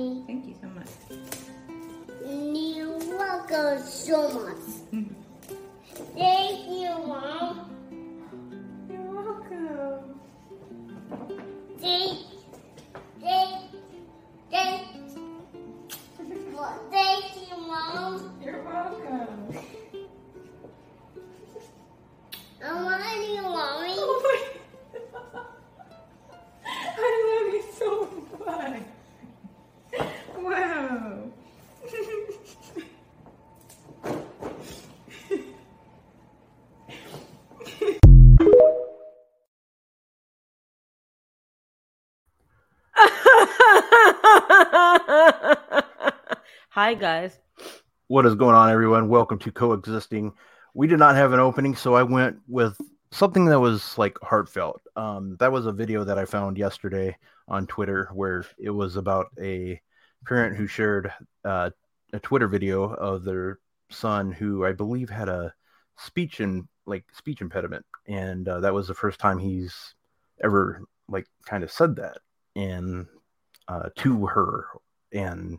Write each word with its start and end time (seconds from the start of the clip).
Mommy. 0.00 0.22
Thank 0.26 0.46
you 0.46 0.54
so 0.60 0.68
much. 0.68 0.88
You're 2.24 2.98
welcome 3.16 3.82
so 3.86 4.30
much. 4.40 4.56
Thank 6.16 6.68
you, 6.68 7.06
mom. 7.06 7.70
You're 8.90 9.02
welcome. 9.02 10.20
Thank, 11.80 12.18
thank, 13.20 13.70
thank. 14.50 14.86
Thank 16.90 17.50
you, 17.50 17.56
mom. 17.66 18.40
You're 18.42 18.62
welcome. 18.62 19.54
I 22.62 22.82
want 22.82 23.28
you, 23.28 23.42
mommy. 23.42 23.94
Oh 23.96 24.46
I 26.66 27.42
love 27.42 27.54
you 27.54 27.62
so 27.72 27.88
much. 28.46 28.99
Wow. 29.92 31.32
Hi, 46.70 46.94
guys. 46.94 47.38
What 48.06 48.26
is 48.26 48.34
going 48.34 48.54
on, 48.54 48.70
everyone? 48.70 49.08
Welcome 49.08 49.38
to 49.40 49.50
Coexisting. 49.50 50.32
We 50.74 50.86
did 50.86 50.98
not 50.98 51.16
have 51.16 51.32
an 51.32 51.40
opening, 51.40 51.74
so 51.74 51.94
I 51.94 52.04
went 52.04 52.36
with 52.46 52.80
something 53.12 53.46
that 53.46 53.60
was 53.60 53.96
like 53.98 54.16
heartfelt. 54.22 54.82
Um, 54.96 55.36
that 55.40 55.52
was 55.52 55.66
a 55.66 55.72
video 55.72 56.04
that 56.04 56.18
I 56.18 56.24
found 56.24 56.58
yesterday 56.58 57.16
on 57.48 57.66
Twitter 57.66 58.08
where 58.12 58.44
it 58.58 58.70
was 58.70 58.96
about 58.96 59.26
a 59.40 59.80
parent 60.26 60.56
who 60.56 60.66
shared 60.66 61.12
uh, 61.44 61.70
a 62.12 62.20
Twitter 62.20 62.48
video 62.48 62.84
of 62.84 63.24
their 63.24 63.58
son 63.90 64.30
who 64.32 64.64
I 64.64 64.72
believe 64.72 65.10
had 65.10 65.28
a 65.28 65.52
speech 65.98 66.40
and 66.40 66.66
like 66.86 67.04
speech 67.12 67.40
impediment, 67.40 67.84
and 68.06 68.48
uh, 68.48 68.60
that 68.60 68.74
was 68.74 68.88
the 68.88 68.94
first 68.94 69.18
time 69.20 69.38
he's 69.38 69.94
ever 70.42 70.82
like 71.08 71.26
kind 71.44 71.64
of 71.64 71.70
said 71.70 71.96
that 71.96 72.18
and 72.56 73.06
uh, 73.68 73.90
to 73.96 74.26
her, 74.26 74.66
and 75.12 75.58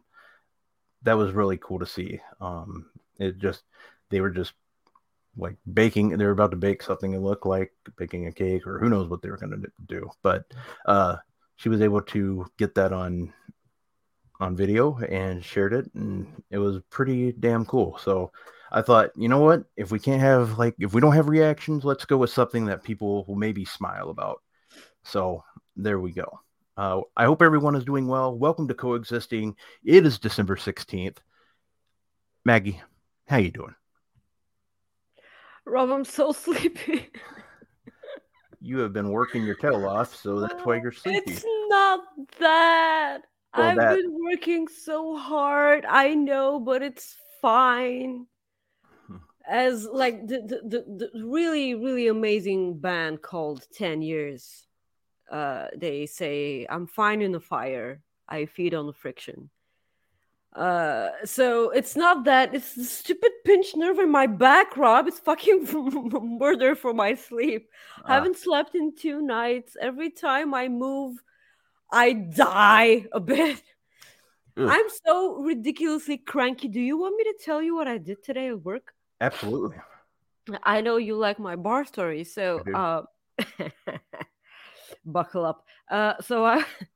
that 1.03 1.17
was 1.17 1.31
really 1.31 1.57
cool 1.57 1.79
to 1.79 1.85
see. 1.85 2.19
Um, 2.39 2.89
it 3.19 3.37
just 3.37 3.63
they 4.09 4.21
were 4.21 4.29
just 4.29 4.53
like 5.37 5.55
baking. 5.73 6.09
They 6.09 6.25
were 6.25 6.31
about 6.31 6.51
to 6.51 6.57
bake 6.57 6.83
something. 6.83 7.13
It 7.13 7.19
looked 7.19 7.45
like 7.45 7.71
baking 7.97 8.27
a 8.27 8.31
cake, 8.31 8.67
or 8.67 8.79
who 8.79 8.89
knows 8.89 9.09
what 9.09 9.21
they 9.21 9.29
were 9.29 9.37
going 9.37 9.61
to 9.61 9.71
do. 9.87 10.09
But 10.21 10.45
uh, 10.85 11.17
she 11.55 11.69
was 11.69 11.81
able 11.81 12.01
to 12.01 12.45
get 12.57 12.75
that 12.75 12.93
on 12.93 13.33
on 14.39 14.55
video 14.55 14.97
and 14.97 15.43
shared 15.43 15.73
it, 15.73 15.89
and 15.93 16.43
it 16.49 16.57
was 16.57 16.81
pretty 16.89 17.31
damn 17.31 17.65
cool. 17.65 17.97
So 17.99 18.31
I 18.71 18.81
thought, 18.81 19.11
you 19.15 19.29
know 19.29 19.39
what? 19.39 19.63
If 19.77 19.91
we 19.91 19.99
can't 19.99 20.21
have 20.21 20.57
like 20.57 20.75
if 20.79 20.93
we 20.93 21.01
don't 21.01 21.13
have 21.13 21.29
reactions, 21.29 21.85
let's 21.85 22.05
go 22.05 22.17
with 22.17 22.29
something 22.29 22.65
that 22.65 22.83
people 22.83 23.25
will 23.25 23.35
maybe 23.35 23.65
smile 23.65 24.09
about. 24.09 24.41
So 25.03 25.43
there 25.75 25.99
we 25.99 26.11
go. 26.11 26.39
Uh, 26.77 27.01
I 27.15 27.25
hope 27.25 27.41
everyone 27.41 27.75
is 27.75 27.85
doing 27.85 28.07
well. 28.07 28.35
Welcome 28.35 28.67
to 28.69 28.73
Coexisting. 28.73 29.55
It 29.83 30.05
is 30.05 30.19
December 30.19 30.55
16th. 30.55 31.17
Maggie, 32.45 32.81
how 33.27 33.37
you 33.37 33.51
doing? 33.51 33.75
Rob, 35.65 35.89
I'm 35.91 36.05
so 36.05 36.31
sleepy. 36.45 37.09
You 38.59 38.79
have 38.79 38.93
been 38.93 39.09
working 39.09 39.43
your 39.43 39.55
tail 39.55 39.87
off, 39.87 40.15
so 40.15 40.39
that's 40.39 40.63
why 40.65 40.79
you're 40.81 40.91
sleepy. 40.91 41.31
It's 41.31 41.43
not 41.69 42.01
that. 42.39 43.21
Well, 43.57 43.67
I've 43.69 43.77
that- 43.77 43.95
been 43.97 44.15
working 44.23 44.67
so 44.67 45.17
hard. 45.17 45.85
I 45.85 46.13
know, 46.13 46.59
but 46.59 46.81
it's 46.83 47.17
fine. 47.41 48.27
Hmm. 49.07 49.17
As 49.49 49.85
like 49.85 50.27
the, 50.27 50.41
the, 50.41 50.61
the, 50.67 51.09
the 51.13 51.25
really, 51.25 51.73
really 51.75 52.07
amazing 52.07 52.79
band 52.79 53.21
called 53.21 53.65
10 53.73 54.01
Years. 54.01 54.67
Uh, 55.29 55.67
they 55.75 56.05
say, 56.05 56.67
I'm 56.69 56.87
fine 56.87 57.21
in 57.21 57.31
the 57.31 57.39
fire. 57.39 58.01
I 58.27 58.45
feed 58.45 58.73
on 58.73 58.85
the 58.85 58.93
friction. 58.93 59.49
Uh, 60.53 61.09
so 61.23 61.69
it's 61.69 61.95
not 61.95 62.25
that 62.25 62.53
it's 62.53 62.75
the 62.75 62.83
stupid 62.83 63.31
pinched 63.45 63.77
nerve 63.77 63.99
in 63.99 64.11
my 64.11 64.27
back, 64.27 64.75
Rob. 64.75 65.07
It's 65.07 65.19
fucking 65.19 65.67
murder 66.39 66.75
for 66.75 66.93
my 66.93 67.15
sleep. 67.15 67.69
I 68.03 68.11
Ah. 68.11 68.13
haven't 68.15 68.37
slept 68.37 68.75
in 68.75 68.93
two 68.95 69.21
nights. 69.21 69.77
Every 69.79 70.09
time 70.09 70.53
I 70.53 70.67
move, 70.67 71.23
I 71.91 72.13
die 72.13 73.05
a 73.13 73.19
bit. 73.21 73.61
Ugh. 74.57 74.67
I'm 74.69 74.89
so 75.05 75.37
ridiculously 75.41 76.17
cranky. 76.17 76.67
Do 76.67 76.81
you 76.81 76.97
want 76.97 77.15
me 77.15 77.23
to 77.23 77.35
tell 77.45 77.61
you 77.61 77.73
what 77.75 77.87
I 77.87 77.97
did 77.97 78.21
today 78.21 78.49
at 78.49 78.61
work? 78.61 78.93
Absolutely. 79.21 79.77
I 80.63 80.81
know 80.81 80.97
you 80.97 81.15
like 81.15 81.39
my 81.39 81.55
bar 81.55 81.85
story, 81.85 82.25
so 82.25 82.59
uh, 82.75 83.03
buckle 85.05 85.45
up. 85.45 85.63
Uh, 85.89 86.13
so 86.21 86.43
I, 86.45 86.65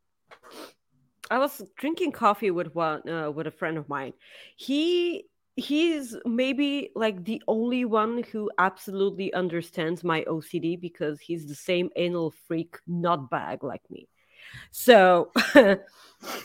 I 1.29 1.39
was 1.39 1.61
drinking 1.77 2.11
coffee 2.11 2.51
with 2.51 2.73
one 2.75 3.07
uh, 3.09 3.31
with 3.31 3.47
a 3.47 3.51
friend 3.51 3.77
of 3.77 3.89
mine. 3.89 4.13
He 4.55 5.25
he's 5.55 6.15
maybe 6.25 6.91
like 6.95 7.23
the 7.23 7.41
only 7.47 7.85
one 7.85 8.23
who 8.31 8.51
absolutely 8.57 9.33
understands 9.33 10.03
my 10.03 10.23
OCD 10.23 10.75
because 10.75 11.19
he's 11.19 11.47
the 11.47 11.55
same 11.55 11.89
anal 11.95 12.31
freak 12.47 12.77
nut 12.87 13.29
bag 13.29 13.63
like 13.63 13.89
me. 13.89 14.07
So 14.71 15.31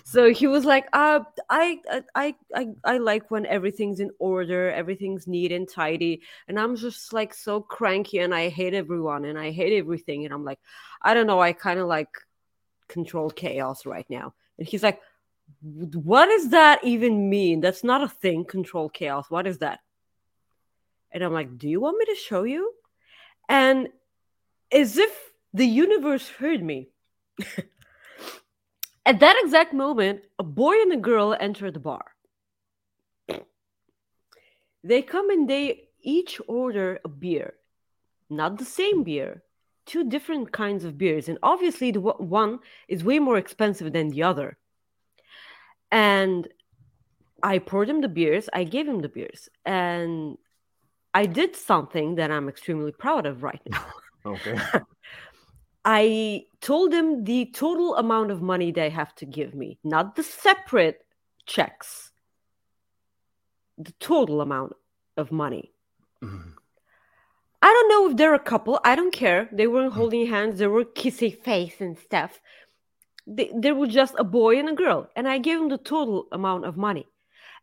so 0.04 0.32
he 0.32 0.46
was 0.46 0.64
like, 0.64 0.86
uh, 0.92 1.20
I, 1.48 1.80
I 2.14 2.34
I 2.54 2.68
I 2.84 2.98
like 2.98 3.30
when 3.30 3.46
everything's 3.46 4.00
in 4.00 4.10
order, 4.18 4.70
everything's 4.70 5.26
neat 5.26 5.52
and 5.52 5.68
tidy. 5.68 6.22
And 6.48 6.58
I'm 6.58 6.76
just 6.76 7.12
like 7.12 7.34
so 7.34 7.60
cranky 7.60 8.18
and 8.18 8.34
I 8.34 8.48
hate 8.48 8.74
everyone 8.74 9.24
and 9.24 9.38
I 9.38 9.50
hate 9.50 9.76
everything. 9.78 10.24
And 10.24 10.34
I'm 10.34 10.44
like, 10.44 10.60
I 11.02 11.14
don't 11.14 11.26
know, 11.26 11.40
I 11.40 11.52
kind 11.52 11.80
of 11.80 11.86
like 11.86 12.08
control 12.88 13.30
chaos 13.30 13.86
right 13.86 14.06
now. 14.10 14.34
And 14.60 14.68
he's 14.68 14.84
like, 14.84 15.00
what 15.62 16.26
does 16.26 16.50
that 16.50 16.84
even 16.84 17.28
mean? 17.28 17.60
That's 17.60 17.82
not 17.82 18.02
a 18.02 18.08
thing, 18.08 18.44
control 18.44 18.88
chaos. 18.88 19.28
What 19.28 19.48
is 19.48 19.58
that? 19.58 19.80
And 21.10 21.24
I'm 21.24 21.32
like, 21.32 21.58
do 21.58 21.68
you 21.68 21.80
want 21.80 21.98
me 21.98 22.04
to 22.04 22.14
show 22.14 22.44
you? 22.44 22.72
And 23.48 23.88
as 24.70 24.96
if 24.96 25.10
the 25.52 25.66
universe 25.66 26.28
heard 26.28 26.62
me. 26.62 26.90
At 29.06 29.20
that 29.20 29.40
exact 29.42 29.72
moment, 29.72 30.22
a 30.38 30.44
boy 30.44 30.74
and 30.82 30.92
a 30.92 30.96
girl 30.96 31.36
enter 31.38 31.70
the 31.70 31.80
bar. 31.80 32.04
They 34.84 35.02
come 35.02 35.30
and 35.30 35.48
they 35.48 35.88
each 36.02 36.40
order 36.46 37.00
a 37.04 37.08
beer. 37.08 37.54
Not 38.28 38.58
the 38.58 38.64
same 38.64 39.02
beer, 39.02 39.42
two 39.90 40.08
different 40.08 40.52
kinds 40.52 40.84
of 40.84 40.96
beers. 40.96 41.28
And 41.28 41.38
obviously, 41.42 41.90
the 41.90 42.00
one 42.00 42.60
is 42.86 43.02
way 43.02 43.18
more 43.18 43.36
expensive 43.36 43.92
than 43.92 44.10
the 44.10 44.22
other. 44.22 44.56
And 45.90 46.46
I 47.42 47.58
poured 47.58 47.88
him 47.88 48.00
the 48.00 48.08
beers, 48.08 48.48
I 48.52 48.62
gave 48.64 48.86
him 48.86 49.00
the 49.00 49.08
beers. 49.08 49.48
And 49.64 50.38
I 51.12 51.26
did 51.26 51.56
something 51.56 52.14
that 52.14 52.30
I'm 52.30 52.48
extremely 52.48 52.92
proud 52.92 53.26
of 53.26 53.42
right 53.42 53.62
now. 53.66 53.86
Okay. 54.26 54.54
I 55.84 56.44
told 56.60 56.92
him 56.92 57.24
the 57.24 57.46
total 57.46 57.96
amount 57.96 58.30
of 58.30 58.42
money 58.42 58.70
they 58.70 58.90
have 58.90 59.14
to 59.14 59.24
give 59.24 59.54
me, 59.54 59.78
not 59.82 60.14
the 60.14 60.22
separate 60.22 61.00
checks. 61.46 62.12
The 63.78 63.92
total 63.92 64.42
amount 64.42 64.74
of 65.16 65.32
money. 65.32 65.72
Mhm. 66.22 66.59
I 67.62 67.72
don't 67.72 67.88
know 67.88 68.10
if 68.10 68.16
they're 68.16 68.34
a 68.34 68.38
couple. 68.38 68.80
I 68.84 68.96
don't 68.96 69.12
care. 69.12 69.48
They 69.52 69.66
weren't 69.66 69.92
holding 69.92 70.26
hands. 70.26 70.58
They 70.58 70.66
were 70.66 70.84
kissing 70.84 71.32
face 71.32 71.80
and 71.80 71.98
stuff. 71.98 72.40
They, 73.26 73.50
there 73.54 73.74
was 73.74 73.92
just 73.92 74.14
a 74.18 74.24
boy 74.24 74.58
and 74.58 74.68
a 74.68 74.74
girl, 74.74 75.08
and 75.14 75.28
I 75.28 75.38
gave 75.38 75.58
him 75.60 75.68
the 75.68 75.78
total 75.78 76.26
amount 76.32 76.64
of 76.64 76.76
money. 76.76 77.06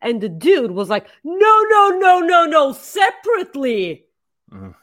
And 0.00 0.20
the 0.20 0.28
dude 0.28 0.70
was 0.70 0.88
like, 0.88 1.08
"No, 1.24 1.64
no, 1.68 1.88
no, 1.98 2.20
no, 2.20 2.44
no, 2.44 2.72
separately." 2.72 4.06
Mhm. 4.52 4.74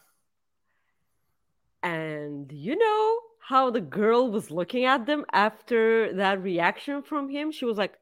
And 1.82 2.52
you 2.52 2.76
know 2.76 3.20
how 3.40 3.70
the 3.70 3.80
girl 3.80 4.32
was 4.32 4.50
looking 4.50 4.86
at 4.86 5.06
them 5.06 5.24
after 5.32 6.12
that 6.14 6.42
reaction 6.42 7.04
from 7.04 7.30
him? 7.30 7.52
She 7.52 7.66
was 7.66 7.78
like, 7.78 7.94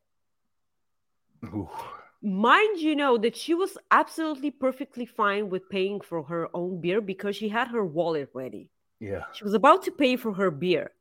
Ooh. 1.44 1.70
Mind 2.24 2.80
you 2.80 2.96
know 2.96 3.18
that 3.18 3.36
she 3.36 3.54
was 3.54 3.78
absolutely 3.92 4.50
perfectly 4.50 5.06
fine 5.06 5.50
with 5.50 5.70
paying 5.70 6.00
for 6.00 6.24
her 6.24 6.48
own 6.54 6.80
beer 6.80 7.02
because 7.02 7.36
she 7.36 7.50
had 7.50 7.68
her 7.68 7.86
wallet 7.86 8.30
ready. 8.34 8.70
Yeah. 9.00 9.24
She 9.34 9.44
was 9.44 9.54
about 9.54 9.84
to 9.84 9.92
pay 9.92 10.16
for 10.16 10.34
her 10.34 10.50
beer, 10.50 10.92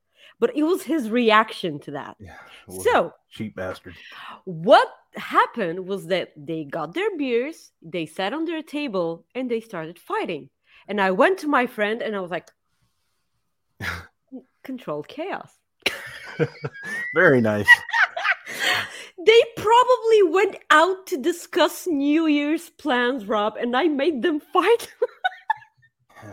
but 0.40 0.56
it 0.56 0.64
was 0.64 0.82
his 0.82 1.08
reaction 1.08 1.78
to 1.80 1.92
that. 1.92 2.16
Yeah. 2.18 2.36
So, 2.82 3.14
cheap 3.30 3.54
bastard. 3.54 3.94
what 4.44 4.88
happened 5.14 5.86
was 5.86 6.06
that 6.06 6.32
they 6.36 6.64
got 6.64 6.94
their 6.94 7.16
beers, 7.16 7.70
they 7.80 8.06
sat 8.06 8.32
on 8.32 8.44
their 8.44 8.62
table, 8.62 9.24
and 9.34 9.48
they 9.48 9.60
started 9.60 9.98
fighting. 9.98 10.50
And 10.88 11.00
I 11.00 11.12
went 11.12 11.38
to 11.38 11.48
my 11.48 11.66
friend 11.66 12.02
and 12.02 12.16
I 12.16 12.20
was 12.20 12.30
like, 12.32 12.50
control 14.64 15.04
chaos. 15.04 15.52
Very 17.14 17.40
nice. 17.40 17.68
they 19.26 19.42
probably 19.56 20.22
went 20.24 20.56
out 20.70 21.06
to 21.08 21.16
discuss 21.16 21.86
New 21.86 22.26
Year's 22.26 22.70
plans, 22.70 23.26
Rob, 23.26 23.56
and 23.56 23.76
I 23.76 23.88
made 23.88 24.22
them 24.22 24.40
fight. 24.52 24.92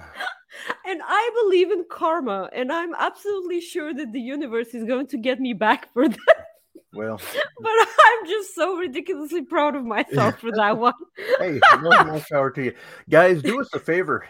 and 0.86 1.01
I 1.03 1.44
believe 1.44 1.71
in 1.71 1.86
karma, 1.89 2.50
and 2.53 2.71
I'm 2.71 2.94
absolutely 2.95 3.62
sure 3.62 3.94
that 3.94 4.12
the 4.12 4.21
universe 4.21 4.74
is 4.74 4.86
going 4.86 5.07
to 5.07 5.18
get 5.18 5.39
me 5.39 5.53
back 5.53 5.91
for 5.94 6.07
that. 6.07 6.45
Well, 6.94 7.18
but 7.62 7.71
I'm 7.71 8.27
just 8.27 8.56
so 8.56 8.77
ridiculously 8.77 9.44
proud 9.44 9.75
of 9.75 9.85
myself 9.85 10.39
for 10.39 10.51
that 10.53 10.77
one. 10.77 10.94
hey, 11.39 11.59
more, 11.81 12.03
more 12.06 12.24
power 12.31 12.51
to 12.51 12.63
you. 12.63 12.74
Guys, 13.09 13.42
do 13.42 13.62
us 13.62 13.69
a 13.74 13.80
favor. 13.80 14.25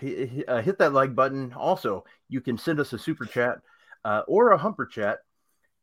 Uh, 0.47 0.61
hit 0.61 0.77
that 0.79 0.93
like 0.93 1.15
button. 1.15 1.53
Also, 1.53 2.03
you 2.27 2.41
can 2.41 2.57
send 2.57 2.79
us 2.79 2.91
a 2.93 2.99
super 2.99 3.25
chat 3.25 3.59
uh, 4.03 4.23
or 4.27 4.51
a 4.51 4.57
humper 4.57 4.85
chat. 4.85 5.19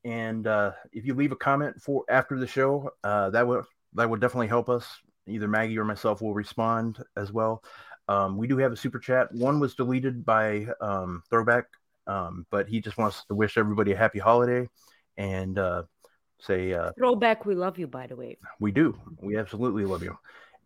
And 0.07 0.47
uh, 0.47 0.71
if 0.93 1.05
you 1.05 1.15
leave 1.15 1.33
a 1.33 1.37
comment 1.37 1.83
for 1.83 2.05
after 2.09 2.39
the 2.39 2.47
show, 2.47 2.91
uh, 3.03 3.31
that 3.31 3.47
would 3.47 3.65
that 3.95 4.09
would 4.09 4.21
definitely 4.21 4.47
help 4.47 4.69
us. 4.69 4.87
Either 5.27 5.49
Maggie 5.49 5.77
or 5.79 5.85
myself 5.85 6.23
will 6.23 6.33
respond 6.33 7.03
as 7.17 7.33
well. 7.33 7.65
Um, 8.07 8.37
we 8.37 8.47
do 8.47 8.57
have 8.59 8.71
a 8.71 8.77
super 8.77 9.01
chat. 9.01 9.33
One 9.33 9.59
was 9.59 9.75
deleted 9.75 10.25
by 10.25 10.69
um, 10.81 11.25
Throwback, 11.29 11.65
um, 12.07 12.47
but 12.53 12.69
he 12.69 12.81
just 12.81 12.97
wants 12.97 13.25
to 13.25 13.35
wish 13.35 13.59
everybody 13.59 13.91
a 13.91 13.97
happy 13.97 14.21
holiday 14.21 14.69
and 15.17 15.59
uh, 15.59 15.83
say 16.41 16.73
uh, 16.73 16.93
Throwback, 16.97 17.45
we 17.45 17.57
love 17.57 17.77
you, 17.77 17.89
by 17.89 18.07
the 18.07 18.15
way. 18.15 18.39
we 18.61 18.71
do. 18.71 18.97
We 19.21 19.37
absolutely 19.37 19.87
love 19.87 20.05
you. 20.05 20.17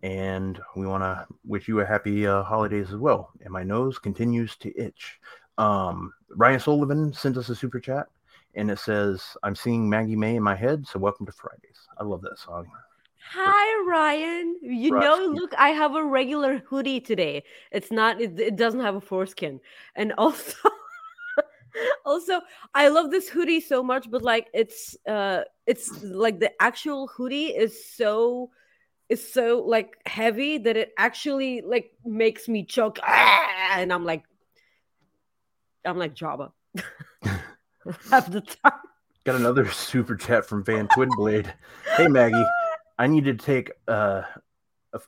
And 0.03 0.61
we 0.77 0.87
want 0.87 1.03
to 1.03 1.27
wish 1.47 1.67
you 1.67 1.81
a 1.81 1.87
happy 1.87 2.27
uh, 2.27 2.43
holidays 2.43 2.91
as 2.91 2.97
well. 2.97 3.31
And 3.41 3.51
my 3.51 3.63
nose 3.63 3.99
continues 3.99 4.55
to 4.57 4.79
itch. 4.79 5.19
Um, 5.57 6.13
Ryan 6.29 6.61
Sullivan 6.61 7.15
sent 7.15 7.39
us 7.39 7.49
a 7.49 7.55
super 7.55 7.81
chat 7.81 8.07
and 8.55 8.71
it 8.71 8.79
says, 8.79 9.37
I'm 9.43 9.55
seeing 9.55 9.89
Maggie 9.89 10.17
May 10.17 10.37
in 10.37 10.43
my 10.43 10.57
head. 10.57 10.87
So 10.87 10.99
welcome 10.99 11.27
to 11.27 11.33
Fridays. 11.33 11.89
I 11.99 12.05
love 12.05 12.23
that 12.23 12.39
song. 12.39 12.67
Hi, 13.33 13.85
Ryan. 13.89 14.57
You 14.63 14.91
know, 14.91 15.33
look, 15.33 15.53
I 15.57 15.69
have 15.69 15.95
a 15.95 16.05
regular 16.05 16.59
hoodie 16.59 17.01
today. 17.01 17.45
It's 17.71 17.91
not, 17.91 18.21
it, 18.21 18.39
it 18.41 18.57
doesn't 18.57 18.81
have 18.81 18.97
a 18.97 19.01
foreskin. 19.01 19.61
And 19.95 20.13
also, 20.19 20.57
also, 22.05 22.41
I 22.75 22.89
love 22.89 23.11
this 23.11 23.29
hoodie 23.29 23.61
so 23.61 23.83
much, 23.83 24.11
but 24.11 24.23
like 24.23 24.49
it's, 24.53 24.97
uh, 25.07 25.43
it's 25.67 26.03
like 26.03 26.41
the 26.41 26.51
actual 26.61 27.07
hoodie 27.07 27.47
is 27.47 27.85
so, 27.85 28.51
is 29.09 29.33
so 29.33 29.63
like 29.65 29.97
heavy 30.07 30.59
that 30.59 30.77
it 30.77 30.93
actually 30.99 31.61
like 31.61 31.93
makes 32.05 32.49
me 32.49 32.65
choke. 32.65 32.99
Ah! 33.03 33.79
And 33.79 33.93
I'm 33.93 34.05
like, 34.05 34.25
I'm 35.85 35.99
like 35.99 36.15
Jabba 36.15 36.51
half 38.11 38.31
the 38.31 38.41
time. 38.41 38.73
Got 39.25 39.37
another 39.37 39.71
super 39.71 40.17
chat 40.17 40.47
from 40.47 40.65
Van 40.65 40.89
Twinblade. 40.89 41.53
hey, 41.97 42.09
Maggie, 42.09 42.45
I 42.99 43.07
need 43.07 43.25
to 43.25 43.35
take 43.35 43.71
uh, 43.87 44.23
a, 44.93 45.01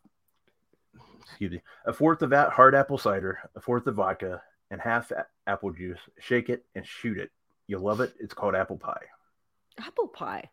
excuse 1.23 1.53
me, 1.53 1.63
a 1.87 1.93
fourth 1.93 2.23
of 2.23 2.31
that 2.31 2.51
hard 2.51 2.75
apple 2.75 2.99
cider, 2.99 3.39
a 3.57 3.61
fourth 3.61 3.87
of 3.87 3.95
vodka, 3.97 4.43
and 4.71 4.81
half 4.81 5.11
a- 5.11 5.27
apple 5.47 5.73
juice. 5.73 6.01
Shake 6.19 6.51
it 6.51 6.65
and 6.75 6.87
shoot 6.87 7.19
it. 7.19 7.31
You'll 7.67 7.83
love 7.83 8.01
it. 8.01 8.13
It's 8.21 8.35
called 8.35 8.55
apple 8.55 8.77
pie. 8.77 9.05
Apple 9.79 10.09
pie. 10.09 10.51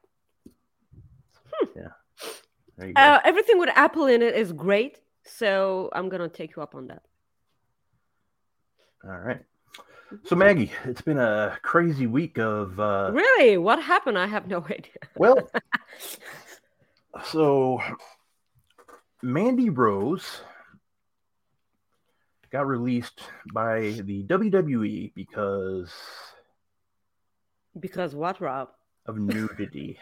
There 2.79 2.87
you 2.87 2.93
go. 2.93 3.01
Uh, 3.01 3.19
everything 3.25 3.59
with 3.59 3.69
apple 3.75 4.05
in 4.05 4.21
it 4.21 4.35
is 4.35 4.53
great. 4.53 5.01
So 5.25 5.89
I'm 5.91 6.07
gonna 6.07 6.29
take 6.29 6.55
you 6.55 6.63
up 6.63 6.75
on 6.75 6.87
that. 6.87 7.01
All 9.03 9.17
right. 9.17 9.41
So 10.25 10.35
Maggie, 10.35 10.71
it's 10.85 11.01
been 11.01 11.19
a 11.19 11.57
crazy 11.61 12.07
week 12.07 12.37
of 12.39 12.79
uh 12.79 13.11
Really? 13.13 13.57
What 13.57 13.81
happened? 13.81 14.17
I 14.17 14.27
have 14.27 14.47
no 14.47 14.57
idea. 14.65 14.93
well 15.15 15.49
so 17.25 17.79
Mandy 19.21 19.69
Rose 19.69 20.41
got 22.51 22.65
released 22.65 23.21
by 23.53 23.99
the 24.03 24.23
WWE 24.23 25.13
because 25.13 25.91
Because 27.79 28.15
what, 28.15 28.41
Rob? 28.41 28.69
of 29.05 29.17
nudity. 29.17 29.99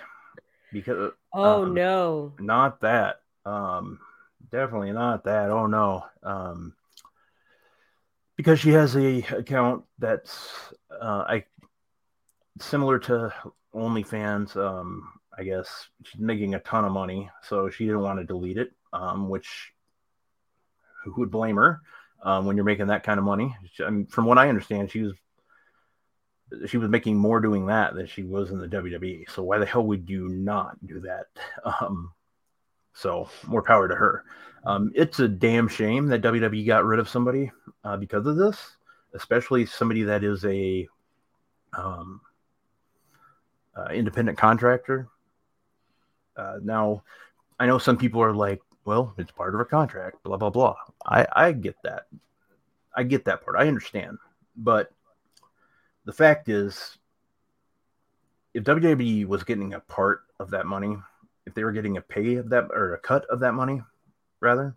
because 0.72 1.12
Oh 1.34 1.64
Um, 1.64 1.74
no. 1.74 2.34
not 2.40 2.80
that. 2.82 3.22
Um 3.46 4.00
definitely 4.52 4.92
not 4.94 5.26
that. 5.26 5.50
Oh 5.50 5.68
no. 5.68 6.06
Um 6.24 6.74
because 8.38 8.60
she 8.60 8.70
has 8.70 8.96
a 8.96 9.20
account 9.36 9.84
that's 10.00 10.50
uh 11.02 11.26
I 11.28 11.46
similar 12.62 13.00
to 13.00 13.34
OnlyFans, 13.76 14.56
um, 14.56 15.12
I 15.38 15.44
guess 15.44 15.90
she's 16.04 16.20
making 16.22 16.56
a 16.56 16.60
ton 16.60 16.86
of 16.86 16.92
money, 16.92 17.30
so 17.44 17.70
she 17.70 17.86
didn't 17.86 18.02
want 18.02 18.20
to 18.20 18.26
delete 18.26 18.58
it. 18.58 18.72
Um, 18.94 19.30
which 19.30 19.74
who 21.04 21.14
would 21.18 21.32
blame 21.32 21.58
her 21.58 21.82
um, 22.24 22.46
when 22.46 22.56
you're 22.56 22.66
making 22.66 22.88
that 22.88 23.04
kind 23.04 23.20
of 23.20 23.26
money? 23.26 23.56
She- 23.74 23.84
I 23.84 23.90
mean, 23.90 24.08
from 24.08 24.26
what 24.26 24.38
I 24.38 24.50
understand, 24.50 24.92
she 24.92 25.04
was 25.04 25.14
she 26.68 26.78
was 26.78 26.90
making 26.90 27.18
more 27.18 27.42
doing 27.42 27.66
that 27.66 27.94
than 27.94 28.08
she 28.08 28.24
was 28.24 28.52
in 28.52 28.60
the 28.60 28.68
WWE. 28.68 29.30
So 29.30 29.44
why 29.44 29.58
the 29.58 29.66
hell 29.66 29.86
would 29.86 30.10
you 30.10 30.30
not 30.30 30.78
do 30.86 31.02
that? 31.02 31.26
Um, 31.82 32.12
so 32.94 33.30
more 33.46 33.62
power 33.62 33.88
to 33.88 33.96
her. 33.96 34.24
Um, 34.66 34.92
it's 34.96 35.20
a 35.20 35.28
damn 35.28 35.68
shame 35.68 36.08
that 36.08 36.22
WWE 36.22 36.66
got 36.66 36.86
rid 36.86 37.00
of 37.00 37.10
somebody 37.10 37.52
uh, 37.88 37.96
because 37.96 38.28
of 38.28 38.36
this, 38.36 38.58
especially 39.14 39.66
somebody 39.66 40.04
that 40.04 40.24
is 40.24 40.44
a 40.44 40.88
um, 41.72 42.20
uh, 43.76 43.88
independent 43.94 44.38
contractor. 44.38 45.08
Uh, 46.36 46.58
now, 46.62 47.04
I 47.60 47.66
know 47.66 47.78
some 47.78 47.98
people 47.98 48.22
are 48.22 48.34
like, 48.34 48.62
"Well, 48.84 49.14
it's 49.18 49.32
part 49.32 49.56
of 49.56 49.62
a 49.62 49.66
contract." 49.66 50.22
Blah 50.24 50.38
blah 50.38 50.50
blah. 50.50 50.76
I 51.06 51.26
I 51.34 51.52
get 51.54 51.76
that. 51.84 52.08
I 52.96 53.04
get 53.04 53.24
that 53.26 53.44
part. 53.44 53.56
I 53.58 53.68
understand, 53.68 54.18
but 54.58 54.92
the 56.04 56.14
fact 56.14 56.50
is, 56.50 56.98
if 58.54 58.66
WWE 58.66 59.26
was 59.28 59.44
getting 59.44 59.76
a 59.76 59.80
part 59.80 60.24
of 60.40 60.50
that 60.52 60.66
money, 60.66 60.98
if 61.46 61.54
they 61.54 61.64
were 61.64 61.72
getting 61.72 61.96
a 61.96 62.02
pay 62.02 62.36
of 62.36 62.50
that 62.50 62.66
or 62.72 62.96
a 62.96 63.00
cut 63.00 63.26
of 63.30 63.40
that 63.40 63.54
money, 63.54 63.82
rather, 64.42 64.76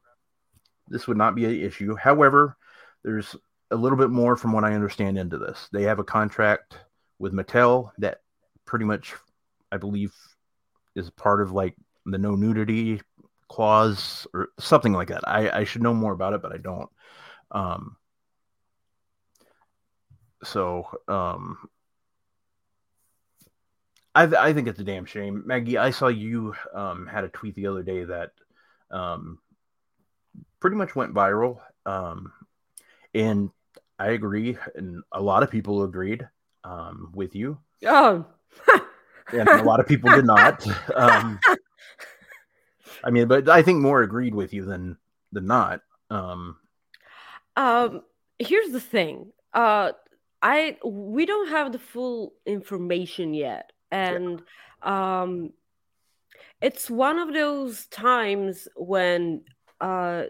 this 0.88 1.08
would 1.08 1.16
not 1.16 1.34
be 1.34 1.44
an 1.44 1.60
issue. 1.60 1.96
However, 1.96 2.56
there's 3.04 3.36
a 3.70 3.76
little 3.76 3.98
bit 3.98 4.10
more 4.10 4.36
from 4.36 4.52
what 4.52 4.64
I 4.64 4.74
understand 4.74 5.18
into 5.18 5.38
this. 5.38 5.68
They 5.72 5.84
have 5.84 5.98
a 5.98 6.04
contract 6.04 6.76
with 7.18 7.32
Mattel 7.32 7.90
that 7.98 8.20
pretty 8.64 8.84
much, 8.84 9.14
I 9.70 9.76
believe, 9.76 10.12
is 10.94 11.10
part 11.10 11.40
of 11.40 11.52
like 11.52 11.76
the 12.06 12.18
no 12.18 12.34
nudity 12.34 13.00
clause 13.48 14.26
or 14.34 14.48
something 14.58 14.92
like 14.92 15.08
that. 15.08 15.26
I, 15.26 15.60
I 15.60 15.64
should 15.64 15.82
know 15.82 15.94
more 15.94 16.12
about 16.12 16.34
it, 16.34 16.42
but 16.42 16.52
I 16.52 16.56
don't. 16.56 16.88
Um, 17.50 17.96
so 20.42 20.86
um, 21.08 21.58
I, 24.14 24.24
I 24.24 24.52
think 24.52 24.68
it's 24.68 24.80
a 24.80 24.84
damn 24.84 25.04
shame. 25.04 25.42
Maggie, 25.46 25.78
I 25.78 25.90
saw 25.90 26.08
you 26.08 26.54
um, 26.74 27.06
had 27.06 27.24
a 27.24 27.28
tweet 27.28 27.54
the 27.54 27.66
other 27.66 27.82
day 27.82 28.04
that 28.04 28.30
um, 28.90 29.38
pretty 30.58 30.76
much 30.76 30.96
went 30.96 31.14
viral. 31.14 31.58
Um, 31.86 32.32
and 33.14 33.50
I 33.98 34.08
agree. 34.10 34.56
And 34.74 35.02
a 35.12 35.20
lot 35.20 35.42
of 35.42 35.50
people 35.50 35.82
agreed 35.82 36.26
um, 36.64 37.10
with 37.14 37.34
you. 37.34 37.58
Oh, 37.86 38.26
And 39.32 39.48
a 39.48 39.62
lot 39.62 39.80
of 39.80 39.86
people 39.86 40.10
did 40.10 40.24
not. 40.24 40.66
Um, 40.94 41.38
I 43.04 43.10
mean, 43.10 43.28
but 43.28 43.48
I 43.48 43.62
think 43.62 43.80
more 43.80 44.02
agreed 44.02 44.34
with 44.34 44.52
you 44.52 44.64
than 44.64 44.96
than 45.32 45.46
not. 45.46 45.80
Um, 46.10 46.56
um, 47.56 48.02
here's 48.38 48.72
the 48.72 48.80
thing. 48.80 49.32
Uh, 49.54 49.92
I 50.42 50.76
we 50.84 51.24
don't 51.26 51.48
have 51.48 51.72
the 51.72 51.78
full 51.78 52.34
information 52.44 53.32
yet, 53.32 53.72
and 53.90 54.42
um, 54.82 55.52
it's 56.60 56.90
one 56.90 57.18
of 57.18 57.32
those 57.32 57.86
times 57.86 58.68
when 58.76 59.42
uh, 59.80 60.24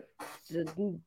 the- 0.51 1.01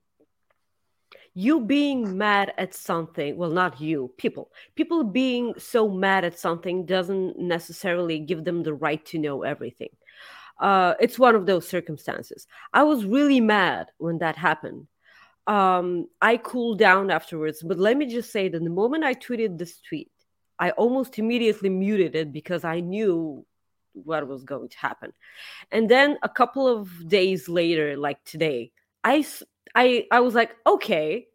you 1.33 1.61
being 1.61 2.17
mad 2.17 2.53
at 2.57 2.73
something 2.73 3.35
well 3.37 3.49
not 3.49 3.81
you 3.81 4.11
people. 4.17 4.51
People 4.75 5.03
being 5.03 5.53
so 5.57 5.89
mad 5.89 6.23
at 6.23 6.37
something 6.37 6.85
doesn't 6.85 7.37
necessarily 7.39 8.19
give 8.19 8.43
them 8.43 8.63
the 8.63 8.73
right 8.73 9.03
to 9.07 9.17
know 9.17 9.43
everything. 9.43 9.89
Uh, 10.59 10.93
it's 10.99 11.17
one 11.17 11.35
of 11.35 11.45
those 11.45 11.67
circumstances. 11.67 12.47
I 12.73 12.83
was 12.83 13.05
really 13.05 13.41
mad 13.41 13.87
when 13.97 14.19
that 14.19 14.37
happened. 14.37 14.87
Um, 15.45 16.07
i 16.21 16.37
cooled 16.37 16.79
down 16.79 17.11
afterwards 17.11 17.61
but 17.61 17.77
let 17.77 17.97
me 17.97 18.05
just 18.05 18.31
say 18.31 18.47
that 18.47 18.63
the 18.63 18.69
moment 18.69 19.03
i 19.03 19.13
tweeted 19.13 19.57
this 19.57 19.77
tweet 19.81 20.09
i 20.57 20.71
almost 20.71 21.19
immediately 21.19 21.67
muted 21.67 22.15
it 22.15 22.31
because 22.31 22.63
i 22.63 22.79
knew 22.79 23.45
what 23.91 24.27
was 24.27 24.43
going 24.43 24.69
to 24.69 24.77
happen. 24.77 25.13
And 25.71 25.89
then 25.89 26.17
a 26.23 26.29
couple 26.29 26.67
of 26.67 27.07
days 27.09 27.49
later 27.49 27.97
like 27.97 28.23
today 28.23 28.71
i 29.03 29.25
I 29.75 30.07
I 30.11 30.19
was 30.19 30.35
like, 30.35 30.55
okay, 30.65 31.27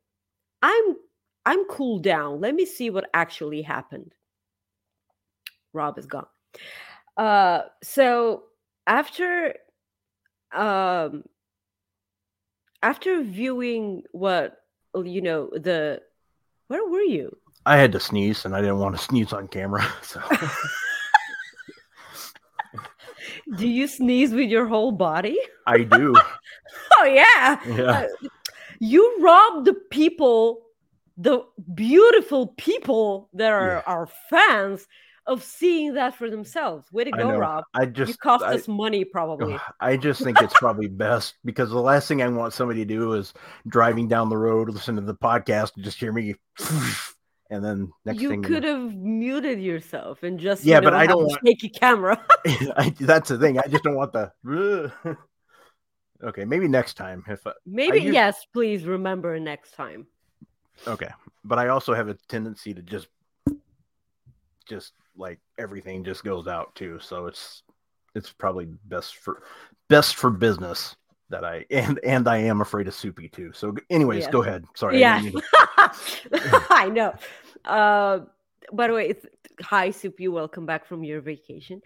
I'm 0.62 0.97
I'm 1.47 1.64
cooled 1.66 2.02
down. 2.02 2.40
Let 2.40 2.54
me 2.54 2.66
see 2.66 2.90
what 2.90 3.09
actually 3.14 3.62
happened. 3.62 4.14
Rob 5.73 5.99
is 5.99 6.07
gone. 6.07 6.26
Uh 7.16 7.62
so 7.83 8.45
after 8.87 9.54
um 10.54 11.25
after 12.83 13.23
viewing 13.23 14.02
what 14.12 14.57
you 14.95 15.21
know 15.21 15.50
the 15.52 16.00
where 16.68 16.87
were 16.87 17.00
you? 17.00 17.37
I 17.66 17.76
had 17.76 17.92
to 17.92 18.00
sneeze, 18.00 18.45
and 18.45 18.54
I 18.54 18.61
didn't 18.61 18.78
want 18.78 18.97
to 18.97 19.02
sneeze 19.09 19.33
on 19.33 19.49
camera. 19.49 19.85
So 20.02 20.21
Do 23.56 23.66
you 23.68 23.86
sneeze 23.88 24.32
with 24.32 24.50
your 24.50 24.66
whole 24.66 24.92
body? 24.92 25.38
I 25.66 25.78
do. 25.84 26.14
Oh 27.00 27.04
yeah. 27.04 27.60
Yeah. 27.66 27.84
Uh, 27.90 28.06
you 28.80 29.16
rob 29.20 29.64
the 29.64 29.74
people, 29.90 30.62
the 31.16 31.42
beautiful 31.74 32.48
people 32.58 33.28
that 33.34 33.52
are 33.52 33.68
Yeah. 33.68 33.82
our 33.86 34.08
fans, 34.28 34.86
of 35.28 35.44
seeing 35.44 35.94
that 35.94 36.14
for 36.16 36.30
themselves. 36.30 36.90
Way 36.90 37.04
to 37.04 37.10
I 37.14 37.18
go, 37.18 37.30
know. 37.32 37.38
Rob! 37.38 37.64
I 37.74 37.82
You 37.82 37.90
just 37.90 38.18
cost 38.18 38.42
I, 38.42 38.54
us 38.54 38.66
money, 38.66 39.04
probably. 39.04 39.58
I 39.78 39.96
just 39.98 40.22
think 40.22 40.40
it's 40.40 40.54
probably 40.54 40.88
best 40.88 41.34
because 41.44 41.68
the 41.70 41.80
last 41.80 42.08
thing 42.08 42.22
I 42.22 42.28
want 42.28 42.54
somebody 42.54 42.80
to 42.80 42.94
do 42.94 43.12
is 43.12 43.34
driving 43.68 44.08
down 44.08 44.30
the 44.30 44.38
road, 44.38 44.70
listen 44.70 44.96
to 44.96 45.02
the 45.02 45.14
podcast, 45.14 45.76
and 45.76 45.84
just 45.84 46.00
hear 46.00 46.12
me, 46.12 46.34
and 47.50 47.64
then 47.64 47.90
next 48.04 48.20
you 48.20 48.28
thing 48.30 48.42
could 48.42 48.64
have 48.64 48.94
muted 48.94 49.60
yourself 49.60 50.22
and 50.22 50.38
just 50.38 50.64
Yeah, 50.64 50.76
you 50.76 50.80
know, 50.82 50.86
but 50.90 50.94
I 50.94 51.06
don't 51.06 51.22
a 51.22 51.26
want- 51.26 51.40
shaky 51.46 51.68
camera. 51.68 52.22
I, 52.46 52.94
that's 53.00 53.28
the 53.30 53.38
thing. 53.38 53.58
I 53.58 53.66
just 53.68 53.84
don't 53.84 53.94
want 53.96 54.12
the. 54.12 54.32
okay, 56.24 56.44
maybe 56.44 56.68
next 56.68 56.94
time 56.94 57.24
if 57.28 57.46
uh, 57.46 57.50
I, 57.50 57.52
Maybe 57.66 58.00
use- 58.00 58.14
yes, 58.14 58.46
please 58.52 58.84
remember 58.84 59.38
next 59.40 59.72
time. 59.72 60.06
okay, 60.86 61.10
but 61.44 61.58
I 61.58 61.68
also 61.68 61.94
have 61.94 62.08
a 62.08 62.14
tendency 62.28 62.74
to 62.74 62.82
just, 62.82 63.08
just 64.68 64.92
like 65.16 65.38
everything 65.58 66.04
just 66.04 66.24
goes 66.24 66.46
out 66.46 66.74
too. 66.74 66.98
So 67.00 67.26
it's 67.26 67.62
it's 68.14 68.30
probably 68.32 68.66
best 68.84 69.16
for 69.16 69.42
best 69.88 70.16
for 70.16 70.30
business 70.30 70.96
that 71.30 71.44
I 71.44 71.64
and 71.70 71.99
and 72.04 72.28
I 72.28 72.38
am 72.38 72.61
afraid 72.61 72.88
of 72.88 72.94
Soupy 72.94 73.28
too. 73.28 73.52
So 73.52 73.75
anyways, 73.90 74.25
Yeah. 74.25 74.30
go 74.30 74.42
ahead. 74.42 74.64
Sorry. 74.75 74.97
I 74.97 74.99
yeah, 74.99 75.23
didn't 75.23 75.42
to- 75.42 76.66
I 76.70 76.88
know. 76.88 77.14
Uh, 77.64 78.20
by 78.73 78.87
the 78.88 78.92
way, 78.94 79.08
it's, 79.08 79.26
hi, 79.61 79.90
Soupy. 79.90 80.28
Welcome 80.28 80.66
back 80.66 80.87
from 80.87 81.02
your 81.04 81.20
vacation. 81.20 81.80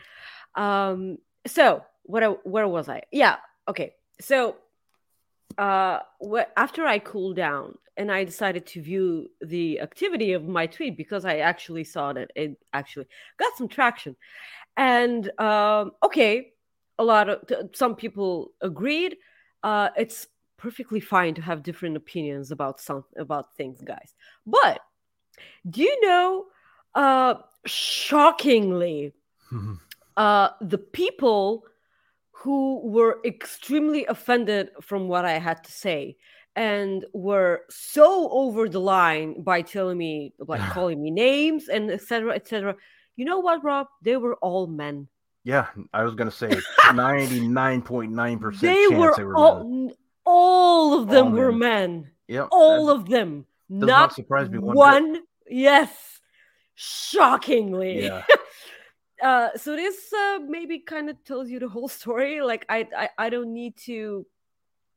Um, 0.55 1.19
so 1.47 1.85
what? 2.05 2.23
I, 2.23 2.29
where 2.29 2.69
was 2.69 2.89
I? 2.89 3.03
Yeah. 3.13 3.37
Okay. 3.69 3.95
So, 4.21 4.57
uh, 5.59 6.01
what 6.19 6.53
after 6.57 6.85
I 6.87 6.99
cooled 6.99 7.37
down 7.37 7.77
and 7.97 8.11
I 8.11 8.25
decided 8.25 8.67
to 8.67 8.83
view 8.83 9.29
the 9.41 9.81
activity 9.81 10.33
of 10.33 10.45
my 10.45 10.67
tweet 10.67 10.97
because 10.97 11.25
I 11.25 11.39
actually 11.39 11.85
saw 11.85 12.13
that 12.13 12.31
it 12.35 12.57
actually 12.73 13.07
got 13.39 13.57
some 13.57 13.69
traction, 13.69 14.17
and 14.77 15.31
um, 15.41 15.93
okay, 16.03 16.53
a 16.99 17.05
lot 17.05 17.29
of 17.29 17.41
some 17.75 17.95
people 17.97 18.53
agreed. 18.61 19.17
Uh, 19.63 19.91
it's 19.97 20.27
perfectly 20.57 21.01
fine 21.01 21.35
to 21.35 21.43
have 21.43 21.63
different 21.63 21.97
opinions 21.97 22.51
about 22.51 22.81
some 22.81 23.05
about 23.17 23.57
things, 23.57 23.81
guys. 23.83 24.15
But 24.47 24.81
do 25.69 25.83
you 25.83 26.01
know? 26.03 26.47
Uh, 26.95 27.35
shockingly, 27.65 29.15
uh, 30.17 30.49
the 30.61 30.79
people 30.79 31.65
who 32.33 32.81
were 32.85 33.21
extremely 33.25 34.05
offended 34.07 34.71
from 34.81 35.09
what 35.09 35.25
I 35.25 35.39
had 35.39 35.65
to 35.65 35.73
say 35.73 36.17
and 36.55 37.05
were 37.13 37.63
so 37.71 38.29
over 38.31 38.69
the 38.69 38.81
line 38.81 39.43
by 39.43 39.63
telling 39.63 39.97
me, 39.97 40.35
like 40.39 40.61
calling 40.73 41.03
me 41.03 41.11
names 41.11 41.69
and 41.69 41.91
etc. 41.91 42.35
etc. 42.35 42.77
You 43.17 43.25
know 43.25 43.39
what, 43.39 43.65
Rob? 43.65 43.87
They 44.03 44.17
were 44.17 44.37
all 44.37 44.67
men. 44.67 45.09
Yeah, 45.45 45.67
I 45.93 46.05
was 46.05 46.15
gonna 46.15 46.31
say 46.31 46.51
ninety 46.95 47.41
nine 47.49 47.83
point 47.83 48.13
nine 48.13 48.39
percent 48.39 48.63
They 48.63 48.87
chance 48.89 49.01
were 49.01 49.15
they 49.17 49.25
were 49.25 49.37
all, 49.37 49.65
men. 49.65 49.95
all 50.25 51.01
of 51.01 51.09
them 51.09 51.27
All 51.27 51.33
were 51.33 51.53
men. 51.53 51.59
men. 52.03 52.11
Yep, 52.29 52.49
All 52.53 52.91
of 52.91 53.09
them. 53.09 53.47
does 53.71 53.81
Not, 53.87 53.87
not 53.89 54.15
surprise 54.15 54.49
me 54.49 54.59
one, 54.59 54.77
one. 54.77 55.23
Yes. 55.49 55.91
Shockingly. 56.75 58.03
Yeah, 58.03 58.23
uh 59.23 59.49
so 59.57 59.77
this 59.77 60.13
uh 60.13 60.39
maybe 60.49 60.79
kind 60.81 61.11
of 61.11 61.23
tells 61.25 61.49
you 61.49 61.59
the 61.59 61.69
whole 61.69 61.89
story 61.89 62.41
like 62.43 62.65
I, 62.69 62.89
I 62.97 63.09
i 63.19 63.29
don't 63.31 63.53
need 63.53 63.77
to 63.87 64.27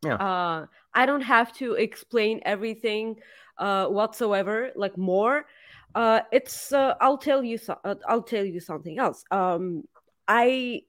Yeah. 0.03 0.15
uh 0.15 0.65
i 0.93 1.05
don't 1.05 1.21
have 1.21 1.53
to 1.61 1.73
explain 1.73 2.41
everything 2.45 3.17
uh 3.59 3.85
whatsoever 3.87 4.71
like 4.75 4.97
more 4.97 5.45
uh 5.93 6.21
it's 6.31 6.71
uh 6.71 6.95
i'll 7.01 7.17
tell 7.19 7.43
you 7.43 7.57
so- 7.57 7.79
uh, 7.83 7.95
i'll 8.07 8.23
tell 8.23 8.43
you 8.45 8.59
something 8.59 8.97
else 8.99 9.23
um 9.31 9.83
i 10.27 10.81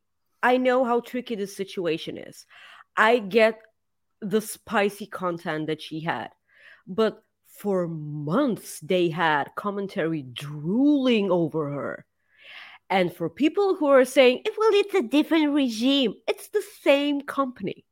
i 0.43 0.57
know 0.57 0.85
how 0.85 1.01
tricky 1.01 1.35
this 1.35 1.57
situation 1.57 2.19
is 2.19 2.47
i 2.97 3.19
get 3.19 3.61
the 4.21 4.41
spicy 4.41 5.07
content 5.07 5.67
that 5.67 5.81
she 5.81 6.01
had 6.01 6.31
but 6.87 7.23
for 7.57 7.89
months 7.89 8.81
they 8.81 9.09
had 9.09 9.55
commentary 9.57 10.23
drooling 10.23 11.31
over 11.31 11.71
her. 11.71 12.07
And 12.89 13.13
for 13.13 13.29
people 13.29 13.75
who 13.75 13.87
are 13.87 14.05
saying, 14.05 14.43
eh, 14.47 14.51
well, 14.57 14.71
it's 14.73 14.95
a 14.95 15.03
different 15.03 15.55
regime, 15.55 16.15
it's 16.29 16.49
the 16.49 16.63
same 16.83 17.23
company. 17.23 17.85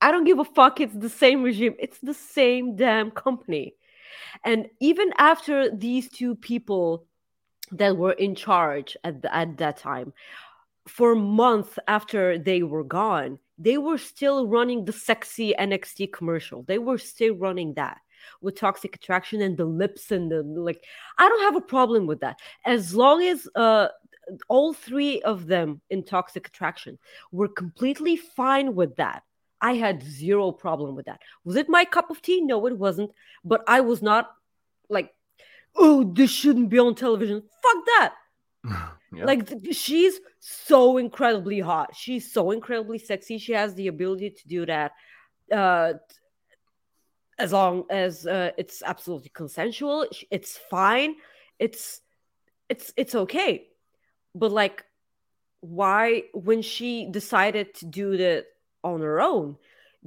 I 0.00 0.10
don't 0.10 0.24
give 0.24 0.38
a 0.38 0.44
fuck. 0.44 0.80
It's 0.80 0.94
the 0.94 1.08
same 1.08 1.42
regime. 1.42 1.74
It's 1.80 1.98
the 1.98 2.14
same 2.14 2.76
damn 2.76 3.10
company. 3.10 3.74
And 4.44 4.68
even 4.80 5.12
after 5.18 5.74
these 5.74 6.08
two 6.08 6.36
people 6.36 7.07
that 7.72 7.96
were 7.96 8.12
in 8.12 8.34
charge 8.34 8.96
at, 9.04 9.22
the, 9.22 9.34
at 9.34 9.58
that 9.58 9.78
time, 9.78 10.12
for 10.86 11.14
months 11.14 11.78
after 11.86 12.38
they 12.38 12.62
were 12.62 12.84
gone, 12.84 13.38
they 13.58 13.78
were 13.78 13.98
still 13.98 14.46
running 14.46 14.84
the 14.84 14.92
sexy 14.92 15.54
NXT 15.58 16.12
commercial. 16.12 16.62
They 16.62 16.78
were 16.78 16.98
still 16.98 17.34
running 17.34 17.74
that 17.74 17.98
with 18.40 18.58
toxic 18.58 18.94
attraction 18.94 19.42
and 19.42 19.56
the 19.56 19.64
lips 19.64 20.10
and 20.10 20.30
the 20.30 20.42
like. 20.42 20.82
I 21.18 21.28
don't 21.28 21.42
have 21.42 21.56
a 21.56 21.60
problem 21.60 22.06
with 22.06 22.20
that 22.20 22.38
as 22.64 22.94
long 22.94 23.22
as 23.22 23.48
uh 23.54 23.88
all 24.48 24.72
three 24.72 25.22
of 25.22 25.46
them 25.46 25.80
in 25.90 26.02
toxic 26.02 26.48
attraction 26.48 26.98
were 27.32 27.48
completely 27.48 28.16
fine 28.16 28.74
with 28.74 28.96
that. 28.96 29.22
I 29.60 29.74
had 29.74 30.02
zero 30.02 30.52
problem 30.52 30.94
with 30.94 31.06
that. 31.06 31.20
Was 31.44 31.56
it 31.56 31.68
my 31.68 31.84
cup 31.84 32.10
of 32.10 32.22
tea? 32.22 32.40
No, 32.40 32.66
it 32.66 32.78
wasn't. 32.78 33.10
But 33.44 33.62
I 33.66 33.80
was 33.80 34.02
not 34.02 34.30
like, 34.88 35.12
oh, 35.76 36.04
this 36.12 36.30
shouldn't 36.30 36.68
be 36.70 36.78
on 36.78 36.94
television. 36.94 37.42
Fuck 37.62 37.84
that. 37.86 38.14
Yeah. 39.10 39.24
Like 39.24 39.48
she's 39.72 40.20
so 40.38 40.98
incredibly 40.98 41.60
hot. 41.60 41.96
She's 41.96 42.30
so 42.30 42.50
incredibly 42.50 42.98
sexy. 42.98 43.38
She 43.38 43.52
has 43.52 43.74
the 43.74 43.86
ability 43.86 44.28
to 44.28 44.48
do 44.48 44.66
that. 44.66 44.92
Uh 45.50 45.94
as 47.38 47.52
long 47.52 47.84
as 47.88 48.26
uh, 48.26 48.50
it's 48.58 48.82
absolutely 48.82 49.30
consensual, 49.32 50.06
it's 50.30 50.58
fine. 50.70 51.14
It's 51.58 52.00
it's 52.68 52.92
it's 52.96 53.14
okay. 53.14 53.68
But 54.34 54.52
like 54.52 54.84
why 55.60 56.24
when 56.34 56.62
she 56.62 57.08
decided 57.10 57.74
to 57.74 57.86
do 57.86 58.16
that 58.16 58.46
on 58.84 59.00
her 59.00 59.20
own 59.20 59.56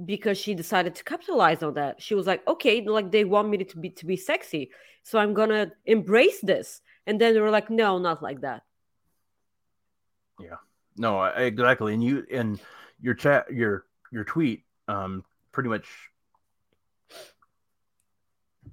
because 0.04 0.38
she 0.38 0.54
decided 0.54 0.94
to 0.94 1.04
capitalize 1.04 1.62
on 1.62 1.74
that 1.74 2.00
she 2.00 2.14
was 2.14 2.26
like 2.26 2.46
okay 2.48 2.80
like 2.82 3.10
they 3.10 3.24
want 3.24 3.48
me 3.48 3.58
to 3.58 3.78
be 3.78 3.90
to 3.90 4.06
be 4.06 4.16
sexy 4.16 4.70
so 5.02 5.18
i'm 5.18 5.34
gonna 5.34 5.70
embrace 5.84 6.40
this 6.40 6.80
and 7.06 7.20
then 7.20 7.34
they 7.34 7.40
were 7.40 7.50
like 7.50 7.68
no 7.68 7.98
not 7.98 8.22
like 8.22 8.40
that 8.40 8.62
Yeah, 10.40 10.56
No, 10.96 11.24
exactly. 11.24 11.94
And 11.94 12.02
you 12.02 12.24
and 12.32 12.60
your 13.00 13.14
chat, 13.14 13.52
your 13.52 13.84
your 14.10 14.24
tweet, 14.24 14.64
um, 14.88 15.24
pretty 15.52 15.68
much 15.68 15.86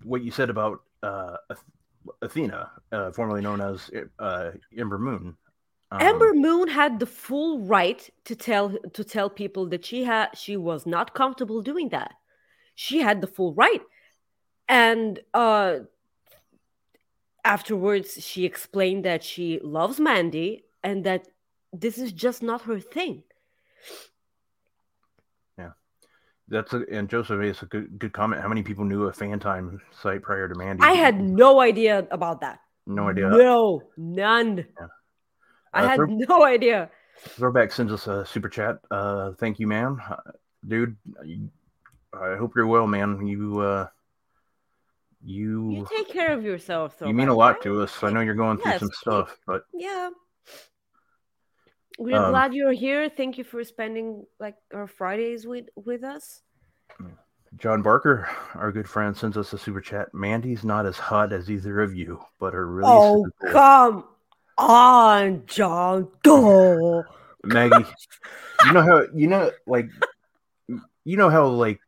what 0.04 0.22
you 0.24 0.32
said 0.32 0.50
about 0.50 0.82
uh, 1.04 1.36
Athena, 2.22 2.72
uh, 2.92 3.12
formerly 3.12 3.42
known 3.42 3.62
as 3.62 3.90
uh, 4.20 4.52
Ember 4.78 4.98
Moon. 4.98 5.36
Um, 5.92 6.02
Ember 6.02 6.34
Moon 6.34 6.68
had 6.68 7.00
the 7.00 7.08
full 7.08 7.62
right 7.62 8.08
to 8.26 8.36
tell 8.36 8.78
to 8.94 9.04
tell 9.04 9.30
people 9.30 9.68
that 9.70 9.84
she 9.84 10.04
had 10.04 10.30
she 10.36 10.56
was 10.56 10.86
not 10.86 11.16
comfortable 11.16 11.62
doing 11.62 11.90
that. 11.90 12.14
She 12.76 13.00
had 13.00 13.22
the 13.22 13.28
full 13.28 13.54
right. 13.56 13.82
And 14.68 15.20
uh 15.34 15.80
afterwards 17.44 18.24
she 18.24 18.46
explained 18.46 19.06
that 19.06 19.24
she 19.24 19.60
loves 19.64 20.00
Mandy 20.00 20.66
and 20.84 21.04
that 21.06 21.28
this 21.74 21.98
is 21.98 22.12
just 22.12 22.44
not 22.44 22.62
her 22.64 22.80
thing. 22.80 23.24
Yeah, 25.58 25.72
that's 26.50 26.74
a, 26.74 26.84
and 26.92 27.10
Joseph 27.10 27.42
it's 27.42 27.64
a 27.64 27.66
good 27.66 27.98
good 27.98 28.14
comment. 28.14 28.44
How 28.44 28.48
many 28.48 28.62
people 28.62 28.86
knew 28.86 29.06
a 29.06 29.12
FanTime 29.12 29.80
site 29.92 30.22
prior 30.22 30.48
to 30.48 30.56
Mandy? 30.56 30.84
I 30.84 30.92
had 30.92 31.20
no 31.20 31.62
idea 31.62 32.08
about 32.12 32.42
that. 32.42 32.60
no 32.86 33.10
idea. 33.10 33.30
No, 33.30 33.82
none. 33.98 34.58
Yeah. 34.80 34.88
I 35.74 35.84
Uh, 35.84 35.88
had 35.88 35.96
throw- 35.98 36.06
no 36.30 36.44
idea. 36.44 36.90
Throwback 37.20 37.72
sends 37.72 37.92
us 37.92 38.08
a 38.08 38.26
super 38.26 38.50
chat. 38.50 38.80
Uh, 38.90 39.34
thank 39.34 39.60
you, 39.60 39.68
man, 39.68 40.00
Uh, 40.10 40.18
dude. 40.68 40.96
you- 41.24 41.50
I 42.14 42.36
hope 42.38 42.56
you're 42.56 42.66
well, 42.68 42.88
man. 42.88 43.28
You 43.28 43.60
uh, 43.60 43.88
you 45.24 45.72
You 45.72 45.88
take 45.96 46.08
care 46.10 46.32
of 46.34 46.44
yourself, 46.44 46.98
though. 46.98 47.08
you 47.08 47.14
mean 47.14 47.28
a 47.28 47.34
lot 47.36 47.62
to 47.64 47.82
us. 47.82 48.02
I 48.04 48.10
know 48.10 48.22
you're 48.22 48.34
going 48.36 48.58
through 48.58 48.72
Yes, 48.72 48.80
some 48.80 48.92
stuff, 48.92 49.38
but 49.46 49.66
Yeah. 49.74 50.10
We're 51.98 52.16
Um, 52.18 52.32
glad 52.32 52.54
you're 52.54 52.72
here. 52.72 53.10
Thank 53.10 53.38
you 53.38 53.44
for 53.44 53.64
spending 53.66 54.26
like 54.40 54.56
our 54.74 54.88
Fridays 54.88 55.46
with 55.46 55.68
with 55.76 56.04
us. 56.04 56.42
John 57.58 57.82
Barker, 57.82 58.30
our 58.56 58.72
good 58.72 58.88
friend, 58.88 59.16
sends 59.18 59.36
us 59.36 59.52
a 59.54 59.58
super 59.58 59.82
chat. 59.82 60.14
Mandy's 60.14 60.64
not 60.64 60.86
as 60.86 60.98
hot 60.98 61.34
as 61.34 61.50
either 61.52 61.82
of 61.82 61.94
you, 61.94 62.24
but 62.40 62.54
her 62.54 62.66
really 62.66 62.90
oh, 62.92 63.26
come 63.52 64.06
on, 64.60 65.44
John. 65.48 66.08
Go. 66.24 67.04
Maggie. 67.44 67.86
you 68.66 68.74
know 68.74 68.82
how 68.82 69.06
you 69.16 69.28
know 69.28 69.52
like 69.66 69.90
you 71.06 71.18
know 71.18 71.30
how 71.30 71.48
like 71.48 71.80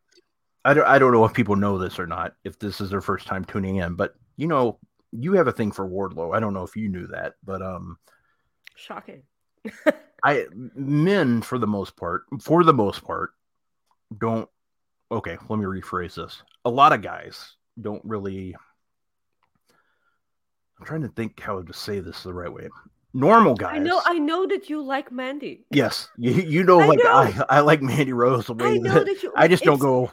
I 0.63 0.73
don't 0.73 0.87
I 0.87 0.97
don't 0.97 1.11
know 1.11 1.25
if 1.25 1.33
people 1.33 1.55
know 1.55 1.77
this 1.77 1.99
or 1.99 2.07
not 2.07 2.33
if 2.43 2.57
this 2.57 2.81
is 2.81 2.89
their 2.89 3.01
first 3.01 3.27
time 3.27 3.45
tuning 3.45 3.77
in, 3.77 3.95
but 3.95 4.15
you 4.37 4.47
know 4.47 4.79
you 5.11 5.33
have 5.33 5.47
a 5.47 5.51
thing 5.51 5.71
for 5.71 5.87
Wardlow. 5.87 6.35
I 6.35 6.39
don't 6.39 6.53
know 6.53 6.63
if 6.63 6.75
you 6.75 6.87
knew 6.87 7.07
that, 7.07 7.33
but 7.43 7.61
um 7.61 7.97
Shocking. 8.75 9.23
I 10.23 10.45
men 10.53 11.41
for 11.41 11.57
the 11.57 11.67
most 11.67 11.95
part, 11.95 12.23
for 12.41 12.63
the 12.63 12.73
most 12.73 13.03
part, 13.03 13.31
don't. 14.17 14.47
Okay, 15.11 15.37
let 15.49 15.59
me 15.59 15.65
rephrase 15.65 16.15
this. 16.15 16.41
A 16.63 16.69
lot 16.69 16.93
of 16.93 17.01
guys 17.01 17.55
don't 17.79 18.03
really. 18.05 18.55
I'm 20.81 20.87
trying 20.87 21.01
to 21.03 21.09
think 21.09 21.39
how 21.39 21.61
to 21.61 21.73
say 21.73 21.99
this 21.99 22.23
the 22.23 22.33
right 22.33 22.51
way. 22.51 22.67
Normal 23.13 23.53
guys. 23.53 23.75
I 23.75 23.79
know. 23.79 24.01
I 24.03 24.17
know 24.17 24.47
that 24.47 24.67
you 24.67 24.81
like 24.81 25.11
Mandy. 25.11 25.65
yes, 25.69 26.09
you, 26.17 26.31
you 26.31 26.63
know, 26.63 26.79
I 26.79 26.85
like 26.87 26.99
know. 27.03 27.11
I, 27.11 27.45
I 27.49 27.59
like 27.59 27.81
Mandy 27.83 28.13
Rose. 28.13 28.47
The 28.47 28.53
way 28.55 28.65
I 28.65 28.77
know 28.77 28.93
that- 28.95 29.05
that 29.05 29.21
you. 29.21 29.31
I 29.35 29.47
just 29.47 29.63
don't 29.63 29.79
go 29.79 30.11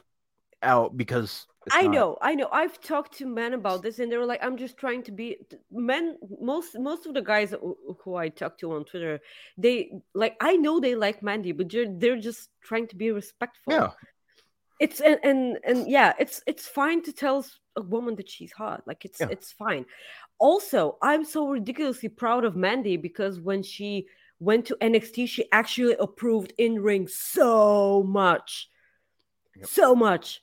out 0.62 0.94
because 0.96 1.46
I 1.72 1.82
not- 1.82 1.92
know, 1.94 2.18
I 2.20 2.34
know. 2.34 2.48
I've 2.52 2.78
talked 2.80 3.16
to 3.18 3.26
men 3.26 3.54
about 3.54 3.82
this, 3.82 3.98
and 3.98 4.10
they 4.12 4.16
were 4.18 4.26
like, 4.26 4.42
"I'm 4.44 4.56
just 4.58 4.76
trying 4.76 5.04
to 5.04 5.12
be." 5.12 5.36
Men, 5.70 6.18
most 6.40 6.76
most 6.78 7.06
of 7.06 7.14
the 7.14 7.22
guys 7.22 7.52
who 7.52 7.76
who 8.02 8.16
I 8.16 8.28
talk 8.28 8.58
to 8.58 8.72
on 8.72 8.84
Twitter, 8.84 9.20
they 9.56 9.90
like. 10.14 10.36
I 10.40 10.56
know 10.56 10.80
they 10.80 10.94
like 10.96 11.22
Mandy, 11.22 11.52
but 11.52 11.70
they're 11.70 11.86
they're 11.88 12.20
just 12.20 12.50
trying 12.62 12.88
to 12.88 12.96
be 12.96 13.10
respectful. 13.12 13.72
Yeah, 13.72 13.90
it's 14.80 15.00
and 15.00 15.18
and 15.22 15.58
and 15.64 15.88
yeah, 15.90 16.12
it's 16.18 16.42
it's 16.46 16.66
fine 16.66 17.02
to 17.02 17.12
tell 17.12 17.44
a 17.76 17.82
woman 17.82 18.16
that 18.16 18.28
she's 18.28 18.52
hot. 18.52 18.82
Like 18.86 19.04
it's 19.04 19.20
Yeah. 19.20 19.28
it's 19.30 19.52
fine. 19.52 19.86
Also, 20.38 20.98
I'm 21.02 21.24
so 21.24 21.48
ridiculously 21.48 22.08
proud 22.08 22.44
of 22.44 22.54
Mandy 22.56 22.96
because 22.96 23.40
when 23.40 23.62
she 23.62 24.06
went 24.40 24.66
to 24.66 24.76
NXT, 24.76 25.28
she 25.28 25.44
actually 25.50 25.96
approved 25.98 26.52
in 26.58 26.80
ring 26.80 27.08
so 27.08 28.04
much, 28.04 28.68
Yep. 29.56 29.66
so 29.66 29.94
much, 29.96 30.40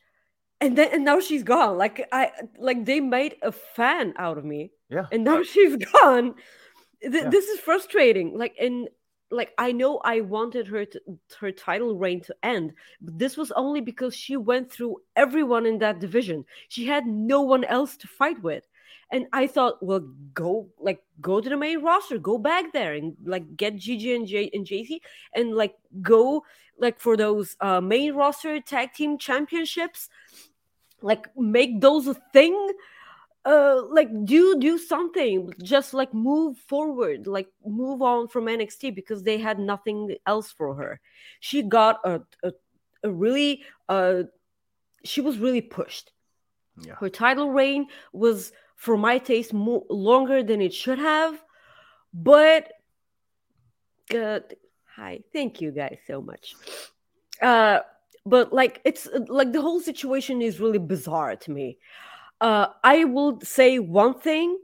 and 0.59 0.77
then 0.77 0.89
and 0.93 1.05
now 1.05 1.19
she's 1.21 1.43
gone. 1.43 1.77
Like 1.77 2.05
I 2.11 2.31
like 2.57 2.83
they 2.85 2.99
made 2.99 3.35
a 3.41 3.51
fan 3.53 4.13
out 4.17 4.37
of 4.37 4.43
me, 4.43 4.71
yeah. 4.89 5.05
and 5.11 5.23
now 5.23 5.43
she's 5.51 5.77
gone. 5.77 6.35
Th- 7.01 7.13
Yeah. 7.23 7.29
This 7.29 7.45
is 7.47 7.59
frustrating. 7.59 8.37
Like 8.37 8.55
and 8.59 8.89
like 9.31 9.53
I 9.57 9.71
know 9.71 9.99
I 10.03 10.21
wanted 10.21 10.67
her 10.67 10.85
to 10.85 11.01
her 11.39 11.51
title 11.51 11.97
reign 11.97 12.21
to 12.21 12.35
end, 12.43 12.73
but 13.01 13.17
this 13.17 13.37
was 13.37 13.51
only 13.51 13.81
because 13.81 14.15
she 14.15 14.37
went 14.37 14.71
through 14.71 14.97
everyone 15.15 15.65
in 15.65 15.79
that 15.79 15.99
division. 15.99 16.45
She 16.69 16.85
had 16.85 17.07
no 17.07 17.41
one 17.41 17.63
else 17.63 17.97
to 17.97 18.07
fight 18.07 18.41
with. 18.41 18.63
And 19.11 19.27
I 19.33 19.47
thought, 19.47 19.83
well, 19.83 20.01
go 20.33 20.67
like 20.79 21.03
go 21.21 21.41
to 21.41 21.49
the 21.49 21.57
main 21.57 21.81
roster, 21.81 22.17
go 22.17 22.37
back 22.37 22.73
there 22.73 22.93
and 22.93 23.15
like 23.23 23.55
get 23.55 23.77
Gigi 23.77 24.15
and 24.15 24.27
J 24.27 24.49
and 24.53 24.65
Jacy 24.65 25.01
and 25.33 25.55
like 25.55 25.75
go 26.01 26.43
like 26.77 26.99
for 26.99 27.15
those 27.15 27.55
uh 27.61 27.81
main 27.81 28.13
roster 28.13 28.59
tag 28.59 28.93
team 28.93 29.17
championships, 29.17 30.09
like 31.01 31.27
make 31.37 31.81
those 31.81 32.07
a 32.07 32.15
thing 32.33 32.71
uh 33.45 33.81
like 33.89 34.09
do 34.25 34.59
do 34.59 34.77
something 34.77 35.53
just 35.61 35.93
like 35.93 36.11
move 36.13 36.57
forward 36.57 37.27
like 37.27 37.47
move 37.63 38.01
on 38.01 38.27
from 38.27 38.45
nxt 38.45 38.95
because 38.95 39.21
they 39.21 39.37
had 39.37 39.59
nothing 39.59 40.15
else 40.25 40.51
for 40.51 40.75
her. 40.75 40.99
She 41.39 41.61
got 41.61 41.99
a 42.03 42.21
a, 42.43 42.53
a 43.03 43.11
really 43.11 43.63
uh 43.87 44.23
she 45.03 45.21
was 45.21 45.37
really 45.37 45.61
pushed. 45.61 46.11
Yeah. 46.81 46.95
her 46.95 47.07
title 47.09 47.51
reign 47.51 47.87
was 48.11 48.51
for 48.75 48.97
my 48.97 49.17
taste 49.17 49.53
more 49.53 49.85
longer 49.89 50.43
than 50.43 50.59
it 50.59 50.73
should 50.73 50.99
have 50.99 51.41
but 52.13 52.69
uh, 54.13 54.39
hi 54.95 55.21
thank 55.31 55.61
you 55.61 55.71
guys 55.71 55.99
so 56.05 56.21
much. 56.21 56.55
Uh 57.41 57.79
but 58.25 58.51
like 58.51 58.81
it's 58.83 59.07
like 59.27 59.53
the 59.53 59.61
whole 59.61 59.79
situation 59.79 60.41
is 60.41 60.59
really 60.59 60.79
bizarre 60.79 61.35
to 61.35 61.51
me 61.51 61.77
uh 62.41 62.67
i 62.83 63.03
will 63.03 63.39
say 63.41 63.79
one 63.79 64.13
thing 64.13 64.57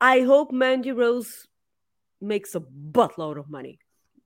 i 0.00 0.20
hope 0.20 0.52
mandy 0.52 0.92
rose 0.92 1.46
makes 2.20 2.54
a 2.54 2.60
buttload 2.60 3.38
of 3.38 3.50
money 3.50 3.78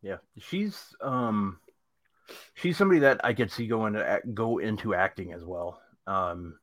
Yeah, 0.03 0.19
she's 0.39 0.95
um, 1.01 1.59
she's 2.55 2.77
somebody 2.77 3.01
that 3.01 3.21
I 3.25 3.35
could 3.35 3.51
see 3.51 3.67
going 3.67 3.95
into 3.95 4.07
act, 4.07 4.33
go 4.35 4.59
into 4.59 4.95
acting 4.95 5.33
as 5.33 5.45
well. 5.45 5.81
Um, 6.07 6.59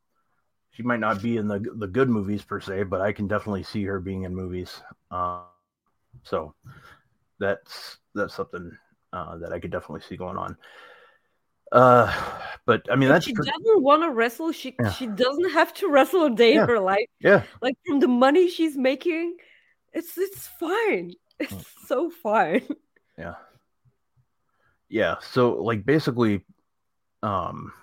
she 0.72 0.84
might 0.84 1.00
not 1.00 1.22
be 1.22 1.38
in 1.38 1.48
the 1.48 1.60
the 1.76 1.88
good 1.88 2.10
movies 2.10 2.44
per 2.44 2.62
se, 2.62 2.84
but 2.84 3.02
I 3.02 3.12
can 3.12 3.28
definitely 3.28 3.64
see 3.64 3.84
her 3.84 4.00
being 4.00 4.24
in 4.24 4.34
movies. 4.34 4.82
Uh, 5.12 5.42
so 6.24 6.56
that's 7.40 7.98
that's 8.16 8.34
something 8.34 8.72
uh, 9.12 9.38
that 9.40 9.52
I 9.52 9.60
could 9.60 9.72
definitely 9.72 10.08
see 10.08 10.16
going 10.16 10.38
on. 10.38 10.56
Uh, 11.74 12.14
but 12.66 12.86
I 12.90 12.96
mean, 12.96 13.10
If 13.10 13.14
that's 13.16 13.26
she 13.26 13.34
pre- 13.34 13.46
doesn't 13.46 13.82
want 13.84 14.04
to 14.04 14.12
wrestle. 14.12 14.52
She 14.54 14.76
Yeah. 14.80 14.92
she 14.92 15.08
doesn't 15.08 15.52
have 15.52 15.74
to 15.76 15.90
wrestle 15.90 16.26
a 16.26 16.30
day 16.30 16.54
Yeah. 16.54 16.64
in 16.64 16.70
her 16.70 16.80
life. 16.80 17.08
yeah, 17.20 17.44
Like 17.62 17.76
from 17.86 18.00
the 18.00 18.08
money 18.08 18.48
she's 18.48 18.78
making, 18.78 19.38
it's 19.92 20.18
it's 20.18 20.48
fine. 20.60 21.14
It's 21.40 21.52
Mm. 21.52 21.66
so 21.88 22.10
fine. 22.12 22.62
yeah, 23.18 23.36
yeah. 24.88 25.16
So 25.20 25.62
like 25.64 25.84
basically, 25.86 26.46
um, 27.24 27.74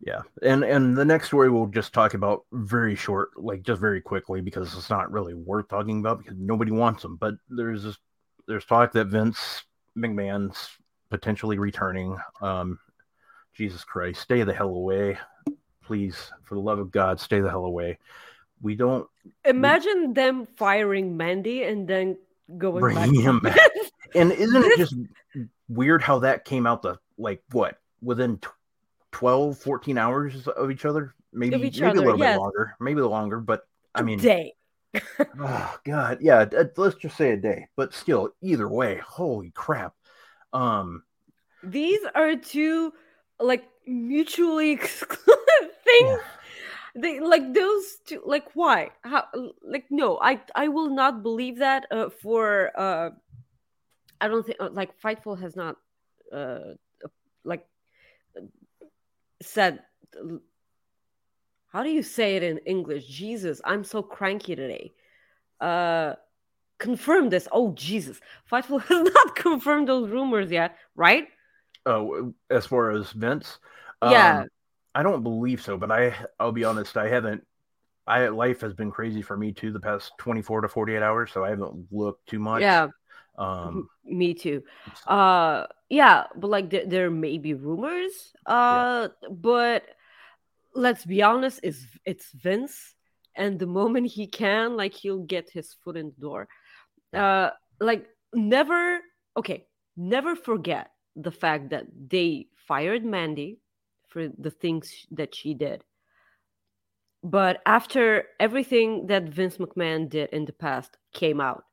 yeah, 0.00 0.20
and 0.42 0.62
and 0.64 0.96
the 0.96 1.04
next 1.04 1.28
story 1.28 1.48
we'll 1.50 1.66
just 1.66 1.92
talk 1.94 2.12
about 2.14 2.44
very 2.52 2.94
short, 2.94 3.30
like 3.36 3.62
just 3.62 3.80
very 3.80 4.00
quickly 4.02 4.42
because 4.42 4.76
it's 4.76 4.90
not 4.90 5.10
really 5.10 5.32
worth 5.34 5.68
talking 5.68 5.98
about 6.00 6.18
because 6.18 6.36
nobody 6.38 6.72
wants 6.72 7.02
them. 7.02 7.16
But 7.16 7.34
there's 7.48 7.84
this, 7.84 7.96
there's 8.46 8.66
talk 8.66 8.92
that 8.92 9.06
Vince 9.06 9.64
McMahon's 9.96 10.68
potentially 11.10 11.58
returning. 11.58 12.16
Um, 12.40 12.78
Jesus 13.54 13.84
Christ, 13.84 14.20
stay 14.20 14.42
the 14.42 14.52
hell 14.52 14.70
away, 14.70 15.18
please, 15.84 16.32
for 16.42 16.54
the 16.54 16.60
love 16.60 16.78
of 16.78 16.90
God, 16.90 17.20
stay 17.20 17.40
the 17.40 17.50
hell 17.50 17.64
away. 17.64 17.98
We 18.60 18.74
don't 18.74 19.06
Imagine 19.44 20.14
them 20.14 20.46
firing 20.56 21.16
Mandy 21.16 21.64
and 21.64 21.86
then 21.86 22.16
going 22.56 22.94
back. 22.94 23.04
Bringing 23.04 23.22
him 23.22 23.40
back. 23.40 23.58
And 24.16 24.30
isn't 24.30 24.64
it 24.64 24.78
just 24.78 24.94
weird 25.68 26.00
how 26.00 26.20
that 26.20 26.44
came 26.44 26.68
out 26.68 26.82
the 26.82 27.00
like 27.18 27.42
what 27.50 27.80
within 28.00 28.38
tw- 28.38 28.46
12, 29.10 29.58
14 29.58 29.98
hours 29.98 30.46
of 30.46 30.70
each 30.70 30.84
other? 30.84 31.16
Maybe 31.32 31.56
each 31.56 31.80
maybe 31.80 31.90
other, 31.90 31.98
a 31.98 32.02
little 32.02 32.18
yes. 32.20 32.36
bit 32.36 32.40
longer, 32.40 32.76
maybe 32.78 33.00
longer, 33.00 33.40
but 33.40 33.66
I 33.92 34.02
mean, 34.02 34.20
day. 34.20 34.54
oh 35.40 35.78
god, 35.84 36.18
yeah, 36.20 36.44
let's 36.76 36.94
just 36.94 37.16
say 37.16 37.32
a 37.32 37.36
day. 37.36 37.66
But 37.74 37.92
still, 37.92 38.30
either 38.40 38.68
way, 38.68 39.00
holy 39.04 39.50
crap. 39.50 39.94
Um, 40.54 41.02
These 41.62 42.00
are 42.14 42.36
two 42.36 42.92
like 43.40 43.64
mutually 43.86 44.70
exclusive 44.78 45.70
things. 45.84 46.20
They 46.94 47.20
like 47.20 47.52
those 47.52 47.98
two. 48.06 48.22
Like 48.24 48.54
why? 48.54 48.90
How? 49.02 49.26
Like 49.62 49.86
no, 49.90 50.18
I 50.22 50.40
I 50.54 50.68
will 50.68 50.90
not 50.90 51.22
believe 51.22 51.58
that. 51.58 51.86
Uh, 51.90 52.08
for 52.08 52.70
uh, 52.78 53.10
I 54.20 54.28
don't 54.28 54.46
think 54.46 54.58
uh, 54.60 54.70
like 54.72 54.98
Fightful 55.00 55.40
has 55.40 55.56
not 55.56 55.76
uh 56.32 56.78
uh, 57.04 57.08
like 57.44 57.66
said. 59.42 59.80
How 61.66 61.82
do 61.82 61.90
you 61.90 62.04
say 62.04 62.36
it 62.36 62.44
in 62.44 62.58
English? 62.58 63.08
Jesus, 63.08 63.60
I'm 63.64 63.82
so 63.82 64.00
cranky 64.00 64.54
today. 64.54 64.94
Uh, 65.60 66.14
confirm 66.84 67.30
this. 67.30 67.48
Oh 67.52 67.72
Jesus, 67.74 68.20
Fightful 68.50 68.82
has 68.88 69.02
not 69.14 69.36
confirmed 69.36 69.88
those 69.88 70.10
rumors 70.10 70.50
yet, 70.50 70.76
right? 70.96 71.28
oh, 71.86 72.34
as 72.50 72.66
far 72.66 72.90
as 72.92 73.12
Vince, 73.12 73.58
Yeah. 74.02 74.42
um, 74.42 74.48
I 74.94 75.02
don't 75.02 75.22
believe 75.22 75.62
so. 75.62 75.76
But 75.76 75.90
I, 75.90 76.14
I'll 76.38 76.52
be 76.52 76.64
honest, 76.64 76.96
I 76.96 77.08
haven't. 77.08 77.44
I 78.06 78.28
life 78.28 78.60
has 78.60 78.74
been 78.74 78.90
crazy 78.90 79.22
for 79.22 79.36
me 79.36 79.52
too 79.52 79.72
the 79.72 79.80
past 79.80 80.12
twenty 80.18 80.42
four 80.42 80.60
to 80.60 80.68
forty 80.68 80.94
eight 80.94 81.02
hours, 81.02 81.32
so 81.32 81.44
I 81.44 81.50
haven't 81.50 81.86
looked 81.90 82.26
too 82.28 82.38
much. 82.38 82.60
Yeah, 82.60 82.88
Um, 83.38 83.88
me 84.04 84.34
too. 84.34 84.62
Uh, 85.06 85.66
yeah, 85.88 86.26
but 86.36 86.50
like 86.50 86.70
there, 86.70 86.86
there 86.86 87.10
may 87.10 87.38
be 87.38 87.54
rumors. 87.54 88.12
Uh, 88.46 89.08
but 89.30 89.84
let's 90.74 91.04
be 91.04 91.22
honest, 91.22 91.60
it's 91.62 91.86
it's 92.04 92.30
Vince, 92.32 92.94
and 93.34 93.58
the 93.58 93.66
moment 93.66 94.06
he 94.08 94.26
can, 94.26 94.76
like 94.76 94.94
he'll 94.94 95.24
get 95.24 95.50
his 95.50 95.72
foot 95.84 95.96
in 95.96 96.12
the 96.14 96.20
door. 96.20 96.48
Uh, 97.14 97.50
like 97.80 98.06
never. 98.34 99.00
Okay, 99.36 99.66
never 99.96 100.36
forget 100.36 100.90
the 101.16 101.30
fact 101.30 101.70
that 101.70 101.86
they 102.08 102.46
fired 102.66 103.04
Mandy 103.04 103.58
for 104.08 104.28
the 104.38 104.50
things 104.50 105.06
that 105.12 105.34
she 105.34 105.54
did. 105.54 105.84
But 107.22 107.62
after 107.64 108.24
everything 108.38 109.06
that 109.06 109.24
Vince 109.24 109.56
McMahon 109.56 110.08
did 110.08 110.30
in 110.30 110.44
the 110.44 110.52
past 110.52 110.96
came 111.12 111.40
out, 111.40 111.64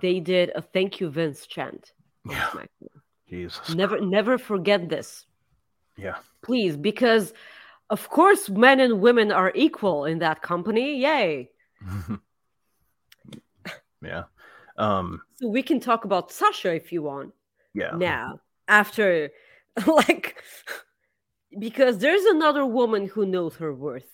they 0.00 0.20
did 0.20 0.50
a 0.54 0.62
thank 0.62 1.00
you 1.00 1.10
Vince 1.10 1.46
chant. 1.46 1.92
Yeah. 2.28 2.50
Jesus. 3.28 3.74
Never 3.74 4.00
never 4.00 4.38
forget 4.38 4.88
this. 4.88 5.26
Yeah. 5.96 6.16
Please, 6.42 6.76
because 6.76 7.32
of 7.90 8.08
course 8.08 8.48
men 8.48 8.80
and 8.80 9.00
women 9.00 9.30
are 9.30 9.52
equal 9.54 10.06
in 10.06 10.18
that 10.20 10.42
company. 10.42 11.00
Yay. 11.02 11.50
yeah. 14.04 14.24
Um. 14.76 15.22
So 15.36 15.48
we 15.48 15.62
can 15.62 15.80
talk 15.80 16.04
about 16.04 16.32
Sasha 16.32 16.74
if 16.74 16.92
you 16.92 17.02
want 17.02 17.32
Yeah. 17.74 17.92
now. 17.96 18.40
After 18.66 19.30
like 19.86 20.36
because 21.58 21.98
there's 21.98 22.24
another 22.24 22.66
woman 22.66 23.06
who 23.06 23.26
knows 23.26 23.56
her 23.56 23.72
worth. 23.72 24.08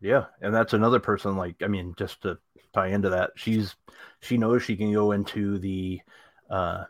Yeah, 0.00 0.26
and 0.40 0.54
that's 0.54 0.72
another 0.74 1.00
person. 1.00 1.36
Like, 1.36 1.56
I 1.62 1.66
mean, 1.66 1.94
just 1.98 2.22
to 2.22 2.38
tie 2.72 2.88
into 2.88 3.10
that, 3.10 3.32
she's 3.36 3.74
she 4.20 4.38
knows 4.38 4.62
she 4.62 4.76
can 4.76 4.92
go 4.92 5.12
into 5.12 5.58
the 5.58 6.00
uh 6.50 6.84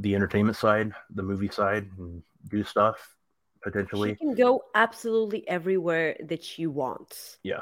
the 0.00 0.14
entertainment 0.14 0.56
side, 0.56 0.92
the 1.10 1.22
movie 1.22 1.48
side, 1.50 1.88
and 1.98 2.22
do 2.48 2.64
stuff 2.64 3.16
potentially. 3.62 4.10
She 4.10 4.16
can 4.16 4.34
go 4.34 4.64
absolutely 4.74 5.46
everywhere 5.46 6.16
that 6.24 6.42
she 6.42 6.66
wants. 6.66 7.38
Yeah. 7.42 7.60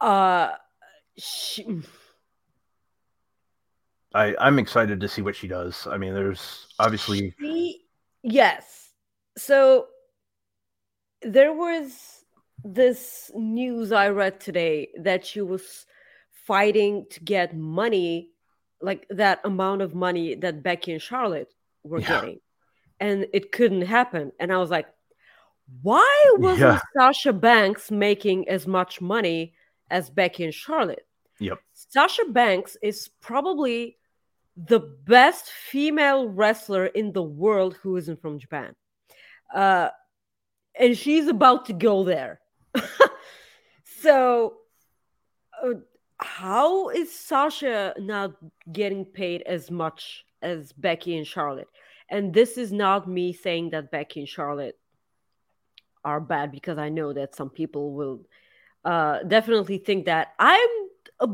Uh 0.00 0.52
she 1.16 1.80
I 4.14 4.34
I'm 4.38 4.58
excited 4.58 5.00
to 5.00 5.08
see 5.08 5.22
what 5.22 5.36
she 5.36 5.48
does. 5.48 5.86
I 5.90 5.96
mean, 5.96 6.14
there's 6.14 6.66
obviously 6.78 7.34
She, 7.38 7.84
yes. 8.22 8.90
So 9.36 9.86
there 11.22 11.52
was 11.52 12.24
this 12.64 13.30
news 13.34 13.92
I 13.92 14.08
read 14.08 14.40
today 14.40 14.88
that 15.00 15.24
she 15.24 15.40
was 15.40 15.86
fighting 16.46 17.06
to 17.10 17.20
get 17.20 17.56
money, 17.56 18.30
like 18.80 19.06
that 19.10 19.40
amount 19.44 19.82
of 19.82 19.94
money 19.94 20.34
that 20.34 20.62
Becky 20.62 20.92
and 20.92 21.02
Charlotte 21.02 21.52
were 21.84 22.00
Yeah. 22.00 22.08
getting. 22.08 22.40
And 23.00 23.26
it 23.32 23.50
couldn't 23.52 23.82
happen. 23.82 24.32
And 24.38 24.52
I 24.52 24.58
was 24.58 24.70
like, 24.70 24.86
why 25.82 26.24
wasn't 26.38 26.60
Yeah. 26.74 26.80
Sasha 26.96 27.32
Banks 27.32 27.90
making 27.90 28.48
as 28.48 28.66
much 28.66 29.00
money 29.00 29.54
as 29.90 30.10
Becky 30.10 30.44
and 30.44 30.54
Charlotte? 30.54 31.06
Yep. 31.40 31.58
Sasha 31.72 32.24
Banks 32.28 32.76
is 32.82 33.08
probably 33.20 33.96
the 34.66 34.80
best 34.80 35.50
female 35.50 36.28
wrestler 36.28 36.86
in 36.86 37.12
the 37.12 37.22
world 37.22 37.76
who 37.82 37.96
isn't 37.96 38.20
from 38.20 38.38
Japan. 38.38 38.74
Uh, 39.54 39.88
and 40.78 40.96
she's 40.96 41.26
about 41.26 41.66
to 41.66 41.72
go 41.72 42.04
there. 42.04 42.40
so, 44.00 44.54
uh, 45.62 45.74
how 46.18 46.88
is 46.90 47.12
Sasha 47.12 47.94
not 47.98 48.32
getting 48.70 49.04
paid 49.04 49.42
as 49.42 49.70
much 49.70 50.24
as 50.40 50.72
Becky 50.72 51.16
and 51.16 51.26
Charlotte? 51.26 51.68
And 52.08 52.32
this 52.32 52.56
is 52.56 52.72
not 52.72 53.08
me 53.08 53.32
saying 53.32 53.70
that 53.70 53.90
Becky 53.90 54.20
and 54.20 54.28
Charlotte 54.28 54.78
are 56.04 56.20
bad 56.20 56.52
because 56.52 56.78
I 56.78 56.88
know 56.88 57.12
that 57.12 57.34
some 57.34 57.50
people 57.50 57.92
will 57.92 58.20
uh, 58.84 59.22
definitely 59.24 59.78
think 59.78 60.06
that 60.06 60.34
I'm 60.38 60.68
a, 61.20 61.28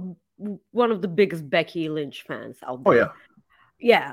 one 0.70 0.90
of 0.92 1.02
the 1.02 1.08
biggest 1.08 1.48
Becky 1.50 1.88
Lynch 1.88 2.22
fans 2.26 2.58
out 2.66 2.84
there. 2.84 2.92
oh 2.94 2.96
yeah, 2.96 3.08
Yeah. 3.80 4.12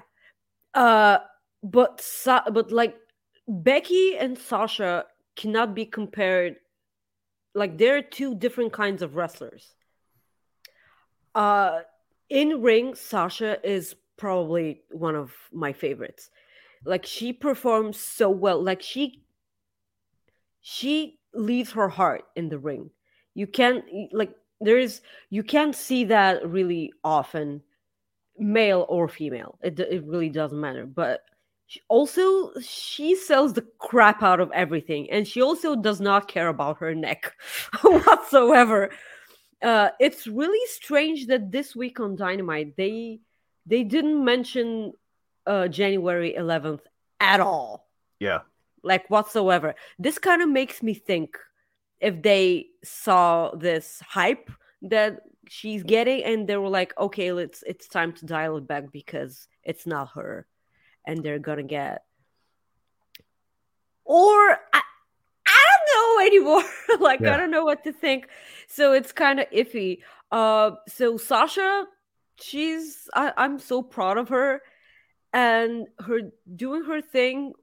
Uh 0.74 1.20
but 1.64 2.02
Sa- 2.02 2.50
but 2.52 2.72
like 2.72 2.96
Becky 3.48 4.18
and 4.18 4.38
Sasha 4.38 5.06
cannot 5.36 5.76
be 5.76 5.86
compared 5.86 6.56
like 7.54 7.78
they're 7.78 8.02
two 8.02 8.36
different 8.36 8.74
kinds 8.74 9.02
of 9.02 9.16
wrestlers. 9.16 9.74
Uh 11.34 11.82
in 12.30 12.62
ring 12.62 12.96
Sasha 12.96 13.58
is 13.64 13.96
probably 14.18 14.82
one 14.92 15.16
of 15.16 15.34
my 15.52 15.74
favorites. 15.74 16.30
Like 16.86 17.06
she 17.06 17.34
performs 17.34 18.00
so 18.00 18.30
well. 18.30 18.62
Like 18.62 18.82
she 18.82 19.24
she 20.62 21.20
leaves 21.34 21.72
her 21.74 21.90
heart 21.90 22.24
in 22.36 22.50
the 22.50 22.58
ring. 22.58 22.90
You 23.34 23.48
can't 23.48 23.84
like 24.12 24.34
there's 24.62 25.02
you 25.30 25.44
can't 25.44 25.76
see 25.76 26.06
that 26.06 26.48
really 26.48 26.94
often 27.04 27.62
male 28.38 28.86
or 28.90 29.08
female 29.08 29.58
it, 29.62 29.80
it 29.80 30.04
really 30.06 30.30
doesn't 30.30 30.60
matter 30.60 30.86
but 30.86 31.22
she 31.68 31.82
also 31.88 32.52
she 32.62 33.16
sells 33.16 33.54
the 33.54 33.66
crap 33.80 34.22
out 34.22 34.40
of 34.40 34.52
everything 34.52 35.10
and 35.10 35.28
she 35.28 35.42
also 35.42 35.76
does 35.76 36.00
not 36.00 36.28
care 36.28 36.48
about 36.48 36.78
her 36.78 36.94
neck 36.94 37.34
whatsoever 37.84 38.90
uh 39.62 39.90
it's 40.00 40.28
really 40.28 40.66
strange 40.68 41.28
that 41.28 41.52
this 41.52 41.76
week 41.76 42.00
on 42.00 42.16
dynamite 42.16 42.76
they 42.76 43.20
they 43.66 43.84
didn't 43.84 44.24
mention 44.24 44.92
uh 45.48 45.68
january 45.68 46.36
11th 46.38 46.82
at 47.20 47.40
all 47.40 47.86
yeah. 48.20 48.40
like 48.84 49.10
whatsoever. 49.10 49.76
This 50.00 50.18
kind 50.18 50.42
of 50.42 50.50
makes 50.50 50.82
me 50.82 50.94
think 50.94 51.38
if 52.00 52.22
they 52.22 52.68
saw 52.84 53.52
this 53.56 54.02
hype 54.06 54.52
that 54.84 55.22
she's 55.48 55.84
getting 55.84 56.24
and 56.24 56.48
they 56.48 56.58
were 56.58 56.70
like, 56.70 56.94
okay, 56.98 57.32
let's 57.32 57.64
it's 57.66 57.88
time 57.88 58.14
to 58.14 58.26
dial 58.26 58.58
it 58.58 58.68
back 58.68 58.92
because 58.92 59.48
it's 59.64 59.88
not 59.88 60.10
her, 60.16 60.48
and 61.06 61.24
they're 61.24 61.40
gonna 61.40 61.64
get 61.64 62.04
or 64.06 64.30
I, 64.74 64.82
I 65.48 65.62
don't 65.68 65.90
know 65.94 66.26
anymore. 66.28 66.64
like 67.00 67.22
Yeah. 67.22 67.34
I 67.34 67.38
don't 67.38 67.52
know 67.52 67.66
what 67.66 67.84
to 67.84 67.92
think. 67.92 68.30
So 68.68 68.94
it's 68.94 69.12
kind 69.12 69.40
of 69.40 69.50
iffy. 69.50 70.00
Uh, 70.32 70.72
so 70.88 71.18
Sasha, 71.18 71.86
she's 72.40 73.10
I, 73.14 73.34
I'm 73.36 73.60
so 73.60 73.82
proud 73.82 74.18
of 74.18 74.30
her, 74.30 74.62
and 75.34 75.88
her 76.00 76.32
doing 76.56 76.84
her 76.86 77.02
thing. 77.02 77.54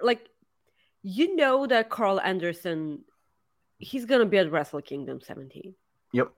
Like, 0.00 0.28
you 1.02 1.36
know 1.36 1.66
that 1.66 1.88
Karl 1.88 2.20
Anderson, 2.20 3.04
he's 3.78 4.04
gonna 4.04 4.26
be 4.26 4.38
at 4.38 4.50
Wrestle 4.50 4.82
Kingdom 4.82 5.20
17. 5.20 5.74
Yep. 6.12 6.32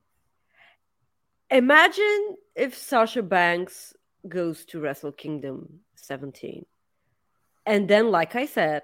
Imagine 1.51 2.37
if 2.55 2.77
Sasha 2.77 3.23
Banks 3.23 3.95
goes 4.29 4.65
to 4.67 4.81
Wrestle 4.81 5.13
Kingdom 5.13 5.81
17. 5.95 6.67
And 7.65 7.89
then, 7.89 8.11
like 8.11 8.35
I 8.35 8.47
said, 8.47 8.83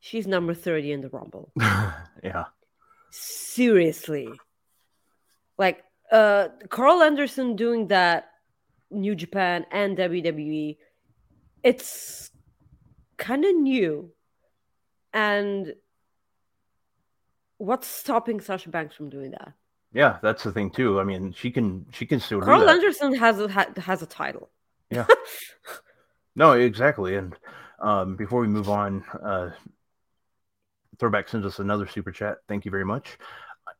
she's 0.00 0.26
number 0.26 0.54
30 0.54 0.92
in 0.92 1.00
the 1.00 1.08
Rumble. 1.08 1.52
yeah. 2.22 2.44
Seriously. 3.10 4.28
Like, 5.56 5.84
uh, 6.10 6.48
Karl 6.68 7.02
Anderson 7.02 7.56
doing 7.56 7.88
that, 7.88 8.30
New 8.90 9.14
Japan 9.14 9.66
and 9.70 9.96
WWE, 9.96 10.76
it's 11.62 12.30
kind 13.16 13.44
of 13.44 13.54
new. 13.54 14.10
And 15.12 15.74
what's 17.58 17.86
stopping 17.86 18.40
Sasha 18.40 18.70
Banks 18.70 18.96
from 18.96 19.10
doing 19.10 19.32
that? 19.32 19.52
Yeah, 19.92 20.18
that's 20.22 20.42
the 20.42 20.52
thing 20.52 20.70
too. 20.70 21.00
I 21.00 21.04
mean, 21.04 21.32
she 21.32 21.50
can 21.50 21.86
she 21.92 22.06
can 22.06 22.20
still 22.20 22.40
Karl. 22.40 22.68
Anderson 22.68 23.14
has 23.14 23.40
a 23.40 23.48
ha- 23.48 23.72
has 23.76 24.02
a 24.02 24.06
title. 24.06 24.50
Yeah. 24.90 25.06
no, 26.36 26.52
exactly. 26.52 27.16
And 27.16 27.34
um, 27.80 28.16
before 28.16 28.40
we 28.40 28.48
move 28.48 28.68
on, 28.68 29.04
uh, 29.22 29.50
Throwback 30.98 31.28
sends 31.28 31.46
us 31.46 31.58
another 31.58 31.86
super 31.86 32.12
chat. 32.12 32.38
Thank 32.48 32.64
you 32.64 32.70
very 32.70 32.84
much. 32.84 33.18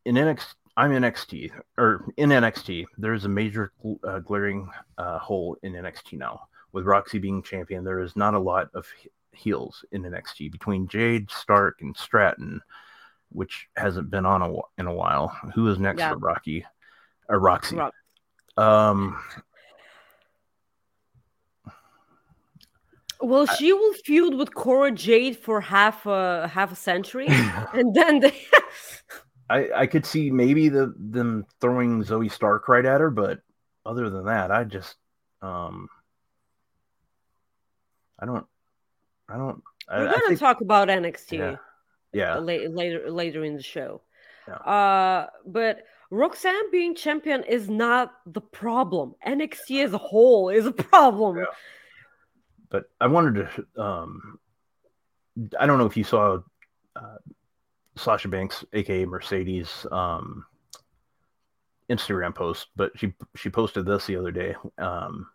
In 0.05 0.14
NXT, 0.14 0.47
I'm 0.77 0.93
NXT, 0.93 1.51
or 1.77 2.05
in 2.17 2.31
NXT, 2.31 2.87
there's 2.97 3.25
a 3.25 3.29
major 3.29 3.73
gl- 3.85 3.99
uh, 4.07 4.21
glaring 4.21 4.71
uh, 4.97 5.19
hole 5.19 5.57
in 5.62 5.73
NXT 5.73 6.19
now. 6.19 6.43
With 6.73 6.85
Roxy 6.85 7.19
being 7.19 7.43
champion, 7.43 7.83
there 7.83 8.01
is 8.01 8.14
not 8.14 8.35
a 8.35 8.38
lot 8.38 8.69
of 8.75 8.87
heels 9.33 9.85
in 9.91 10.03
NXT 10.03 10.53
between 10.53 10.87
Jade, 10.87 11.31
Stark, 11.31 11.79
and 11.81 11.97
Stratton, 11.97 12.61
which 13.31 13.69
hasn't 13.77 14.11
been 14.11 14.25
on 14.27 14.43
a, 14.43 14.53
in 14.79 14.87
a 14.87 14.93
while. 14.93 15.29
Who 15.55 15.69
is 15.69 15.79
next 15.79 15.99
Yeah. 16.01 16.12
for 16.12 16.19
Rocky? 16.19 16.64
Or 17.29 17.38
Roxy? 17.38 17.77
Rock- 17.77 17.95
Um, 18.57 19.19
Well, 23.21 23.47
she 23.47 23.73
will 23.73 23.95
feud 23.95 24.35
with 24.35 24.55
Cora 24.55 24.93
Jade 24.93 25.37
for 25.37 25.61
half 25.61 26.07
a 26.07 26.47
half 26.49 26.71
a 26.71 26.77
century, 26.77 27.27
and 27.73 27.93
then 27.95 28.21
they 28.21 28.33
I, 29.51 29.69
I 29.75 29.87
could 29.87 30.07
see 30.07 30.31
maybe 30.31 30.69
the 30.69 30.95
them 30.97 31.45
throwing 31.61 32.05
Zoey 32.05 32.31
Stark 32.31 32.69
right 32.69 32.85
at 32.85 33.01
her, 33.01 33.11
but 33.11 33.41
other 33.85 34.09
than 34.09 34.27
that, 34.27 34.51
I 34.53 34.62
just 34.64 34.95
um 35.43 35.88
I 38.21 38.27
don't 38.27 38.47
I 39.29 39.37
don't 39.37 39.62
we're 39.91 40.07
I 40.09 40.12
gonna 40.12 40.21
think, 40.29 40.38
talk 40.38 40.61
about 40.61 40.87
NXT 40.88 41.38
yeah 41.38 41.57
yeah 42.12 42.35
la- 42.37 42.42
later 42.42 43.11
later 43.11 43.44
in 43.44 43.57
the 43.57 43.62
show. 43.62 44.01
Yeah. 44.47 44.55
Uh, 44.55 45.27
but 45.47 45.85
Roxanne 46.11 46.71
being 46.71 46.94
champion 46.94 47.44
is 47.44 47.68
not 47.68 48.14
the 48.27 48.40
problem. 48.40 49.14
NXT 49.27 49.85
as 49.85 49.92
a 49.92 49.99
whole 49.99 50.49
is 50.49 50.64
a 50.66 50.73
problem. 50.73 51.37
Yeah. 51.38 51.44
but 52.71 52.85
I 53.01 53.07
wanted 53.09 53.49
to 53.75 53.83
um 53.83 54.38
I 55.59 55.66
don't 55.66 55.79
know 55.79 55.87
if 55.87 55.97
you 55.97 56.05
saw 56.05 56.38
uh, 56.97 57.16
Sasha 57.97 58.29
Banks 58.29 58.64
aka 58.73 59.05
Mercedes 59.05 59.87
um 59.92 60.44
Instagram 61.90 62.35
post 62.35 62.68
but 62.77 62.92
she 62.97 63.12
she 63.37 63.49
posted 63.51 63.87
this 63.87 64.07
the 64.07 64.16
other 64.16 64.31
day 64.31 64.55
um 64.79 65.27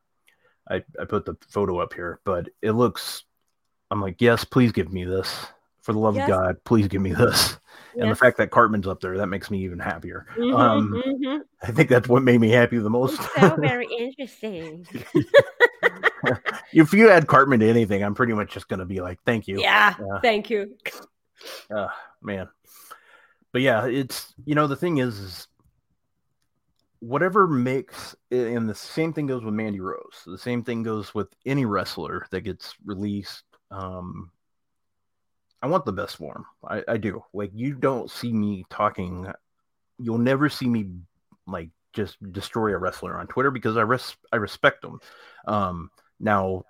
I 0.69 0.83
I 0.99 1.05
put 1.05 1.25
the 1.25 1.35
photo 1.49 1.79
up 1.79 1.93
here 1.93 2.19
but 2.25 2.49
it 2.61 2.71
looks 2.71 3.23
I'm 3.91 4.01
like 4.01 4.21
yes 4.21 4.43
please 4.43 4.71
give 4.71 4.91
me 4.91 5.03
this 5.03 5.45
for 5.83 5.93
the 5.93 5.99
love 5.99 6.15
Yes. 6.15 6.27
of 6.27 6.35
God 6.35 6.63
please 6.63 6.87
give 6.87 7.01
me 7.01 7.13
this 7.13 7.59
and 7.99 8.09
the 8.11 8.15
fact 8.15 8.37
that 8.37 8.49
Cartman's 8.49 8.87
up 8.87 8.99
there 9.01 9.17
that 9.17 9.27
makes 9.27 9.51
me 9.51 9.63
even 9.63 9.77
happier 9.79 10.25
Mhm, 10.37 10.53
um, 10.59 11.01
mhm. 11.05 11.41
I 11.61 11.71
think 11.71 11.89
that's 11.89 12.09
what 12.09 12.23
made 12.23 12.41
me 12.41 12.49
happy 12.49 12.77
the 12.79 12.89
most 12.89 13.21
so 13.39 13.55
very 13.61 13.87
interesting. 13.99 14.85
if 16.73 16.93
you 16.93 17.09
add 17.09 17.27
Cartman 17.27 17.59
to 17.59 17.69
anything 17.69 18.03
I'm 18.03 18.15
pretty 18.15 18.33
much 18.33 18.51
just 18.53 18.67
gonna 18.67 18.85
be 18.85 19.01
like 19.01 19.19
thank 19.25 19.47
you 19.47 19.59
Yeah, 19.61 19.93
Yeah. 19.99 20.19
thank 20.21 20.49
you. 20.49 20.75
uh, 21.75 21.87
man 22.21 22.47
but 23.51 23.61
yeah 23.61 23.85
it's 23.85 24.33
you 24.45 24.55
know 24.55 24.67
the 24.67 24.75
thing 24.75 24.97
is, 24.97 25.19
is 25.19 25.47
whatever 26.99 27.47
makes 27.47 28.15
and 28.31 28.69
the 28.69 28.73
same 28.75 29.11
thing 29.13 29.27
goes 29.27 29.43
with 29.43 29.53
mandy 29.53 29.79
rose 29.81 30.23
the 30.25 30.37
same 30.37 30.63
thing 30.63 30.83
goes 30.83 31.13
with 31.13 31.27
any 31.45 31.65
wrestler 31.65 32.25
that 32.31 32.41
gets 32.41 32.73
released 32.85 33.43
um 33.71 34.31
i 35.63 35.67
want 35.67 35.85
the 35.85 35.93
best 35.93 36.17
for 36.17 36.35
him. 36.35 36.45
I, 36.67 36.83
I 36.93 36.97
do. 36.97 37.23
Like 37.33 37.51
you 37.55 37.73
don't 37.73 38.11
see 38.11 38.33
me 38.33 38.65
talking. 38.69 39.27
You'll 39.97 40.17
never 40.17 40.49
see 40.49 40.67
me 40.67 40.89
like 41.47 41.69
just 41.93 42.17
destroy 42.33 42.73
a 42.73 42.77
wrestler 42.77 43.17
on 43.17 43.27
twitter 43.27 43.51
because 43.51 43.77
i 43.77 43.81
res- 43.81 44.17
i 44.31 44.35
respect 44.35 44.81
them. 44.81 44.99
Um 45.47 45.89
now 46.19 46.63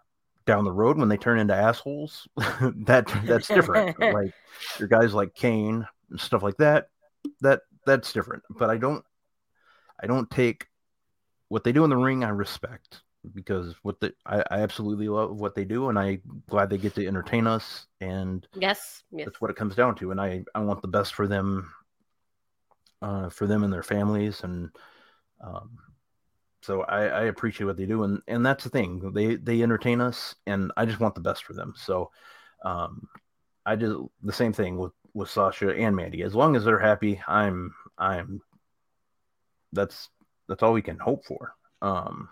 down 0.45 0.63
the 0.63 0.71
road 0.71 0.97
when 0.97 1.10
they 1.10 1.17
turn 1.17 1.39
into 1.39 1.56
assholes 1.56 2.27
that 2.38 3.12
that's 3.25 3.47
different. 3.47 3.97
Like 3.99 4.34
your 4.77 4.88
guys 4.88 5.13
like 5.13 5.34
Kane 5.34 5.88
and 6.12 6.19
stuff 6.19 6.43
like 6.43 6.58
that, 6.58 6.89
that 7.41 7.62
that's 7.86 8.13
different. 8.13 8.43
But 8.49 8.69
I 8.69 8.77
don't 8.77 9.03
I 10.01 10.06
don't 10.06 10.29
take 10.29 10.67
what 11.47 11.63
they 11.63 11.71
do 11.71 11.84
in 11.84 11.89
the 11.89 11.97
ring 11.97 12.23
I 12.23 12.29
respect 12.29 13.01
because 13.34 13.76
what 13.84 14.00
the 14.00 14.14
I, 14.26 14.44
I 14.52 14.62
absolutely 14.62 15.08
love 15.08 15.40
what 15.40 15.56
they 15.56 15.66
do 15.66 15.90
and 15.90 15.98
I 15.98 16.20
glad 16.50 16.70
they 16.70 16.78
get 16.78 16.96
to 16.96 17.08
entertain 17.08 17.48
us 17.48 17.88
and 18.02 18.46
Yes, 18.56 19.04
yes. 19.12 19.26
that's 19.26 19.40
what 19.40 19.50
it 19.50 19.56
comes 19.58 19.76
down 19.76 19.96
to. 19.96 20.12
And 20.12 20.20
I, 20.20 20.44
I 20.54 20.60
want 20.60 20.82
the 20.82 20.88
best 20.88 21.14
for 21.14 21.28
them 21.28 21.72
uh 23.02 23.30
for 23.30 23.48
them 23.48 23.64
and 23.64 23.74
their 23.74 23.84
families 23.84 24.44
and 24.44 24.70
um 25.42 25.78
so 26.62 26.84
I, 26.84 27.08
I 27.08 27.22
appreciate 27.24 27.66
what 27.68 27.76
they 27.76 27.86
do 27.86 28.04
and 28.04 28.22
and 28.28 28.46
that's 28.46 28.64
the 28.64 28.70
thing. 28.70 29.12
They 29.14 29.36
they 29.36 29.62
entertain 29.62 30.00
us 30.02 30.36
and 30.48 30.72
I 30.78 30.86
just 30.86 31.00
want 31.00 31.16
the 31.16 31.22
best 31.22 31.44
for 31.44 31.54
them. 31.54 31.74
So 31.78 32.12
um 32.64 33.08
I 33.66 33.76
just 33.76 33.96
the 34.22 34.34
same 34.34 34.54
thing 34.54 34.78
with 34.78 34.94
with 35.14 35.30
Sasha 35.30 35.76
and 35.76 35.96
Mandy. 35.96 36.24
As 36.24 36.36
long 36.36 36.56
as 36.56 36.66
they're 36.66 36.80
happy, 36.80 37.22
I'm 37.28 37.74
I'm 37.98 38.42
that's 39.74 40.10
that's 40.48 40.64
all 40.64 40.74
we 40.74 40.82
can 40.82 41.00
hope 41.00 41.26
for. 41.26 41.54
Um 41.82 42.30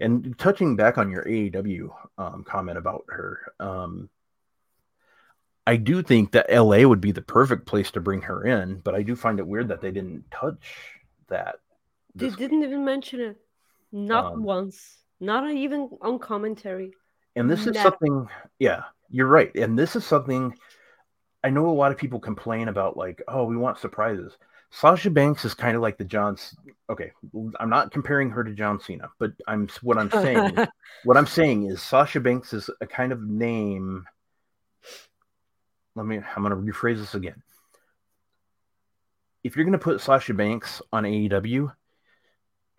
and 0.00 0.36
touching 0.38 0.76
back 0.76 0.98
on 0.98 1.10
your 1.10 1.24
AEW 1.24 1.90
um, 2.18 2.44
comment 2.44 2.78
about 2.78 3.04
her, 3.08 3.52
um, 3.60 4.08
I 5.66 5.76
do 5.76 6.02
think 6.02 6.32
that 6.32 6.52
LA 6.52 6.86
would 6.86 7.00
be 7.00 7.12
the 7.12 7.22
perfect 7.22 7.66
place 7.66 7.90
to 7.92 8.00
bring 8.00 8.22
her 8.22 8.44
in, 8.44 8.80
but 8.80 8.94
I 8.94 9.02
do 9.02 9.16
find 9.16 9.38
it 9.38 9.46
weird 9.46 9.68
that 9.68 9.80
they 9.80 9.90
didn't 9.90 10.30
touch 10.30 10.58
that. 11.28 11.56
They 12.14 12.30
didn't 12.30 12.62
even 12.62 12.84
mention 12.84 13.20
it. 13.20 13.36
Not 13.90 14.34
Um, 14.34 14.42
once. 14.42 14.98
Not 15.20 15.50
even 15.50 15.88
on 16.02 16.18
commentary. 16.18 16.92
And 17.36 17.50
this 17.50 17.66
is 17.66 17.80
something, 17.80 18.28
yeah, 18.58 18.84
you're 19.08 19.26
right. 19.26 19.54
And 19.56 19.78
this 19.78 19.96
is 19.96 20.04
something 20.04 20.54
I 21.42 21.50
know 21.50 21.68
a 21.68 21.72
lot 21.72 21.92
of 21.92 21.98
people 21.98 22.20
complain 22.20 22.68
about, 22.68 22.96
like, 22.96 23.22
oh, 23.28 23.44
we 23.44 23.56
want 23.56 23.78
surprises. 23.78 24.36
Sasha 24.74 25.08
Banks 25.08 25.44
is 25.44 25.54
kind 25.54 25.76
of 25.76 25.82
like 25.82 25.98
the 25.98 26.04
John. 26.04 26.36
Okay, 26.90 27.12
I'm 27.60 27.70
not 27.70 27.92
comparing 27.92 28.30
her 28.30 28.42
to 28.42 28.52
John 28.52 28.80
Cena, 28.80 29.08
but 29.20 29.30
I'm 29.46 29.68
what 29.82 29.98
I'm 29.98 30.10
saying. 30.10 30.56
what 31.04 31.16
I'm 31.16 31.28
saying 31.28 31.66
is 31.66 31.80
Sasha 31.80 32.18
Banks 32.18 32.52
is 32.52 32.68
a 32.80 32.86
kind 32.86 33.12
of 33.12 33.22
name. 33.22 34.04
Let 35.94 36.06
me. 36.06 36.18
I'm 36.18 36.42
going 36.42 36.50
to 36.50 36.72
rephrase 36.72 36.98
this 36.98 37.14
again. 37.14 37.40
If 39.44 39.54
you're 39.54 39.64
going 39.64 39.78
to 39.78 39.78
put 39.78 40.00
Sasha 40.00 40.34
Banks 40.34 40.82
on 40.92 41.04
AEW, 41.04 41.72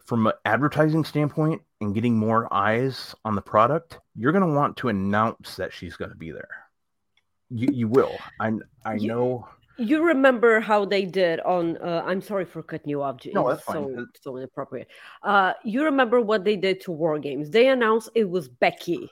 from 0.05 0.27
an 0.27 0.33
advertising 0.43 1.05
standpoint 1.05 1.61
and 1.79 1.95
getting 1.95 2.17
more 2.17 2.53
eyes 2.53 3.15
on 3.23 3.35
the 3.35 3.41
product, 3.41 3.99
you're 4.17 4.33
going 4.33 4.45
to 4.45 4.53
want 4.53 4.75
to 4.77 4.89
announce 4.89 5.55
that 5.55 5.71
she's 5.71 5.95
going 5.95 6.11
to 6.11 6.17
be 6.17 6.31
there. 6.31 6.49
You 7.49 7.69
you 7.71 7.87
will. 7.87 8.17
I 8.37 8.51
I 8.83 8.95
You- 8.95 9.07
know. 9.07 9.47
You 9.77 10.03
remember 10.03 10.59
how 10.59 10.85
they 10.85 11.05
did 11.05 11.39
on? 11.41 11.77
Uh, 11.77 12.03
I'm 12.05 12.21
sorry 12.21 12.45
for 12.45 12.63
cutting 12.63 12.89
you 12.89 13.01
off. 13.01 13.17
No, 13.33 13.49
that's 13.49 13.63
fine. 13.63 13.75
So, 13.75 14.05
so 14.21 14.37
inappropriate. 14.37 14.87
Uh, 15.21 15.53
you 15.63 15.83
remember 15.83 16.21
what 16.21 16.45
they 16.45 16.55
did 16.55 16.81
to 16.81 16.91
War 16.91 17.19
Games? 17.19 17.49
They 17.49 17.67
announced 17.67 18.09
it 18.15 18.29
was 18.29 18.47
Becky. 18.47 19.11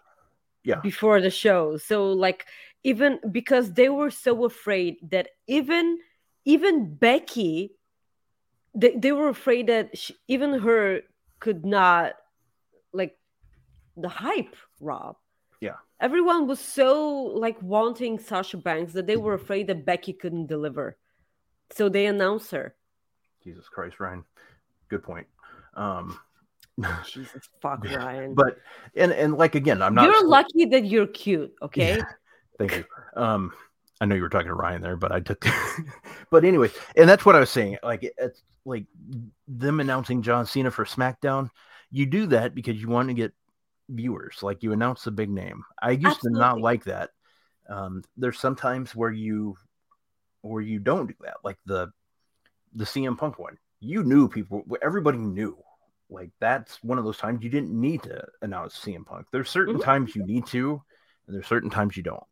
Yeah. 0.66 0.80
before 0.82 1.20
the 1.20 1.30
show. 1.30 1.76
So 1.76 2.14
like 2.14 2.46
even 2.84 3.20
because 3.32 3.74
they 3.74 3.90
were 3.90 4.10
so 4.10 4.46
afraid 4.46 4.96
that 5.12 5.28
even 5.46 6.00
even 6.46 6.96
Becky 6.96 7.76
they, 8.76 8.96
they 8.96 9.12
were 9.12 9.30
afraid 9.30 9.68
that 9.68 9.98
she, 9.98 10.16
even 10.28 10.60
her 10.60 11.02
could 11.40 11.66
not 11.66 12.14
like 12.92 13.18
the 13.98 14.10
hype 14.10 14.56
rob. 14.80 15.18
Everyone 16.04 16.48
was 16.48 16.60
so 16.60 17.12
like 17.36 17.60
wanting 17.62 18.20
sasha 18.20 18.58
banks 18.58 18.94
that 18.94 19.08
they 19.08 19.18
were 19.18 19.34
afraid 19.34 19.68
that 19.68 19.86
becky 19.86 20.14
couldn't 20.14 20.48
deliver 20.48 20.98
so 21.72 21.90
they 21.90 22.06
announced 22.06 22.52
her 22.52 22.76
Jesus 23.44 23.68
Christ, 23.68 24.00
Ryan. 24.00 24.24
Good 24.88 25.04
point. 25.04 25.28
Um, 25.76 26.18
jesus 27.06 27.50
fuck 27.62 27.84
ryan 27.84 28.34
but 28.34 28.58
and 28.96 29.12
and 29.12 29.38
like 29.38 29.54
again, 29.54 29.82
I'm 29.82 29.94
not. 29.94 30.06
you're 30.06 30.28
lucky 30.28 30.66
that 30.66 30.86
you're 30.86 31.08
cute 31.08 31.54
okay 31.62 31.98
Yeah. 31.98 32.04
Thank 32.58 32.78
you. 32.78 32.86
Um, 33.16 33.52
I 34.00 34.06
know 34.06 34.16
you 34.16 34.22
were 34.22 34.30
talking 34.30 34.48
to 34.48 34.54
Ryan 34.54 34.82
there, 34.82 34.96
but 34.96 35.12
I 35.12 35.20
took. 35.20 35.46
but 36.30 36.44
anyway, 36.44 36.70
and 36.96 37.08
that's 37.10 37.26
what 37.26 37.36
I 37.36 37.40
was 37.40 37.50
saying. 37.50 37.78
Like 37.84 38.14
it's 38.18 38.44
like 38.66 38.86
them 39.48 39.80
announcing 39.80 40.22
John 40.22 40.46
Cena 40.46 40.72
for 40.72 40.86
SmackDown. 40.86 41.50
You 41.90 42.06
do 42.06 42.28
that 42.28 42.54
because 42.54 42.80
you 42.80 42.88
want 42.88 43.10
to 43.10 43.14
get 43.14 43.34
viewers. 43.94 44.42
Like 44.42 44.64
you 44.64 44.74
announce 44.74 45.04
the 45.04 45.12
big 45.12 45.30
name. 45.30 45.64
I 45.82 45.92
used 45.92 46.22
to 46.22 46.30
not 46.30 46.60
like 46.60 46.84
that. 46.86 47.12
Um, 47.70 48.04
there's 48.18 48.40
sometimes 48.40 48.96
where 48.96 49.12
you 49.12 49.56
where 50.42 50.62
you 50.62 50.80
don't 50.80 51.08
do 51.08 51.14
that, 51.22 51.38
like 51.44 51.58
the 51.66 51.92
the 52.74 52.86
CM 52.86 53.18
Punk 53.18 53.40
one. 53.40 53.58
You 53.80 54.04
knew 54.04 54.28
people. 54.28 54.64
Everybody 54.82 55.20
knew. 55.20 55.58
Like 56.10 56.32
that's 56.40 56.84
one 56.84 56.98
of 56.98 57.06
those 57.06 57.18
times 57.18 57.44
you 57.44 57.50
didn't 57.50 57.72
need 57.72 58.04
to 58.04 58.26
announce 58.42 58.78
CM 58.78 59.06
Punk. 59.06 59.28
There's 59.32 59.50
certain 59.50 59.78
Mhm. 59.78 59.84
times 59.84 60.16
you 60.16 60.26
need 60.26 60.46
to, 60.48 60.82
and 61.28 61.36
there's 61.36 61.48
certain 61.48 61.70
times 61.70 61.96
you 61.96 62.04
don't. 62.04 62.24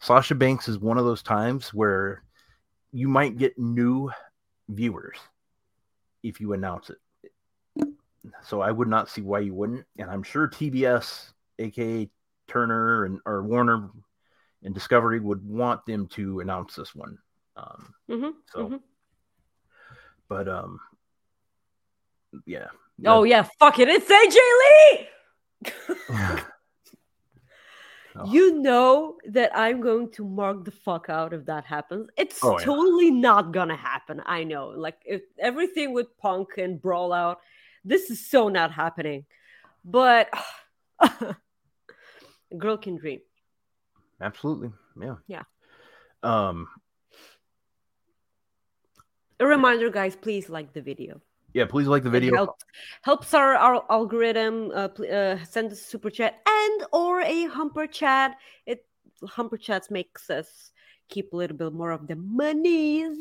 Sasha 0.00 0.34
Banks 0.34 0.68
is 0.68 0.78
one 0.78 0.98
of 0.98 1.04
those 1.04 1.22
times 1.22 1.74
where 1.74 2.22
you 2.92 3.08
might 3.08 3.36
get 3.36 3.58
new 3.58 4.10
viewers 4.68 5.18
if 6.22 6.40
you 6.40 6.52
announce 6.52 6.90
it. 6.90 6.98
So 8.42 8.60
I 8.60 8.70
would 8.70 8.88
not 8.88 9.08
see 9.08 9.22
why 9.22 9.40
you 9.40 9.54
wouldn't, 9.54 9.84
and 9.98 10.10
I'm 10.10 10.22
sure 10.22 10.48
TBS, 10.48 11.32
aka 11.58 12.08
Turner 12.48 13.04
and 13.04 13.20
or 13.26 13.42
Warner 13.42 13.90
and 14.62 14.74
Discovery 14.74 15.20
would 15.20 15.46
want 15.46 15.84
them 15.86 16.06
to 16.08 16.40
announce 16.40 16.74
this 16.74 16.94
one. 16.94 17.18
Um, 17.56 17.94
Mhm, 18.08 18.32
so, 18.52 18.68
mhm. 18.68 18.80
but 20.28 20.48
um, 20.48 20.80
yeah. 22.46 22.68
oh 23.06 23.24
yeah 23.24 23.46
fuck 23.58 23.78
it 23.78 23.88
it's 23.88 24.08
aj 24.10 24.36
lee 24.60 26.38
Oh. 28.20 28.24
You 28.32 28.60
know 28.60 29.16
that 29.28 29.52
I'm 29.56 29.80
going 29.80 30.10
to 30.12 30.24
mark 30.24 30.64
the 30.64 30.72
fuck 30.72 31.08
out 31.08 31.32
if 31.32 31.44
that 31.46 31.64
happens. 31.64 32.08
It's 32.16 32.42
Oh, 32.42 32.58
yeah. 32.58 32.64
totally 32.64 33.12
not 33.12 33.52
gonna 33.52 33.76
happen. 33.76 34.20
I 34.26 34.42
know. 34.42 34.68
Like 34.68 35.00
if 35.06 35.22
everything 35.38 35.92
with 35.92 36.16
Punk 36.18 36.58
and 36.58 36.82
Brawl 36.82 37.12
out, 37.12 37.38
this 37.88 38.10
is 38.10 38.20
so 38.30 38.48
not 38.48 38.70
happening. 38.72 39.24
But 39.84 40.28
a 41.00 41.34
girl 42.56 42.76
can 42.76 42.96
dream. 42.96 43.20
Absolutely. 44.20 44.70
Yeah. 45.00 45.16
Yeah. 45.26 45.42
Um, 46.22 46.66
A 49.40 49.46
reminder, 49.46 49.88
guys, 49.90 50.16
please 50.16 50.48
like 50.48 50.72
the 50.72 50.82
video. 50.82 51.20
yeah, 51.54 51.64
please 51.66 51.86
like 51.86 52.02
the 52.02 52.08
It 52.10 52.18
video. 52.20 52.34
helps, 52.34 52.64
helps 53.02 53.34
our, 53.34 53.54
our 53.54 53.84
algorithm. 53.90 54.70
Uh, 54.74 54.88
uh, 55.04 55.38
send 55.44 55.70
us 55.72 55.80
a 55.80 55.84
super 55.84 56.10
chat 56.10 56.32
and 56.46 56.78
or 56.92 57.20
a 57.22 57.46
humper 57.46 57.86
chat. 57.86 58.36
It 58.66 58.84
humper 59.36 59.56
chats 59.56 59.90
makes 59.90 60.28
us 60.30 60.72
keep 61.08 61.32
a 61.32 61.36
little 61.36 61.56
bit 61.56 61.72
more 61.72 61.92
of 61.92 62.06
the 62.08 62.16
monies. 62.16 63.16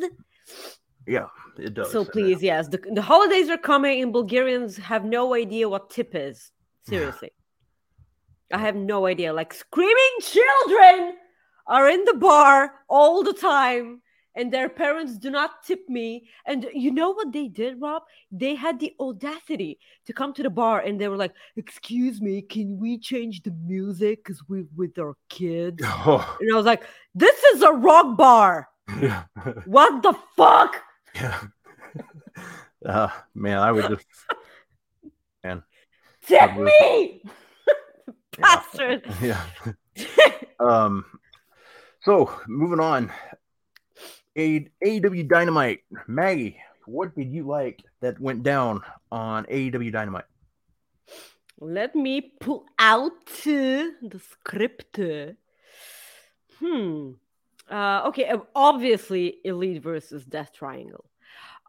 Yeah, 1.08 1.28
it 1.58 1.74
does. 1.74 1.92
So 1.92 2.04
please, 2.04 2.44
yes, 2.44 2.68
the, 2.68 2.80
the 2.92 3.02
holidays 3.02 3.50
are 3.50 3.58
coming, 3.58 4.02
and 4.02 4.12
Bulgarians 4.12 4.76
have 4.78 5.06
no 5.06 5.34
idea 5.34 5.70
what 5.70 5.90
tip 5.90 6.14
is. 6.14 6.52
Seriously, 6.88 7.32
I 8.52 8.58
have 8.60 8.76
no 8.76 9.06
idea. 9.06 9.34
Like 9.34 9.54
screaming 9.54 10.16
children 10.22 11.16
are 11.66 11.90
in 11.90 12.04
the 12.04 12.14
bar 12.14 12.74
all 12.90 13.24
the 13.24 13.34
time, 13.34 14.02
and 14.36 14.52
their 14.52 14.68
parents 14.68 15.18
do 15.18 15.30
not 15.30 15.64
tip 15.66 15.88
me. 15.88 16.28
And 16.46 16.68
you 16.74 16.92
know 16.92 17.12
what 17.12 17.32
they 17.32 17.48
did, 17.48 17.82
Rob? 17.82 18.04
They 18.30 18.56
had 18.56 18.78
the 18.80 18.94
audacity 19.00 19.80
to 20.08 20.14
come 20.14 20.34
to 20.34 20.44
the 20.44 20.50
bar, 20.50 20.82
and 20.82 21.00
they 21.00 21.08
were 21.08 21.18
like, 21.18 21.34
"Excuse 21.56 22.20
me, 22.20 22.42
can 22.42 22.78
we 22.78 22.98
change 23.00 23.44
the 23.44 23.56
music 23.66 24.26
because 24.26 24.44
we 24.50 24.66
with 24.76 25.00
our 25.00 25.16
kids?" 25.30 25.82
Oh, 25.86 26.38
And 26.42 26.52
I 26.52 26.56
was 26.58 26.66
like, 26.66 26.84
"This 27.16 27.42
is 27.56 27.62
a 27.62 27.72
rock 27.72 28.18
bar. 28.18 28.68
yeah. 29.02 29.24
What 29.66 30.04
the 30.04 30.14
fuck?" 30.36 30.84
Yeah. 31.22 31.40
Uh, 32.86 33.10
man, 33.34 33.58
I 33.58 33.72
would 33.72 33.88
just 33.90 34.06
God 35.44 35.64
bless 36.30 36.58
me, 36.58 37.22
bastard. 38.40 39.04
yeah. 39.22 39.42
Um, 40.60 41.04
so 42.02 42.32
moving 42.48 42.80
on. 42.80 43.12
A 44.38 44.70
AEW 44.86 45.28
Dynamite, 45.28 45.80
Maggie, 46.08 46.58
what 46.86 47.16
did 47.16 47.32
you 47.34 47.48
like 47.48 47.82
that 48.02 48.20
went 48.22 48.44
down 48.44 48.82
on 49.12 49.46
AEW 49.46 49.92
Dynamite? 49.92 50.26
Let 51.60 51.96
me 51.96 52.22
pull 52.22 52.66
out 52.78 53.26
the 53.26 54.22
script. 54.30 55.00
Hmm. 56.60 57.12
Uh, 57.70 58.04
okay, 58.06 58.32
obviously, 58.56 59.38
Elite 59.44 59.82
versus 59.82 60.24
Death 60.24 60.54
Triangle. 60.54 61.07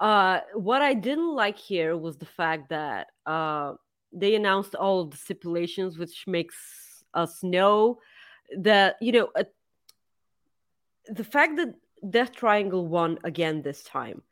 Uh, 0.00 0.40
what 0.54 0.82
I 0.82 0.94
didn't 0.94 1.34
like 1.34 1.58
here 1.58 1.96
was 1.96 2.16
the 2.16 2.26
fact 2.26 2.68
that 2.68 3.08
uh, 3.26 3.74
they 4.12 4.34
announced 4.34 4.74
all 4.74 5.00
of 5.00 5.10
the 5.10 5.16
stipulations, 5.16 5.98
which 5.98 6.26
makes 6.26 7.04
us 7.14 7.42
know 7.42 7.98
that, 8.58 8.96
you 9.00 9.12
know, 9.12 9.28
uh, 9.34 9.44
the 11.06 11.24
fact 11.24 11.56
that 11.56 11.74
Death 12.10 12.32
Triangle 12.32 12.86
won 12.86 13.18
again 13.24 13.62
this 13.62 13.82
time 13.82 14.22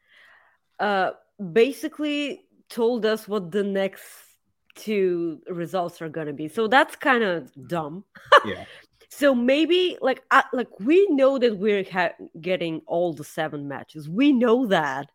uh, 0.79 1.13
basically 1.53 2.45
told 2.69 3.05
us 3.07 3.27
what 3.27 3.51
the 3.51 3.65
next 3.65 4.05
two 4.75 5.41
results 5.49 6.01
are 6.03 6.09
going 6.09 6.27
to 6.27 6.33
be. 6.33 6.49
So 6.49 6.69
that's 6.69 6.97
kind 6.97 7.25
of 7.25 7.51
dumb. 7.69 8.05
Yeah. 8.45 8.65
So 9.09 9.35
maybe 9.35 9.97
like 10.03 10.23
like 10.53 10.69
we 10.81 11.07
know 11.07 11.39
that 11.39 11.57
we're 11.57 11.85
ha- 11.91 12.17
getting 12.41 12.83
all 12.87 13.15
the 13.15 13.25
seven 13.25 13.67
matches. 13.67 14.11
We 14.11 14.33
know 14.33 14.67
that. 14.67 15.11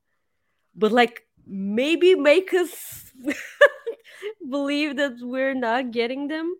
But 0.75 0.91
like 0.91 1.23
maybe 1.45 2.15
make 2.15 2.53
us 2.53 3.11
believe 4.49 4.97
that 4.97 5.17
we're 5.21 5.53
not 5.53 5.91
getting 5.91 6.27
them. 6.27 6.55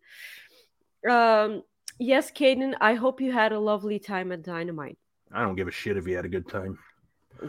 Um 1.10 1.64
yes, 2.00 2.32
Caden, 2.32 2.76
I 2.82 2.96
hope 2.96 3.22
you 3.22 3.32
had 3.32 3.52
a 3.52 3.60
lovely 3.60 4.00
time 4.00 4.32
at 4.32 4.44
Dynamite. 4.44 4.98
I 5.34 5.44
don't 5.44 5.56
give 5.56 5.68
a 5.68 5.72
shit 5.72 5.98
if 5.98 6.08
you 6.08 6.16
had 6.16 6.26
a 6.26 6.30
good 6.30 6.48
time. 6.50 6.78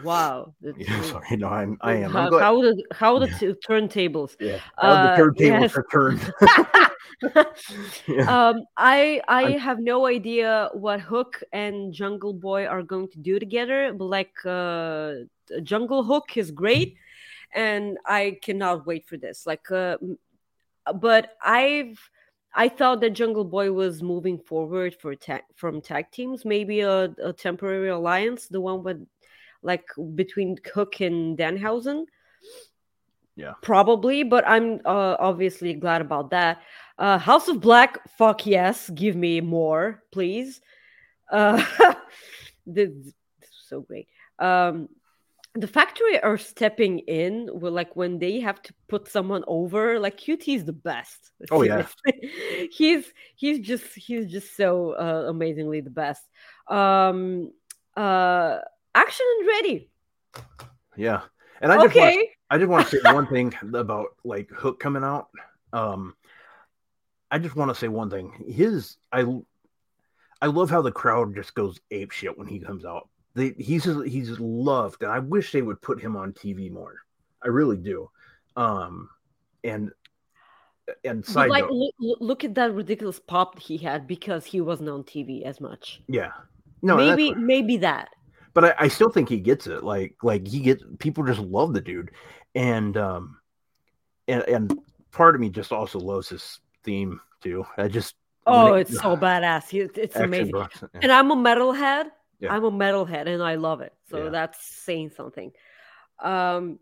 Wow. 0.03 0.55
Yeah, 0.61 1.01
sorry, 1.11 1.37
no, 1.37 1.47
I'm, 1.49 1.77
I 1.81 1.95
am. 1.95 2.11
How, 2.11 2.39
how 2.39 2.61
the 2.61 2.83
how 2.91 3.19
the 3.19 3.27
Yeah. 3.29 3.37
t- 3.37 3.53
turntables. 3.67 4.35
yeah, 4.39 4.59
uh, 4.77 5.15
the 5.15 5.21
turntables 5.23 5.61
yes. 5.61 5.77
are 5.77 5.85
turned. 5.91 6.33
Yeah. 8.07 8.49
um, 8.49 8.65
I 8.75 9.21
I 9.27 9.43
I'm- 9.43 9.59
have 9.59 9.79
no 9.79 10.05
idea 10.07 10.69
what 10.73 10.99
Hook 10.99 11.41
and 11.53 11.93
Jungle 11.93 12.33
Boy 12.33 12.65
are 12.65 12.83
going 12.83 13.07
to 13.09 13.19
do 13.19 13.39
together, 13.39 13.93
but 13.93 14.05
like 14.05 14.33
uh, 14.45 15.13
Jungle 15.61 16.03
Hook 16.03 16.35
is 16.37 16.51
great, 16.51 16.97
and 17.53 17.97
I 18.05 18.39
cannot 18.41 18.85
wait 18.85 19.05
for 19.07 19.17
this. 19.17 19.45
Like, 19.45 19.69
uh, 19.71 19.97
but 20.95 21.37
I've 21.43 21.99
I 22.55 22.67
thought 22.69 23.01
that 23.01 23.11
Jungle 23.11 23.45
Boy 23.45 23.71
was 23.71 24.03
moving 24.03 24.37
forward 24.39 24.95
for 24.99 25.15
tag 25.15 25.43
from 25.55 25.81
tag 25.81 26.11
teams, 26.11 26.43
maybe 26.45 26.81
a, 26.81 27.13
a 27.23 27.31
temporary 27.31 27.89
alliance, 27.89 28.47
the 28.47 28.59
one 28.61 28.83
with 28.83 29.05
like 29.63 29.85
between 30.15 30.57
Hook 30.73 31.01
and 31.01 31.37
Danhausen. 31.37 32.05
Yeah. 33.35 33.53
Probably, 33.61 34.23
but 34.23 34.47
I'm 34.47 34.81
uh, 34.85 35.15
obviously 35.19 35.73
glad 35.73 36.01
about 36.01 36.29
that. 36.31 36.61
Uh, 36.99 37.17
House 37.17 37.47
of 37.47 37.59
Black, 37.59 38.07
fuck 38.17 38.45
yes, 38.45 38.89
give 38.91 39.15
me 39.15 39.41
more, 39.41 40.03
please. 40.11 40.61
Uh, 41.31 41.63
this, 42.67 42.89
this 42.89 43.49
is 43.49 43.65
so 43.67 43.81
great. 43.81 44.07
Um, 44.37 44.89
the 45.55 45.67
factory 45.67 46.19
are 46.19 46.37
stepping 46.37 46.99
in 46.99 47.49
with 47.53 47.73
like 47.73 47.95
when 47.95 48.17
they 48.17 48.39
have 48.39 48.61
to 48.63 48.73
put 48.87 49.07
someone 49.07 49.43
over. 49.47 49.99
Like 49.99 50.19
QT 50.19 50.55
is 50.55 50.65
the 50.65 50.73
best. 50.73 51.31
Oh, 51.51 51.61
yeah. 51.61 51.85
he's 52.71 53.05
he's 53.35 53.59
just 53.59 53.85
he's 53.95 54.31
just 54.31 54.55
so 54.55 54.91
uh, 54.93 55.25
amazingly 55.27 55.81
the 55.81 55.89
best. 55.89 56.23
Um, 56.69 57.51
uh, 57.97 58.59
action 58.95 59.25
and 59.39 59.47
ready. 59.47 59.89
yeah, 60.95 61.21
and 61.61 61.71
I 61.71 61.75
just 61.83 61.95
want, 61.95 62.09
Okay. 62.13 62.29
I 62.49 62.57
just 62.57 62.69
want 62.69 62.87
to 62.87 63.01
say 63.01 63.13
one 63.13 63.27
thing 63.27 63.53
about 63.73 64.07
like 64.23 64.49
Hook 64.51 64.79
coming 64.79 65.03
out. 65.03 65.29
Um, 65.71 66.15
I 67.31 67.39
just 67.39 67.55
want 67.55 67.69
to 67.69 67.75
say 67.75 67.87
one 67.87 68.09
thing. 68.09 68.31
His 68.47 68.97
I 69.11 69.25
I 70.41 70.47
love 70.47 70.69
how 70.69 70.81
the 70.81 70.91
crowd 70.91 71.35
just 71.35 71.55
goes 71.55 71.79
ape 71.89 72.11
shit 72.11 72.37
when 72.37 72.47
he 72.47 72.59
comes 72.59 72.85
out. 72.85 73.09
They, 73.35 73.55
he's 73.57 73.85
he's 73.85 74.39
loved, 74.39 75.01
and 75.01 75.11
I 75.11 75.19
wish 75.19 75.51
they 75.51 75.63
would 75.63 75.81
put 75.81 75.99
him 75.99 76.15
on 76.15 76.33
TV 76.33 76.71
more. 76.71 76.95
I 77.43 77.47
really 77.47 77.77
do. 77.77 78.09
Um, 78.55 79.09
and 79.63 79.91
and 81.03 81.25
side 81.25 81.49
like, 81.49 81.63
note, 81.63 81.93
look, 81.99 82.17
look 82.19 82.43
at 82.43 82.53
that 82.55 82.73
ridiculous 82.73 83.19
pop 83.19 83.57
he 83.57 83.77
had 83.77 84.05
because 84.05 84.45
he 84.45 84.61
wasn't 84.61 84.89
on 84.89 85.03
TV 85.03 85.43
as 85.43 85.59
much. 85.59 86.01
yeah, 86.07 86.33
no, 86.83 86.97
maybe, 86.97 87.33
maybe 87.33 87.77
that. 87.77 88.09
But 88.53 88.65
I, 88.65 88.73
I 88.79 88.87
still 88.87 89.09
think 89.09 89.29
he 89.29 89.39
gets 89.39 89.67
it. 89.67 89.83
Like 89.83 90.15
like 90.23 90.47
he 90.47 90.59
gets 90.59 90.83
people 90.99 91.23
just 91.23 91.39
love 91.39 91.73
the 91.73 91.81
dude, 91.81 92.11
and 92.55 92.95
um, 92.97 93.37
and 94.27 94.43
and 94.43 94.79
part 95.11 95.35
of 95.35 95.41
me 95.41 95.49
just 95.49 95.71
also 95.71 95.99
loves 95.99 96.29
his 96.29 96.59
theme 96.83 97.19
too. 97.41 97.65
I 97.77 97.87
just 97.87 98.15
Oh, 98.45 98.73
it- 98.73 98.81
it's 98.89 98.99
so 98.99 99.15
badass. 99.17 99.69
He- 99.69 99.79
It's 99.79 100.15
amazing. 100.15 100.51
Bronx, 100.51 100.81
yeah. 100.81 100.99
And 101.01 101.11
I'm 101.11 101.31
a 101.31 101.35
metalhead. 101.35 102.11
Yeah. 102.39 102.53
I'm 102.53 102.65
a 102.65 102.71
metalhead, 102.71 103.27
and 103.27 103.41
I 103.41 103.55
love 103.55 103.79
it. 103.81 103.93
So 104.09 104.25
Yeah. 104.25 104.29
that's 104.29 104.63
saying 104.65 105.11
something. 105.15 105.51
Um, 106.19 106.79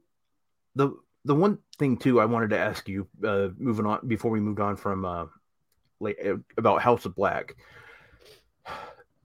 the 0.75 0.91
the 1.25 1.35
one 1.35 1.59
thing 1.77 1.97
too 1.97 2.19
I 2.19 2.25
wanted 2.25 2.49
to 2.51 2.57
ask 2.57 2.87
you, 2.89 3.07
uh, 3.23 3.49
moving 3.59 3.85
on 3.85 4.07
before 4.07 4.31
we 4.31 4.39
moved 4.39 4.59
on 4.59 4.75
from 4.75 5.05
uh, 5.05 5.25
like 5.99 6.17
uh, 6.25 6.37
about 6.57 6.81
House 6.81 7.05
of 7.05 7.15
Black. 7.15 7.55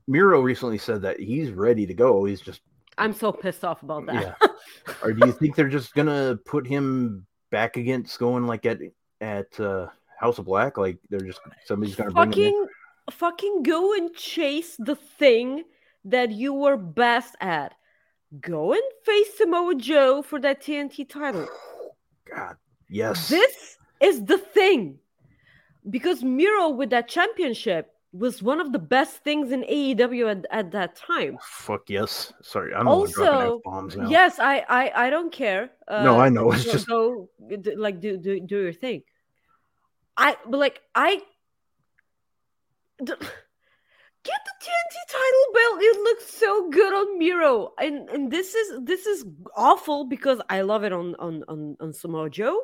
Miro 0.06 0.40
recently 0.40 0.78
said 0.78 1.02
that 1.02 1.18
he's 1.18 1.50
ready 1.50 1.86
to 1.86 1.94
go. 1.94 2.24
He's 2.24 2.40
just 2.40 2.60
I'm 2.98 3.12
so 3.12 3.32
pissed 3.32 3.64
off 3.64 3.82
about 3.82 4.06
that. 4.06 4.36
yeah. 4.42 4.48
or 5.02 5.12
do 5.12 5.26
you 5.26 5.32
think 5.32 5.54
they're 5.54 5.68
just 5.68 5.94
gonna 5.94 6.38
put 6.44 6.66
him 6.66 7.26
back 7.50 7.76
against 7.76 8.18
going 8.18 8.46
like 8.46 8.64
at 8.66 8.78
at 9.20 9.58
uh, 9.60 9.88
House 10.18 10.38
of 10.38 10.46
Black? 10.46 10.78
Like 10.78 10.98
they're 11.10 11.20
just 11.20 11.40
somebody's 11.64 11.94
gonna 11.94 12.10
bring 12.10 12.32
him 12.32 12.44
in? 12.44 12.52
fucking, 12.52 12.66
fucking 13.10 13.62
go 13.64 13.94
and 13.94 14.14
chase 14.14 14.76
the 14.78 14.96
thing 14.96 15.64
that 16.04 16.30
you 16.30 16.54
were 16.54 16.76
best 16.76 17.34
at. 17.40 17.74
Go 18.40 18.72
and 18.72 18.82
face 19.04 19.36
Samoa 19.36 19.74
Joe 19.74 20.22
for 20.22 20.40
that 20.40 20.62
TNT 20.62 21.08
title. 21.08 21.46
God, 22.34 22.56
yes. 22.88 23.28
This 23.28 23.78
is 24.00 24.24
the 24.24 24.38
thing. 24.38 24.98
Because 25.88 26.24
Miro 26.24 26.70
with 26.70 26.90
that 26.90 27.08
championship 27.08 27.92
was 28.18 28.42
one 28.42 28.60
of 28.60 28.72
the 28.72 28.78
best 28.78 29.22
things 29.24 29.52
in 29.52 29.62
AEW 29.62 30.30
at, 30.30 30.46
at 30.50 30.70
that 30.72 30.96
time. 30.96 31.38
Fuck 31.42 31.90
yes. 31.90 32.32
Sorry, 32.42 32.74
I'm 32.74 32.84
not 32.86 32.92
Also, 32.92 33.60
bombs 33.64 33.96
now. 33.96 34.08
yes, 34.08 34.38
I, 34.38 34.64
I 34.68 35.06
I 35.06 35.10
don't 35.10 35.32
care. 35.32 35.70
Uh, 35.88 36.02
No, 36.04 36.18
I 36.20 36.28
know, 36.28 36.52
it's 36.52 36.64
go- 36.64 36.72
just- 36.72 36.88
go 36.88 37.28
like 37.76 38.00
do, 38.00 38.16
do 38.16 38.40
do 38.40 38.58
your 38.62 38.72
thing. 38.72 39.02
I 40.16 40.36
but 40.48 40.58
like 40.58 40.80
I 40.94 41.16
d- 43.04 43.04
get 44.28 44.40
the 44.48 44.54
TNT 44.64 44.96
title 45.08 45.46
belt. 45.54 45.76
It 45.82 45.96
looks 46.02 46.26
so 46.34 46.70
good 46.70 46.92
on 46.94 47.18
Miro, 47.18 47.72
and 47.78 48.08
and 48.08 48.30
this 48.30 48.54
is 48.54 48.80
this 48.82 49.06
is 49.06 49.24
awful 49.56 50.04
because 50.04 50.40
I 50.48 50.62
love 50.62 50.84
it 50.84 50.92
on 50.92 51.14
on 51.18 51.44
on, 51.48 51.76
on 51.80 51.92
Samoa 51.92 52.30
Joe, 52.30 52.58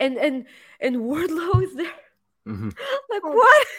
and 0.00 0.16
and 0.16 0.46
and 0.80 0.96
Wardlow 0.96 1.62
is 1.62 1.74
there. 1.74 1.92
Mhm. 2.48 2.74
Like 3.10 3.24
what? 3.24 3.66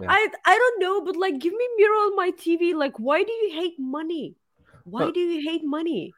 Yeah. 0.00 0.08
I 0.10 0.28
I 0.44 0.58
don't 0.58 0.80
know, 0.80 1.04
but 1.04 1.16
like 1.16 1.38
give 1.38 1.52
me 1.52 1.68
Miro 1.76 1.94
on 2.10 2.16
my 2.16 2.32
TV. 2.32 2.74
Like, 2.74 2.98
why 2.98 3.22
do 3.22 3.30
you 3.32 3.50
hate 3.54 3.78
money? 3.78 4.34
Why 4.82 5.02
Well- 5.04 5.12
do 5.12 5.20
you 5.20 5.48
hate 5.48 5.64
money? 5.64 6.12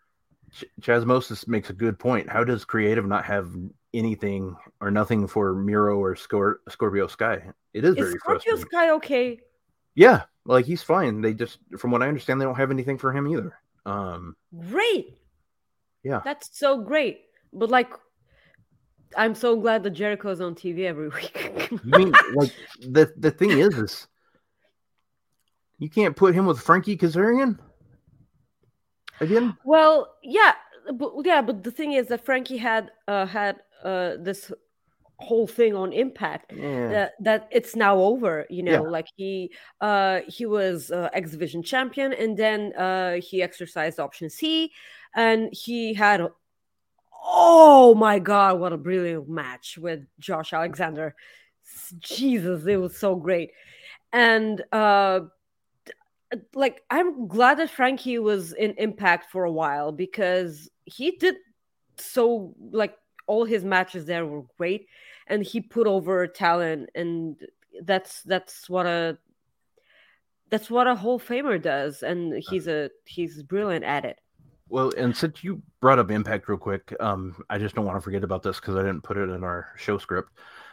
Ch- 0.51 0.65
Chaz 0.81 1.05
Moses 1.05 1.47
makes 1.47 1.69
a 1.69 1.75
good 1.75 1.99
point. 1.99 2.27
How 2.31 2.43
does 2.43 2.65
creative 2.65 3.05
not 3.07 3.27
have 3.27 3.51
anything 3.93 4.57
or 4.81 4.91
nothing 4.91 5.27
for 5.27 5.55
Miro 5.55 5.99
or 5.99 6.15
Scor- 6.15 6.61
Scorpio 6.71 7.07
Sky? 7.07 7.43
It 7.75 7.85
is 7.85 7.91
Is 7.91 7.97
very 7.97 8.13
Scorpio 8.19 8.57
frustrating. 8.57 8.67
Sky 8.71 8.91
okay? 8.93 9.41
Yeah, 9.95 10.23
like 10.47 10.65
he's 10.65 10.83
fine. 10.83 11.21
They 11.21 11.35
just, 11.35 11.59
from 11.77 11.91
what 11.91 12.03
I 12.03 12.09
understand, 12.09 12.41
they 12.41 12.45
don't 12.47 12.55
have 12.57 12.71
anything 12.71 12.97
for 12.97 13.13
him 13.13 13.29
either. 13.29 13.59
Um, 13.85 14.37
Great. 14.71 15.19
Yeah. 16.03 16.23
That's 16.25 16.49
so 16.59 16.79
great. 16.81 17.25
But 17.53 17.69
like 17.69 17.91
I'm 19.17 19.35
so 19.35 19.57
glad 19.57 19.83
that 19.85 19.91
Jericho's 19.91 20.41
on 20.41 20.55
TV 20.55 20.85
every 20.87 21.09
week. 21.17 21.71
you 21.85 21.93
mean 21.99 22.13
like 22.35 22.51
the 22.81 23.13
the 23.17 23.31
thing 23.31 23.51
is, 23.51 23.77
is 23.79 24.07
you 25.79 25.89
can't 25.91 26.17
put 26.17 26.35
him 26.35 26.47
with 26.47 26.59
Frankie 26.61 26.97
Kazarian 26.97 27.59
again. 29.21 29.57
well, 29.65 30.15
yeah, 30.23 30.53
but 30.95 31.13
yeah, 31.25 31.43
but 31.43 31.63
the 31.63 31.71
thing 31.71 31.93
is 31.93 32.09
that 32.09 32.25
Frankie 32.25 32.57
had 32.57 32.91
uh 33.09 33.27
had 33.27 33.57
uh 33.85 34.17
this 34.19 34.53
whole 35.19 35.47
thing 35.47 35.75
on 35.75 35.93
impact 35.95 36.53
Yeah. 36.53 36.89
that 36.89 37.13
that 37.21 37.49
it's 37.51 37.75
now 37.75 37.97
over 37.97 38.45
you 38.51 38.63
know 38.63 38.73
Yeah. 38.73 38.81
like 38.81 39.07
he 39.17 39.51
uh 39.81 40.21
he 40.29 40.45
was 40.45 40.91
uh, 40.91 41.09
x 41.15 41.31
division 41.31 41.63
champion 41.63 42.13
and 42.13 42.37
then 42.37 42.75
uh 42.77 43.15
he 43.15 43.43
exercised 43.43 43.99
option 43.99 44.29
c 44.29 44.71
and 45.15 45.49
he 45.53 45.95
had 45.95 46.21
oh 47.27 47.95
my 47.95 48.19
god 48.19 48.59
what 48.61 48.73
a 48.73 48.77
brilliant 48.77 49.29
match 49.29 49.77
with 49.79 50.01
josh 50.19 50.53
alexander. 50.53 51.15
Jesus 51.99 52.65
it 52.67 52.77
was 52.77 52.97
so 52.97 53.17
great. 53.17 53.51
And 54.13 54.63
uh 54.73 55.21
like 56.55 56.83
i'm 56.91 57.29
glad 57.29 57.59
that 57.59 57.71
frankie 57.71 58.19
was 58.19 58.53
in 58.53 58.75
impact 58.79 59.31
for 59.31 59.45
a 59.45 59.53
while 59.53 59.93
because 59.93 60.69
he 60.85 61.13
did 61.13 61.37
so 61.99 62.55
like 62.73 62.97
all 63.27 63.45
his 63.45 63.65
matches 63.65 64.07
there 64.07 64.27
were 64.27 64.43
great 64.59 64.89
and 65.29 65.43
he 65.43 65.61
put 65.61 65.87
over 65.87 66.27
talent 66.27 66.91
and 66.95 67.37
that's 67.83 68.23
that's 68.23 68.69
what 68.69 68.87
a 68.87 69.19
that's 70.51 70.71
what 70.71 70.87
a 70.87 70.95
whole 70.95 71.19
famer 71.19 71.61
does 71.61 72.03
and 72.03 72.43
he's 72.51 72.67
a 72.67 72.91
he's 73.05 73.43
brilliant 73.43 73.85
at 73.85 74.05
it 74.05 74.19
Well, 74.69 74.93
and 74.97 75.17
since 75.17 75.45
you 75.45 75.63
brought 75.81 75.99
up 75.99 76.11
Impact 76.11 76.49
real 76.49 76.59
quick, 76.59 76.95
um, 77.01 77.37
I 77.49 77.59
just 77.59 77.75
don't 77.75 77.85
want 77.85 77.97
to 77.97 78.01
forget 78.01 78.25
about 78.25 78.43
this 78.43 78.59
because 78.61 78.75
I 78.77 78.81
didn't 78.83 79.03
put 79.03 79.17
it 79.17 79.29
in 79.31 79.45
our 79.45 79.69
show 79.77 79.99
script. 79.99 80.31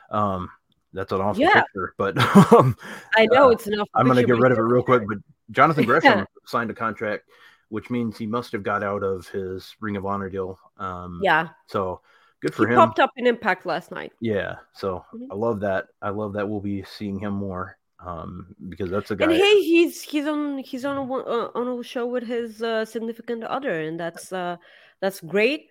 Um, 0.10 0.50
that's 0.94 1.12
an 1.12 1.22
awful 1.22 1.42
Yeah. 1.42 1.62
picture, 1.62 1.94
but 1.98 2.18
um, 2.54 2.76
i 3.18 3.26
know 3.28 3.48
Uh, 3.48 3.50
it's 3.52 3.68
enough 3.68 3.88
I'm 3.96 4.06
going 4.06 4.18
to 4.18 4.26
get 4.26 4.38
rid 4.38 4.52
of 4.52 4.58
it 4.58 4.62
real 4.62 4.84
quick. 4.84 5.04
But 5.08 5.18
Jonathan 5.52 5.86
Gresham 5.86 6.20
Yeah. 6.20 6.26
signed 6.46 6.70
a 6.72 6.74
contract, 6.74 7.30
which 7.70 7.90
means 7.90 8.18
he 8.18 8.28
must 8.28 8.52
have 8.52 8.64
got 8.64 8.84
out 8.84 9.04
of 9.04 9.28
his 9.28 9.76
Ring 9.80 9.96
of 9.96 10.06
Honor 10.06 10.30
deal. 10.30 10.60
Um, 10.78 11.20
yeah 11.24 11.50
So 11.68 12.02
good 12.42 12.52
he 12.52 12.58
for 12.58 12.68
him. 12.68 12.78
popped 12.80 13.00
up 13.00 13.12
in 13.18 13.28
impact 13.28 13.66
last 13.66 13.92
night 13.92 14.12
Yeah. 14.22 14.56
So 14.74 15.06
Mhm. 15.14 15.28
I 15.32 15.36
love 15.36 15.60
that. 15.62 15.88
I 16.02 16.10
love 16.10 16.34
that 16.34 16.48
we'll 16.48 16.62
be 16.62 16.84
seeing 16.84 17.20
him 17.20 17.34
more 17.34 17.78
um, 18.06 18.56
because 18.70 18.90
that's 18.92 19.12
a 19.12 19.16
guy. 19.16 19.26
and 19.26 19.34
hey 19.34 19.62
he's 19.62 20.02
he's 20.02 20.28
on 20.28 20.58
he's 20.60 20.84
on 20.86 20.98
a 20.98 21.04
one- 21.04 21.28
uh, 21.28 21.50
on 21.56 21.68
a 21.80 21.84
show 21.84 22.06
with 22.06 22.24
his 22.24 22.62
uh, 22.62 22.84
significant 22.86 23.44
other 23.44 23.82
and 23.82 24.00
that's 24.00 24.32
uh 24.34 24.56
that's 25.02 25.20
great 25.22 25.68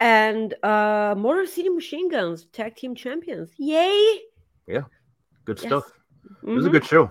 and 0.00 0.54
uh 0.64 1.14
motor 1.16 1.46
city 1.46 1.68
machine 1.68 2.08
guns 2.10 2.46
tag 2.52 2.74
team 2.76 2.94
champions 2.94 3.50
yay 3.58 4.18
Yeah, 4.66 4.84
good 5.44 5.58
yes. 5.58 5.66
stuff. 5.66 5.84
It 6.42 6.50
was 6.50 6.66
a 6.66 6.68
Mhm. 6.68 6.72
good 6.72 6.84
show. 6.86 7.10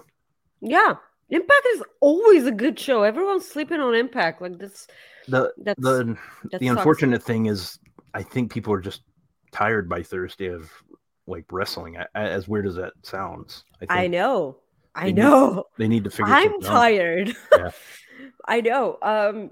Yeah, 0.61 0.95
Impact 1.29 1.65
is 1.75 1.83
always 1.99 2.45
a 2.47 2.51
good 2.51 2.79
show. 2.79 3.03
Everyone's 3.03 3.45
sleeping 3.47 3.79
on 3.79 3.93
Impact. 3.95 4.41
Like 4.41 4.57
that's 4.57 4.87
The 5.27 5.53
that's 5.65 5.81
the 5.81 6.17
the 6.51 6.57
sucks. 6.57 6.77
unfortunate 6.77 7.21
thing 7.23 7.45
is, 7.47 7.79
I 8.13 8.23
think 8.23 8.51
people 8.51 8.73
are 8.73 8.81
just 8.81 9.01
tired 9.51 9.87
by 9.89 10.01
Thursday 10.03 10.47
of 10.47 10.71
like 11.29 11.45
wrestling. 11.51 11.97
As 12.15 12.47
weird 12.47 12.67
as 12.67 12.75
that 12.75 12.93
sounds, 13.03 13.63
I 13.75 13.79
think 13.79 13.91
I 13.91 14.07
know. 14.07 14.57
I 14.95 15.05
They 15.05 15.11
need- 15.13 15.21
know. 15.21 15.63
they 15.77 15.87
need 15.87 16.03
to 16.03 16.09
figure. 16.09 16.33
Out 16.33 16.45
I'm 16.45 16.61
tired. 16.61 17.35
Yeah. 17.51 17.71
I 18.47 18.61
know. 18.61 18.97
Um 19.01 19.51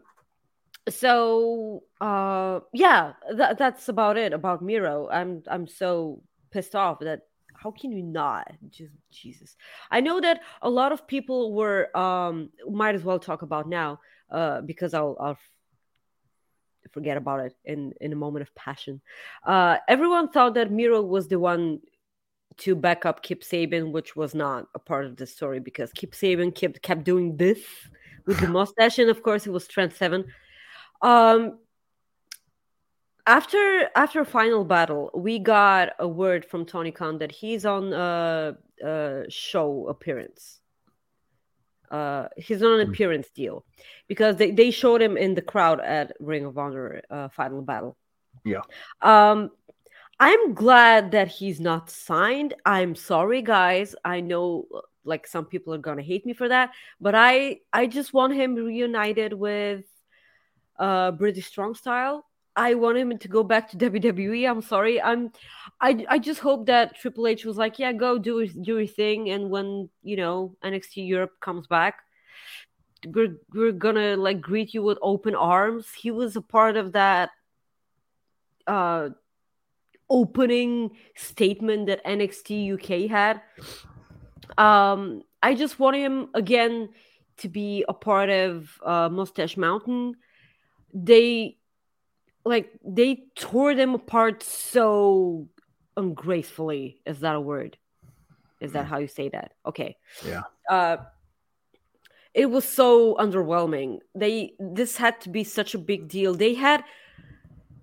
so 0.89 1.83
uh 2.01 2.59
yeah, 2.73 3.13
that, 3.35 3.57
that's 3.57 3.89
about 3.89 4.17
it 4.17 4.33
about 4.33 4.61
Miro. 4.61 5.07
I'm 5.09 5.43
I'm 5.47 5.67
so 5.67 6.21
pissed 6.51 6.75
off 6.75 6.99
that 6.99 7.21
how 7.53 7.71
can 7.71 7.91
you 7.91 8.03
not 8.03 8.47
just 8.69 8.93
jesus 9.11 9.57
i 9.89 9.99
know 9.99 10.21
that 10.21 10.41
a 10.61 10.69
lot 10.69 10.91
of 10.91 11.07
people 11.07 11.53
were 11.55 11.89
um 11.97 12.49
might 12.69 12.93
as 12.93 13.03
well 13.03 13.17
talk 13.19 13.41
about 13.41 13.67
now 13.67 13.99
uh 14.31 14.61
because 14.61 14.93
i'll 14.93 15.17
i'll 15.19 15.37
forget 16.87 17.17
about 17.17 17.39
it 17.41 17.55
in 17.65 17.93
in 18.01 18.13
a 18.13 18.15
moment 18.15 18.43
of 18.43 18.53
passion. 18.55 19.01
Uh 19.43 19.77
everyone 19.87 20.29
thought 20.29 20.53
that 20.55 20.71
miro 20.71 21.01
was 21.01 21.27
the 21.27 21.39
one 21.39 21.79
to 22.57 22.75
back 22.75 23.05
up 23.05 23.21
kip 23.21 23.43
sabian 23.43 23.91
which 23.91 24.15
was 24.15 24.33
not 24.33 24.67
a 24.73 24.79
part 24.79 25.05
of 25.05 25.15
the 25.15 25.27
story 25.27 25.59
because 25.59 25.91
kip 25.93 26.13
sabian 26.13 26.53
kept 26.53 26.81
kept 26.81 27.03
doing 27.03 27.37
this 27.37 27.59
with 28.25 28.39
the 28.39 28.47
mustache 28.57 28.99
and 28.99 29.09
of 29.09 29.21
course 29.23 29.45
it 29.47 29.51
was 29.51 29.67
trent 29.67 29.93
seven. 29.93 30.25
Um 31.01 31.59
after 33.27 33.89
after 33.95 34.23
final 34.23 34.63
battle 34.63 35.11
we 35.13 35.37
got 35.37 35.89
a 35.99 36.07
word 36.07 36.45
from 36.45 36.65
tony 36.65 36.91
khan 36.91 37.17
that 37.17 37.31
he's 37.31 37.65
on 37.65 37.91
a, 37.91 38.55
a 38.83 39.25
show 39.27 39.87
appearance 39.89 40.61
uh 41.91 42.27
he's 42.37 42.61
on 42.63 42.79
an 42.79 42.87
Mm. 42.87 42.89
appearance 42.89 43.29
deal 43.31 43.65
because 44.07 44.35
they, 44.35 44.51
they 44.51 44.71
showed 44.71 45.01
him 45.01 45.17
in 45.17 45.35
the 45.35 45.41
crowd 45.41 45.79
at 45.79 46.11
ring 46.19 46.45
of 46.45 46.57
honor 46.57 47.01
uh, 47.09 47.29
final 47.29 47.61
battle 47.61 47.95
Yeah. 48.45 48.61
um 49.01 49.51
I'm 50.19 50.55
glad 50.55 51.11
that 51.11 51.27
he's 51.27 51.59
not 51.59 51.91
signed. 51.91 52.55
I'm 52.65 52.95
sorry, 52.95 53.43
guys. 53.43 53.95
I 54.03 54.19
know 54.19 54.65
like 55.03 55.27
some 55.27 55.45
people 55.45 55.75
are 55.75 55.77
gonna 55.77 56.01
hate 56.01 56.25
me 56.25 56.33
for 56.33 56.49
that, 56.49 56.71
but 56.99 57.13
I 57.13 57.59
I 57.71 57.85
just 57.85 58.13
want 58.13 58.33
him 58.33 58.55
reunited 58.55 59.33
with 59.33 59.85
uh 60.79 61.11
British 61.11 61.45
Strong 61.47 61.75
Style. 61.75 62.25
I 62.57 62.73
want 62.73 62.97
him 62.97 63.15
to 63.17 63.27
go 63.27 63.43
back 63.43 63.69
to 63.69 63.77
WWE. 63.77 64.49
I'm 64.49 64.63
sorry. 64.63 64.99
I'm 64.99 65.31
I 65.79 66.05
I 66.09 66.17
just 66.17 66.39
hope 66.39 66.65
that 66.65 66.95
Triple 66.95 67.27
H 67.27 67.45
was 67.45 67.55
like, 67.55 67.77
yeah, 67.77 67.93
go 67.93 68.17
do 68.17 68.47
do 68.47 68.79
your 68.79 68.87
thing, 68.87 69.29
and 69.29 69.49
when 69.51 69.89
you 70.01 70.17
know 70.17 70.55
NXT 70.63 71.07
Europe 71.07 71.33
comes 71.39 71.67
back, 71.67 71.99
we're 73.05 73.37
we're 73.53 73.71
gonna 73.71 74.17
like 74.17 74.41
greet 74.41 74.73
you 74.73 74.81
with 74.81 74.97
open 75.03 75.35
arms. 75.35 75.85
He 75.93 76.09
was 76.09 76.35
a 76.35 76.41
part 76.41 76.77
of 76.77 76.93
that 76.93 77.29
uh 78.65 79.09
opening 80.09 80.91
statement 81.15 81.87
that 81.87 82.03
NXT 82.05 82.73
UK 82.73 83.09
had. 83.09 83.41
Um, 84.57 85.21
I 85.43 85.53
just 85.53 85.79
want 85.79 85.97
him 85.97 86.29
again 86.33 86.89
to 87.37 87.49
be 87.49 87.85
a 87.87 87.93
part 87.93 88.29
of 88.29 88.69
uh, 88.83 89.09
Mustache 89.09 89.57
Mountain. 89.57 90.15
They 90.93 91.56
like 92.47 92.71
they 92.83 93.23
tore 93.35 93.75
them 93.75 93.93
apart 93.93 94.43
so 94.43 95.47
ungracefully. 95.95 97.01
Is 97.05 97.19
that 97.19 97.35
a 97.35 97.41
word? 97.41 97.77
Is 98.59 98.71
that 98.73 98.85
how 98.85 98.97
you 98.97 99.07
say 99.07 99.29
that? 99.29 99.53
Okay. 99.65 99.97
Yeah. 100.25 100.43
Uh, 100.69 100.97
it 102.33 102.49
was 102.49 102.65
so 102.65 103.15
underwhelming. 103.15 103.99
They 104.15 104.53
this 104.59 104.97
had 104.97 105.19
to 105.21 105.29
be 105.29 105.43
such 105.43 105.75
a 105.75 105.79
big 105.79 106.07
deal. 106.07 106.33
They 106.33 106.53
had 106.53 106.83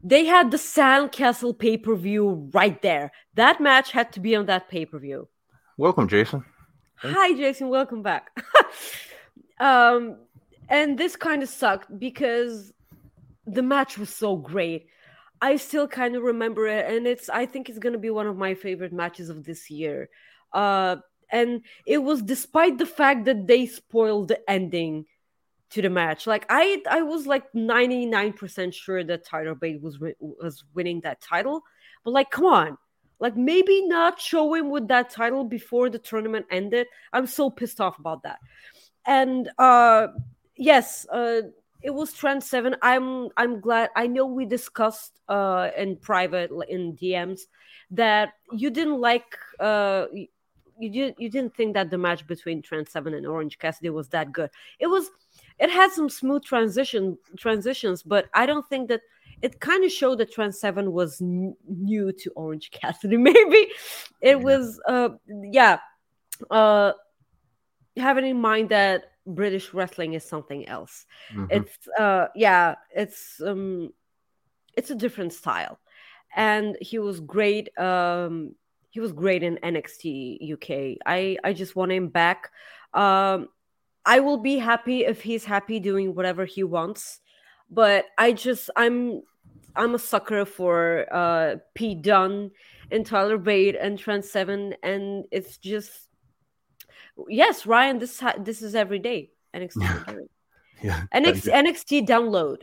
they 0.02 0.26
had 0.26 0.50
the 0.50 0.56
Sandcastle 0.56 1.58
pay 1.58 1.76
per 1.76 1.94
view 1.94 2.50
right 2.52 2.80
there. 2.82 3.12
That 3.34 3.60
match 3.60 3.92
had 3.92 4.12
to 4.12 4.20
be 4.20 4.36
on 4.36 4.46
that 4.46 4.68
pay 4.68 4.86
per 4.86 4.98
view. 4.98 5.28
Welcome, 5.76 6.08
Jason. 6.08 6.44
Hi, 6.96 7.34
Jason. 7.34 7.68
Welcome 7.68 8.02
back. 8.02 8.30
um, 9.60 10.16
and 10.68 10.98
this 10.98 11.16
kind 11.16 11.42
of 11.42 11.48
sucked 11.48 11.98
because 11.98 12.72
the 13.47 13.62
match 13.62 13.99
was 13.99 14.11
so 14.11 14.36
great. 14.36 14.88
I 15.40 15.57
still 15.57 15.88
kind 15.88 16.16
of 16.16 16.22
remember 16.22 16.66
it, 16.66 16.90
and 16.90 17.07
it's. 17.07 17.28
I 17.28 17.47
think 17.47 17.68
it's 17.68 17.78
gonna 17.78 17.99
be 17.99 18.11
one 18.11 18.26
of 18.26 18.36
my 18.36 18.55
favorite 18.55 18.92
matches 18.92 19.28
of 19.28 19.45
this 19.45 19.70
year. 19.70 20.09
Uh, 20.53 20.97
and 21.30 21.62
it 21.86 21.99
was 21.99 22.22
despite 22.22 22.78
the 22.78 22.86
fact 22.86 23.24
that 23.24 23.47
they 23.47 23.66
spoiled 23.66 24.28
the 24.28 24.51
ending 24.51 25.07
to 25.70 25.82
the 25.82 25.90
match. 25.90 26.26
Like 26.26 26.47
I, 26.49 26.82
I 26.88 27.03
was 27.03 27.26
like 27.26 27.53
ninety 27.55 28.07
nine 28.07 28.32
percent 28.32 28.74
sure 28.74 29.03
that 29.05 29.26
Tyler 29.26 29.55
Bate 29.55 29.82
was 29.82 29.99
was 30.20 30.64
winning 30.72 31.01
that 31.01 31.20
title, 31.20 31.62
but 32.05 32.12
like, 32.12 32.30
come 32.30 32.47
on, 32.47 32.78
like 33.18 33.36
maybe 33.36 33.86
not 33.86 34.20
show 34.20 34.55
him 34.55 34.70
with 34.70 34.88
that 34.88 35.11
title 35.11 35.45
before 35.45 35.90
the 35.90 35.99
tournament 35.99 36.47
ended. 36.51 36.86
I'm 37.12 37.26
so 37.26 37.51
pissed 37.51 37.80
off 37.80 37.99
about 37.99 38.22
that. 38.22 38.38
And 39.07 39.51
uh 39.59 40.09
yes, 40.57 41.07
uh 41.11 41.42
it 41.85 41.95
was 41.95 42.14
Trent 42.14 42.43
Seven. 42.43 42.74
I'm 42.80 43.28
I'm 43.37 43.61
glad. 43.61 43.91
I 43.95 44.07
know 44.07 44.24
we 44.24 44.47
discussed 44.47 45.20
uh 45.28 45.68
in 45.76 45.97
private 45.97 46.51
in 46.68 46.97
DMs 46.97 47.43
that 47.91 48.32
you 48.53 48.70
didn't 48.70 49.01
like 49.01 49.37
uh 49.61 50.07
you 50.12 50.91
did 50.91 51.14
you 51.18 51.28
didn't 51.28 51.55
think 51.55 51.74
that 51.74 51.91
the 51.91 51.99
match 51.99 52.26
between 52.26 52.62
Trent 52.62 52.89
Seven 52.89 53.12
and 53.12 53.26
Orange 53.26 53.59
Cassidy 53.59 53.91
was 53.91 54.09
that 54.09 54.32
good. 54.32 54.49
It 54.80 54.87
was 54.87 55.11
it 55.59 55.70
had 55.70 55.93
some 55.93 56.09
smooth 56.09 56.43
transition 56.43 57.18
transitions, 57.39 58.03
but 58.03 58.26
I 58.32 58.47
don't 58.47 58.66
think 58.68 58.89
that 58.89 59.03
it 59.43 59.61
kind 59.61 59.85
of 59.85 59.93
showed 59.93 60.18
that 60.18 60.32
Trent 60.32 60.55
Seven 60.55 60.91
was 60.91 61.20
n- 61.20 61.55
new 61.68 62.12
to 62.12 62.30
Orange 62.30 62.70
Cassidy. 62.70 63.16
Maybe 63.18 63.68
it 64.22 64.41
was, 64.41 64.80
uh, 64.89 65.11
yeah. 65.28 65.80
Uh, 66.51 66.93
having 67.97 68.24
in 68.24 68.41
mind 68.41 68.70
that 68.70 69.11
British 69.26 69.72
wrestling 69.72 70.14
is 70.14 70.24
something 70.24 70.68
else. 70.68 71.06
Mhm. 71.32 71.48
It's, 71.50 71.88
uh, 71.98 72.28
yeah, 72.34 72.76
it's 72.94 73.40
um, 73.40 73.92
it's 74.76 74.90
a 74.90 74.94
different 74.94 75.32
style, 75.32 75.78
and 76.34 76.76
he 76.80 76.98
was 76.98 77.20
great. 77.20 77.76
Um, 77.78 78.54
he 78.90 79.00
was 79.00 79.12
great 79.12 79.42
in 79.42 79.58
NXT 79.62 80.38
UK. 80.52 80.98
I 81.06 81.38
I 81.42 81.52
just 81.52 81.76
want 81.76 81.92
him 81.92 82.08
back. 82.08 82.50
Um, 82.92 83.48
I 84.04 84.20
will 84.20 84.38
be 84.38 84.58
happy 84.58 85.04
if 85.04 85.22
he's 85.22 85.44
happy 85.44 85.80
doing 85.80 86.14
whatever 86.14 86.44
he 86.44 86.62
wants 86.62 87.20
but 87.70 88.06
I 88.18 88.32
just 88.32 88.70
I'm 88.76 89.22
I'm 89.76 89.94
a 89.94 89.98
sucker 89.98 90.44
for 90.44 91.06
uh 91.12 91.56
Pete 91.74 92.02
Dunne 92.02 92.50
and 92.90 93.04
Tyler 93.04 93.38
Bate 93.38 93.76
and 93.76 93.98
Trent 93.98 94.24
Seven, 94.24 94.74
and 94.82 95.24
it's 95.32 95.58
just 95.58 96.08
yes, 97.28 97.66
Ryan. 97.66 97.98
This 97.98 98.22
this 98.38 98.62
is 98.62 98.74
every 98.74 98.98
day 98.98 99.30
NXT. 99.54 100.26
Yeah. 100.82 101.04
NXT, 101.14 101.52
NXT 101.64 102.06
download. 102.06 102.62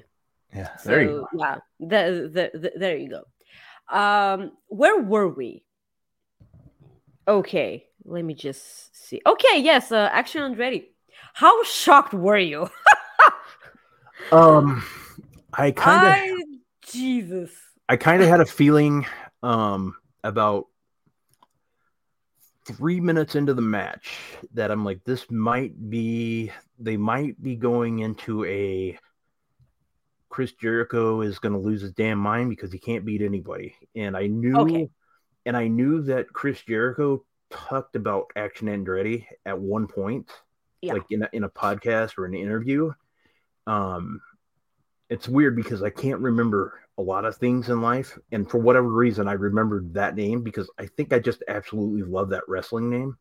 Yeah. 0.53 0.69
There 0.83 1.01
you 1.03 1.27
So, 1.31 1.39
Yeah, 1.39 1.57
the, 1.79 2.51
the, 2.53 2.59
the, 2.59 2.71
there 2.75 2.97
you 2.97 3.09
go. 3.09 3.23
Um, 3.97 4.51
where 4.67 5.01
were 5.01 5.27
we? 5.27 5.63
Okay, 7.27 7.85
let 8.03 8.25
me 8.25 8.33
just 8.33 8.95
see. 8.95 9.21
Okay, 9.25 9.61
yes, 9.61 9.91
uh, 9.91 10.09
Action 10.11 10.41
Andretti. 10.41 10.85
How 11.33 11.63
shocked 11.63 12.13
were 12.13 12.37
you? 12.37 12.69
Um, 14.31 14.83
I 15.53 15.71
kind 15.71 16.31
of. 16.31 16.47
Jesus. 16.89 17.51
I 17.89 17.97
kind 17.97 18.21
of 18.21 18.29
had 18.29 18.39
a 18.39 18.45
feeling 18.45 19.05
um, 19.43 19.95
about 20.23 20.67
three 22.65 22.99
minutes 22.99 23.35
into 23.35 23.53
the 23.53 23.61
match 23.61 24.17
that 24.53 24.71
I'm 24.71 24.85
like, 24.85 25.03
this 25.03 25.29
might 25.31 25.89
be, 25.89 26.51
they 26.79 26.97
might 26.97 27.41
be 27.41 27.55
going 27.55 27.99
into 27.99 28.45
a 28.45 28.97
Chris 30.29 30.53
Jericho 30.53 31.21
is 31.21 31.39
going 31.39 31.53
to 31.53 31.59
lose 31.59 31.81
his 31.81 31.91
damn 31.91 32.17
mind 32.17 32.49
because 32.49 32.71
he 32.71 32.79
can't 32.79 33.03
beat 33.05 33.21
anybody. 33.21 33.75
And 33.95 34.15
I 34.15 34.27
knew, 34.27 34.57
Okay. 34.57 34.89
and 35.45 35.57
I 35.57 35.67
knew 35.67 36.01
that 36.03 36.31
Chris 36.31 36.61
Jericho 36.61 37.25
talked 37.49 37.95
about 37.97 38.31
Action 38.35 38.67
Andretti 38.67 39.25
at 39.45 39.59
one 39.59 39.87
point, 39.87 40.31
Yeah. 40.81 40.93
like 40.93 41.03
in 41.09 41.23
a, 41.23 41.29
in 41.33 41.43
a 41.43 41.49
podcast 41.49 42.17
or 42.17 42.25
an 42.25 42.33
interview. 42.33 42.93
Um, 43.67 44.21
it's 45.11 45.27
weird 45.27 45.57
because 45.57 45.83
I 45.83 45.89
can't 45.89 46.21
remember 46.21 46.79
a 46.97 47.01
lot 47.01 47.25
of 47.25 47.35
things 47.35 47.67
in 47.69 47.81
life, 47.81 48.17
and 48.31 48.49
for 48.49 48.59
whatever 48.59 48.87
reason, 48.87 49.27
I 49.27 49.33
remembered 49.33 49.93
that 49.93 50.15
name 50.15 50.41
because 50.41 50.71
I 50.79 50.85
think 50.85 51.11
I 51.11 51.19
just 51.19 51.43
absolutely 51.49 52.03
love 52.03 52.29
that 52.29 52.47
wrestling 52.47 52.89
name. 52.89 53.17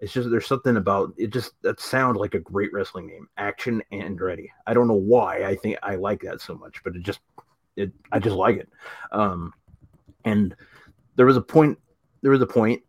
It's 0.00 0.14
just 0.14 0.30
there's 0.30 0.46
something 0.46 0.78
about 0.78 1.12
it. 1.18 1.28
Just 1.28 1.52
that 1.60 1.78
sounds 1.78 2.16
like 2.16 2.34
a 2.34 2.40
great 2.40 2.72
wrestling 2.72 3.06
name, 3.06 3.28
Action 3.36 3.82
Andretti. 3.92 4.48
I 4.66 4.72
don't 4.72 4.88
know 4.88 4.94
why 4.94 5.44
I 5.44 5.56
think 5.56 5.76
I 5.82 5.96
like 5.96 6.22
that 6.22 6.40
so 6.40 6.54
much, 6.54 6.82
but 6.82 6.96
it 6.96 7.02
just 7.02 7.20
it 7.76 7.92
I 8.10 8.18
just 8.18 8.36
like 8.36 8.56
it. 8.56 8.68
Um, 9.12 9.52
and 10.24 10.56
there 11.16 11.26
was 11.26 11.36
a 11.36 11.42
point. 11.42 11.78
There 12.22 12.32
was 12.32 12.42
a 12.42 12.46
point. 12.46 12.82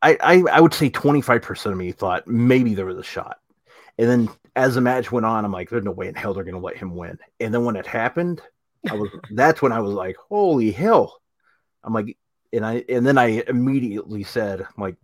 I 0.00 0.16
I, 0.20 0.42
I 0.52 0.60
would 0.60 0.74
say 0.74 0.90
25 0.90 1.42
percent 1.42 1.72
of 1.72 1.78
me 1.78 1.90
thought 1.90 2.28
maybe 2.28 2.74
there 2.74 2.86
was 2.86 2.98
a 2.98 3.02
shot, 3.02 3.40
and 3.98 4.08
then 4.08 4.28
as 4.58 4.74
the 4.74 4.80
match 4.80 5.12
went 5.12 5.24
on, 5.24 5.44
I'm 5.44 5.52
like, 5.52 5.70
there's 5.70 5.84
no 5.84 5.92
way 5.92 6.08
in 6.08 6.16
hell 6.16 6.34
they're 6.34 6.42
gonna 6.42 6.58
let 6.58 6.76
him 6.76 6.96
win. 6.96 7.16
And 7.38 7.54
then 7.54 7.64
when 7.64 7.76
it 7.76 7.86
happened, 7.86 8.42
I 8.90 8.94
was 8.94 9.08
that's 9.30 9.62
when 9.62 9.70
I 9.70 9.78
was 9.78 9.92
like, 9.92 10.16
holy 10.28 10.72
hell. 10.72 11.22
I'm 11.84 11.92
like, 11.92 12.16
and 12.52 12.66
I 12.66 12.84
and 12.88 13.06
then 13.06 13.18
I 13.18 13.44
immediately 13.46 14.24
said, 14.24 14.60
I'm 14.60 14.82
like, 14.82 14.96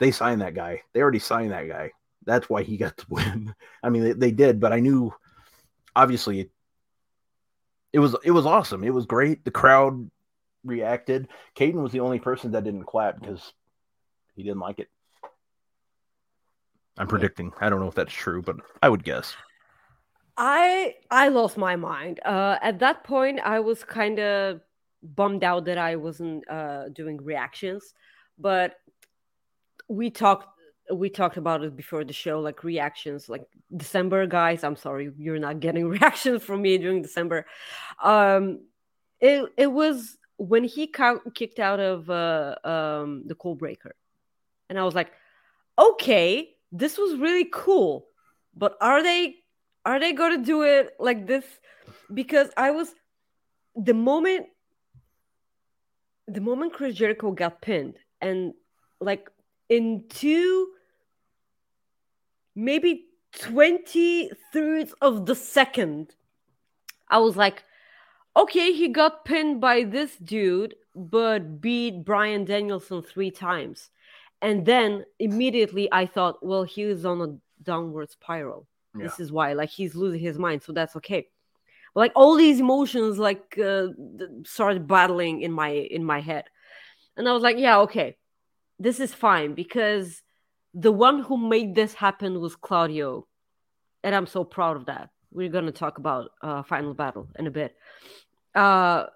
they 0.00 0.10
signed 0.10 0.40
that 0.40 0.54
guy. 0.54 0.82
They 0.92 1.00
already 1.00 1.20
signed 1.20 1.52
that 1.52 1.68
guy. 1.68 1.92
That's 2.26 2.50
why 2.50 2.64
he 2.64 2.76
got 2.76 2.96
to 2.96 3.06
win. 3.08 3.54
I 3.82 3.90
mean, 3.90 4.02
they, 4.02 4.12
they 4.12 4.30
did, 4.32 4.58
but 4.58 4.72
I 4.72 4.80
knew 4.80 5.14
obviously 5.94 6.40
it, 6.40 6.50
it 7.92 8.00
was 8.00 8.16
it 8.24 8.32
was 8.32 8.44
awesome. 8.44 8.82
It 8.82 8.92
was 8.92 9.06
great. 9.06 9.44
The 9.44 9.52
crowd 9.52 10.10
reacted. 10.64 11.28
Caden 11.56 11.74
was 11.80 11.92
the 11.92 12.00
only 12.00 12.18
person 12.18 12.50
that 12.52 12.64
didn't 12.64 12.86
clap 12.86 13.20
because 13.20 13.52
he 14.34 14.42
didn't 14.42 14.58
like 14.58 14.80
it. 14.80 14.88
I'm 16.96 17.08
predicting. 17.08 17.52
I 17.60 17.68
don't 17.68 17.80
know 17.80 17.88
if 17.88 17.94
that's 17.94 18.12
true, 18.12 18.42
but 18.42 18.56
I 18.82 18.88
would 18.88 19.04
guess. 19.04 19.34
I 20.36 20.94
I 21.10 21.28
lost 21.28 21.56
my 21.56 21.76
mind. 21.76 22.20
Uh, 22.24 22.58
at 22.62 22.78
that 22.80 23.04
point, 23.04 23.40
I 23.40 23.60
was 23.60 23.84
kind 23.84 24.18
of 24.18 24.60
bummed 25.02 25.44
out 25.44 25.66
that 25.66 25.78
I 25.78 25.96
wasn't 25.96 26.48
uh, 26.48 26.88
doing 26.88 27.18
reactions, 27.18 27.94
but 28.38 28.76
we 29.88 30.10
talked 30.10 30.48
we 30.92 31.08
talked 31.08 31.36
about 31.36 31.62
it 31.64 31.76
before 31.76 32.04
the 32.04 32.12
show, 32.12 32.40
like 32.40 32.62
reactions, 32.62 33.28
like 33.28 33.44
December 33.74 34.26
guys. 34.26 34.64
I'm 34.64 34.76
sorry, 34.76 35.10
you're 35.16 35.38
not 35.38 35.60
getting 35.60 35.88
reactions 35.96 36.42
from 36.42 36.62
me 36.62 36.78
during 36.78 37.02
December. 37.02 37.46
Um, 38.02 38.60
it 39.20 39.50
it 39.56 39.66
was 39.68 40.16
when 40.36 40.64
he 40.64 40.88
cou- 40.88 41.22
kicked 41.34 41.60
out 41.60 41.80
of 41.80 42.10
uh, 42.10 42.56
um, 42.64 43.22
the 43.26 43.34
cold 43.34 43.58
breaker, 43.58 43.94
and 44.68 44.78
I 44.78 44.84
was 44.84 44.94
like, 44.94 45.12
okay, 45.78 46.53
this 46.74 46.98
was 46.98 47.18
really 47.18 47.48
cool, 47.52 48.06
but 48.54 48.76
are 48.80 49.02
they 49.02 49.36
are 49.86 49.98
they 50.00 50.12
going 50.12 50.38
to 50.38 50.44
do 50.44 50.62
it 50.62 50.94
like 50.98 51.26
this 51.26 51.44
because 52.12 52.48
i 52.56 52.70
was 52.70 52.94
the 53.76 53.92
moment 53.92 54.46
the 56.26 56.40
moment 56.40 56.72
Chris 56.72 56.94
Jericho 56.94 57.32
got 57.32 57.60
pinned, 57.60 57.98
and 58.20 58.54
like 59.00 59.30
in 59.68 60.04
two, 60.08 60.68
maybe 62.54 63.06
20 63.40 64.30
thirds 64.52 64.94
of 65.00 65.26
the 65.26 65.34
second, 65.34 66.14
I 67.08 67.18
was 67.18 67.36
like, 67.36 67.64
okay, 68.36 68.72
he 68.72 68.88
got 68.88 69.24
pinned 69.24 69.60
by 69.60 69.84
this 69.84 70.16
dude, 70.16 70.74
but 70.94 71.60
beat 71.60 72.04
Bryan 72.04 72.44
Danielson 72.44 73.02
three 73.02 73.30
times. 73.30 73.90
And 74.42 74.66
then 74.66 75.04
immediately 75.18 75.88
I 75.90 76.06
thought, 76.06 76.44
well, 76.44 76.64
he 76.64 76.82
is 76.82 77.04
on 77.04 77.20
a 77.20 77.36
downward 77.62 78.10
spiral. 78.10 78.66
Yeah. 78.96 79.04
This 79.04 79.20
is 79.20 79.32
why, 79.32 79.54
like, 79.54 79.70
he's 79.70 79.94
losing 79.94 80.20
his 80.20 80.38
mind. 80.38 80.62
So 80.62 80.72
that's 80.72 80.96
okay. 80.96 81.28
Like 81.96 82.12
all 82.16 82.36
these 82.36 82.60
emotions, 82.60 83.18
like, 83.18 83.58
uh, 83.58 83.88
started 84.44 84.86
battling 84.88 85.42
in 85.42 85.52
my 85.52 85.70
in 85.70 86.04
my 86.04 86.20
head, 86.20 86.44
and 87.16 87.28
I 87.28 87.32
was 87.32 87.42
like, 87.42 87.56
yeah, 87.56 87.78
okay, 87.80 88.16
this 88.80 88.98
is 88.98 89.14
fine 89.14 89.54
because 89.54 90.20
the 90.74 90.90
one 90.90 91.20
who 91.22 91.36
made 91.36 91.76
this 91.76 91.94
happen 91.94 92.40
was 92.40 92.56
Claudio, 92.56 93.28
and 94.02 94.12
I'm 94.12 94.26
so 94.26 94.42
proud 94.42 94.76
of 94.76 94.86
that. 94.86 95.10
We're 95.30 95.50
gonna 95.50 95.70
talk 95.70 95.98
about 95.98 96.32
uh, 96.42 96.64
final 96.64 96.94
battle 96.94 97.28
in 97.38 97.46
a 97.46 97.50
bit. 97.52 97.76
Uh, 98.56 99.06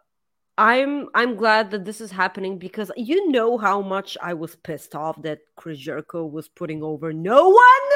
I'm 0.58 1.08
I'm 1.14 1.36
glad 1.36 1.70
that 1.70 1.84
this 1.84 2.00
is 2.00 2.10
happening 2.10 2.58
because 2.58 2.90
you 2.96 3.30
know 3.30 3.56
how 3.56 3.80
much 3.80 4.18
I 4.20 4.34
was 4.34 4.56
pissed 4.56 4.96
off 4.96 5.22
that 5.22 5.38
Chris 5.54 5.78
Jericho 5.78 6.26
was 6.26 6.48
putting 6.48 6.82
over 6.82 7.12
no 7.12 7.48
one. 7.48 7.90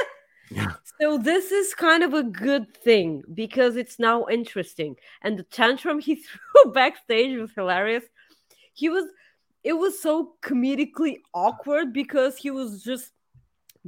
Yeah. 0.49 0.73
So 1.01 1.19
this 1.19 1.51
is 1.51 1.75
kind 1.75 2.05
of 2.05 2.15
a 2.15 2.23
good 2.23 2.73
thing 2.77 3.25
because 3.35 3.75
it's 3.75 3.99
now 3.99 4.27
interesting. 4.31 4.95
And 5.23 5.37
the 5.37 5.43
tantrum 5.43 5.99
he 6.01 6.15
threw 6.15 6.73
backstage 6.73 7.37
was 7.37 7.51
hilarious. 7.53 8.05
He 8.75 8.89
was 8.89 9.07
it 9.65 9.73
was 9.73 10.01
so 10.01 10.35
comedically 10.41 11.17
awkward 11.35 11.93
because 11.93 12.37
he 12.37 12.53
was 12.53 12.85
just 12.85 13.11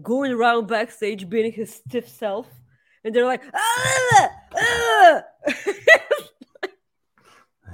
going 0.03 0.33
around 0.33 0.67
backstage 0.67 1.29
being 1.29 1.53
his 1.53 1.73
stiff 1.73 2.09
self. 2.09 2.49
And 3.05 3.15
they're 3.15 3.25
like, 3.25 3.43
ah, 3.55 4.29
ah. 4.57 5.23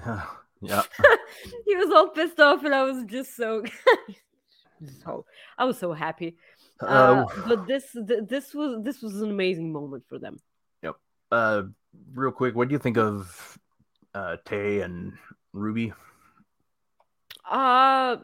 yeah. 0.07 0.27
he 1.67 1.77
was 1.77 1.91
all 1.91 2.09
pissed 2.09 2.41
off, 2.41 2.65
and 2.65 2.75
I 2.75 2.83
was 2.83 3.05
just 3.05 3.35
so, 3.37 3.65
so 5.05 5.25
I 5.57 5.65
was 5.65 5.79
so 5.79 5.93
happy. 5.93 6.37
Uh, 6.81 6.85
Uh, 6.85 7.27
but 7.47 7.67
this, 7.67 7.93
th- 7.93 8.25
this 8.29 8.55
was 8.55 8.83
this 8.83 9.03
was 9.03 9.21
an 9.21 9.31
amazing 9.31 9.73
moment 9.73 10.05
for 10.09 10.19
them. 10.19 10.39
Yep. 10.83 10.97
Uh, 11.31 11.63
real 12.15 12.33
quick, 12.33 12.55
what 12.55 12.69
do 12.69 12.73
you 12.73 12.79
think 12.79 12.97
of 12.99 13.59
uh, 14.15 14.37
Tay 14.45 14.81
and 14.81 15.13
Ruby? 15.53 15.93
Uh 17.51 18.17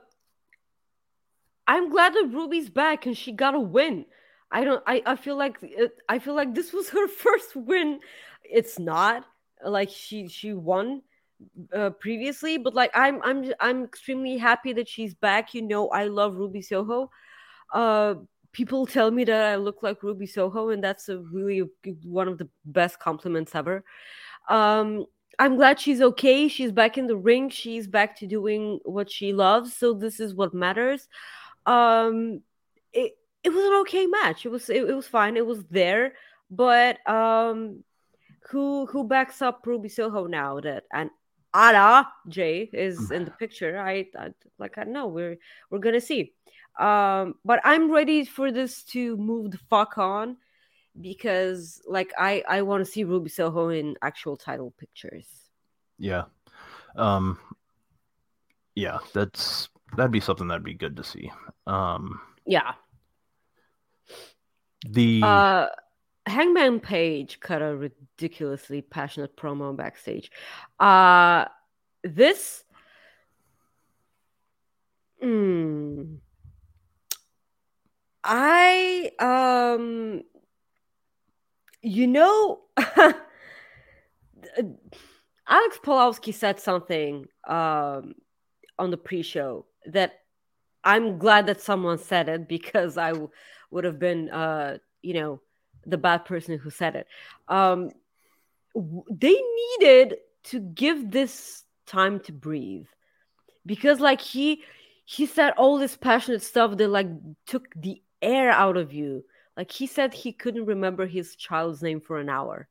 I'm 1.67 1.91
glad 1.91 2.15
that 2.15 2.31
Ruby's 2.33 2.71
back 2.71 3.07
and 3.07 3.17
she 3.17 3.33
got 3.33 3.55
a 3.55 3.61
win. 3.61 4.07
I 4.53 4.63
don't. 4.63 4.83
I, 4.87 5.03
I 5.05 5.17
feel 5.17 5.37
like 5.37 5.59
it, 5.63 5.97
I 6.09 6.21
feel 6.21 6.35
like 6.35 6.55
this 6.55 6.73
was 6.73 6.89
her 6.91 7.09
first 7.25 7.57
win. 7.57 8.01
It's 8.45 8.79
not 8.79 9.25
like 9.65 9.91
she 9.91 10.29
she 10.29 10.53
won 10.53 11.03
uh, 11.73 11.91
previously, 11.91 12.59
but 12.59 12.75
like 12.75 12.91
I'm 12.95 13.21
I'm 13.23 13.53
I'm 13.61 13.85
extremely 13.85 14.39
happy 14.39 14.73
that 14.75 14.89
she's 14.89 15.15
back. 15.15 15.55
You 15.55 15.63
know, 15.63 15.89
I 15.89 16.05
love 16.05 16.37
Ruby 16.37 16.63
Soho. 16.63 17.11
Uh, 17.73 18.15
people 18.53 18.87
tell 18.87 19.11
me 19.11 19.25
that 19.25 19.53
I 19.53 19.57
look 19.57 19.83
like 19.83 20.03
Ruby 20.03 20.27
Soho, 20.27 20.71
and 20.71 20.83
that's 20.83 21.09
a 21.09 21.19
really 21.19 21.63
one 22.05 22.29
of 22.29 22.39
the 22.39 22.49
best 22.65 22.99
compliments 22.99 23.55
ever. 23.55 23.85
Um, 24.49 25.07
I'm 25.39 25.57
glad 25.57 25.79
she's 25.79 26.01
okay. 26.01 26.49
She's 26.49 26.73
back 26.73 26.97
in 26.97 27.07
the 27.07 27.17
ring. 27.17 27.51
She's 27.51 27.87
back 27.87 28.17
to 28.19 28.27
doing 28.27 28.81
what 28.85 29.11
she 29.11 29.33
loves. 29.33 29.75
So 29.75 29.93
this 29.93 30.21
is 30.21 30.35
what 30.35 30.55
matters. 30.55 31.09
Um, 31.67 32.41
it 32.93 33.19
it 33.45 33.51
was 33.51 33.65
an 33.65 33.75
okay 33.83 34.07
match. 34.07 34.47
It 34.47 34.49
was 34.51 34.71
it, 34.71 34.89
it 34.89 34.95
was 34.95 35.07
fine. 35.07 35.37
It 35.37 35.47
was 35.47 35.65
there, 35.71 36.15
but 36.51 37.07
um, 37.09 37.85
who 38.51 38.87
who 38.87 39.05
backs 39.05 39.43
up 39.43 39.67
Ruby 39.67 39.89
Soho 39.89 40.27
now 40.27 40.61
that 40.61 40.85
and 40.93 41.11
Anna 41.57 42.07
Jay 42.29 42.69
is 42.73 43.11
in 43.11 43.25
the 43.25 43.31
picture? 43.31 43.81
I, 43.81 44.07
I 44.19 44.29
like 44.59 44.77
I 44.77 44.85
know 44.85 45.07
we're 45.07 45.39
we're 45.71 45.79
gonna 45.79 46.01
see. 46.01 46.35
Um, 46.79 47.37
but 47.45 47.61
I'm 47.65 47.91
ready 47.91 48.27
for 48.27 48.53
this 48.53 48.83
to 48.93 49.17
move 49.17 49.51
the 49.51 49.59
fuck 49.71 49.97
on 49.97 50.37
because 51.01 51.81
like 51.87 52.13
I 52.19 52.45
I 52.47 52.63
want 52.63 52.85
to 52.85 52.91
see 52.91 53.05
Ruby 53.05 53.31
Soho 53.31 53.71
in 53.71 53.97
actual 54.03 54.37
title 54.37 54.75
pictures. 54.79 55.27
Yeah. 55.99 56.25
Um 56.95 57.39
yeah, 58.75 58.99
that's 59.15 59.71
that'd 59.97 60.13
be 60.13 60.21
something 60.21 60.49
that'd 60.49 60.63
be 60.63 60.75
good 60.75 60.97
to 60.97 61.05
see. 61.05 61.31
Um 61.67 62.21
Yeah. 62.45 62.75
the 64.87 65.23
Uh 65.23 65.67
Hangman 66.27 66.81
Page 66.81 67.41
cut 67.41 67.63
a 67.63 67.77
ridiculously 67.77 68.83
passionate 68.83 69.37
promo 69.37 69.77
backstage. 69.77 70.31
Uh 70.79 71.47
this 72.03 72.65
Hmm. 75.21 76.17
I 78.25 79.11
um 79.19 80.23
you 81.83 82.07
know 82.07 82.61
Alex 85.49 85.79
Polowski 85.83 86.35
said 86.35 86.59
something 86.61 87.27
um 87.47 88.15
on 88.79 88.91
the 88.91 88.97
pre-show 88.97 89.67
that 89.87 90.21
I'm 90.85 91.19
glad 91.19 91.47
that 91.47 91.61
someone 91.61 91.99
said 91.99 92.29
it 92.29 92.49
because 92.57 92.99
I 92.99 93.11
w- 93.11 93.31
would 93.71 93.85
have 93.85 93.99
been 93.99 94.31
uh 94.31 94.79
you 95.03 95.15
know 95.15 95.41
the 95.87 95.99
bad 95.99 96.25
person 96.25 96.59
who 96.59 96.71
said 96.71 96.97
it. 96.97 97.07
Um 97.49 97.91
they 99.11 99.41
needed 99.81 100.17
to 100.45 100.61
give 100.61 101.11
this 101.11 101.65
time 101.87 102.21
to 102.21 102.33
breathe 102.33 102.87
because 103.65 104.01
like 104.01 104.21
he 104.21 104.63
he 105.05 105.25
said 105.27 105.53
all 105.57 105.79
this 105.79 105.97
passionate 105.97 106.43
stuff 106.43 106.77
that 106.77 106.89
like 106.89 107.09
took 107.47 107.69
the 107.75 108.03
air 108.21 108.51
out 108.51 108.77
of 108.77 108.93
you 108.93 109.25
like 109.57 109.71
he 109.71 109.87
said 109.87 110.13
he 110.13 110.33
couldn't 110.33 110.67
remember 110.67 111.07
his 111.07 111.37
child's 111.37 111.83
name 111.83 112.01
for 112.01 112.19
an 112.19 112.29
hour 112.29 112.69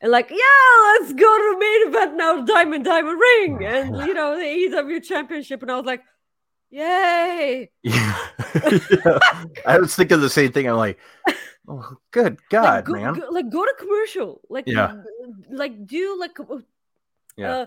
and 0.00 0.10
like 0.10 0.30
yeah 0.30 0.98
let's 1.00 1.12
go 1.12 1.38
to 1.38 1.52
the 1.52 1.58
main 1.58 1.88
event 1.88 2.16
now 2.16 2.40
diamond 2.42 2.84
diamond 2.84 3.20
ring 3.20 3.64
and 3.64 3.96
you 4.06 4.14
know 4.14 4.36
the 4.36 4.44
AEW 4.44 5.02
championship 5.02 5.60
and 5.62 5.70
i 5.70 5.76
was 5.76 5.86
like 5.86 6.02
yay 6.70 7.68
yeah. 7.82 8.16
I 9.66 9.78
was 9.78 9.94
thinking 9.94 10.20
the 10.20 10.30
same 10.30 10.52
thing. 10.52 10.66
I'm 10.68 10.76
like, 10.76 10.98
oh, 11.70 11.96
good 12.10 12.38
God, 12.50 12.64
like, 12.64 12.84
go, 12.84 12.92
man. 12.92 13.14
go- 13.14 13.28
like 13.30 13.48
go 13.50 13.64
to 13.64 13.74
commercial 13.78 14.40
like 14.50 14.66
Yeah. 14.66 15.02
like 15.48 15.86
do 15.86 16.18
like 16.18 16.38
uh, 16.40 16.58
Yeah. 17.36 17.52
uh, 17.52 17.66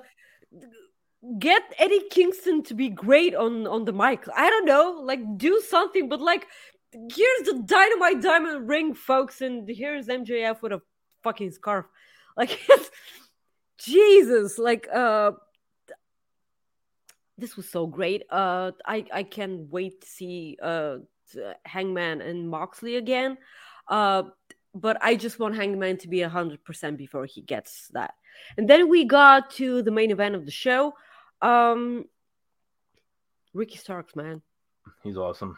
get 1.39 1.63
Eddie 1.79 2.03
Kingston 2.11 2.63
to 2.63 2.73
be 2.75 2.89
great 2.89 3.33
on 3.35 3.65
on 3.67 3.85
the 3.85 3.93
mic. 3.93 4.27
I 4.35 4.49
don't 4.49 4.65
know, 4.65 4.99
like 5.11 5.21
do 5.37 5.61
something, 5.61 6.09
but 6.09 6.19
like 6.21 6.45
here's 6.91 7.43
the 7.47 7.63
dynamite 7.65 8.21
diamond 8.21 8.67
ring, 8.69 8.93
folks, 8.93 9.41
and 9.41 9.67
here's 9.67 10.07
MJF 10.07 10.61
with 10.61 10.73
a 10.73 10.81
fucking 11.23 11.51
scarf. 11.51 11.85
Like 12.35 12.59
Jesus, 13.77 14.57
like 14.57 14.87
uh 14.93 15.31
this 17.37 17.55
was 17.57 17.69
so 17.69 17.87
great. 17.87 18.23
Uh 18.29 18.71
I 18.85 19.05
I 19.13 19.23
can't 19.23 19.69
wait 19.71 20.01
to 20.01 20.07
see 20.07 20.57
uh 20.61 20.97
Hangman 21.65 22.21
and 22.21 22.49
Moxley 22.49 22.95
again. 22.97 23.37
Uh 23.88 24.23
but 24.75 24.97
I 25.01 25.15
just 25.15 25.38
want 25.38 25.55
Hangman 25.55 25.97
to 25.99 26.07
be 26.07 26.17
100% 26.17 26.97
before 26.97 27.27
he 27.27 27.41
gets 27.41 27.89
that. 27.89 28.15
And 28.57 28.67
then 28.67 28.89
we 28.89 29.05
got 29.05 29.51
to 29.51 29.84
the 29.84 29.91
main 29.91 30.09
event 30.09 30.36
of 30.36 30.45
the 30.45 30.51
show. 30.51 30.93
Um 31.41 32.05
Ricky 33.53 33.77
Starks, 33.77 34.15
man. 34.15 34.41
He's 35.03 35.17
awesome. 35.17 35.57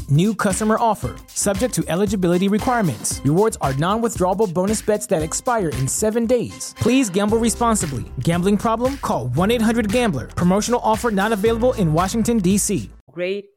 New 0.11 0.35
customer 0.35 0.75
offer, 0.77 1.15
subject 1.27 1.73
to 1.73 1.85
eligibility 1.87 2.49
requirements. 2.49 3.21
Rewards 3.23 3.57
are 3.61 3.73
non 3.75 4.01
withdrawable 4.01 4.53
bonus 4.53 4.81
bets 4.81 5.07
that 5.07 5.21
expire 5.23 5.69
in 5.69 5.87
seven 5.87 6.25
days. 6.25 6.75
Please 6.79 7.09
gamble 7.09 7.37
responsibly. 7.37 8.03
Gambling 8.19 8.57
problem? 8.57 8.97
Call 8.97 9.29
1 9.29 9.51
800 9.51 9.89
Gambler. 9.89 10.27
Promotional 10.27 10.81
offer 10.83 11.11
not 11.11 11.31
available 11.31 11.71
in 11.73 11.93
Washington, 11.93 12.39
D.C. 12.39 12.89
great. 13.09 13.51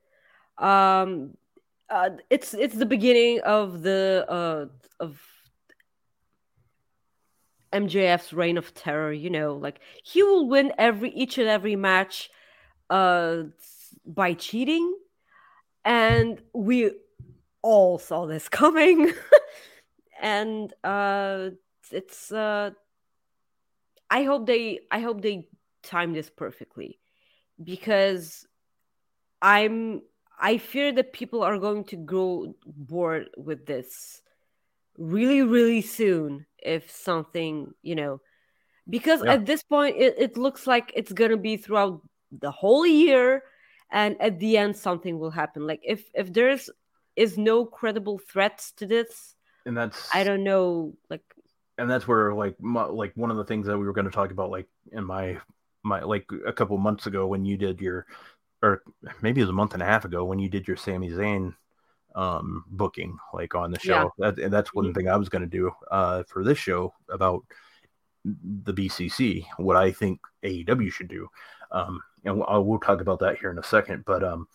Um, 0.57 1.37
uh, 1.91 2.11
it's 2.31 2.55
it's 2.55 2.77
the 2.77 2.87
beginning 2.87 3.41
of 3.41 3.83
the 3.83 4.25
uh, 4.29 4.67
of 5.01 5.21
MJF's 7.73 8.33
reign 8.33 8.59
of 8.59 8.73
terror. 8.75 9.13
You 9.13 9.31
know, 9.31 9.57
like 9.57 9.81
he 10.05 10.23
will 10.23 10.49
win 10.49 10.73
every 10.79 11.11
each 11.11 11.37
and 11.37 11.49
every 11.49 11.75
match 11.75 12.31
uh, 12.91 13.43
by 14.07 14.35
cheating, 14.35 14.95
and 15.85 16.41
we 16.55 16.93
all 17.63 17.99
saw 17.99 18.27
this 18.27 18.49
coming. 18.49 19.13
and 20.23 20.73
uh, 20.85 21.51
it's 21.91 22.33
uh, 22.33 22.71
I 24.11 24.23
hope 24.25 24.47
they 24.47 24.81
I 24.91 25.01
hope 25.01 25.23
they 25.23 25.49
time 25.83 26.13
this 26.13 26.31
perfectly 26.31 26.99
because 27.63 28.47
I'm 29.43 30.03
I 30.39 30.59
fear 30.59 30.93
that 30.93 31.13
people 31.13 31.43
are 31.43 31.59
going 31.59 31.85
to 31.85 31.97
grow 31.97 32.55
bored 32.67 33.31
with 33.37 33.67
this 33.67 34.23
really 34.97 35.43
really 35.43 35.83
soon 35.83 36.47
if 36.59 36.91
something 36.91 37.73
you 37.83 37.95
know 37.95 38.21
because 38.89 39.23
Yeah. 39.23 39.33
at 39.35 39.47
this 39.47 39.63
point 39.63 39.97
it, 39.97 40.15
it 40.19 40.37
looks 40.37 40.67
like 40.67 40.93
it's 40.95 41.13
gonna 41.13 41.37
be 41.37 41.57
throughout 41.57 42.01
the 42.41 42.51
whole 42.51 42.87
year 42.87 43.43
and 43.95 44.21
at 44.21 44.39
the 44.39 44.59
end 44.59 44.77
something 44.77 45.19
will 45.19 45.31
happen. 45.31 45.67
Like 45.67 45.81
if 45.83 46.11
if 46.13 46.31
there's 46.31 46.69
is 47.17 47.39
no 47.39 47.65
credible 47.65 48.19
threats 48.19 48.73
to 48.73 48.87
this 48.87 49.37
And 49.67 49.77
that's 49.77 50.13
i 50.13 50.25
don't 50.25 50.43
know 50.43 50.95
like 51.09 51.23
and 51.79 51.91
that's 51.91 52.07
where 52.07 52.35
like 52.35 52.61
my, 52.61 52.85
like 52.85 53.13
one 53.15 53.31
of 53.31 53.37
the 53.37 53.45
things 53.45 53.67
that 53.67 53.79
we 53.79 53.87
were 53.87 53.93
going 53.93 54.05
to 54.05 54.11
talk 54.11 54.31
about 54.31 54.51
like 54.51 54.69
in 54.93 55.05
my 55.05 55.39
my 55.83 56.03
like 56.03 56.27
a 56.47 56.53
couple 56.53 56.77
months 56.79 57.07
ago 57.07 57.27
when 57.27 57.45
you 57.45 57.57
did 57.57 57.81
your 57.81 58.07
or 58.63 58.83
maybe 59.23 59.41
it 59.41 59.45
was 59.45 59.51
a 59.51 59.55
month 59.55 59.75
and 59.75 59.83
a 59.83 59.87
half 59.87 60.05
ago 60.05 60.25
when 60.25 60.39
you 60.39 60.49
did 60.49 60.67
your 60.67 60.77
Sami 60.77 61.11
Zayn 61.11 61.55
um 62.15 62.65
booking 62.69 63.19
like 63.33 63.55
on 63.55 63.73
the 63.73 63.79
show. 63.81 64.13
That 64.19 64.39
and 64.39 64.53
that's 64.53 64.73
one 64.73 64.95
thing 64.95 65.09
I 65.09 65.17
was 65.17 65.29
going 65.29 65.43
to 65.43 65.49
do 65.49 65.73
uh 65.91 66.23
for 66.29 66.45
this 66.45 66.59
show 66.59 66.95
about 67.09 67.45
the 68.25 68.73
BCC 68.73 69.45
what 69.59 69.77
I 69.77 69.93
think 69.93 70.21
AEW 70.45 70.93
should 70.93 71.09
do. 71.09 71.29
Um 71.71 72.01
and 72.25 72.39
we'll, 72.39 72.65
we'll 72.65 72.79
talk 72.79 73.01
about 73.01 73.19
that 73.21 73.39
here 73.39 73.51
in 73.51 73.59
a 73.59 73.65
second 73.65 74.05
but 74.05 74.23
um 74.23 74.47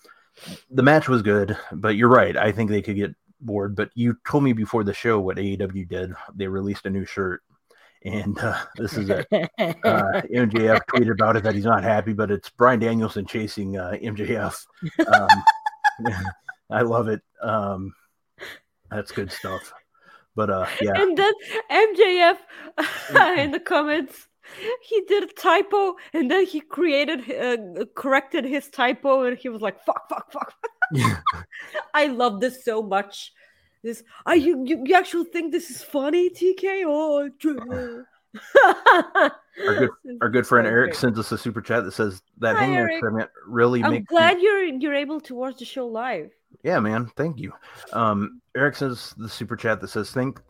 the 0.71 0.83
match 0.83 1.09
was 1.09 1.21
good 1.21 1.57
but 1.73 1.95
you're 1.95 2.09
right 2.09 2.37
I 2.37 2.51
think 2.51 2.69
they 2.69 2.81
could 2.81 2.95
get 2.95 3.15
bored 3.41 3.75
but 3.75 3.89
you 3.95 4.17
told 4.27 4.43
me 4.43 4.53
before 4.53 4.83
the 4.83 4.93
show 4.93 5.19
what 5.19 5.37
AEW 5.37 5.87
did 5.87 6.13
they 6.35 6.47
released 6.47 6.85
a 6.85 6.89
new 6.89 7.05
shirt 7.05 7.41
and 8.05 8.37
uh, 8.39 8.57
this 8.77 8.93
is 8.93 9.09
it 9.09 9.27
uh, 9.31 9.37
MJF 10.33 10.81
tweeted 10.87 11.11
about 11.11 11.35
it 11.35 11.43
that 11.43 11.53
he's 11.53 11.65
not 11.65 11.83
happy, 11.83 12.13
but 12.13 12.31
it's 12.31 12.49
Bryan 12.49 12.79
Danielson 12.79 13.25
chasing 13.25 13.77
uh, 13.77 13.91
MJF. 14.01 14.65
Um, 15.05 15.27
I 16.69 16.81
love 16.81 17.09
it. 17.09 17.21
Um, 17.41 17.93
that's 18.89 19.11
good 19.11 19.31
stuff. 19.31 19.73
But 20.35 20.49
uh, 20.49 20.67
yeah, 20.81 20.93
And 20.95 21.17
then 21.17 21.33
MJF 21.69 22.37
in 23.37 23.51
the 23.51 23.59
comments, 23.59 24.28
he 24.81 25.01
did 25.07 25.23
a 25.23 25.33
typo, 25.33 25.95
and 26.13 26.29
then 26.29 26.45
he 26.45 26.61
created, 26.61 27.29
uh, 27.31 27.85
corrected 27.95 28.45
his 28.45 28.69
typo, 28.69 29.23
and 29.23 29.37
he 29.37 29.49
was 29.49 29.61
like, 29.61 29.83
"Fuck, 29.83 30.09
fuck, 30.09 30.31
fuck." 30.31 30.53
I 31.93 32.07
love 32.07 32.39
this 32.39 32.63
so 32.63 32.81
much. 32.81 33.33
This, 33.83 34.03
are 34.25 34.35
you, 34.35 34.63
you, 34.65 34.83
you 34.85 34.95
actually 34.95 35.25
think 35.25 35.51
this 35.51 35.69
is 35.69 35.81
funny, 35.81 36.29
TK? 36.29 36.83
Oh, 36.85 37.29
our 39.65 39.75
good 39.75 39.89
our 40.21 40.29
good 40.29 40.45
friend 40.45 40.67
Eric 40.67 40.93
sends 40.93 41.17
us 41.17 41.31
a 41.31 41.37
super 41.37 41.61
chat 41.61 41.83
that 41.83 41.93
says 41.93 42.21
that 42.37 42.55
Hi, 42.55 42.65
hangman 42.65 42.99
segment 43.01 43.29
really 43.47 43.83
I'm 43.83 43.89
makes 43.89 44.01
me- 44.01 44.05
glad 44.05 44.39
you're 44.39 44.65
you're 44.65 44.93
able 44.93 45.19
to 45.21 45.33
watch 45.33 45.57
the 45.57 45.65
show 45.65 45.87
live. 45.87 46.31
Yeah, 46.63 46.79
man. 46.79 47.09
Thank 47.15 47.39
you. 47.39 47.53
Um, 47.93 48.41
Eric 48.55 48.75
says 48.75 49.13
the 49.17 49.29
super 49.29 49.55
chat 49.55 49.79
that 49.81 49.87
says, 49.87 50.11
think 50.11 50.41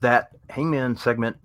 that 0.00 0.28
Hangman 0.50 0.96
segment 0.96 1.36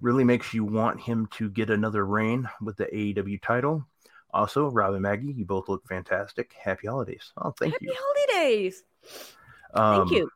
really 0.00 0.24
makes 0.24 0.52
you 0.52 0.64
want 0.64 1.00
him 1.00 1.28
to 1.32 1.48
get 1.50 1.70
another 1.70 2.04
reign 2.06 2.48
with 2.60 2.76
the 2.76 2.86
AEW 2.86 3.40
title. 3.42 3.86
Also, 4.32 4.70
Rob 4.70 4.94
and 4.94 5.02
Maggie, 5.02 5.32
you 5.32 5.44
both 5.44 5.68
look 5.68 5.86
fantastic. 5.86 6.52
Happy 6.52 6.88
holidays. 6.88 7.32
Oh, 7.38 7.52
thank 7.52 7.72
Happy 7.72 7.86
you. 7.86 7.92
Happy 7.92 8.02
holidays! 8.04 8.82
Um, 9.74 10.08
Thank 10.08 10.10
you. 10.18 10.30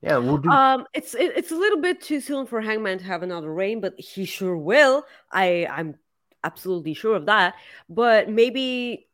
Yeah, 0.00 0.18
we'll 0.18 0.38
do. 0.38 0.48
Um, 0.48 0.86
it's 0.94 1.14
it, 1.14 1.36
it's 1.36 1.50
a 1.50 1.56
little 1.56 1.80
bit 1.80 2.00
too 2.00 2.20
soon 2.20 2.46
for 2.46 2.60
Hangman 2.60 2.98
to 2.98 3.04
have 3.04 3.22
another 3.22 3.52
reign, 3.52 3.80
but 3.80 3.98
he 3.98 4.24
sure 4.24 4.56
will. 4.56 5.04
I 5.32 5.66
I'm 5.66 5.96
absolutely 6.44 6.94
sure 6.94 7.16
of 7.16 7.26
that. 7.26 7.54
But 7.88 8.30
maybe 8.30 9.08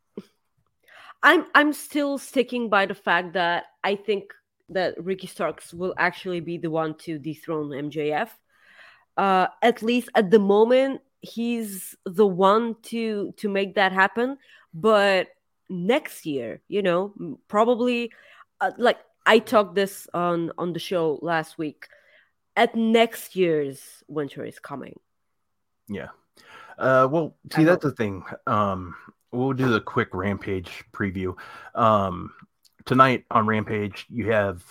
I'm 1.23 1.47
I'm 1.55 1.73
still 1.73 2.19
sticking 2.19 2.69
by 2.69 2.85
the 2.87 2.95
fact 2.95 3.33
that 3.33 3.65
I 3.83 3.97
think 3.97 4.35
that 4.69 5.03
Ricky 5.03 5.27
Starks 5.27 5.73
will 5.73 5.95
actually 5.97 6.41
be 6.41 6.59
the 6.59 6.71
one 6.71 6.95
to 6.99 7.19
dethrone 7.19 7.71
MJF. 7.71 8.29
Uh, 9.17 9.47
at 9.63 9.83
least 9.83 10.09
at 10.15 10.31
the 10.31 10.39
moment, 10.39 11.01
he's 11.21 11.97
the 12.05 12.27
one 12.27 12.77
to 12.83 13.33
to 13.37 13.49
make 13.49 13.75
that 13.75 13.93
happen. 13.93 14.39
But 14.73 15.29
next 15.69 16.27
year, 16.27 16.61
you 16.69 16.83
know, 16.83 17.39
probably 17.49 18.13
uh, 18.61 18.73
like 18.79 18.99
I 19.27 19.39
talked 19.39 19.75
this 19.75 20.09
on 20.13 20.53
on 20.59 20.73
the 20.73 20.81
show 20.81 21.19
last 21.23 21.59
week. 21.59 21.89
At 22.57 22.77
next 22.77 23.35
year's 23.35 23.81
winter 24.07 24.45
is 24.45 24.61
coming. 24.61 24.99
Yeah. 25.89 26.09
Uh, 26.79 27.09
well, 27.11 27.37
see, 27.53 27.65
that's 27.65 27.83
the 27.83 27.93
thing. 27.93 28.25
Um, 28.47 28.95
we'll 29.33 29.53
do 29.53 29.69
the 29.69 29.81
quick 29.81 30.09
Rampage 30.13 30.85
preview. 30.93 31.37
Um, 31.75 32.33
tonight 32.85 33.25
on 33.31 33.47
Rampage, 33.47 34.07
you 34.09 34.31
have 34.31 34.63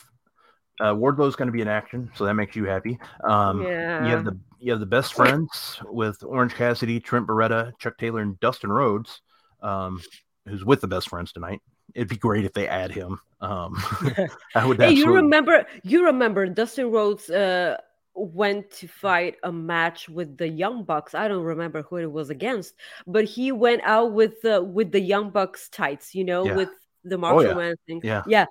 uh, 0.80 0.94
Wardlow's 0.96 1.36
going 1.36 1.48
to 1.48 1.52
be 1.52 1.62
in 1.62 1.68
action, 1.68 2.10
so 2.16 2.26
that 2.26 2.34
makes 2.34 2.56
you 2.56 2.66
happy. 2.66 2.98
Um, 3.24 3.62
yeah. 3.64 4.06
You 4.06 4.12
have 4.12 4.26
the 4.26 4.38
you 4.60 4.72
have 4.72 4.80
the 4.80 4.86
best 4.86 5.14
friends 5.14 5.80
with 5.86 6.24
Orange 6.24 6.54
Cassidy, 6.56 7.00
Trent 7.00 7.28
Beretta, 7.28 7.74
Chuck 7.80 7.98
Taylor, 7.98 8.22
and 8.22 8.40
Dustin 8.40 8.72
Rhodes, 8.72 9.22
um, 9.62 10.02
who's 10.48 10.64
with 10.64 10.82
the 10.82 10.88
best 10.88 11.10
friends 11.10 11.34
tonight. 11.34 11.62
It'd 11.94 12.08
be 12.08 12.16
great 12.16 12.46
if 12.46 12.54
they 12.54 12.68
add 12.68 12.92
him. 12.92 13.20
Um, 13.42 13.76
I 14.56 14.66
would. 14.66 14.82
Hey, 14.82 14.92
you 14.92 15.14
remember? 15.14 15.66
You 15.84 16.06
remember 16.06 16.48
Dustin 16.48 16.92
Rhodes 16.92 17.30
uh, 17.30 17.78
went 18.16 18.72
to 18.72 18.88
fight 18.88 19.36
a 19.44 19.52
match 19.52 20.10
with 20.10 20.38
the 20.38 20.48
Young 20.48 20.86
Bucks. 20.86 21.14
I 21.14 21.28
don't 21.28 21.44
remember 21.44 21.84
who 21.84 21.98
it 21.98 22.12
was 22.12 22.30
against, 22.30 22.74
but 23.06 23.26
he 23.26 23.52
went 23.52 23.82
out 23.84 24.14
with 24.14 24.42
the 24.42 24.64
with 24.64 24.92
the 24.92 25.02
Young 25.02 25.30
Bucks 25.30 25.70
tights. 25.70 26.16
You 26.16 26.24
know, 26.24 26.46
Yeah. 26.46 26.56
with 26.56 26.70
the 27.04 27.18
Macho 27.18 27.42
yeah. 27.42 27.54
Man 27.54 27.76
thing. 27.86 28.02
Yeah. 28.04 28.24
yeah. 28.28 28.46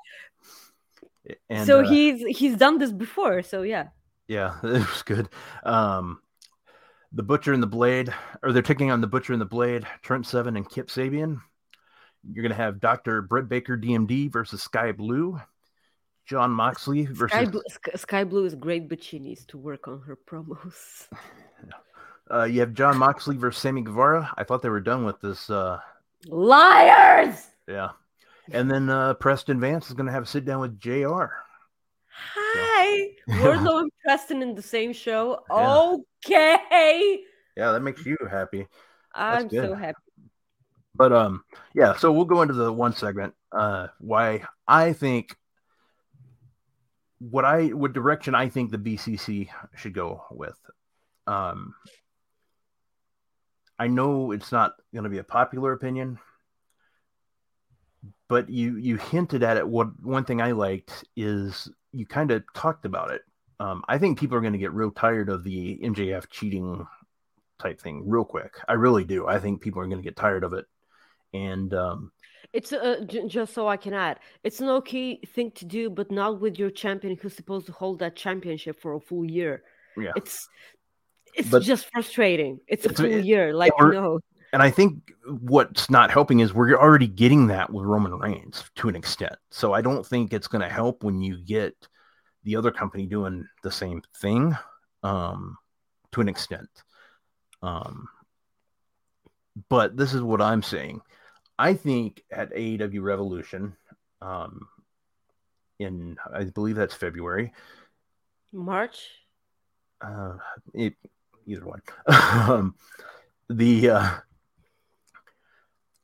And, 1.48 1.66
so 1.66 1.80
uh, 1.80 1.88
he's 1.88 2.38
he's 2.38 2.56
done 2.56 2.78
this 2.78 2.92
before. 2.92 3.42
So 3.42 3.62
yeah. 3.62 3.88
Yeah, 4.28 4.56
it 4.62 4.88
was 4.88 5.02
good. 5.02 5.28
Um, 5.64 6.20
the 7.12 7.22
Butcher 7.22 7.52
and 7.52 7.62
the 7.62 7.66
Blade, 7.68 8.12
or 8.42 8.52
they're 8.52 8.62
taking 8.62 8.90
on 8.90 9.00
the 9.00 9.06
Butcher 9.06 9.32
and 9.32 9.42
the 9.42 9.46
Blade, 9.46 9.86
Trent 10.02 10.26
Seven 10.26 10.56
and 10.56 10.68
Kip 10.68 10.88
Sabian. 10.88 11.40
You're 12.30 12.42
gonna 12.42 12.54
have 12.54 12.80
Doctor 12.80 13.22
Britt 13.22 13.48
Baker, 13.48 13.76
DMD 13.76 14.32
versus 14.32 14.62
Sky 14.62 14.92
Blue, 14.92 15.40
Jon 16.26 16.50
Moxley 16.50 17.06
versus 17.06 17.36
Sky 17.36 17.44
Blue, 17.44 17.62
Sky, 17.68 17.92
Sky 17.96 18.24
Blue 18.24 18.44
is 18.44 18.54
great, 18.54 18.88
but 18.88 19.02
she 19.02 19.18
needs 19.18 19.44
to 19.46 19.58
work 19.58 19.88
on 19.88 20.00
her 20.02 20.16
promos. 20.16 21.08
uh, 22.30 22.44
you 22.44 22.60
have 22.60 22.74
Jon 22.74 22.96
Moxley 22.96 23.36
versus 23.36 23.60
Sammy 23.60 23.82
Guevara. 23.82 24.32
I 24.36 24.44
thought 24.44 24.62
they 24.62 24.68
were 24.68 24.80
done 24.80 25.04
with 25.04 25.20
this. 25.20 25.50
Uh, 25.50 25.80
Liars! 26.26 27.48
yeah, 27.68 27.90
and 28.52 28.70
then 28.70 28.88
uh, 28.88 29.14
Preston 29.14 29.60
Vance 29.60 29.88
is 29.88 29.94
gonna 29.94 30.12
have 30.12 30.24
a 30.24 30.26
sit 30.26 30.44
down 30.44 30.60
with 30.60 30.78
Jr. 30.78 31.26
Hi, 32.34 33.08
so. 33.28 33.34
Wardlow 33.36 33.80
and 33.82 33.90
Preston 34.04 34.42
in 34.42 34.54
the 34.54 34.62
same 34.62 34.92
show. 34.92 35.40
Yeah. 35.50 35.94
Okay, 36.24 37.20
Yeah, 37.56 37.72
that 37.72 37.80
makes 37.80 38.04
you 38.04 38.16
happy. 38.30 38.66
I'm 39.14 39.50
so 39.50 39.74
happy. 39.74 39.98
But 40.94 41.12
um, 41.12 41.44
yeah. 41.74 41.96
So 41.96 42.12
we'll 42.12 42.24
go 42.24 42.42
into 42.42 42.54
the 42.54 42.72
one 42.72 42.94
segment. 42.94 43.34
Uh, 43.50 43.88
why 43.98 44.44
I 44.68 44.92
think 44.92 45.36
what 47.18 47.44
I 47.44 47.68
what 47.68 47.92
direction 47.92 48.34
I 48.34 48.48
think 48.48 48.70
the 48.70 48.78
BCC 48.78 49.48
should 49.76 49.94
go 49.94 50.24
with. 50.30 50.58
Um, 51.26 51.74
I 53.78 53.86
know 53.88 54.32
it's 54.32 54.52
not 54.52 54.74
going 54.92 55.04
to 55.04 55.10
be 55.10 55.18
a 55.18 55.24
popular 55.24 55.72
opinion, 55.72 56.18
but 58.28 58.48
you 58.48 58.76
you 58.76 58.96
hinted 58.96 59.42
at 59.42 59.56
it. 59.56 59.66
What 59.68 59.88
one 60.02 60.24
thing 60.24 60.40
I 60.40 60.52
liked 60.52 61.04
is 61.16 61.70
you 61.92 62.06
kind 62.06 62.30
of 62.30 62.42
talked 62.54 62.84
about 62.84 63.10
it. 63.10 63.22
Um, 63.60 63.82
I 63.88 63.98
think 63.98 64.18
people 64.18 64.36
are 64.36 64.40
going 64.40 64.54
to 64.54 64.58
get 64.58 64.72
real 64.72 64.90
tired 64.90 65.28
of 65.28 65.44
the 65.44 65.78
MJF 65.82 66.28
cheating 66.30 66.86
type 67.60 67.80
thing 67.80 68.02
real 68.08 68.24
quick. 68.24 68.54
I 68.66 68.72
really 68.72 69.04
do. 69.04 69.26
I 69.28 69.38
think 69.38 69.60
people 69.60 69.80
are 69.82 69.86
going 69.86 69.98
to 69.98 70.02
get 70.02 70.16
tired 70.16 70.42
of 70.42 70.52
it. 70.52 70.64
And 71.34 71.72
um, 71.72 72.10
It's 72.52 72.72
uh, 72.72 73.04
j- 73.06 73.28
just 73.28 73.54
so 73.54 73.68
I 73.68 73.76
can 73.76 73.94
add, 73.94 74.18
it's 74.42 74.60
an 74.60 74.68
okay 74.68 75.16
thing 75.34 75.52
to 75.52 75.64
do, 75.64 75.88
but 75.90 76.10
not 76.10 76.40
with 76.40 76.58
your 76.58 76.70
champion 76.70 77.16
who's 77.16 77.36
supposed 77.36 77.66
to 77.66 77.72
hold 77.72 78.00
that 78.00 78.16
championship 78.16 78.80
for 78.80 78.94
a 78.94 79.00
full 79.00 79.24
year. 79.30 79.62
yeah. 79.96 80.12
It's 80.16 80.48
it's 81.34 81.48
But- 81.50 81.62
just 81.62 81.88
frustrating. 81.92 82.58
It's 82.66 82.84
a 82.84 82.92
full 82.92 83.06
it- 83.06 83.24
year, 83.24 83.54
like 83.54 83.78
we're- 83.78 83.94
no. 83.94 84.20
And 84.52 84.62
I 84.62 84.70
think 84.70 85.12
what's 85.26 85.88
not 85.88 86.10
helping 86.10 86.40
is 86.40 86.52
we're 86.52 86.76
already 86.76 87.06
getting 87.06 87.46
that 87.46 87.72
with 87.72 87.86
Roman 87.86 88.18
Reigns 88.18 88.64
to 88.76 88.88
an 88.88 88.96
extent. 88.96 89.36
So 89.50 89.72
I 89.72 89.80
don't 89.80 90.06
think 90.06 90.32
it's 90.32 90.48
going 90.48 90.62
to 90.62 90.68
help 90.68 91.02
when 91.02 91.22
you 91.22 91.38
get 91.38 91.74
the 92.44 92.56
other 92.56 92.70
company 92.70 93.06
doing 93.06 93.46
the 93.62 93.70
same 93.70 94.02
thing 94.20 94.56
um, 95.02 95.56
to 96.12 96.20
an 96.20 96.28
extent. 96.28 96.68
Um, 97.62 98.08
but 99.68 99.96
this 99.96 100.12
is 100.12 100.20
what 100.20 100.42
I'm 100.42 100.62
saying. 100.62 101.00
I 101.58 101.74
think 101.74 102.22
at 102.30 102.52
AEW 102.52 103.02
Revolution, 103.02 103.76
um, 104.20 104.68
in 105.78 106.16
I 106.32 106.44
believe 106.44 106.76
that's 106.76 106.94
February, 106.94 107.52
March. 108.52 109.08
uh, 110.00 110.36
it, 110.74 110.94
either 111.46 111.64
one. 111.64 111.82
um, 112.06 112.74
the 113.48 113.90
uh, 113.90 114.10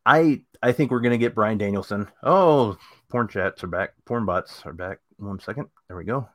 I 0.08 0.42
I 0.62 0.72
think 0.72 0.90
we're 0.90 1.00
gonna 1.00 1.18
get 1.18 1.34
Bryan 1.34 1.58
Danielson. 1.58 2.08
Oh, 2.22 2.78
porn 3.10 3.28
chats 3.28 3.62
are 3.62 3.68
back. 3.68 3.90
Porn 4.06 4.24
bots 4.24 4.62
are 4.64 4.72
back. 4.72 4.98
One 5.18 5.38
second. 5.38 5.68
There 5.86 5.96
we 5.96 6.04
go. 6.04 6.28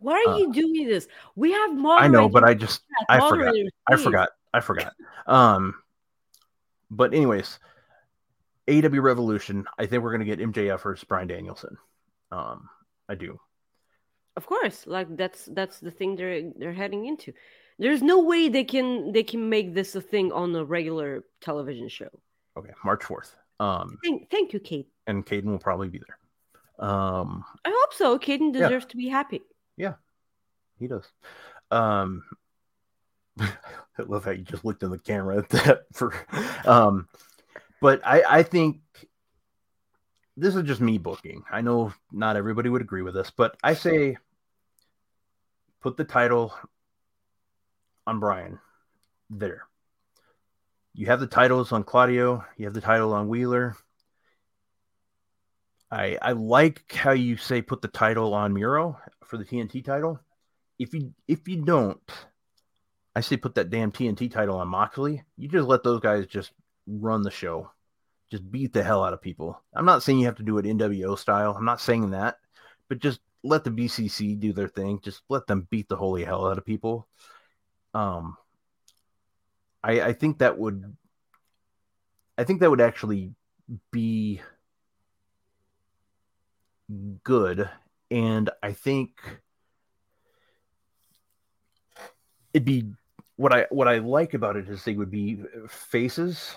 Why 0.00 0.24
are 0.26 0.32
Uh, 0.32 0.36
you 0.38 0.52
doing 0.52 0.88
this? 0.88 1.06
We 1.36 1.52
have 1.52 1.70
I 1.86 2.08
know, 2.08 2.28
but 2.28 2.42
I 2.42 2.54
just 2.54 2.82
I 3.08 3.20
forgot. 3.28 3.54
I 3.88 3.96
forgot. 3.96 4.30
I 4.52 4.60
forgot. 4.60 4.92
Um, 5.26 5.76
but 6.90 7.14
anyways, 7.14 7.60
AW 8.68 9.00
Revolution. 9.00 9.66
I 9.78 9.86
think 9.86 10.02
we're 10.02 10.12
gonna 10.12 10.24
get 10.24 10.40
MJF 10.40 10.82
versus 10.82 11.04
Bryan 11.04 11.28
Danielson. 11.28 11.78
Um, 12.32 12.68
I 13.08 13.14
do. 13.14 13.38
Of 14.36 14.46
course, 14.46 14.84
like 14.86 15.16
that's 15.16 15.46
that's 15.52 15.78
the 15.78 15.92
thing 15.92 16.16
they're 16.16 16.50
they're 16.56 16.72
heading 16.72 17.06
into. 17.06 17.32
There's 17.78 18.02
no 18.02 18.20
way 18.24 18.48
they 18.48 18.64
can 18.64 19.12
they 19.12 19.22
can 19.22 19.48
make 19.48 19.74
this 19.74 19.94
a 19.94 20.00
thing 20.00 20.32
on 20.32 20.56
a 20.56 20.64
regular 20.64 21.24
television 21.40 21.88
show. 21.88 22.08
Okay, 22.56 22.70
March 22.84 23.04
fourth. 23.04 23.34
Um, 23.60 23.98
Thank 24.02 24.30
thank 24.30 24.52
you, 24.52 24.60
Kate. 24.60 24.88
and 25.06 25.24
Caden 25.24 25.44
will 25.44 25.58
probably 25.58 25.88
be 25.88 26.00
there. 26.06 26.88
Um, 26.88 27.44
I 27.64 27.70
hope 27.70 27.94
so. 27.94 28.18
Caden 28.18 28.52
Yeah. 28.54 28.62
deserves 28.68 28.86
to 28.86 28.96
be 28.96 29.08
happy. 29.08 29.40
Yeah, 29.76 29.94
he 30.78 30.88
does. 30.88 31.04
Um, 31.70 32.24
I 33.38 33.48
love 34.06 34.24
how 34.24 34.32
you 34.32 34.42
just 34.42 34.64
looked 34.64 34.82
in 34.82 34.90
the 34.90 34.98
camera 34.98 35.38
at 35.38 35.48
that 35.50 35.82
for. 35.92 36.12
Um, 36.66 37.08
but 37.80 38.00
I 38.04 38.22
I 38.28 38.42
think 38.42 38.80
this 40.36 40.54
is 40.56 40.64
just 40.64 40.80
me 40.80 40.98
booking. 40.98 41.42
I 41.50 41.60
know 41.60 41.92
not 42.10 42.36
everybody 42.36 42.68
would 42.68 42.82
agree 42.82 43.02
with 43.02 43.14
this, 43.14 43.30
but 43.30 43.56
I 43.62 43.74
say 43.74 44.16
put 45.80 45.96
the 45.96 46.04
title 46.04 46.54
on 48.06 48.18
Bryan 48.18 48.58
there. 49.30 49.62
You 50.94 51.06
have 51.06 51.20
the 51.20 51.26
titles 51.26 51.72
on 51.72 51.84
Claudio. 51.84 52.44
You 52.56 52.66
have 52.66 52.74
the 52.74 52.80
title 52.80 53.14
on 53.14 53.28
Wheeler. 53.28 53.76
I 55.90 56.18
I 56.20 56.32
like 56.32 56.92
how 56.92 57.12
you 57.12 57.36
say 57.36 57.62
put 57.62 57.82
the 57.82 57.88
title 57.88 58.34
on 58.34 58.52
Miro 58.52 58.98
for 59.24 59.36
the 59.36 59.44
TNT 59.44 59.84
title. 59.84 60.20
If 60.78 60.94
you 60.94 61.12
if 61.28 61.46
you 61.48 61.62
don't, 61.62 62.00
I 63.14 63.20
say 63.20 63.36
put 63.36 63.54
that 63.54 63.70
damn 63.70 63.92
TNT 63.92 64.30
title 64.30 64.58
on 64.58 64.68
Moxley. 64.68 65.22
You 65.36 65.48
just 65.48 65.68
let 65.68 65.82
those 65.82 66.00
guys 66.00 66.26
just 66.26 66.52
run 66.86 67.22
the 67.22 67.30
show. 67.30 67.70
Just 68.30 68.50
beat 68.50 68.72
the 68.72 68.82
hell 68.82 69.04
out 69.04 69.12
of 69.12 69.20
people. 69.20 69.62
I'm 69.74 69.84
not 69.84 70.02
saying 70.02 70.18
you 70.18 70.26
have 70.26 70.36
to 70.36 70.42
do 70.42 70.58
it 70.58 70.64
NWO 70.64 71.18
style. 71.18 71.54
I'm 71.56 71.66
not 71.66 71.80
saying 71.80 72.10
that, 72.10 72.36
but 72.88 72.98
just 72.98 73.20
let 73.42 73.64
the 73.64 73.70
BCC 73.70 74.38
do 74.38 74.52
their 74.52 74.68
thing. 74.68 75.00
Just 75.02 75.22
let 75.28 75.46
them 75.46 75.66
beat 75.70 75.88
the 75.88 75.96
holy 75.96 76.24
hell 76.24 76.46
out 76.46 76.58
of 76.58 76.64
people. 76.64 77.06
Um, 77.92 78.38
I 79.82 80.00
I 80.00 80.12
think 80.12 80.38
that 80.38 80.58
would, 80.58 80.96
I 82.38 82.44
think 82.44 82.60
that 82.60 82.70
would 82.70 82.80
actually 82.80 83.34
be 83.90 84.40
good, 87.24 87.68
and 88.10 88.50
I 88.62 88.72
think 88.72 89.10
it'd 92.54 92.64
be 92.64 92.84
what 93.36 93.52
I 93.52 93.66
what 93.70 93.88
I 93.88 93.98
like 93.98 94.34
about 94.34 94.56
it 94.56 94.68
is 94.68 94.84
they 94.84 94.94
would 94.94 95.10
be 95.10 95.42
faces 95.68 96.56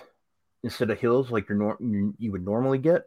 instead 0.62 0.90
of 0.90 1.00
heels 1.00 1.30
like 1.30 1.48
you're 1.48 1.58
nor- 1.58 1.78
you 2.18 2.32
would 2.32 2.44
normally 2.44 2.78
get. 2.78 3.04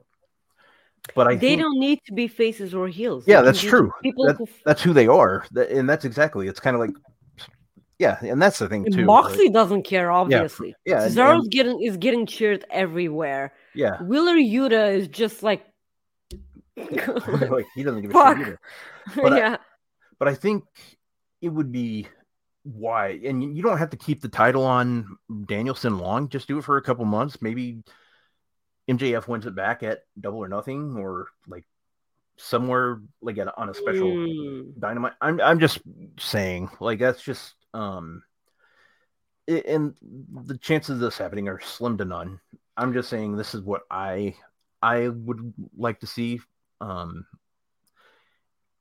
But 1.15 1.27
I 1.27 1.35
they 1.35 1.49
think 1.49 1.61
don't 1.61 1.79
need 1.79 2.01
to 2.07 2.13
be 2.13 2.27
faces 2.27 2.73
or 2.73 2.87
heels. 2.87 3.23
Yeah, 3.25 3.41
that's 3.41 3.61
true. 3.61 3.91
People 4.03 4.25
That- 4.25 4.37
who 4.37 4.47
that's 4.65 4.81
who 4.81 4.93
they 4.93 5.07
are, 5.07 5.45
and 5.55 5.89
that's 5.89 6.05
exactly. 6.05 6.47
It's 6.47 6.59
kind 6.59 6.75
of 6.75 6.81
like, 6.81 6.91
yeah, 7.99 8.17
and 8.23 8.41
that's 8.41 8.57
the 8.59 8.67
thing 8.69 8.85
too. 8.91 9.05
Moxley 9.05 9.45
like- 9.49 9.53
doesnn 9.53 9.83
care, 9.83 10.09
obviously. 10.11 10.73
yeah, 10.85 11.03
and- 11.03 11.13
Cesaro's 11.13 11.43
and- 11.43 11.51
getting 11.51 11.81
is 11.83 11.97
getting 11.97 12.25
cheered 12.25 12.65
everywhere. 12.71 13.53
yeah, 13.75 14.01
Wheeler 14.01 14.35
Yuta 14.35 14.93
is 14.95 15.07
just 15.09 15.43
like, 15.43 15.63
like 16.77 17.65
he 17.75 17.83
doesn't 17.83 18.01
give 18.01 18.11
a 18.11 18.13
Fuck. 18.13 18.37
shit 18.37 18.47
either. 18.47 18.59
But 19.15 19.33
I- 19.33 19.37
yeah. 19.37 19.57
But 20.19 20.27
I 20.27 20.35
think 20.35 20.63
it 21.41 21.49
would 21.49 21.71
be 21.71 22.07
why, 22.63 23.19
and 23.23 23.41
you- 23.43 23.51
you 23.51 23.61
don't 23.63 23.77
have 23.77 23.89
to 23.91 23.97
keep 23.97 24.21
the 24.21 24.27
title 24.29 24.63
on 24.65 25.17
Danielson 25.47 25.97
long. 25.97 26.29
Just 26.29 26.47
do 26.47 26.57
it 26.57 26.63
for 26.63 26.77
a 26.77 26.81
couple 26.81 27.05
months. 27.05 27.41
Maybe 27.41 27.83
MJF 28.89 29.27
wins 29.27 29.45
it 29.45 29.55
back 29.55 29.81
at 29.83 29.99
Double 30.19 30.39
or 30.39 30.47
Nothing, 30.47 30.95
or 30.97 31.27
like 31.47 31.65
somewhere 32.37 33.01
like 33.21 33.37
at, 33.37 33.47
on 33.57 33.69
a 33.69 33.73
special 33.73 34.07
Mm. 34.07 34.79
dynamite. 34.79 35.13
I'm 35.21 35.39
I'm 35.41 35.59
just 35.59 35.79
saying, 36.19 36.69
like 36.79 36.99
that's 36.99 37.21
just 37.21 37.53
um, 37.73 38.23
it, 39.47 39.65
and 39.65 39.95
the 40.45 40.57
chances 40.57 40.95
of 40.95 40.99
this 40.99 41.17
happening 41.17 41.47
are 41.47 41.59
slim 41.59 41.97
to 41.97 42.05
none. 42.05 42.39
I'm 42.77 42.93
just 42.93 43.09
saying 43.09 43.35
this 43.35 43.53
is 43.53 43.61
what 43.61 43.81
I 43.89 44.35
I 44.81 45.09
would 45.09 45.53
like 45.77 45.99
to 46.01 46.07
see. 46.07 46.39
Um, 46.81 47.25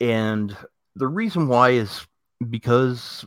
and 0.01 0.57
the 0.95 1.09
reason 1.09 1.49
why 1.49 1.71
is 1.71 2.07
because 2.49 3.25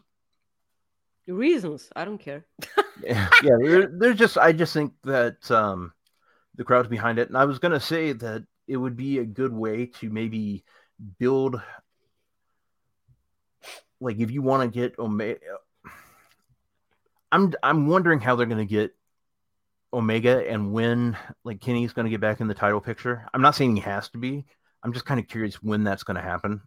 the 1.27 1.33
Reasons. 1.33 1.89
I 1.95 2.03
don't 2.03 2.17
care. 2.17 2.45
yeah, 3.03 3.29
there, 3.41 3.87
there's 3.87 4.17
just 4.17 4.37
I 4.37 4.51
just 4.51 4.73
think 4.73 4.93
that 5.03 5.49
um, 5.51 5.93
the 6.55 6.63
crowd's 6.63 6.89
behind 6.89 7.19
it, 7.19 7.29
and 7.29 7.37
I 7.37 7.45
was 7.45 7.59
gonna 7.59 7.79
say 7.79 8.11
that 8.13 8.45
it 8.67 8.77
would 8.77 8.97
be 8.97 9.19
a 9.19 9.25
good 9.25 9.53
way 9.53 9.85
to 9.85 10.09
maybe 10.09 10.63
build, 11.19 11.61
like 14.01 14.19
if 14.19 14.31
you 14.31 14.41
want 14.43 14.63
to 14.63 14.79
get 14.79 14.99
Omega. 14.99 15.39
I'm 17.31 17.53
I'm 17.63 17.87
wondering 17.87 18.19
how 18.19 18.35
they're 18.35 18.45
gonna 18.45 18.65
get 18.65 18.95
Omega 19.93 20.49
and 20.49 20.73
when 20.73 21.17
like 21.43 21.61
Kenny's 21.61 21.93
gonna 21.93 22.09
get 22.09 22.21
back 22.21 22.41
in 22.41 22.47
the 22.47 22.53
title 22.53 22.81
picture. 22.81 23.27
I'm 23.33 23.41
not 23.41 23.55
saying 23.55 23.75
he 23.75 23.81
has 23.81 24.09
to 24.09 24.17
be. 24.17 24.45
I'm 24.83 24.93
just 24.93 25.05
kind 25.05 25.19
of 25.19 25.27
curious 25.27 25.61
when 25.63 25.83
that's 25.83 26.03
gonna 26.03 26.21
happen. 26.21 26.61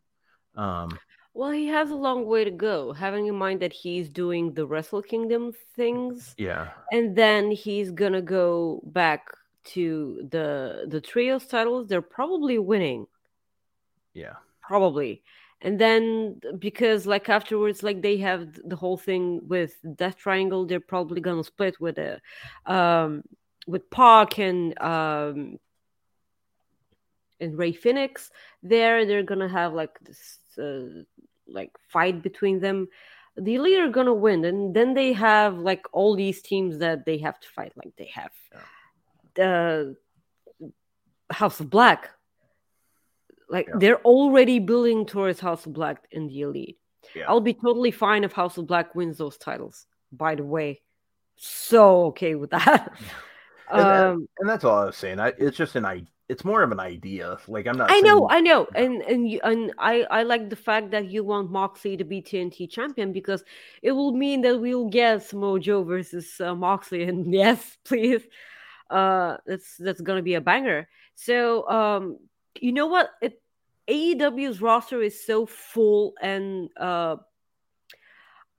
Um, 0.57 1.01
Well, 1.35 1.51
he 1.51 1.67
has 1.69 1.91
a 1.91 1.97
long 1.97 2.27
way 2.27 2.45
to 2.45 2.51
go, 2.51 2.93
having 2.93 3.27
in 3.27 3.35
mind 3.35 3.61
that 3.63 3.73
he's 3.73 4.09
doing 4.09 4.55
the 4.55 4.67
Wrestle 4.67 5.03
Kingdom 5.03 5.53
things, 5.77 6.37
yeah, 6.37 6.71
and 6.93 7.17
then 7.17 7.51
he's 7.51 7.91
gonna 7.91 8.23
go 8.23 8.81
back 8.87 9.27
to 9.75 10.29
the 10.31 10.87
the 10.89 11.01
trios 11.01 11.47
titles. 11.47 11.89
They're 11.89 12.03
probably 12.03 12.59
winning, 12.59 13.07
yeah, 14.15 14.35
probably, 14.63 15.23
and 15.65 15.81
then 15.81 16.41
because 16.59 17.07
like 17.07 17.31
afterwards, 17.31 17.83
like 17.83 18.03
they 18.03 18.19
have 18.19 18.61
the 18.65 18.77
whole 18.77 18.99
thing 18.99 19.41
with 19.49 19.75
Death 19.97 20.19
Triangle, 20.19 20.67
they're 20.67 20.79
probably 20.79 21.23
gonna 21.23 21.43
split 21.43 21.81
with 21.81 21.99
a, 21.99 22.21
um, 22.67 23.23
with 23.67 23.89
PAC 23.89 24.39
and 24.39 24.79
um 24.81 25.59
and 27.41 27.59
Rey 27.59 27.73
Fenix. 27.73 28.31
There, 28.63 29.07
they're 29.07 29.23
gonna 29.23 29.49
have 29.49 29.73
like 29.73 29.99
this 30.01 30.39
uh, 30.59 31.03
like 31.49 31.73
fight 31.89 32.23
between 32.23 32.61
them. 32.61 32.89
The 33.39 33.55
elite 33.55 33.81
are 33.81 33.89
gonna 33.89 34.13
win, 34.13 34.45
and 34.45 34.75
then 34.75 34.93
they 34.93 35.15
have 35.15 35.59
like 35.59 35.87
all 35.93 36.15
these 36.15 36.43
teams 36.43 36.77
that 36.79 37.07
they 37.07 37.17
have 37.19 37.41
to 37.41 37.49
fight. 37.49 37.73
Like 37.75 37.97
they 37.97 38.11
have 38.15 38.33
the 39.35 39.97
House 41.31 41.59
of 41.61 41.71
Black. 41.71 42.11
Like 43.49 43.67
Yeah. 43.69 43.75
they're 43.79 44.01
already 44.03 44.59
building 44.59 45.07
towards 45.07 45.41
House 45.41 45.67
of 45.67 45.73
Black 45.73 46.07
in 46.11 46.27
the 46.29 46.41
elite. 46.43 46.79
Yeah. 47.15 47.25
I'll 47.29 47.41
be 47.41 47.55
totally 47.55 47.91
fine 47.91 48.25
if 48.25 48.33
House 48.33 48.57
of 48.59 48.67
Black 48.67 48.95
wins 48.95 49.19
those 49.19 49.37
titles. 49.37 49.87
By 50.13 50.35
the 50.35 50.45
way, 50.45 50.81
so 51.37 52.07
okay 52.07 52.35
with 52.35 52.51
that. 52.51 52.93
And 53.71 53.81
that- 53.81 54.07
um, 54.07 54.29
and 54.39 54.49
that's 54.49 54.63
all 54.65 54.79
I 54.79 54.85
was 54.87 54.97
saying. 54.97 55.19
I, 55.21 55.33
it's 55.39 55.57
just 55.57 55.75
an 55.75 55.85
I 55.87 56.05
it's 56.29 56.45
more 56.45 56.63
of 56.63 56.73
an 56.73 56.81
idea. 56.81 57.39
Like 57.49 57.67
I'm 57.67 57.77
not. 57.77 57.91
I 57.91 58.01
know, 58.01 58.29
I 58.31 58.41
know, 58.41 58.67
and 58.75 59.03
and 59.03 59.29
you, 59.29 59.41
and 59.43 59.73
I 59.79 60.03
I 60.05 60.23
like 60.23 60.49
the 60.49 60.57
fact 60.57 60.91
that 60.93 61.11
you 61.11 61.25
want 61.25 61.51
Moxley 61.51 61.97
to 61.97 62.05
be 62.05 62.23
TNT 62.23 62.71
champion 62.71 63.13
because 63.13 63.43
it 63.83 63.93
will 63.93 64.13
mean 64.13 64.41
that 64.43 64.59
we'll 64.61 64.89
get 64.89 65.23
Samoa 65.23 65.61
Joe 65.61 65.83
versus 65.83 66.41
uh, 66.41 66.55
Moxley, 66.55 67.05
and 67.05 67.33
yes, 67.43 67.77
please, 67.85 68.23
uh, 68.91 69.37
that's 69.47 69.77
that's 69.77 70.01
gonna 70.01 70.23
be 70.23 70.35
a 70.35 70.41
banger. 70.41 70.89
So 71.15 71.69
um, 71.69 72.19
you 72.61 72.73
know 72.73 72.87
what? 72.87 73.11
It 73.21 73.41
AEW's 73.89 74.63
roster 74.63 75.03
is 75.03 75.25
so 75.25 75.47
full 75.47 76.15
and 76.21 76.71
uh. 76.79 77.17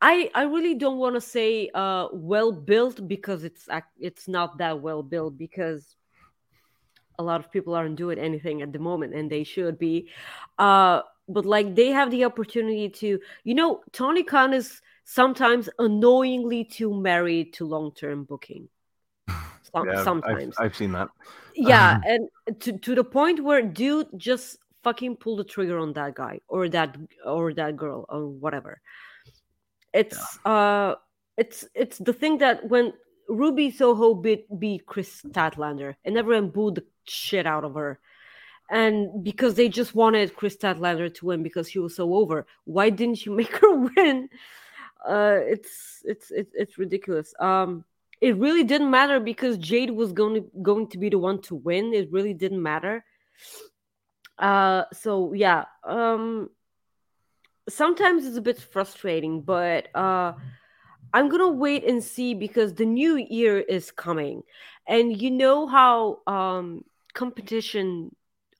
I, 0.02 0.30
I 0.36 0.43
really 0.43 0.76
don't 0.76 0.98
want 0.98 1.16
to 1.16 1.22
say 1.22 1.70
uh, 1.74 2.10
well 2.12 2.52
built 2.52 3.08
because 3.08 3.43
it's 3.43 3.68
it's 3.98 4.28
not 4.28 4.58
that 4.58 4.82
well 4.82 5.02
built 5.02 5.38
because 5.38 5.96
a 7.20 7.24
lot 7.24 7.39
of 7.39 7.52
people 7.52 7.74
aren't 7.74 7.96
doing 7.96 8.20
anything 8.20 8.62
at 8.62 8.74
the 8.74 8.80
moment 8.80 9.14
and 9.14 9.30
they 9.30 9.43
should 9.43 9.78
be 9.78 10.10
uh 10.60 11.02
but 11.28 11.46
like 11.46 11.76
they 11.76 11.89
have 11.89 12.12
the 12.12 12.26
opportunity 12.26 12.89
to 12.89 13.20
you 13.43 13.56
know 13.56 13.82
tony 13.91 14.24
khan 14.24 14.54
is 14.54 14.82
sometimes 15.06 15.70
annoyingly 15.80 16.64
too 16.64 16.93
married 16.93 17.54
to 17.54 17.66
long-term 17.66 18.24
booking 18.24 18.68
Some- 19.76 19.88
Yeah, 19.88 19.93
I've- 19.93 20.03
sometimes. 20.03 20.55
I've, 20.57 20.76
seen 20.76 20.91
that. 20.93 21.09
yeah 21.55 21.99
and 22.05 22.30
to, 22.61 22.69
to 22.86 22.95
the 22.95 23.03
point 23.03 23.43
where 23.43 23.61
dude 23.61 24.07
just 24.17 24.57
fucking 24.84 25.15
pull 25.17 25.36
the 25.38 25.43
trigger 25.43 25.78
on 25.80 25.93
that 25.93 26.13
guy 26.15 26.39
or 26.47 26.69
that 26.69 26.95
or 27.26 27.53
that 27.53 27.76
girl 27.76 28.05
or 28.09 28.28
whatever. 28.28 28.80
It's 29.93 30.19
uh 30.45 30.95
it's 31.38 31.65
it's 31.73 31.97
the 31.97 32.13
thing 32.13 32.38
that 32.39 32.69
when 32.69 32.93
ruby 33.28 33.71
soho 33.71 34.13
beat 34.13 34.45
beat 34.59 34.86
kris 34.86 35.21
statlander 35.23 35.95
and 36.05 36.17
everyone 36.17 36.49
booed 36.49 36.76
the 36.76 36.86
shit 37.05 37.45
out 37.47 37.63
of 37.63 37.73
her. 37.76 37.99
And 38.69 39.23
because 39.23 39.53
they 39.55 39.69
just 39.69 39.95
wanted 39.95 40.36
kris 40.36 40.55
statlander 40.57 41.13
to 41.15 41.26
win 41.28 41.43
because 41.43 41.69
she 41.71 41.80
was 41.80 41.95
so 41.95 42.13
over 42.13 42.45
why 42.65 42.89
didn't 42.89 43.26
you 43.26 43.32
make 43.41 43.55
her 43.57 43.73
win? 43.76 44.30
Uh 45.07 45.39
it's 45.53 46.01
it's 46.05 46.30
it's, 46.32 46.53
it's 46.53 46.78
ridiculous. 46.78 47.34
Um 47.39 47.86
it 48.22 48.38
really 48.38 48.63
didn't 48.63 48.89
matter 48.91 49.20
because 49.20 49.57
Jade 49.57 49.91
was 49.91 50.13
going 50.13 50.36
to 50.36 50.49
going 50.61 50.88
to 50.89 50.97
be 50.97 51.09
the 51.09 51.20
one 51.20 51.41
to 51.43 51.55
win. 51.55 51.93
It 51.93 52.11
really 52.11 52.34
didn't 52.34 52.61
matter. 52.61 53.03
Uh 54.38 54.84
so 54.93 55.34
yeah, 55.34 55.66
um 55.84 56.49
sometimes 57.70 58.26
it's 58.26 58.38
a 58.38 58.41
bit 58.41 58.59
frustrating, 58.59 59.41
but 59.41 59.88
uh 59.95 60.34
I'm 61.13 61.30
going 61.30 61.41
to 61.41 61.47
wait 61.47 61.86
and 61.86 62.03
see 62.03 62.34
because 62.34 62.74
the 62.74 62.86
new 62.86 63.16
year 63.16 63.59
is 63.59 63.89
coming. 63.89 64.43
And 64.88 65.22
you 65.22 65.32
know 65.32 65.68
how 65.68 66.20
um 66.28 66.84
competition 67.13 68.13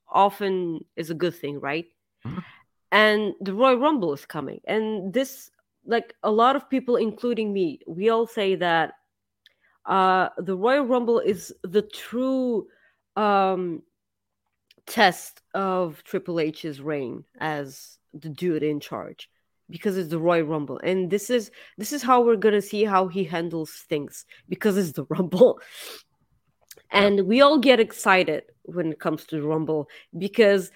often 0.08 0.86
is 0.96 1.10
a 1.10 1.14
good 1.16 1.36
thing, 1.36 1.60
right? 1.60 1.86
Mhm. 2.26 2.44
And 2.92 3.34
the 3.42 3.54
Royal 3.54 3.78
Rumble 3.78 4.14
is 4.14 4.26
coming. 4.26 4.62
And 4.66 5.14
this 5.14 5.52
like 5.86 6.14
a 6.24 6.32
lot 6.32 6.56
of 6.56 6.70
people 6.70 6.96
including 6.96 7.52
me, 7.54 7.80
we 7.88 8.10
all 8.10 8.26
say 8.28 8.56
that 8.56 8.94
uh 9.86 10.30
the 10.38 10.56
royal 10.56 10.86
rumble 10.86 11.20
is 11.20 11.54
the 11.64 11.82
true 11.82 12.68
um 13.16 13.82
test 14.88 15.42
of 15.54 16.04
triple 16.04 16.40
h's 16.40 16.82
reign 16.82 17.24
as 17.40 17.98
the 18.14 18.30
dude 18.30 18.64
in 18.64 18.80
charge 18.80 19.30
because 19.70 19.98
it's 19.98 20.10
the 20.10 20.20
royal 20.20 20.46
rumble. 20.46 20.80
And 20.84 21.10
this 21.10 21.30
is 21.30 21.52
this 21.78 21.92
is 21.92 22.02
how 22.02 22.22
we're 22.22 22.36
gonna 22.36 22.62
see 22.62 22.84
how 22.84 23.08
he 23.08 23.24
handles 23.24 23.72
things 23.90 24.26
because 24.48 24.78
it's 24.78 24.94
the 24.94 25.06
rumble. 25.10 25.60
And 26.92 27.28
we 27.28 27.42
all 27.42 27.58
get 27.58 27.80
excited 27.80 28.44
when 28.64 28.92
it 28.92 29.00
comes 29.00 29.26
to 29.26 29.38
the 29.38 29.48
rumble 29.48 29.90
because 30.18 30.72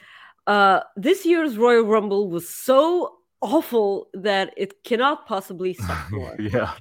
uh 0.48 0.82
this 0.96 1.26
year's 1.26 1.58
royal 1.58 1.84
rumble 1.84 2.30
was 2.30 2.50
so 2.50 3.16
awful 3.42 4.10
that 4.14 4.54
it 4.58 4.84
cannot 4.84 5.26
possibly 5.26 5.74
suck 5.74 6.12
more 6.12 6.36
yeah. 6.40 6.74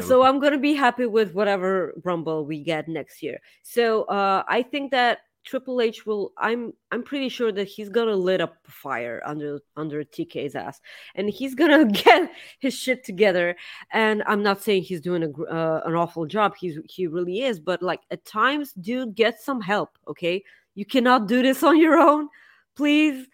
So 0.00 0.22
I'm 0.22 0.38
gonna 0.38 0.58
be 0.58 0.74
happy 0.74 1.06
with 1.06 1.32
whatever 1.34 1.94
Rumble 2.04 2.44
we 2.44 2.62
get 2.62 2.88
next 2.88 3.22
year. 3.22 3.40
So 3.62 4.04
uh, 4.04 4.44
I 4.46 4.62
think 4.62 4.90
that 4.90 5.20
Triple 5.44 5.80
H 5.80 6.04
will. 6.04 6.32
I'm 6.36 6.74
I'm 6.92 7.02
pretty 7.02 7.30
sure 7.30 7.50
that 7.52 7.66
he's 7.66 7.88
gonna 7.88 8.14
lit 8.14 8.42
up 8.42 8.56
a 8.68 8.70
fire 8.70 9.22
under 9.24 9.60
under 9.76 10.04
TK's 10.04 10.54
ass, 10.54 10.80
and 11.14 11.30
he's 11.30 11.54
gonna 11.54 11.84
get 12.04 12.30
his 12.58 12.74
shit 12.74 13.02
together. 13.02 13.56
And 13.90 14.22
I'm 14.26 14.42
not 14.42 14.62
saying 14.62 14.82
he's 14.82 15.00
doing 15.00 15.22
a 15.22 15.42
uh, 15.44 15.82
an 15.86 15.94
awful 15.94 16.26
job. 16.26 16.54
He's 16.60 16.78
he 16.84 17.06
really 17.06 17.40
is, 17.40 17.60
but 17.60 17.82
like 17.82 18.00
at 18.10 18.26
times, 18.26 18.74
dude, 18.74 19.14
get 19.14 19.40
some 19.40 19.62
help. 19.62 19.96
Okay, 20.06 20.44
you 20.74 20.84
cannot 20.84 21.28
do 21.28 21.40
this 21.40 21.62
on 21.62 21.78
your 21.78 21.98
own. 21.98 22.28
Please, 22.76 23.26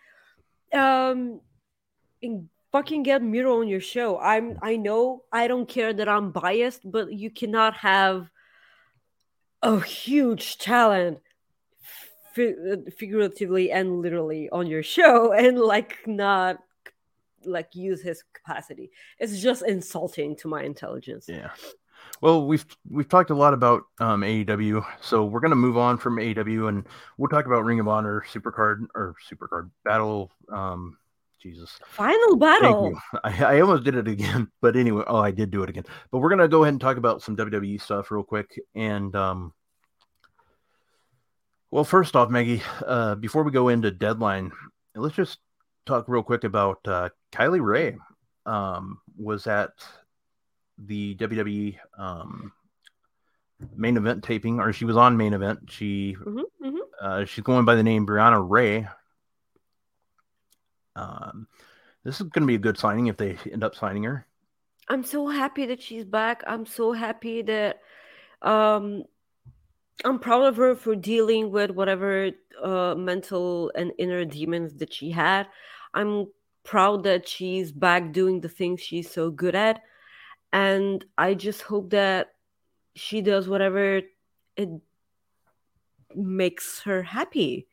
um, 0.72 1.40
fucking 2.74 3.04
get 3.04 3.22
Miro 3.22 3.60
on 3.60 3.68
your 3.68 3.80
show. 3.80 4.18
I'm 4.18 4.58
I 4.60 4.74
know 4.74 5.22
I 5.30 5.46
don't 5.46 5.68
care 5.68 5.92
that 5.92 6.08
I'm 6.08 6.32
biased, 6.32 6.90
but 6.90 7.12
you 7.12 7.30
cannot 7.30 7.74
have 7.74 8.28
a 9.62 9.80
huge 9.80 10.58
talent 10.58 11.20
fi- 12.34 12.56
figuratively 12.98 13.70
and 13.70 14.02
literally 14.02 14.50
on 14.50 14.66
your 14.66 14.82
show 14.82 15.32
and 15.44 15.56
like 15.56 15.98
not 16.08 16.58
like 17.44 17.76
use 17.76 18.02
his 18.02 18.24
capacity. 18.32 18.90
It's 19.20 19.40
just 19.40 19.62
insulting 19.62 20.34
to 20.38 20.48
my 20.48 20.64
intelligence. 20.64 21.26
Yeah. 21.28 21.50
Well, 22.20 22.44
we've 22.44 22.66
we've 22.90 23.08
talked 23.08 23.30
a 23.30 23.36
lot 23.36 23.54
about 23.54 23.82
um, 24.00 24.22
AEW, 24.22 24.84
so 25.00 25.24
we're 25.24 25.40
gonna 25.40 25.54
move 25.54 25.76
on 25.76 25.96
from 25.96 26.16
AEW, 26.16 26.68
and 26.68 26.88
we'll 27.18 27.28
talk 27.28 27.46
about 27.46 27.64
Ring 27.64 27.78
of 27.78 27.86
Honor, 27.86 28.24
Supercard 28.32 28.86
or 28.96 29.14
Supercard 29.30 29.70
Battle. 29.84 30.32
Um, 30.52 30.98
Jesus, 31.44 31.78
Final 31.84 32.36
battle. 32.36 32.98
I, 33.24 33.44
I 33.44 33.60
almost 33.60 33.84
did 33.84 33.96
it 33.96 34.08
again, 34.08 34.50
but 34.62 34.76
anyway, 34.76 35.04
oh, 35.06 35.18
I 35.18 35.30
did 35.30 35.50
do 35.50 35.62
it 35.62 35.68
again. 35.68 35.84
But 36.10 36.20
we're 36.20 36.30
gonna 36.30 36.48
go 36.48 36.64
ahead 36.64 36.72
and 36.72 36.80
talk 36.80 36.96
about 36.96 37.20
some 37.20 37.36
WWE 37.36 37.80
stuff 37.80 38.10
real 38.10 38.24
quick, 38.24 38.58
and 38.74 39.14
um, 39.14 39.52
well, 41.70 41.84
first 41.84 42.16
off, 42.16 42.30
Maggie, 42.30 42.62
uh, 42.86 43.16
before 43.16 43.42
we 43.42 43.50
go 43.50 43.68
into 43.68 43.90
deadline, 43.90 44.52
let's 44.94 45.14
just 45.14 45.38
talk 45.84 46.08
real 46.08 46.22
quick 46.22 46.44
about 46.44 46.78
uh, 46.86 47.10
Kylie 47.30 47.62
Rae. 47.62 47.98
Um, 48.46 49.00
was 49.18 49.46
at 49.46 49.70
the 50.78 51.14
WWE 51.16 51.76
um, 51.98 52.52
main 53.76 53.98
event 53.98 54.24
taping, 54.24 54.60
or 54.60 54.72
she 54.72 54.86
was 54.86 54.96
on 54.96 55.18
main 55.18 55.34
event. 55.34 55.60
She 55.68 56.12
hmm 56.12 56.40
hmm 56.62 56.78
uh, 57.02 57.26
she's 57.26 57.44
going 57.44 57.66
by 57.66 57.74
the 57.74 57.82
name 57.82 58.06
Briana 58.06 58.42
Ray. 58.42 58.88
Um, 60.96 61.48
this 62.04 62.20
is 62.20 62.28
going 62.28 62.42
to 62.42 62.46
be 62.46 62.56
a 62.56 62.58
good 62.58 62.78
signing 62.78 63.06
if 63.06 63.16
they 63.16 63.38
end 63.50 63.64
up 63.64 63.74
signing 63.74 64.04
her. 64.04 64.26
I'm 64.88 65.04
so 65.04 65.28
happy 65.28 65.66
that 65.66 65.82
she's 65.82 66.04
back. 66.04 66.42
I'm 66.46 66.66
so 66.66 66.92
happy 66.92 67.42
that 67.42 67.80
um 68.42 69.04
I'm 70.04 70.18
proud 70.18 70.42
of 70.44 70.56
her 70.56 70.74
for 70.74 70.94
dealing 70.94 71.50
with 71.50 71.70
whatever 71.70 72.30
uh 72.62 72.94
mental 72.94 73.72
and 73.74 73.92
inner 73.98 74.24
demons 74.24 74.74
that 74.74 74.92
she 74.92 75.10
had. 75.10 75.48
I'm 75.94 76.26
proud 76.64 77.04
that 77.04 77.26
she's 77.28 77.72
back 77.72 78.12
doing 78.12 78.40
the 78.40 78.48
things 78.48 78.80
she's 78.80 79.10
so 79.10 79.30
good 79.30 79.54
at. 79.54 79.80
And 80.52 81.04
I 81.16 81.34
just 81.34 81.62
hope 81.62 81.90
that 81.90 82.34
she 82.94 83.22
does 83.22 83.48
whatever 83.48 84.02
it 84.56 84.70
makes 86.14 86.80
her 86.80 87.02
happy. 87.02 87.66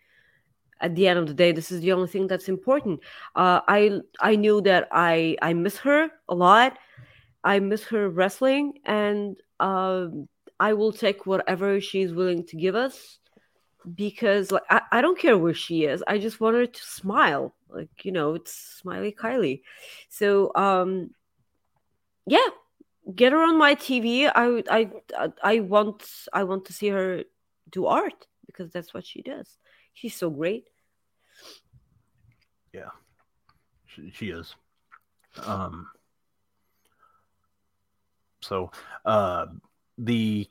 At 0.82 0.96
the 0.96 1.08
end 1.08 1.20
of 1.20 1.28
the 1.28 1.34
day, 1.34 1.52
this 1.52 1.72
is 1.72 1.82
the 1.82 1.92
only 1.94 2.08
thing 2.08 2.28
that's 2.28 2.50
important. 2.50 3.00
Uh, 3.36 3.62
I 3.68 4.02
I 4.20 4.36
knew 4.36 4.62
that 4.62 4.88
I 4.92 5.38
I 5.42 5.54
miss 5.54 5.78
her 5.78 6.10
a 6.28 6.36
lot. 6.36 6.78
I 7.44 7.60
miss 7.60 7.84
her 7.86 8.10
wrestling, 8.10 8.80
and 8.86 9.38
um, 9.60 10.28
I 10.60 10.74
will 10.74 10.92
take 10.92 11.26
whatever 11.26 11.80
she's 11.82 12.14
willing 12.14 12.46
to 12.48 12.56
give 12.56 12.76
us 12.76 13.20
because, 13.96 14.52
like, 14.52 14.64
I, 14.70 14.82
I 14.92 15.02
don't 15.02 15.18
care 15.18 15.38
where 15.38 15.54
she 15.54 15.86
is. 15.86 16.04
I 16.08 16.18
just 16.20 16.40
want 16.40 16.56
her 16.56 16.66
to 16.68 16.84
smile, 16.84 17.56
like 17.70 17.90
you 18.06 18.12
know, 18.12 18.36
it's 18.36 18.54
Smiley 18.54 19.12
Kylie. 19.12 19.62
So, 20.10 20.52
um, 20.56 21.12
yeah, 22.26 22.48
get 23.16 23.32
her 23.34 23.42
on 23.42 23.58
my 23.58 23.76
TV. 23.76 24.28
I 24.28 24.64
I- 24.70 25.34
I 25.44 25.60
want 25.62 26.04
I 26.34 26.44
want 26.44 26.66
to 26.66 26.74
see 26.74 26.90
her 26.90 27.24
do 27.70 27.86
art 27.88 28.28
because 28.46 28.72
that's 28.72 28.94
what 28.94 29.06
she 29.06 29.22
does. 29.22 29.58
She's 29.94 30.16
so 30.16 30.30
great. 30.30 30.66
She, 33.96 34.12
she 34.12 34.30
is. 34.30 34.56
Um, 35.44 35.90
so 38.42 38.72
uh, 39.06 39.48
the 39.98 40.48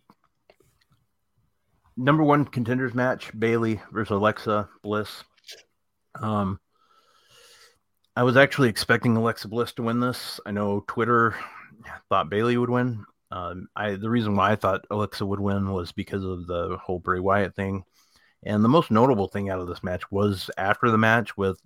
number 1.96 2.22
one 2.22 2.44
contenders 2.44 2.94
match 2.94 3.30
Bayley 3.38 3.80
versus 3.92 4.12
Alexa 4.12 4.68
Bliss. 4.82 5.24
Um, 6.20 6.60
I 8.16 8.22
was 8.24 8.36
actually 8.36 8.68
expecting 8.68 9.16
Alexa 9.16 9.48
Bliss 9.48 9.72
to 9.74 9.82
win 9.82 10.00
this. 10.00 10.40
I 10.44 10.50
know 10.50 10.84
Twitter 10.86 11.34
thought 12.08 12.30
Bayley 12.30 12.56
would 12.56 12.70
win. 12.70 13.04
Um, 13.30 13.68
I 13.76 13.94
the 13.94 14.10
reason 14.10 14.34
why 14.34 14.52
I 14.52 14.56
thought 14.56 14.86
Alexa 14.90 15.24
would 15.24 15.40
win 15.40 15.70
was 15.70 15.92
because 15.92 16.24
of 16.24 16.46
the 16.46 16.76
whole 16.82 16.98
Bray 16.98 17.20
Wyatt 17.20 17.54
thing, 17.54 17.84
And 18.42 18.64
the 18.64 18.68
most 18.68 18.90
notable 18.90 19.28
thing 19.28 19.50
out 19.50 19.60
of 19.60 19.68
this 19.68 19.82
match 19.82 20.10
was 20.10 20.50
after 20.56 20.90
the 20.90 20.98
match 20.98 21.36
with 21.36 21.60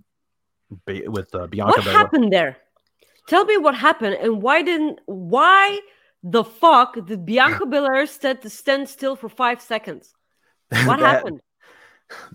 with 1.06 1.34
uh, 1.34 1.46
Bianca 1.46 1.72
What 1.76 1.84
Belair. 1.84 1.98
happened 1.98 2.32
there? 2.32 2.56
Tell 3.28 3.44
me 3.44 3.56
what 3.58 3.74
happened 3.74 4.14
and 4.16 4.42
why 4.42 4.62
didn't 4.62 4.98
why 5.06 5.80
the 6.22 6.42
fuck 6.44 6.94
did 7.06 7.24
Bianca 7.24 7.64
Belair 7.74 8.06
stand, 8.06 8.50
stand 8.50 8.88
still 8.88 9.14
for 9.16 9.28
five 9.28 9.60
seconds? 9.60 10.12
What 10.86 10.98
That- 11.00 11.16
happened? 11.16 11.40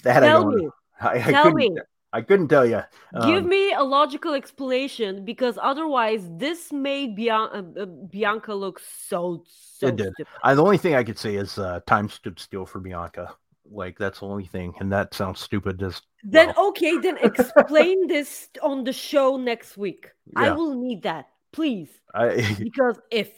That 0.04 0.24
I 0.24 0.28
Tell 0.28 0.44
don't 0.44 0.56
me. 0.56 0.70
I, 1.00 1.10
I 1.10 1.20
Tell 1.32 1.44
couldn't, 1.52 1.76
me. 1.76 1.78
I 2.12 2.22
couldn't 2.22 2.48
tell 2.48 2.66
you. 2.66 2.82
Give 3.24 3.46
me 3.46 3.72
a 3.72 3.84
logical 3.84 4.34
explanation 4.34 5.24
because 5.26 5.60
otherwise 5.62 6.28
this 6.38 6.72
made 6.74 7.16
Bian- 7.18 7.78
uh, 7.78 7.82
uh, 7.82 7.86
Bianca 7.86 8.54
look 8.56 8.80
so 8.80 9.44
so 9.48 9.88
It 9.88 9.96
did. 9.98 10.14
I, 10.44 10.56
the 10.56 10.64
only 10.64 10.78
thing 10.78 10.96
I 10.96 11.04
could 11.04 11.20
say 11.20 11.36
is 11.36 11.60
uh, 11.60 11.82
time 11.86 12.10
stood 12.10 12.40
still 12.40 12.66
for 12.66 12.80
Bianca. 12.80 13.36
Like 13.72 13.98
that's 13.98 14.20
the 14.20 14.26
only 14.26 14.46
thing, 14.46 14.74
and 14.80 14.92
that 14.92 15.14
sounds 15.14 15.40
stupid. 15.40 15.80
Just 15.80 16.04
Then 16.24 16.54
well, 16.56 16.70
okay, 16.70 16.98
then 16.98 17.18
explain 17.24 18.08
this 18.08 18.50
on 18.62 18.84
the 18.84 18.94
show 18.94 19.38
next 19.38 19.78
week. 19.78 20.12
I 20.36 20.52
will 20.52 20.76
need 20.76 21.04
that, 21.04 21.30
please. 21.52 21.90
I, 22.14 22.56
Because 22.60 23.00
if 23.12 23.32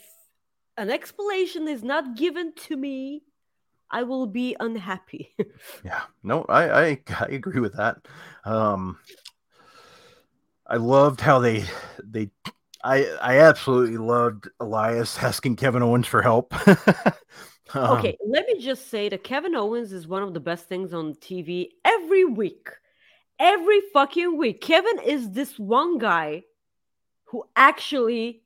an 0.76 0.90
explanation 0.90 1.68
is 1.68 1.82
not 1.82 2.16
given 2.16 2.52
to 2.68 2.76
me, 2.76 3.22
I 3.90 4.04
will 4.04 4.26
be 4.26 4.56
unhappy. 4.58 5.34
yeah, 5.84 6.02
no, 6.22 6.44
I, 6.48 6.80
I 6.80 6.98
I 7.20 7.26
agree 7.26 7.60
with 7.60 7.76
that. 7.76 7.98
Um, 8.44 8.98
I 10.66 10.76
loved 10.76 11.20
how 11.20 11.38
they 11.40 11.64
they. 12.02 12.30
I 12.82 13.04
I 13.20 13.38
absolutely 13.40 13.98
loved 13.98 14.48
Elias 14.58 15.18
asking 15.22 15.56
Kevin 15.56 15.82
Owens 15.82 16.06
for 16.06 16.22
help. 16.22 16.54
Um, 17.74 17.98
okay, 17.98 18.16
let 18.26 18.46
me 18.46 18.58
just 18.58 18.88
say 18.88 19.08
that 19.08 19.24
Kevin 19.24 19.54
Owens 19.54 19.92
is 19.92 20.06
one 20.06 20.22
of 20.22 20.34
the 20.34 20.40
best 20.40 20.68
things 20.68 20.92
on 20.92 21.14
TV 21.14 21.68
every 21.84 22.24
week. 22.24 22.68
Every 23.38 23.80
fucking 23.92 24.36
week. 24.36 24.60
Kevin 24.60 24.98
is 25.04 25.30
this 25.30 25.58
one 25.58 25.98
guy 25.98 26.42
who 27.26 27.44
actually 27.56 28.42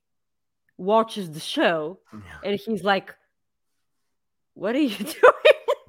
watches 0.78 1.30
the 1.30 1.40
show 1.40 1.98
Yeah. 2.12 2.20
and 2.50 2.60
he's 2.60 2.82
like, 2.84 3.14
What 4.54 4.74
are 4.74 4.80
you 4.80 4.96
doing? 4.96 5.12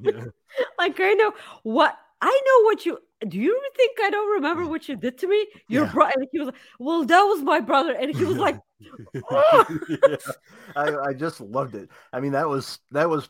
Yeah. 0.01 0.23
like, 0.79 0.99
I 0.99 1.13
know 1.13 1.33
what 1.63 1.97
I 2.21 2.41
know 2.45 2.65
what 2.65 2.85
you 2.85 2.97
do. 3.27 3.37
You 3.37 3.59
think 3.75 3.97
I 4.03 4.09
don't 4.09 4.31
remember 4.35 4.65
what 4.65 4.87
you 4.87 4.95
did 4.95 5.17
to 5.19 5.27
me? 5.27 5.47
Your 5.69 5.85
Yeah. 5.85 5.91
brother. 5.93 6.25
He 6.31 6.39
was 6.39 6.47
like, 6.47 6.55
Well, 6.79 7.05
that 7.05 7.21
was 7.23 7.41
my 7.41 7.59
brother. 7.59 7.93
And 7.93 8.15
he 8.15 8.23
was 8.25 8.37
like, 8.37 8.59
"Oh." 9.31 9.65
Yeah. 9.89 10.15
I, 10.75 10.95
I 11.09 11.13
just 11.13 11.41
loved 11.41 11.75
it. 11.75 11.89
I 12.13 12.19
mean, 12.19 12.31
that 12.33 12.47
was 12.47 12.79
that 12.91 13.09
was 13.09 13.29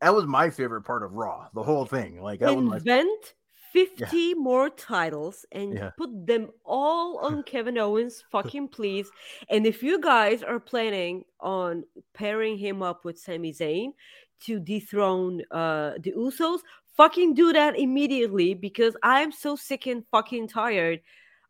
that 0.00 0.14
was 0.14 0.26
my 0.26 0.50
favorite 0.50 0.82
part 0.82 1.02
of 1.02 1.12
Raw. 1.14 1.48
The 1.54 1.62
whole 1.62 1.84
thing, 1.86 2.20
like 2.22 2.40
that 2.40 2.54
was 2.54 2.64
my 2.64 2.76
invent 2.76 3.34
50 3.72 4.34
more 4.34 4.70
titles 4.70 5.44
and 5.52 5.74
Yeah. 5.74 5.90
put 5.98 6.10
them 6.26 6.48
all 6.64 7.18
on 7.18 7.42
Kevin 7.52 7.78
Owens, 7.78 8.24
fucking 8.32 8.68
please. 8.68 9.10
And 9.50 9.66
if 9.66 9.82
you 9.82 10.00
guys 10.00 10.42
are 10.42 10.58
planning 10.58 11.24
on 11.40 11.84
pairing 12.14 12.56
him 12.58 12.82
up 12.82 13.04
with 13.04 13.18
Sami 13.18 13.52
Zayn 13.52 13.92
to 14.46 14.58
dethrone 14.60 15.42
uh 15.50 15.92
the 16.00 16.12
Usos, 16.16 16.60
fucking 16.98 17.32
do 17.32 17.54
that 17.54 17.78
immediately 17.78 18.52
because 18.52 18.94
I'm 19.02 19.32
so 19.32 19.56
sick 19.56 19.86
and 19.86 20.04
fucking 20.10 20.48
tired 20.48 21.00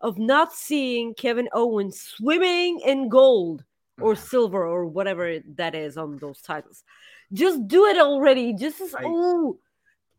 of 0.01 0.17
not 0.19 0.53
seeing 0.53 1.15
Kevin 1.15 1.49
Owens 1.53 2.01
swimming 2.01 2.81
in 2.85 3.09
gold 3.09 3.65
or 4.01 4.15
silver 4.15 4.65
or 4.65 4.87
whatever 4.87 5.41
that 5.57 5.75
is 5.75 5.97
on 5.97 6.19
those 6.19 6.41
titles. 6.41 6.85
Just 7.33 7.67
do 7.67 7.87
it 7.87 7.99
already. 7.99 8.53
Just 8.53 8.81
as 8.81 8.95
I- 8.95 9.03
oh 9.05 9.59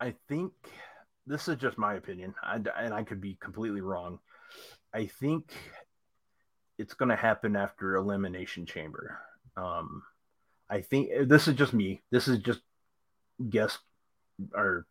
I 0.01 0.15
think 0.27 0.51
this 1.27 1.47
is 1.47 1.57
just 1.57 1.77
my 1.77 1.93
opinion, 1.95 2.33
I, 2.41 2.55
and 2.55 2.93
I 2.93 3.03
could 3.03 3.21
be 3.21 3.37
completely 3.39 3.81
wrong. 3.81 4.19
I 4.93 5.05
think 5.05 5.53
it's 6.77 6.93
going 6.93 7.09
to 7.09 7.15
happen 7.15 7.55
after 7.55 7.95
Elimination 7.95 8.65
Chamber. 8.65 9.19
Um, 9.55 10.01
I 10.69 10.81
think 10.81 11.09
this 11.27 11.47
is 11.47 11.55
just 11.55 11.73
me. 11.73 12.01
This 12.11 12.27
is 12.27 12.39
just 12.39 12.61
guess 13.49 13.77
or 14.55 14.87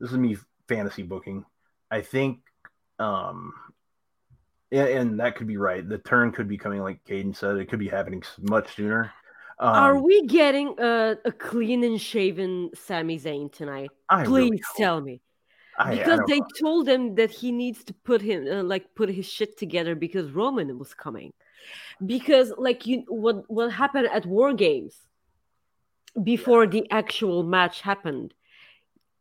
this 0.00 0.10
is 0.10 0.16
me 0.18 0.36
fantasy 0.68 1.02
booking. 1.02 1.44
I 1.90 2.00
think, 2.02 2.40
um, 2.98 3.52
yeah, 4.70 4.84
and 4.84 5.18
that 5.20 5.36
could 5.36 5.46
be 5.46 5.56
right. 5.56 5.86
The 5.88 5.98
turn 5.98 6.32
could 6.32 6.48
be 6.48 6.58
coming, 6.58 6.82
like 6.82 7.02
Caden 7.04 7.34
said. 7.34 7.56
It 7.56 7.68
could 7.70 7.78
be 7.78 7.88
happening 7.88 8.22
much 8.40 8.74
sooner. 8.76 9.12
Um, 9.60 9.74
Are 9.74 9.98
we 10.00 10.26
getting 10.26 10.74
a, 10.78 11.16
a 11.24 11.32
clean 11.32 11.82
and 11.82 12.00
shaven 12.00 12.70
Sami 12.74 13.18
Zayn 13.18 13.50
tonight? 13.50 13.90
I 14.08 14.24
Please 14.24 14.60
hope- 14.66 14.76
tell 14.76 15.00
me. 15.00 15.20
I- 15.78 15.92
I 15.92 15.96
Because 15.96 16.18
don't- 16.18 16.28
they 16.28 16.40
told 16.60 16.88
him 16.88 17.14
that 17.16 17.30
he 17.30 17.50
needs 17.52 17.82
to 17.84 17.94
put 17.94 18.20
him 18.20 18.46
uh, 18.46 18.62
like 18.62 18.94
put 18.94 19.08
his 19.08 19.26
shit 19.26 19.56
together 19.56 19.94
because 19.94 20.30
Roman 20.32 20.76
was 20.78 20.92
coming. 20.92 21.32
Because 22.04 22.52
like 22.58 22.86
you 22.86 23.04
what 23.08 23.48
what 23.50 23.72
happened 23.72 24.08
at 24.12 24.26
War 24.26 24.52
Games 24.54 24.94
before 26.22 26.66
the 26.66 26.88
actual 26.90 27.42
match 27.42 27.80
happened. 27.80 28.34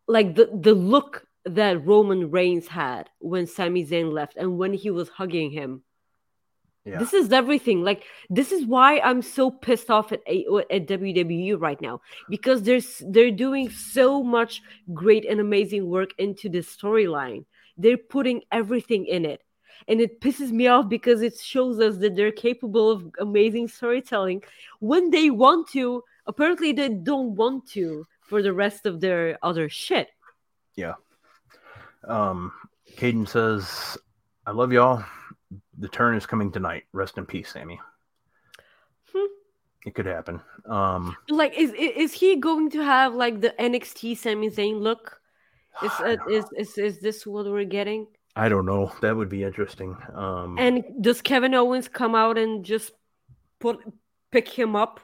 Like 0.08 0.36
the 0.36 0.50
the 0.54 0.74
look 0.74 1.26
that 1.46 1.86
Roman 1.86 2.32
Reigns 2.32 2.68
had 2.68 3.10
when 3.20 3.48
Sami 3.48 3.86
Zayn 3.86 4.12
left 4.12 4.36
and 4.38 4.58
when 4.58 4.74
he 4.74 4.90
was 4.90 5.10
hugging 5.10 5.52
him 5.52 5.84
yeah. 6.88 7.00
this 7.00 7.14
is 7.14 7.32
everything. 7.32 7.84
Like 7.84 8.06
this 8.30 8.52
is 8.52 8.66
why 8.66 9.00
I'm 9.00 9.22
so 9.22 9.52
pissed 9.52 9.90
off 9.90 10.12
at 10.12 10.22
at 10.30 10.88
WWE 10.88 11.60
right 11.60 11.80
now 11.82 12.02
because 12.30 12.64
there's 12.64 13.04
they're 13.10 13.32
doing 13.32 13.70
so 13.70 14.24
much 14.24 14.62
great 14.94 15.26
and 15.26 15.40
amazing 15.40 15.88
work 15.90 16.12
into 16.18 16.50
this 16.50 16.76
storyline. 16.76 17.46
They're 17.78 17.98
putting 17.98 18.42
everything 18.52 19.06
in 19.06 19.26
it. 19.26 19.42
And 19.88 20.02
it 20.02 20.22
pisses 20.22 20.52
me 20.52 20.68
off 20.68 20.90
because 20.90 21.22
it 21.22 21.38
shows 21.38 21.80
us 21.80 21.98
that 21.98 22.16
they're 22.16 22.32
capable 22.32 22.90
of 22.90 23.12
amazing 23.20 23.68
storytelling 23.68 24.44
when 24.80 25.12
they 25.12 25.30
want 25.30 25.70
to. 25.70 26.04
Apparently, 26.26 26.72
they 26.72 26.90
don't 26.90 27.36
want 27.36 27.70
to 27.72 28.06
for 28.28 28.42
the 28.42 28.54
rest 28.54 28.86
of 28.86 29.00
their 29.00 29.38
other 29.42 29.70
shit. 29.70 30.10
Yeah. 30.76 30.94
Um, 32.08 32.52
Caden 32.98 33.28
says, 33.28 33.98
"I 34.46 34.52
love 34.52 34.72
y'all. 34.72 35.04
The 35.80 35.90
turn 35.90 36.16
is 36.16 36.26
coming 36.26 36.52
tonight. 36.52 36.84
Rest 36.94 37.18
in 37.18 37.26
peace, 37.26 37.52
Sammy." 37.52 37.80
Hmm. 39.14 39.32
It 39.86 39.96
could 39.96 40.06
happen. 40.06 40.42
Um, 40.66 41.16
Like, 41.30 41.58
is 41.58 41.72
is 41.72 41.92
is 41.96 42.14
he 42.14 42.36
going 42.36 42.70
to 42.72 42.84
have 42.84 43.16
like 43.16 43.42
the 43.42 43.54
NXT 43.60 44.18
Sami 44.18 44.50
Zayn 44.50 44.80
look? 44.82 45.20
Is 45.84 45.92
uh, 46.00 46.18
is, 46.30 46.46
is 46.56 46.78
is 46.78 47.00
this 47.00 47.26
what 47.26 47.46
we're 47.46 47.64
getting? 47.66 48.08
I 48.36 48.50
don't 48.50 48.66
know. 48.68 48.92
That 49.02 49.16
would 49.16 49.30
be 49.30 49.44
interesting. 49.44 49.98
Um, 50.14 50.60
And 50.60 50.84
does 51.02 51.22
Kevin 51.22 51.56
Owens 51.56 51.88
come 51.88 52.14
out 52.14 52.38
and 52.38 52.64
just 52.64 52.92
put 53.60 53.80
pick 54.32 54.48
him 54.48 54.76
up, 54.76 55.00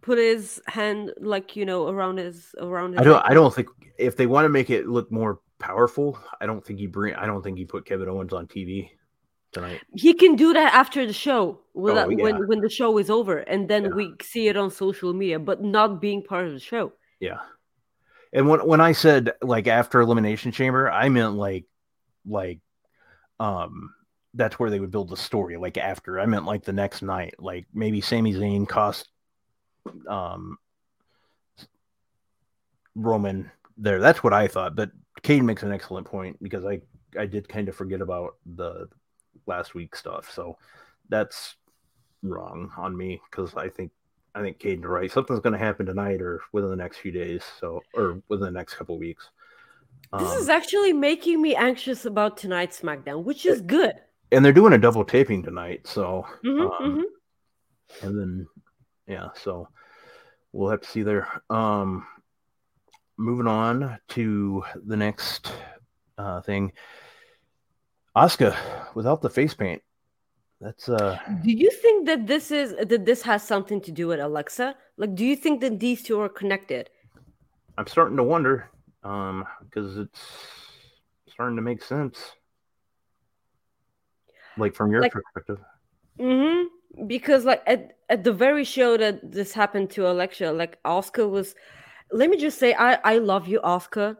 put 0.00 0.18
his 0.18 0.60
hand 0.66 1.12
like 1.20 1.56
you 1.56 1.64
know 1.66 1.88
around 1.88 2.18
his 2.18 2.54
around 2.58 2.92
his 2.92 3.00
I 3.00 3.04
don't. 3.04 3.16
ankle? 3.16 3.30
I 3.30 3.34
don't 3.34 3.54
think 3.54 3.68
if 3.98 4.16
they 4.16 4.26
want 4.26 4.44
to 4.44 4.48
make 4.48 4.70
it 4.70 4.86
look 4.86 5.10
more 5.10 5.40
powerful, 5.58 6.18
I 6.40 6.46
don't 6.46 6.64
think 6.64 6.78
he 6.78 6.86
bring. 6.86 7.14
I 7.14 7.26
don't 7.26 7.42
think 7.42 7.58
he 7.58 7.64
put 7.64 7.84
Kevin 7.84 8.08
Owens 8.08 8.32
on 8.32 8.46
TV 8.46 8.90
tonight. 9.52 9.80
He 9.96 10.14
can 10.14 10.36
do 10.36 10.52
that 10.52 10.74
after 10.74 11.06
the 11.06 11.12
show 11.12 11.60
when 11.72 11.98
Oh, 11.98 12.08
yeah. 12.08 12.22
when, 12.22 12.46
when 12.48 12.60
the 12.60 12.68
show 12.70 12.96
is 12.98 13.10
over, 13.10 13.38
and 13.38 13.68
then 13.68 13.84
Yeah. 13.84 13.90
we 13.94 14.14
see 14.22 14.48
it 14.48 14.56
on 14.56 14.70
social 14.70 15.12
media, 15.12 15.38
but 15.38 15.62
not 15.62 16.00
being 16.00 16.22
part 16.22 16.46
of 16.46 16.52
the 16.52 16.60
show. 16.60 16.92
Yeah. 17.20 17.38
And 18.32 18.46
when 18.48 18.60
when 18.66 18.80
I 18.80 18.92
said 18.92 19.32
like 19.42 19.66
after 19.66 20.00
Elimination 20.00 20.52
Chamber, 20.52 20.90
I 20.90 21.08
meant 21.08 21.34
like 21.34 21.64
like 22.26 22.60
um 23.40 23.94
that's 24.34 24.58
where 24.58 24.68
they 24.70 24.78
would 24.78 24.90
build 24.90 25.08
the 25.08 25.16
story 25.16 25.56
like 25.56 25.78
after. 25.78 26.20
I 26.20 26.26
meant 26.26 26.44
like 26.44 26.62
the 26.62 26.72
next 26.72 27.02
night, 27.02 27.34
like 27.38 27.66
maybe 27.72 28.00
Sami 28.02 28.34
Zayn 28.34 28.68
cost 28.68 29.08
um 30.08 30.58
Roman 32.94 33.50
there. 33.76 34.00
That's 34.00 34.22
what 34.24 34.32
I 34.32 34.48
thought. 34.48 34.74
But 34.76 34.90
Kane 35.22 35.46
makes 35.46 35.62
an 35.62 35.72
excellent 35.72 36.06
point 36.06 36.42
because 36.42 36.64
I 36.64 36.80
I 37.18 37.26
did 37.26 37.48
kind 37.48 37.68
of 37.68 37.76
forget 37.76 38.00
about 38.00 38.36
the 38.56 38.88
last 39.46 39.74
week 39.74 39.94
stuff. 39.96 40.30
So 40.32 40.56
that's 41.08 41.56
wrong 42.22 42.70
on 42.76 42.96
me 42.96 43.20
because 43.30 43.54
I 43.56 43.68
think 43.68 43.92
I 44.34 44.42
think 44.42 44.58
Caden's 44.58 44.86
right. 44.86 45.10
Something's 45.10 45.40
going 45.40 45.52
to 45.52 45.58
happen 45.58 45.86
tonight 45.86 46.20
or 46.20 46.40
within 46.52 46.70
the 46.70 46.76
next 46.76 46.98
few 46.98 47.12
days. 47.12 47.42
So 47.60 47.82
or 47.94 48.20
within 48.28 48.46
the 48.46 48.58
next 48.58 48.74
couple 48.74 48.94
of 48.96 49.00
weeks. 49.00 49.30
This 50.18 50.32
Um, 50.32 50.38
is 50.42 50.48
actually 50.48 50.92
making 50.94 51.42
me 51.42 51.54
anxious 51.54 52.04
about 52.06 52.38
tonight's 52.38 52.80
SmackDown, 52.80 53.24
which 53.24 53.44
is 53.46 53.60
good. 53.60 53.92
and 54.32 54.44
they're 54.44 54.52
doing 54.52 54.72
a 54.74 54.78
double 54.78 55.04
taping 55.04 55.42
tonight. 55.42 55.86
So 55.86 56.26
Mhm, 56.44 56.60
um, 56.80 56.96
mhm. 56.98 57.04
and 58.02 58.18
then 58.18 58.46
yeah, 59.06 59.28
so 59.34 59.68
we'll 60.58 60.70
have 60.70 60.80
to 60.80 60.88
see 60.88 61.02
there. 61.02 61.28
Um, 61.50 62.04
moving 63.16 63.46
on 63.46 63.98
to 64.08 64.64
the 64.84 64.96
next 64.96 65.52
uh, 66.18 66.40
thing, 66.42 66.72
Asuka 68.16 68.56
without 68.94 69.22
the 69.22 69.30
face 69.30 69.54
paint. 69.54 69.82
That's 70.60 70.88
uh 70.88 71.16
Do 71.44 71.52
you 71.52 71.70
think 71.70 72.06
that 72.06 72.26
this 72.26 72.50
is 72.50 72.74
that 72.84 73.04
this 73.06 73.22
has 73.22 73.44
something 73.44 73.80
to 73.82 73.92
do 73.92 74.08
with 74.08 74.18
Alexa? 74.18 74.74
Like, 74.96 75.14
do 75.14 75.24
you 75.24 75.36
think 75.36 75.60
that 75.60 75.78
these 75.78 76.02
two 76.02 76.18
are 76.20 76.28
connected? 76.28 76.90
I'm 77.78 77.86
starting 77.86 78.16
to 78.16 78.24
wonder. 78.24 78.68
um, 79.04 79.46
because 79.62 79.96
it's 79.96 80.20
starting 81.28 81.54
to 81.54 81.62
make 81.62 81.80
sense. 81.84 82.18
Like 84.56 84.74
from 84.74 84.90
your 84.90 85.02
Like- 85.02 85.12
perspective. 85.12 85.60
hmm 86.18 86.62
Because 87.06 87.44
like 87.44 87.62
at, 87.66 87.92
at 88.08 88.24
the 88.24 88.32
very 88.32 88.64
show 88.64 88.96
that 88.96 89.32
this 89.32 89.52
happened 89.52 89.90
to 89.90 90.10
Alexia, 90.10 90.52
like 90.52 90.82
Asuka 90.84 91.28
was 91.28 91.54
let 92.12 92.30
me 92.30 92.36
just 92.38 92.58
say 92.58 92.74
I, 92.74 92.94
I 93.04 93.18
love 93.18 93.46
you, 93.48 93.60
Asuka, 93.62 94.16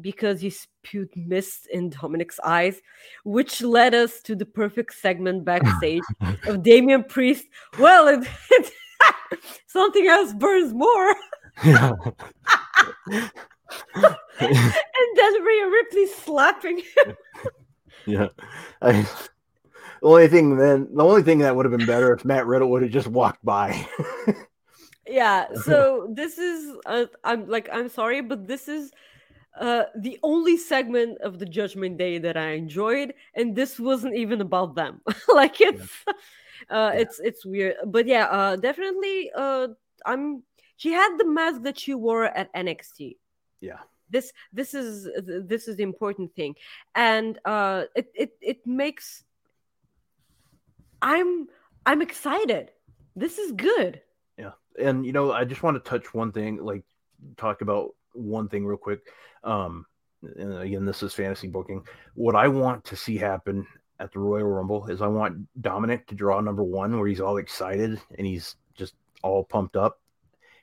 because 0.00 0.42
you 0.42 0.50
spewed 0.50 1.08
mist 1.16 1.66
in 1.72 1.90
Dominic's 1.90 2.38
eyes, 2.44 2.80
which 3.24 3.62
led 3.62 3.94
us 3.94 4.20
to 4.22 4.36
the 4.36 4.46
perfect 4.46 4.94
segment 4.94 5.44
backstage 5.44 6.02
of 6.46 6.62
Damien 6.62 7.04
Priest. 7.04 7.46
Well, 7.78 8.08
it, 8.08 8.28
it- 8.50 8.72
something 9.66 10.06
else 10.06 10.34
burns 10.34 10.74
more. 10.74 11.14
Yeah. 11.64 11.92
And 14.40 15.16
then 15.16 15.42
Rhea 15.42 15.66
Ripley 15.68 16.06
slapping 16.08 16.78
him. 16.78 17.16
yeah. 18.06 18.28
I, 18.82 19.06
the 20.00 20.08
only 20.08 20.28
thing 20.28 20.56
then, 20.56 20.88
the 20.92 21.04
only 21.04 21.22
thing 21.22 21.38
that 21.38 21.54
would 21.54 21.64
have 21.64 21.76
been 21.76 21.86
better 21.86 22.12
if 22.14 22.24
Matt 22.24 22.46
Riddle 22.46 22.70
would 22.70 22.82
have 22.82 22.90
just 22.90 23.08
walked 23.08 23.44
by. 23.44 23.86
yeah 25.10 25.46
so 25.64 26.08
this 26.12 26.38
is 26.38 26.76
uh, 26.86 27.06
i'm 27.24 27.48
like 27.48 27.68
i'm 27.72 27.88
sorry 27.88 28.20
but 28.20 28.46
this 28.46 28.68
is 28.68 28.92
uh 29.60 29.84
the 29.98 30.18
only 30.22 30.56
segment 30.56 31.18
of 31.20 31.38
the 31.38 31.46
judgment 31.46 31.98
day 31.98 32.18
that 32.18 32.36
i 32.36 32.50
enjoyed 32.52 33.12
and 33.34 33.56
this 33.56 33.80
wasn't 33.80 34.14
even 34.14 34.40
about 34.40 34.74
them. 34.74 35.00
Like 35.34 35.60
it's 35.60 35.90
uh 36.70 36.92
it's 36.94 37.18
it's 37.18 37.44
weird. 37.44 37.74
But 37.86 38.06
yeah 38.06 38.26
uh 38.26 38.56
definitely 38.56 39.30
uh 39.34 39.68
i'm 40.06 40.42
she 40.76 40.92
had 40.92 41.16
the 41.18 41.26
mask 41.26 41.62
that 41.62 41.78
she 41.78 41.94
wore 41.94 42.24
at 42.24 42.52
nxt 42.54 43.16
yeah. 43.60 43.80
this 44.08 44.32
this 44.52 44.72
is 44.74 45.08
this 45.26 45.66
is 45.66 45.76
the 45.76 45.82
important 45.82 46.34
thing. 46.36 46.54
And 46.94 47.38
uh 47.44 47.84
it 47.96 48.12
it, 48.14 48.30
it 48.40 48.66
makes 48.66 49.24
i'm 51.02 51.46
i'm 51.86 52.02
excited. 52.02 52.70
This 53.16 53.38
is 53.38 53.52
good. 53.52 54.00
Yeah. 54.38 54.52
and 54.80 55.04
you 55.04 55.12
know 55.12 55.32
i 55.32 55.44
just 55.44 55.62
want 55.62 55.82
to 55.82 55.88
touch 55.88 56.14
one 56.14 56.32
thing 56.32 56.62
like 56.62 56.84
talk 57.36 57.60
about 57.60 57.90
one 58.12 58.48
thing 58.48 58.64
real 58.64 58.78
quick. 58.78 59.00
Um 59.44 59.86
and 60.22 60.58
again 60.58 60.84
this 60.84 61.02
is 61.02 61.14
fantasy 61.14 61.48
booking. 61.48 61.84
What 62.14 62.36
i 62.36 62.48
want 62.48 62.84
to 62.84 62.96
see 62.96 63.16
happen 63.16 63.66
at 63.98 64.12
the 64.12 64.18
royal 64.18 64.46
rumble 64.46 64.86
is 64.86 65.02
i 65.02 65.06
want 65.06 65.46
dominic 65.60 66.06
to 66.06 66.14
draw 66.14 66.40
number 66.40 66.62
one 66.62 66.98
where 66.98 67.06
he's 67.08 67.20
all 67.20 67.36
excited 67.36 68.00
and 68.16 68.26
he's 68.26 68.56
just 68.74 68.94
all 69.22 69.44
pumped 69.44 69.76
up. 69.76 70.00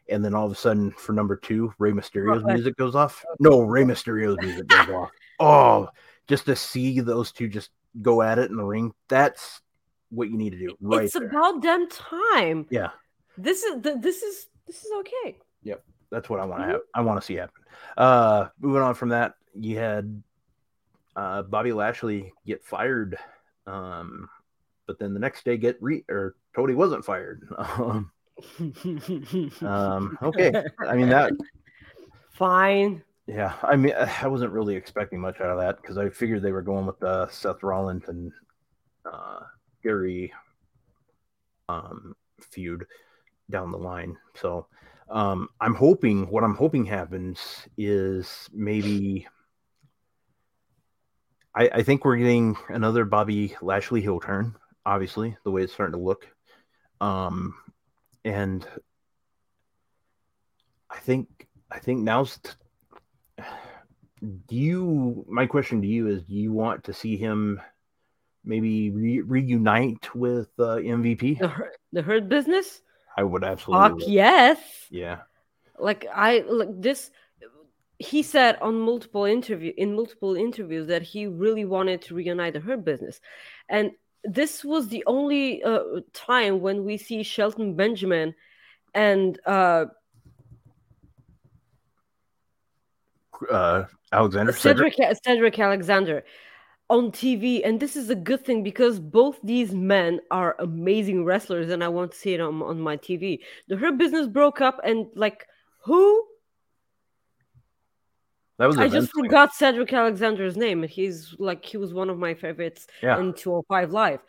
And 0.10 0.24
then 0.24 0.34
all 0.34 0.46
of 0.46 0.52
a 0.54 0.56
sudden 0.56 0.92
for 0.92 1.12
number 1.12 1.36
two 1.36 1.74
Rey 1.80 1.92
mysterio's 1.92 2.44
music 2.44 2.78
goes 2.78 2.96
off. 2.96 3.26
No 3.40 3.62
Rey 3.62 3.84
mysterio's 3.84 4.38
music 4.42 4.68
goes 4.68 4.90
off. 4.90 5.10
Oh 5.40 5.90
just 6.28 6.46
to 6.46 6.56
see 6.56 7.00
those 7.00 7.32
two 7.32 7.48
just 7.48 7.72
go 8.02 8.22
at 8.22 8.38
it 8.38 8.52
in 8.52 8.58
the 8.58 8.64
ring 8.64 8.94
that's 9.08 9.62
what 10.10 10.30
you 10.30 10.38
need 10.38 10.52
to 10.52 10.60
do 10.60 10.76
right 10.82 11.04
it's 11.06 11.14
there. 11.14 11.28
about 11.28 11.62
damn 11.62 11.88
time 11.90 12.66
yeah 12.70 12.90
this 13.38 13.64
is 13.64 13.82
th- 13.84 13.98
this 14.00 14.24
is 14.24 14.48
this 14.66 14.84
is 14.84 14.92
okay 15.00 15.38
Yep, 15.64 15.84
that's 16.10 16.30
what 16.30 16.40
I 16.40 16.46
want 16.46 16.64
to 16.64 16.68
have. 16.68 16.82
I 16.94 17.02
want 17.02 17.20
to 17.20 17.26
see 17.26 17.36
happen. 17.36 17.62
Uh, 17.98 18.48
moving 18.60 18.82
on 18.82 18.96
from 18.96 19.10
that, 19.10 19.34
you 19.54 19.78
had 19.78 20.22
uh, 21.16 21.44
Bobby 21.44 21.74
Lashley 21.74 22.32
get 22.46 22.64
fired, 22.64 23.18
um, 23.66 24.30
but 24.86 24.98
then 24.98 25.14
the 25.14 25.20
next 25.20 25.44
day 25.44 25.58
get 25.58 25.78
re 25.82 26.06
or 26.10 26.36
Cody 26.56 26.74
wasn't 26.74 27.06
fired. 27.06 27.48
Um, 27.60 28.12
um, 29.64 30.18
okay, 30.22 30.54
I 30.88 30.96
mean 30.96 31.10
that. 31.10 31.32
fine 32.34 33.02
Yeah, 33.26 33.56
I 33.64 33.76
mean 33.76 33.96
I 34.22 34.28
wasn't 34.28 34.52
really 34.52 34.76
expecting 34.76 35.20
much 35.20 35.42
out 35.42 35.50
of 35.50 35.58
that 35.58 35.82
because 35.82 35.98
I 35.98 36.08
figured 36.10 36.44
they 36.44 36.52
were 36.52 36.62
going 36.62 36.86
with 36.86 37.02
uh, 37.02 37.28
Seth 37.30 37.64
Rollins 37.64 38.04
and 38.10 38.32
uh, 39.12 39.40
Gary 39.88 40.34
um, 41.70 42.14
feud 42.42 42.86
down 43.50 43.72
the 43.72 43.78
line. 43.78 44.18
So 44.36 44.68
um, 45.10 45.48
I'm 45.62 45.76
hoping 45.76 46.30
what 46.30 46.44
I'm 46.44 46.56
hoping 46.56 46.86
happens 46.86 47.40
is 47.78 48.50
maybe 48.52 49.28
I, 51.56 51.70
I 51.76 51.84
think 51.84 52.04
we're 52.04 52.18
getting 52.18 52.58
another 52.68 53.06
Bobby 53.06 53.56
Lashley 53.62 54.02
heel 54.02 54.20
turn. 54.20 54.56
Obviously, 54.86 55.38
the 55.46 55.52
way 55.52 55.64
it's 55.64 55.74
starting 55.74 55.98
to 55.98 56.06
look, 56.06 56.28
um, 57.00 57.54
and 58.26 58.68
I 60.90 60.98
think 60.98 61.48
I 61.72 61.80
think 61.80 62.02
now's. 62.02 62.40
T- 62.40 62.52
do 64.48 64.56
you? 64.56 65.26
My 65.30 65.46
question 65.46 65.82
to 65.82 65.88
you 65.88 66.08
is: 66.08 66.24
Do 66.24 66.34
you 66.34 66.52
want 66.52 66.86
to 66.86 66.94
see 66.94 67.18
him 67.18 67.60
maybe 68.48 68.90
re- 68.92 69.22
reunite 69.22 70.16
with 70.16 70.50
uh, 70.60 70.78
MVP? 70.78 71.40
the 71.94 72.02
hurt 72.02 72.30
business 72.30 72.82
I 73.18 73.24
would 73.24 73.44
absolutely. 73.44 73.90
fuck 74.02 74.08
yes 74.08 74.60
Yeah. 74.90 75.20
like 75.80 76.06
i 76.14 76.44
like 76.48 76.70
this 76.82 77.12
he 78.00 78.22
said 78.22 78.58
on 78.62 78.80
multiple 78.80 79.26
interview 79.26 79.74
in 79.78 79.96
multiple 79.96 80.36
interviews 80.36 80.86
that 80.88 81.02
he 81.02 81.26
really 81.28 81.66
wanted 81.66 82.02
to 82.04 82.16
reunite 82.16 82.54
the 82.54 82.60
hurt 82.60 82.84
business 82.86 83.20
and 83.70 83.92
this 84.24 84.64
was 84.64 84.88
the 84.90 85.04
only 85.08 85.64
uh, 85.64 85.82
time 86.14 86.60
when 86.62 86.84
we 86.86 86.98
see 86.98 87.24
shelton 87.24 87.76
benjamin 87.76 88.34
and 88.94 89.40
uh 89.46 89.86
Uh, 93.52 93.84
Alexander 94.12 94.52
Cedric. 94.52 94.94
Cedric, 94.96 95.18
Cedric 95.24 95.60
Alexander 95.60 96.24
on 96.90 97.12
TV, 97.12 97.62
and 97.66 97.80
this 97.80 97.96
is 97.96 98.10
a 98.10 98.16
good 98.16 98.46
thing 98.46 98.64
because 98.64 99.00
both 99.00 99.38
these 99.44 99.74
men 99.74 100.20
are 100.32 100.56
amazing 100.60 101.26
wrestlers, 101.26 101.70
and 101.70 101.84
I 101.84 101.88
want 101.90 102.12
to 102.12 102.18
see 102.18 102.34
it 102.34 102.40
on, 102.40 102.62
on 102.62 102.80
my 102.80 102.98
TV. 102.98 103.40
The 103.68 103.76
Hurt 103.78 103.98
Business 103.98 104.28
broke 104.28 104.62
up, 104.62 104.80
and 104.84 105.08
like 105.16 105.46
who? 105.84 106.26
That 108.58 108.68
was 108.68 108.78
I 108.78 108.88
just 108.88 109.12
forgot 109.12 109.54
Cedric 109.54 109.94
Alexander's 109.94 110.58
name. 110.58 110.82
And 110.82 110.90
he's 110.90 111.36
like 111.38 111.64
he 111.64 111.78
was 111.78 111.94
one 111.94 112.10
of 112.10 112.18
my 112.18 112.34
favorites 112.34 112.88
Yeah. 113.04 113.20
in 113.20 113.34
205 113.34 113.92
Live. 113.92 114.20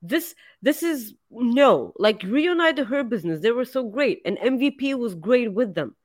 This 0.00 0.34
this 0.62 0.82
is 0.82 1.14
no 1.30 1.92
like 1.98 2.22
reunite 2.22 2.76
the 2.76 2.84
Hurt 2.84 3.08
Business. 3.10 3.40
They 3.40 3.50
were 3.50 3.64
so 3.64 3.82
great, 3.88 4.22
and 4.24 4.38
MVP 4.38 4.94
was 4.94 5.14
great 5.14 5.52
with 5.52 5.74
them. 5.74 5.96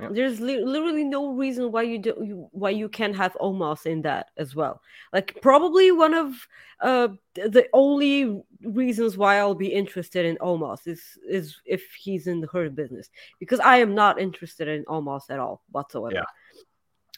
Yeah. 0.00 0.08
There's 0.10 0.40
li- 0.40 0.64
literally 0.64 1.04
no 1.04 1.32
reason 1.32 1.72
why 1.72 1.82
you 1.82 1.98
do 1.98 2.14
you, 2.22 2.48
why 2.52 2.70
you 2.70 2.88
can't 2.88 3.16
have 3.16 3.32
Omos 3.40 3.86
in 3.86 4.02
that 4.02 4.30
as 4.36 4.54
well. 4.54 4.82
Like 5.12 5.38
probably 5.40 5.90
one 5.90 6.12
of 6.12 6.34
uh 6.80 7.08
the 7.34 7.66
only 7.72 8.42
reasons 8.62 9.16
why 9.16 9.38
I'll 9.38 9.54
be 9.54 9.72
interested 9.72 10.26
in 10.26 10.36
Omos 10.36 10.86
is 10.86 11.02
is 11.26 11.60
if 11.64 11.82
he's 11.98 12.26
in 12.26 12.40
the 12.40 12.46
hurt 12.46 12.74
business 12.74 13.08
because 13.40 13.60
I 13.60 13.78
am 13.78 13.94
not 13.94 14.20
interested 14.20 14.68
in 14.68 14.84
Omos 14.84 15.30
at 15.30 15.38
all 15.38 15.62
whatsoever. 15.70 16.16
Yeah. 16.16 16.24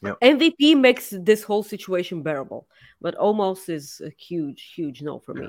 Yep. 0.00 0.20
MVP 0.20 0.78
makes 0.78 1.10
this 1.10 1.42
whole 1.42 1.64
situation 1.64 2.22
bearable, 2.22 2.68
but 3.00 3.18
Omos 3.18 3.68
is 3.68 4.00
a 4.04 4.10
huge 4.10 4.72
huge 4.72 5.02
no 5.02 5.18
for 5.18 5.34
me. 5.34 5.48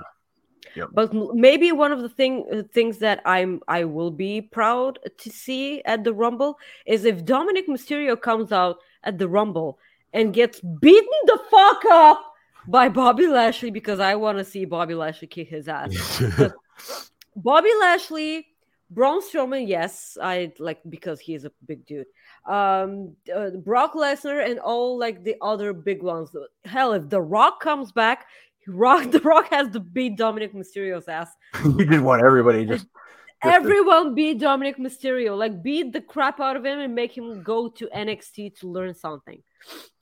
Yep. 0.76 0.90
But 0.94 1.14
maybe 1.34 1.72
one 1.72 1.92
of 1.92 2.02
the 2.02 2.10
thing 2.10 2.46
uh, 2.52 2.64
things 2.74 3.00
that 3.00 3.22
I'm 3.26 3.62
I 3.68 3.86
will 3.86 4.12
be 4.12 4.42
proud 4.42 5.00
to 5.18 5.30
see 5.30 5.82
at 5.84 6.04
the 6.04 6.14
Rumble 6.14 6.60
is 6.86 7.06
if 7.06 7.26
Dominic 7.26 7.68
Mysterio 7.68 8.20
comes 8.20 8.52
out 8.52 8.78
at 9.04 9.18
the 9.18 9.28
Rumble 9.28 9.80
and 10.14 10.34
gets 10.34 10.60
beaten 10.60 11.20
the 11.26 11.40
fuck 11.50 11.86
up 11.86 12.34
by 12.68 12.90
Bobby 12.90 13.28
Lashley 13.28 13.72
because 13.72 14.00
I 14.00 14.16
want 14.16 14.38
to 14.38 14.46
see 14.46 14.66
Bobby 14.66 14.94
Lashley 14.94 15.28
kick 15.28 15.50
his 15.50 15.68
ass. 15.68 16.22
Bobby 17.36 17.70
Lashley, 17.80 18.48
Braun 18.90 19.22
Strowman, 19.22 19.68
yes, 19.68 20.18
I 20.22 20.52
like 20.60 20.80
because 20.90 21.20
he 21.20 21.36
is 21.36 21.46
a 21.46 21.52
big 21.66 21.86
dude. 21.86 22.08
Um, 22.46 23.16
uh, 23.34 23.52
Brock 23.52 23.94
Lesnar 23.94 24.48
and 24.48 24.60
all 24.60 24.98
like 24.98 25.24
the 25.24 25.36
other 25.42 25.74
big 25.74 26.04
ones. 26.04 26.36
Hell, 26.66 26.94
if 26.94 27.10
The 27.10 27.22
Rock 27.22 27.60
comes 27.62 27.92
back, 27.92 28.26
Rock 28.68 29.12
The 29.12 29.20
Rock 29.20 29.50
has 29.50 29.70
to 29.70 29.80
beat 29.80 30.18
Dominic 30.18 30.54
Mysterio's 30.54 31.08
ass. 31.08 31.32
you 31.64 31.86
just 31.86 32.04
want 32.04 32.24
everybody 32.24 32.66
just. 32.66 32.88
Everyone 33.42 34.16
beat 34.16 34.38
Dominic 34.40 34.78
Mysterio, 34.78 35.38
like 35.38 35.64
beat 35.64 35.94
the 35.94 36.02
crap 36.02 36.42
out 36.42 36.58
of 36.58 36.66
him 36.66 36.80
and 36.80 36.94
make 36.94 37.18
him 37.18 37.42
go 37.42 37.70
to 37.70 37.88
NXT 37.96 38.60
to 38.60 38.68
learn 38.68 38.94
something. 38.94 39.42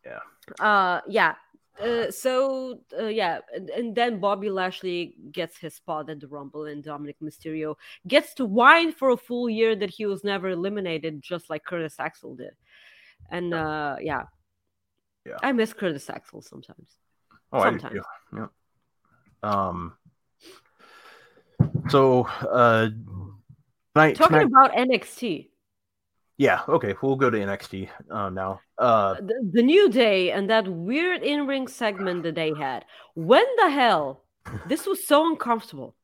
Yeah. 0.03 0.65
Uh, 0.65 1.01
yeah. 1.07 1.35
Uh, 1.79 2.09
so 2.09 2.79
uh, 2.99 3.05
yeah, 3.05 3.39
and, 3.53 3.69
and 3.69 3.95
then 3.95 4.19
Bobby 4.19 4.49
Lashley 4.49 5.13
gets 5.31 5.55
his 5.59 5.75
spot 5.75 6.09
at 6.09 6.19
the 6.19 6.27
Rumble, 6.27 6.65
and 6.65 6.84
Dominic 6.84 7.17
Mysterio 7.21 7.75
gets 8.07 8.34
to 8.35 8.45
whine 8.45 8.91
for 8.91 9.11
a 9.11 9.17
full 9.17 9.47
year 9.47 9.75
that 9.75 9.91
he 9.91 10.07
was 10.07 10.23
never 10.23 10.49
eliminated, 10.49 11.21
just 11.21 11.47
like 11.47 11.63
Curtis 11.63 11.97
Axel 11.99 12.34
did. 12.34 12.55
And 13.29 13.53
uh, 13.53 13.97
yeah, 14.01 14.23
Yeah. 15.27 15.38
I 15.43 15.51
miss 15.51 15.73
Curtis 15.73 16.09
Axel 16.09 16.41
sometimes. 16.41 16.97
Oh, 17.52 17.60
I 17.60 17.72
do 17.72 17.80
Sometimes. 17.80 18.06
Yeah. 18.36 18.48
Um. 19.44 19.94
So, 21.90 22.24
uh, 22.24 22.90
tonight, 23.94 24.15
Talking 24.15 24.48
tonight, 24.48 24.48
about 24.48 24.74
NXT, 24.74 25.49
Yeah, 26.38 26.61
okay, 26.68 26.94
we'll 27.02 27.15
go 27.15 27.30
to 27.30 27.38
NXT 27.38 27.90
uh, 28.11 28.30
now. 28.30 28.60
Uh, 28.78 29.15
The, 29.15 29.49
the 29.53 29.64
New 29.64 29.90
Day 29.90 30.32
and 30.32 30.49
that 30.49 30.68
weird 30.68 31.24
in 31.24 31.48
ring 31.48 31.68
segment 31.68 32.24
that 32.24 32.36
they 32.36 32.53
had. 32.53 32.86
When 33.15 33.45
the 33.57 33.69
hell? 33.69 34.24
This 34.68 34.86
was 34.86 35.07
so 35.07 35.28
uncomfortable. 35.28 35.95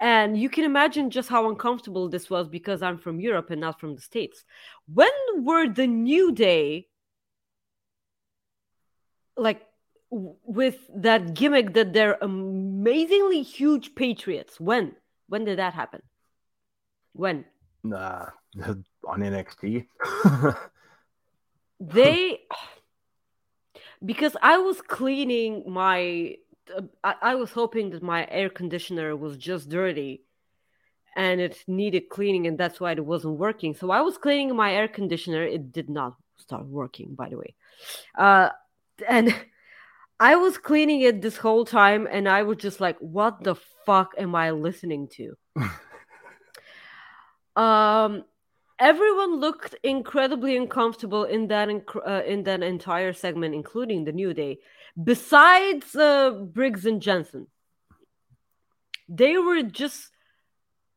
And 0.00 0.38
you 0.38 0.50
can 0.50 0.64
imagine 0.64 1.10
just 1.10 1.28
how 1.28 1.48
uncomfortable 1.48 2.08
this 2.08 2.28
was 2.28 2.48
because 2.48 2.82
I'm 2.82 2.98
from 2.98 3.20
Europe 3.20 3.50
and 3.50 3.60
not 3.60 3.80
from 3.80 3.94
the 3.94 4.02
States. 4.02 4.44
When 4.92 5.10
were 5.36 5.68
the 5.68 5.86
New 5.86 6.32
Day 6.32 6.88
like 9.36 9.62
with 10.44 10.78
that 10.94 11.34
gimmick 11.34 11.74
that 11.74 11.92
they're 11.92 12.18
amazingly 12.20 13.42
huge 13.42 13.94
patriots? 13.94 14.60
When? 14.60 14.96
When 15.28 15.44
did 15.44 15.58
that 15.58 15.74
happen? 15.74 16.02
When? 17.12 17.44
nah, 17.82 18.26
on 19.06 19.20
NXT. 19.20 19.86
they 21.80 22.38
because 24.04 24.36
i 24.42 24.58
was 24.58 24.80
cleaning 24.80 25.64
my 25.66 26.36
uh, 26.76 26.82
I, 27.02 27.14
I 27.22 27.34
was 27.34 27.50
hoping 27.50 27.90
that 27.90 28.02
my 28.02 28.26
air 28.30 28.48
conditioner 28.48 29.16
was 29.16 29.36
just 29.36 29.68
dirty 29.68 30.22
and 31.16 31.40
it 31.40 31.62
needed 31.66 32.08
cleaning 32.08 32.46
and 32.46 32.58
that's 32.58 32.80
why 32.80 32.92
it 32.92 33.04
wasn't 33.04 33.38
working 33.38 33.74
so 33.74 33.90
i 33.90 34.00
was 34.00 34.18
cleaning 34.18 34.54
my 34.54 34.74
air 34.74 34.88
conditioner 34.88 35.42
it 35.42 35.72
did 35.72 35.90
not 35.90 36.14
start 36.36 36.66
working 36.66 37.14
by 37.14 37.28
the 37.28 37.36
way 37.36 37.54
uh 38.18 38.50
and 39.08 39.34
i 40.20 40.36
was 40.36 40.58
cleaning 40.58 41.00
it 41.02 41.22
this 41.22 41.36
whole 41.36 41.64
time 41.64 42.06
and 42.10 42.28
i 42.28 42.42
was 42.42 42.58
just 42.58 42.80
like 42.80 42.98
what 42.98 43.42
the 43.42 43.54
fuck 43.86 44.14
am 44.18 44.34
i 44.34 44.50
listening 44.50 45.08
to? 45.08 45.34
Um 47.56 48.24
everyone 48.80 49.38
looked 49.38 49.76
incredibly 49.84 50.56
uncomfortable 50.56 51.22
in 51.22 51.46
that 51.46 51.68
inc- 51.68 52.08
uh, 52.08 52.24
in 52.24 52.42
that 52.42 52.62
entire 52.62 53.12
segment 53.12 53.54
including 53.54 54.04
the 54.04 54.12
new 54.12 54.34
day. 54.34 54.58
Besides 55.02 55.94
uh, 55.94 56.30
briggs 56.30 56.84
and 56.84 57.00
jensen 57.00 57.46
they 59.08 59.36
were 59.36 59.62
just 59.62 60.10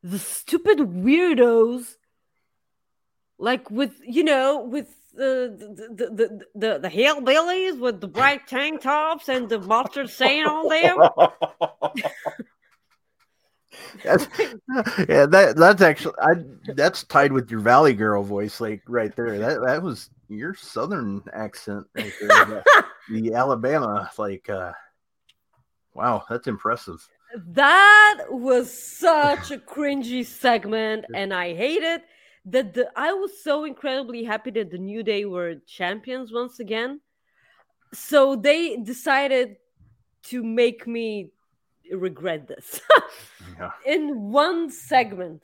the 0.01 0.19
stupid 0.19 0.79
weirdos 0.79 1.95
like 3.37 3.69
with 3.69 3.93
you 4.05 4.23
know 4.23 4.63
with 4.63 4.89
the, 5.17 5.89
the, 5.95 6.05
the, 6.05 6.45
the, 6.55 6.79
the 6.79 6.89
hillbillies 6.89 7.79
with 7.79 7.99
the 7.99 8.07
bright 8.07 8.47
tank 8.47 8.81
tops 8.81 9.27
and 9.29 9.49
the 9.49 9.59
mustard 9.59 10.09
stain 10.09 10.45
on 10.45 10.69
them 10.69 11.29
that's, 14.03 14.27
yeah, 15.09 15.25
that 15.25 15.53
that's 15.57 15.81
actually 15.81 16.13
I 16.21 16.33
that's 16.73 17.03
tied 17.03 17.31
with 17.31 17.49
your 17.49 17.59
Valley 17.59 17.93
Girl 17.93 18.23
voice, 18.23 18.61
like 18.61 18.81
right 18.87 19.15
there. 19.15 19.37
That 19.37 19.61
that 19.65 19.81
was 19.81 20.09
your 20.29 20.53
Southern 20.55 21.23
accent 21.33 21.85
right 21.95 22.13
there. 22.19 22.45
the, 22.45 22.63
the 23.09 23.33
Alabama, 23.33 24.09
like, 24.17 24.49
uh, 24.49 24.73
wow, 25.93 26.23
that's 26.29 26.47
impressive. 26.47 27.07
that 27.47 28.25
was 28.29 28.71
such 28.71 29.51
a 29.51 29.57
cringy 29.73 30.25
segment 30.25 31.05
and 31.13 31.33
i 31.33 31.53
hate 31.53 31.83
it 31.83 32.01
that 32.49 32.73
the 32.73 32.89
i 32.95 33.11
was 33.13 33.31
so 33.43 33.65
incredibly 33.65 34.23
happy 34.23 34.51
that 34.51 34.71
the 34.71 34.77
new 34.77 35.03
day 35.03 35.25
were 35.25 35.55
champions 35.67 36.31
once 36.31 36.59
again. 36.59 37.01
So 37.93 38.35
they 38.35 38.77
decided 38.77 39.57
to 40.23 40.43
make 40.43 40.87
me 40.87 41.31
regret 41.91 42.47
this. 42.47 42.81
Yeah, 43.59 43.71
in 43.85 44.31
one 44.31 44.69
segment. 44.69 45.41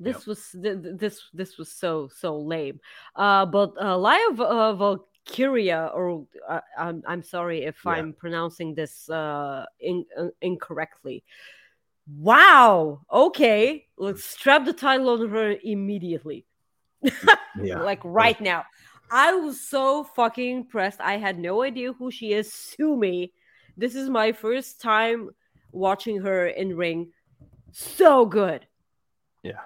This 0.00 0.16
Yep. 0.18 0.26
was 0.26 0.40
th- 0.50 0.82
th- 0.82 0.96
this 0.98 1.22
this 1.32 1.58
was 1.58 1.70
so 1.70 2.08
so 2.08 2.38
lame. 2.38 2.80
Uh 3.14 3.46
but 3.46 3.72
uh 3.80 3.96
live 3.98 4.40
uh, 4.40 4.74
valkyria 4.74 5.90
or 5.94 6.26
uh, 6.48 6.60
i'm 6.78 7.02
i'm 7.06 7.22
sorry 7.22 7.64
if 7.64 7.78
Yeah. 7.84 7.92
i'm 7.92 8.12
pronouncing 8.12 8.74
this 8.74 9.08
uh, 9.10 9.64
in, 9.80 10.04
uh 10.18 10.28
incorrectly 10.40 11.24
wow 12.06 13.00
okay 13.12 13.86
let's 13.96 14.24
strap 14.24 14.64
the 14.64 14.72
title 14.72 15.08
on 15.08 15.28
her 15.28 15.56
immediately 15.64 16.44
yeah. 17.62 17.78
like 17.82 18.00
right 18.04 18.40
now 18.40 18.62
i 19.10 19.34
was 19.34 19.60
so 19.60 20.04
fucking 20.04 20.56
impressed 20.58 21.00
i 21.00 21.16
had 21.16 21.38
no 21.38 21.62
idea 21.62 21.92
who 21.92 22.10
she 22.10 22.32
is 22.32 22.52
sue 22.52 22.96
me 22.96 23.32
this 23.76 23.94
is 23.94 24.10
my 24.10 24.32
first 24.32 24.80
time 24.80 25.30
watching 25.72 26.20
her 26.20 26.46
in 26.46 26.76
ring 26.76 27.10
so 27.72 28.26
good 28.26 28.66
Yeah. 29.42 29.60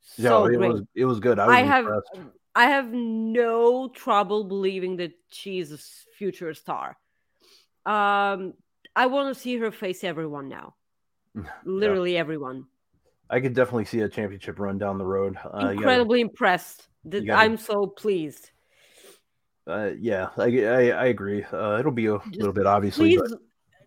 so 0.00 0.46
yeah, 0.46 0.54
it 0.54 0.58
great 0.58 0.72
was 0.72 0.82
it 0.94 1.04
was 1.04 1.20
good. 1.20 1.38
I, 1.38 1.46
was 1.46 1.54
I 1.56 1.60
have 1.62 1.84
impressed. 1.84 2.10
I 2.54 2.66
have 2.66 2.92
no 2.92 3.88
trouble 3.88 4.44
believing 4.44 4.96
that 4.98 5.12
she's 5.30 5.72
a 5.72 5.78
future 6.16 6.54
star. 6.54 6.96
Um, 7.84 8.54
I 8.94 9.06
want 9.06 9.34
to 9.34 9.40
see 9.40 9.56
her 9.58 9.72
face 9.72 10.04
everyone 10.04 10.48
now. 10.48 10.74
Literally 11.64 12.16
everyone. 12.16 12.66
I 13.30 13.40
could 13.40 13.54
definitely 13.54 13.86
see 13.86 14.00
a 14.00 14.08
championship 14.08 14.58
run 14.58 14.78
down 14.78 14.98
the 14.98 15.04
road. 15.06 15.36
Uh, 15.36 15.46
you 15.46 15.60
gotta- 15.60 15.72
Incredibly 15.72 16.20
impressed. 16.20 16.86
Gotta- 17.08 17.32
I'm 17.32 17.56
so 17.56 17.86
pleased. 17.86 18.50
uh, 19.66 19.90
yeah, 19.98 20.28
I, 20.36 20.44
I 20.64 20.80
I 20.90 21.04
agree. 21.06 21.42
Uh, 21.44 21.78
it'll 21.78 21.90
be 21.92 22.06
a 22.06 22.18
little 22.32 22.52
bit 22.52 22.66
obviously, 22.66 23.16
Please, 23.16 23.34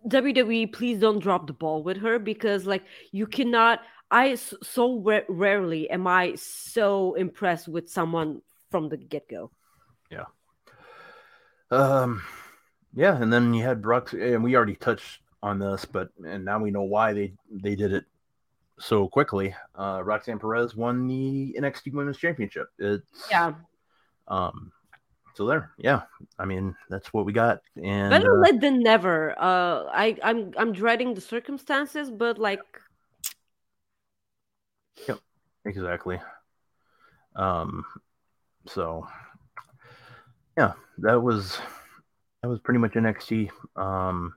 WWE, 0.08 0.72
please 0.72 0.98
don't 1.00 1.18
drop 1.20 1.46
the 1.46 1.52
ball 1.52 1.82
with 1.82 1.98
her 1.98 2.18
because, 2.18 2.66
like, 2.66 2.84
you 3.12 3.26
cannot. 3.26 3.80
I 4.10 4.36
so 4.36 5.00
ra- 5.00 5.20
rarely 5.28 5.90
am 5.90 6.06
I 6.06 6.34
so 6.36 7.14
impressed 7.14 7.68
with 7.68 7.90
someone 7.90 8.40
from 8.70 8.88
the 8.88 8.96
get 8.96 9.28
go. 9.28 9.50
Yeah. 10.10 10.24
um, 11.70 12.22
yeah. 12.94 13.20
And 13.20 13.32
then 13.32 13.52
you 13.54 13.62
had 13.64 13.82
Brock, 13.82 14.12
and 14.12 14.42
we 14.42 14.56
already 14.56 14.76
touched 14.76 15.20
on 15.42 15.58
this, 15.58 15.84
but 15.84 16.10
and 16.24 16.44
now 16.44 16.58
we 16.58 16.70
know 16.70 16.82
why 16.82 17.12
they 17.12 17.32
they 17.50 17.74
did 17.74 17.92
it 17.92 18.04
so 18.78 19.08
quickly. 19.08 19.54
Uh, 19.74 20.02
Roxanne 20.04 20.38
Perez 20.38 20.74
won 20.76 21.06
the 21.06 21.56
NXT 21.58 21.92
Women's 21.92 22.18
Championship. 22.18 22.68
It's 22.78 23.04
Yeah, 23.30 23.54
Um, 24.26 24.72
so 25.34 25.46
there, 25.46 25.70
yeah. 25.78 26.02
I 26.38 26.44
mean, 26.44 26.74
that's 26.90 27.12
what 27.12 27.24
we 27.24 27.32
got. 27.32 27.60
And 27.76 28.10
better 28.10 28.38
uh, 28.38 28.50
late 28.50 28.60
than 28.60 28.82
never. 28.82 29.38
Uh, 29.38 29.84
I 29.92 30.16
I'm 30.22 30.52
I'm 30.56 30.72
dreading 30.72 31.14
the 31.14 31.20
circumstances, 31.20 32.10
but 32.10 32.38
like 32.38 32.60
Yep. 35.06 35.20
exactly. 35.64 36.20
Um, 37.36 37.84
so 38.66 39.06
yeah, 40.56 40.72
that 40.98 41.20
was 41.22 41.58
that 42.42 42.48
was 42.48 42.58
pretty 42.58 42.80
much 42.80 42.92
NXT. 42.94 43.50
Um, 43.76 44.34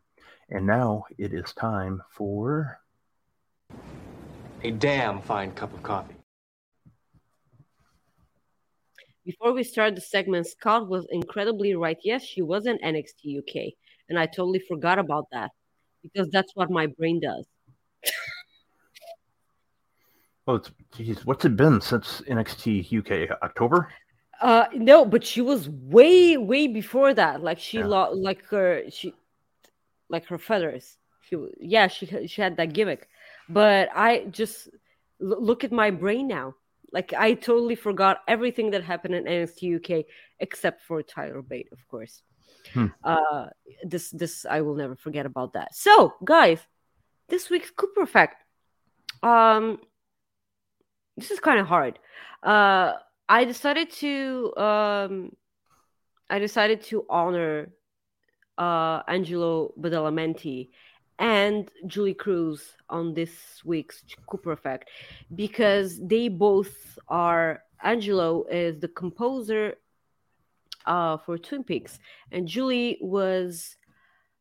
and 0.52 0.68
now 0.68 1.06
it 1.18 1.34
is 1.34 1.54
time 1.54 2.04
for 2.10 2.80
A 4.64 4.72
damn 4.72 5.22
fine 5.22 5.52
cup 5.54 5.74
of 5.74 5.82
coffee. 5.82 6.16
Before 9.26 9.54
we 9.54 9.64
start 9.64 9.96
the 9.96 10.02
segment, 10.02 10.48
Scott 10.48 10.88
was 10.90 11.08
incredibly 11.10 11.74
right. 11.76 11.98
Yes, 12.04 12.24
she 12.24 12.42
was 12.42 12.66
in 12.66 12.78
NXT 12.80 13.40
UK, 13.40 13.74
and 14.10 14.20
I 14.20 14.26
totally 14.26 14.60
forgot 14.68 15.00
about 15.00 15.28
that 15.32 15.52
because 16.04 16.30
that's 16.30 16.56
what 16.56 16.70
my 16.70 16.88
brain 16.88 17.20
does. 17.20 17.46
oh, 20.48 20.56
it's 20.56 20.72
geez, 20.96 21.26
what's 21.26 21.46
it 21.46 21.56
been 21.56 21.80
since 21.80 22.22
NXT 22.28 22.92
UK 23.00 23.38
October? 23.42 23.90
Uh, 24.42 24.66
no, 24.74 25.06
but 25.06 25.24
she 25.24 25.40
was 25.40 25.70
way, 25.70 26.36
way 26.36 26.66
before 26.68 27.14
that. 27.14 27.44
Like 27.44 27.60
she, 27.60 27.78
Yeah. 27.78 27.86
lo- 27.86 28.14
like 28.14 28.44
her, 28.48 28.84
she, 28.90 29.14
like 30.12 30.28
her 30.28 30.38
feathers. 30.38 30.98
She, 31.22 31.38
yeah, 31.60 31.88
she 31.88 32.28
she 32.28 32.42
had 32.42 32.58
that 32.58 32.74
gimmick, 32.74 33.08
but 33.50 33.90
I 33.96 34.26
just 34.30 34.68
l- 35.22 35.42
look 35.42 35.64
at 35.64 35.72
my 35.72 35.90
brain 35.90 36.28
now. 36.28 36.56
Like 36.92 37.14
I 37.14 37.34
totally 37.34 37.76
forgot 37.76 38.20
everything 38.28 38.72
that 38.72 38.84
happened 38.84 39.16
in 39.16 39.24
NXT 39.24 39.78
UK 39.78 40.06
except 40.40 40.84
for 40.84 41.02
Tyler 41.02 41.42
Bate, 41.42 41.70
of 41.72 41.88
course. 41.88 42.22
Hmm. 42.74 42.88
Uh, 43.04 43.46
this 43.84 44.10
this 44.12 44.46
I 44.46 44.62
will 44.62 44.76
never 44.76 44.96
forget 44.96 45.26
about 45.26 45.54
that. 45.54 45.74
So, 45.74 46.14
guys, 46.24 46.60
this 47.30 47.50
week's 47.50 47.72
Cooper 47.72 48.02
Effect. 48.02 48.44
Um, 49.24 49.80
this 51.16 51.32
is 51.32 51.40
kind 51.40 51.60
of 51.60 51.68
hard. 51.68 52.00
Uh, 52.44 52.94
I 53.30 53.46
decided 53.46 53.92
to 54.04 54.54
um, 54.58 55.32
I 56.30 56.40
decided 56.40 56.82
to 56.84 57.06
honor 57.10 57.72
uh, 58.62 59.02
Angelo 59.08 59.74
Badalamenti 59.80 60.70
and 61.18 61.72
Julee 61.88 62.14
Cruise 62.14 62.64
on 62.90 63.14
this 63.14 63.32
week's 63.66 64.04
Cooper 64.28 64.52
Effect 64.52 64.90
because 65.34 66.00
they 66.00 66.30
both 66.30 66.74
are. 67.08 67.64
Angelo 67.84 68.46
is 68.52 68.80
the 68.80 68.88
composer 68.90 69.74
uh, 70.86 71.18
for 71.18 71.40
Twin 71.40 71.64
Peaks, 71.64 71.98
and 72.32 72.48
Julie 72.48 73.00
was 73.02 73.76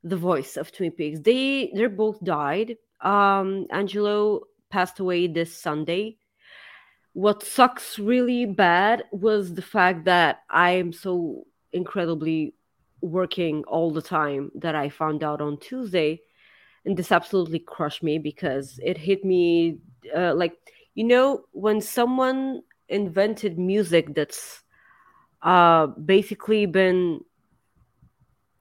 the 0.05 0.17
voice 0.17 0.59
of 0.59 0.71
Twin 0.71 0.93
Peaks. 0.93 1.21
They 1.21 1.73
they're 1.75 1.89
both 2.05 2.23
died. 2.23 2.77
Um, 3.01 3.67
Angelo 3.71 4.43
passed 4.69 5.01
away 5.01 5.27
this 5.27 5.53
Sunday. 5.57 6.19
what 7.13 7.43
sucks 7.43 7.99
really 7.99 8.47
bad 8.47 9.05
was 9.11 9.55
the 9.55 9.63
fact 9.63 10.05
that 10.05 10.43
I 10.49 10.71
am 10.83 10.93
so 10.93 11.47
incredibly 11.73 12.55
working 13.01 13.65
all 13.65 13.91
the 13.91 14.03
time 14.03 14.51
that 14.55 14.75
I 14.75 14.89
found 14.89 15.23
out 15.23 15.41
on 15.41 15.59
Tuesday. 15.59 16.21
And 16.85 16.97
this 16.97 17.13
absolutely 17.13 17.59
crushed 17.59 18.03
me 18.03 18.19
because 18.19 18.81
it 18.83 18.97
hit 18.97 19.25
me 19.25 19.79
uh, 20.17 20.35
like, 20.35 20.57
you 20.95 21.05
know, 21.05 21.45
when 21.53 21.81
someone 21.81 22.63
invented 22.89 23.59
music 23.59 24.15
that's 24.15 24.63
uh, 25.43 25.87
basically 25.87 26.67
been 26.67 27.21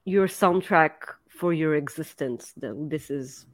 your 0.06 0.28
soundtrack 0.28 0.92
for 1.30 1.54
your 1.54 1.76
existence, 1.76 2.54
this 2.58 3.10
is 3.10 3.46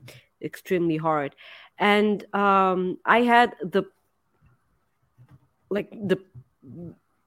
extremely 0.42 0.98
hard. 0.98 1.36
And 1.78 2.24
um, 2.34 2.98
I 3.06 3.22
had 3.22 3.56
the 3.62 3.84
like 5.70 5.92
the 5.92 6.18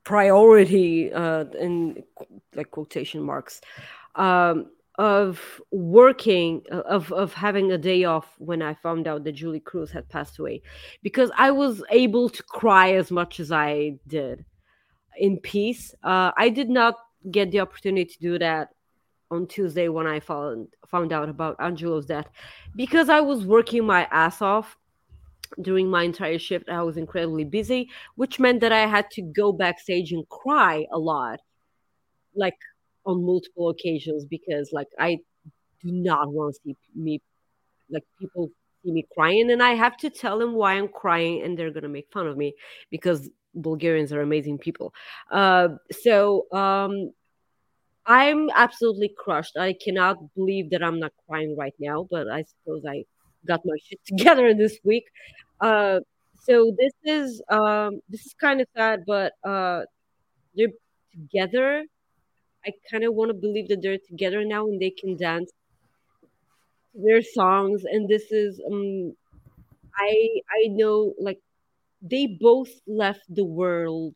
priority 0.05 1.13
uh, 1.13 1.45
in 1.61 2.03
like 2.59 2.71
quotation 2.71 3.23
marks 3.23 3.63
um, 4.17 4.67
of 4.99 5.41
working 5.71 6.63
of 6.71 7.11
of 7.13 7.33
having 7.33 7.73
a 7.73 7.79
day 7.79 8.05
off 8.05 8.35
when 8.39 8.61
I 8.61 8.75
found 8.75 9.09
out 9.09 9.25
that 9.25 9.33
Julee 9.33 9.61
Cruise 9.61 9.91
had 9.91 10.09
passed 10.09 10.39
away 10.39 10.61
because 11.03 11.31
I 11.39 11.53
was 11.53 11.83
able 11.91 12.29
to 12.29 12.43
cry 12.43 12.93
as 12.93 13.11
much 13.11 13.41
as 13.41 13.51
I 13.51 13.99
did 14.07 14.45
in 15.17 15.39
peace. 15.39 15.95
Uh, 16.03 16.33
I 16.37 16.49
did 16.49 16.69
not 16.69 16.97
get 17.31 17.51
the 17.51 17.61
opportunity 17.61 18.05
to 18.05 18.19
do 18.19 18.39
that 18.39 18.71
on 19.31 19.47
Tuesday 19.47 19.89
when 19.89 20.07
I 20.07 20.21
found 20.21 20.69
found 20.87 21.13
out 21.13 21.29
about 21.29 21.57
Angelo's 21.61 22.07
death 22.07 22.29
because 22.75 23.09
I 23.09 23.21
was 23.21 23.45
working 23.45 23.87
my 23.87 24.09
ass 24.11 24.43
off 24.43 24.77
during 25.63 25.89
my 25.89 26.03
entire 26.03 26.39
shift 26.39 26.69
i 26.69 26.83
was 26.83 26.97
incredibly 26.97 27.45
busy 27.45 27.89
which 28.17 28.39
meant 28.39 28.61
that 28.61 28.73
i 28.73 28.87
had 28.87 29.11
to 29.11 29.23
go 29.23 29.53
backstage 29.53 30.13
and 30.13 30.29
cry 30.29 30.87
a 30.93 30.99
lot 30.99 31.41
like 32.35 32.57
on 33.07 33.25
multiple 33.25 33.69
occasions 33.71 34.25
because 34.25 34.71
like 34.73 34.89
i 34.99 35.19
do 35.83 35.91
not 35.93 36.33
want 36.33 36.55
to 36.55 36.61
see 36.65 36.77
me 36.95 37.21
like 37.91 38.05
people 38.19 38.51
see 38.83 38.93
me 38.93 39.07
crying 39.15 39.51
and 39.51 39.63
i 39.63 39.75
have 39.75 39.97
to 39.97 40.11
tell 40.11 40.39
them 40.39 40.55
why 40.55 40.75
i'm 40.75 40.89
crying 40.89 41.43
and 41.43 41.59
they're 41.59 41.71
gonna 41.71 41.89
make 41.89 42.09
fun 42.13 42.27
of 42.27 42.37
me 42.37 42.55
because 42.91 43.31
bulgarians 43.55 44.13
are 44.13 44.21
amazing 44.21 44.59
people 44.59 44.93
uh, 45.31 45.69
so 45.91 46.47
um 46.53 47.11
i'm 48.07 48.51
absolutely 48.55 49.11
crushed 49.17 49.57
i 49.57 49.75
cannot 49.85 50.17
believe 50.35 50.71
that 50.71 50.83
i'm 50.83 51.01
not 51.01 51.13
crying 51.27 51.57
right 51.57 51.75
now 51.79 52.07
but 52.11 52.29
i 52.29 52.43
suppose 52.43 52.85
i 52.87 53.03
got 53.47 53.61
my 53.65 53.77
shit 53.85 54.01
together 54.05 54.55
this 54.63 54.79
week. 54.85 55.05
Uh, 55.61 56.01
so 56.45 56.73
this 56.79 56.93
is 57.05 57.43
um, 57.51 58.01
this 58.09 58.25
is 58.25 58.35
kind 58.41 58.61
of 58.61 58.69
sad, 58.77 59.01
but 59.07 59.33
uh, 59.45 59.83
they're 60.55 60.69
together. 61.13 61.85
I 62.67 62.73
kind 62.91 63.05
of 63.05 63.15
want 63.15 63.31
to 63.31 63.35
believe 63.35 63.69
that 63.69 63.83
they're 63.83 63.99
together 63.99 64.45
now 64.45 64.67
and 64.67 64.81
they 64.81 64.91
can 64.91 65.17
dance 65.17 65.51
their 66.95 67.23
songs. 67.23 67.85
And 67.85 68.09
this 68.09 68.31
is 68.31 68.61
um, 68.67 69.15
I 69.97 70.29
I 70.51 70.69
know 70.69 71.15
like 71.19 71.41
they 72.03 72.27
both 72.27 72.71
left 72.87 73.23
the 73.29 73.45
world 73.45 74.15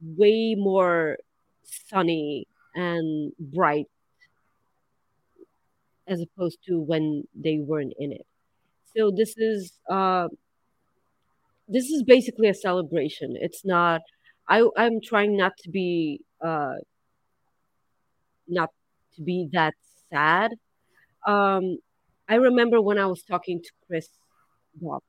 way 0.00 0.54
more 0.56 1.18
sunny 1.64 2.46
and 2.74 3.32
bright 3.38 3.86
as 6.06 6.20
opposed 6.20 6.58
to 6.66 6.78
when 6.80 7.24
they 7.34 7.58
weren't 7.58 7.92
in 7.98 8.12
it 8.12 8.26
so 8.96 9.10
this 9.10 9.36
is 9.36 9.72
uh, 9.88 10.28
this 11.68 11.90
is 11.90 12.02
basically 12.02 12.48
a 12.48 12.54
celebration. 12.54 13.36
It's 13.38 13.64
not. 13.64 14.00
I 14.48 14.66
I'm 14.76 15.00
trying 15.00 15.36
not 15.36 15.52
to 15.58 15.70
be 15.70 16.20
uh, 16.44 16.74
not 18.48 18.70
to 19.16 19.22
be 19.22 19.48
that 19.52 19.74
sad. 20.10 20.52
Um, 21.26 21.78
I 22.28 22.36
remember 22.36 22.80
when 22.80 22.98
I 22.98 23.06
was 23.06 23.22
talking 23.22 23.62
to 23.62 23.70
Chris 23.86 24.08
Doc, 24.80 25.02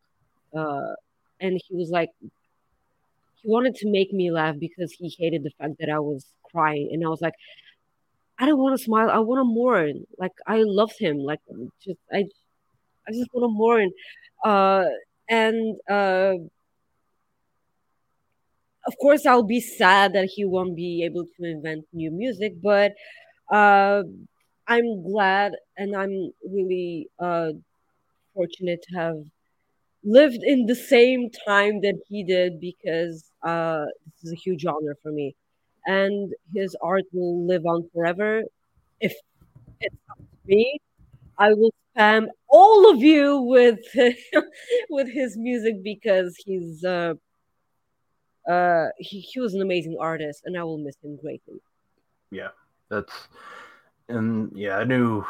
uh, 0.55 0.93
and 1.39 1.59
he 1.67 1.75
was 1.75 1.89
like, 1.89 2.09
he 2.21 3.49
wanted 3.49 3.75
to 3.75 3.89
make 3.89 4.11
me 4.11 4.31
laugh 4.31 4.55
because 4.59 4.91
he 4.91 5.15
hated 5.17 5.43
the 5.43 5.51
fact 5.57 5.75
that 5.79 5.89
I 5.89 5.99
was 5.99 6.25
crying, 6.51 6.89
and 6.91 7.05
I 7.05 7.09
was 7.09 7.21
like, 7.21 7.35
I 8.37 8.45
don't 8.45 8.57
want 8.57 8.77
to 8.77 8.83
smile. 8.83 9.09
I 9.09 9.19
want 9.19 9.39
to 9.39 9.43
mourn. 9.43 10.05
Like 10.17 10.31
I 10.47 10.63
loved 10.63 10.97
him. 10.97 11.17
Like 11.17 11.39
just 11.83 11.99
I 12.11 12.25
I 13.07 13.11
just 13.11 13.29
want 13.33 13.43
to 13.43 13.53
mourn. 13.53 13.91
Uh, 14.43 14.85
and 15.29 15.77
uh, 15.89 16.35
of 18.87 18.97
course, 18.97 19.25
I'll 19.25 19.43
be 19.43 19.59
sad 19.59 20.13
that 20.13 20.29
he 20.33 20.45
won't 20.45 20.75
be 20.75 21.03
able 21.03 21.25
to 21.25 21.43
invent 21.43 21.85
new 21.91 22.11
music, 22.11 22.53
but 22.61 22.93
uh, 23.49 24.03
I'm 24.67 25.03
glad 25.03 25.53
and 25.77 25.95
I'm 25.95 26.31
really 26.43 27.09
uh, 27.19 27.51
fortunate 28.34 28.84
to 28.89 28.95
have 28.95 29.17
lived 30.03 30.39
in 30.43 30.65
the 30.65 30.76
same 30.76 31.30
time 31.47 31.81
that 31.81 31.99
he 32.07 32.23
did 32.23 32.59
because 32.59 33.31
uh, 33.43 33.85
this 34.05 34.26
is 34.26 34.31
a 34.34 34.35
huge 34.35 34.65
honor 34.65 34.95
for 35.01 35.11
me. 35.11 35.35
And 35.85 36.34
his 36.53 36.76
art 36.81 37.05
will 37.11 37.47
live 37.47 37.65
on 37.65 37.89
forever. 37.93 38.43
If 38.99 39.13
it's 39.81 39.95
up 40.11 40.17
to 40.17 40.55
me, 40.55 40.80
I 41.38 41.53
will 41.53 41.73
spam 41.97 42.27
all 42.47 42.91
of 42.91 43.01
you 43.01 43.39
with 43.41 43.80
with 44.89 45.11
his 45.11 45.38
music 45.38 45.84
because 45.84 46.35
he's 46.45 46.84
uh, 46.84 47.13
uh, 48.47 48.88
he, 48.97 49.19
he 49.21 49.39
was 49.39 49.53
an 49.53 49.61
amazing 49.61 49.97
artist, 49.99 50.41
and 50.45 50.57
I 50.57 50.63
will 50.63 50.77
miss 50.77 50.95
him 51.03 51.17
greatly. 51.17 51.61
Yeah, 52.31 52.49
that's 52.89 53.27
and 54.07 54.51
yeah, 54.53 54.77
I 54.77 54.83
knew 54.83 55.25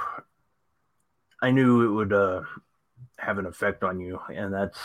I 1.41 1.51
knew 1.51 1.83
it 1.83 1.93
would 1.93 2.13
uh, 2.13 2.41
have 3.17 3.37
an 3.37 3.45
effect 3.45 3.83
on 3.83 3.99
you, 3.99 4.19
and 4.33 4.53
that's 4.53 4.79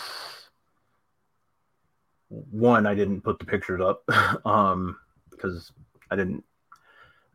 one. 2.29 2.87
I 2.87 2.95
didn't 2.95 3.23
put 3.23 3.39
the 3.39 3.45
pictures 3.45 3.81
up 3.81 4.03
um, 4.47 4.97
because 5.31 5.73
I 6.11 6.17
didn't 6.17 6.45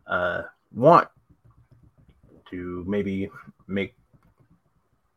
uh, 0.07 0.43
want 0.73 1.07
to 2.51 2.83
maybe 2.87 3.29
make 3.67 3.95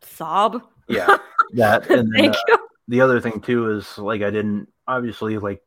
sob. 0.02 0.62
Yeah, 0.88 1.16
that. 1.54 1.90
And 1.90 2.12
then, 2.14 2.30
uh, 2.30 2.56
the 2.88 3.00
other 3.00 3.20
thing 3.20 3.40
too 3.40 3.70
is 3.70 3.98
like 3.98 4.22
I 4.22 4.30
didn't 4.30 4.68
obviously 4.86 5.38
like 5.38 5.62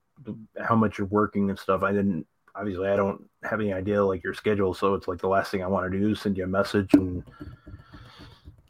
how 0.62 0.76
much 0.76 0.98
you're 0.98 1.08
working 1.08 1.50
and 1.50 1.60
stuff. 1.60 1.84
I 1.84 1.92
didn't 1.92 2.28
obviously 2.56 2.88
I 2.88 2.96
don't 2.96 3.24
have 3.44 3.60
any 3.60 3.74
idea 3.74 4.04
like 4.04 4.24
your 4.24 4.34
schedule, 4.34 4.74
so 4.74 4.94
it's 4.94 5.08
like 5.08 5.20
the 5.20 5.28
last 5.28 5.52
thing 5.52 5.64
I 5.64 5.68
want 5.68 5.92
to 5.92 6.00
do 6.00 6.12
is 6.12 6.22
send 6.22 6.38
you 6.38 6.44
a 6.44 6.48
message 6.48 6.94
and 6.94 7.24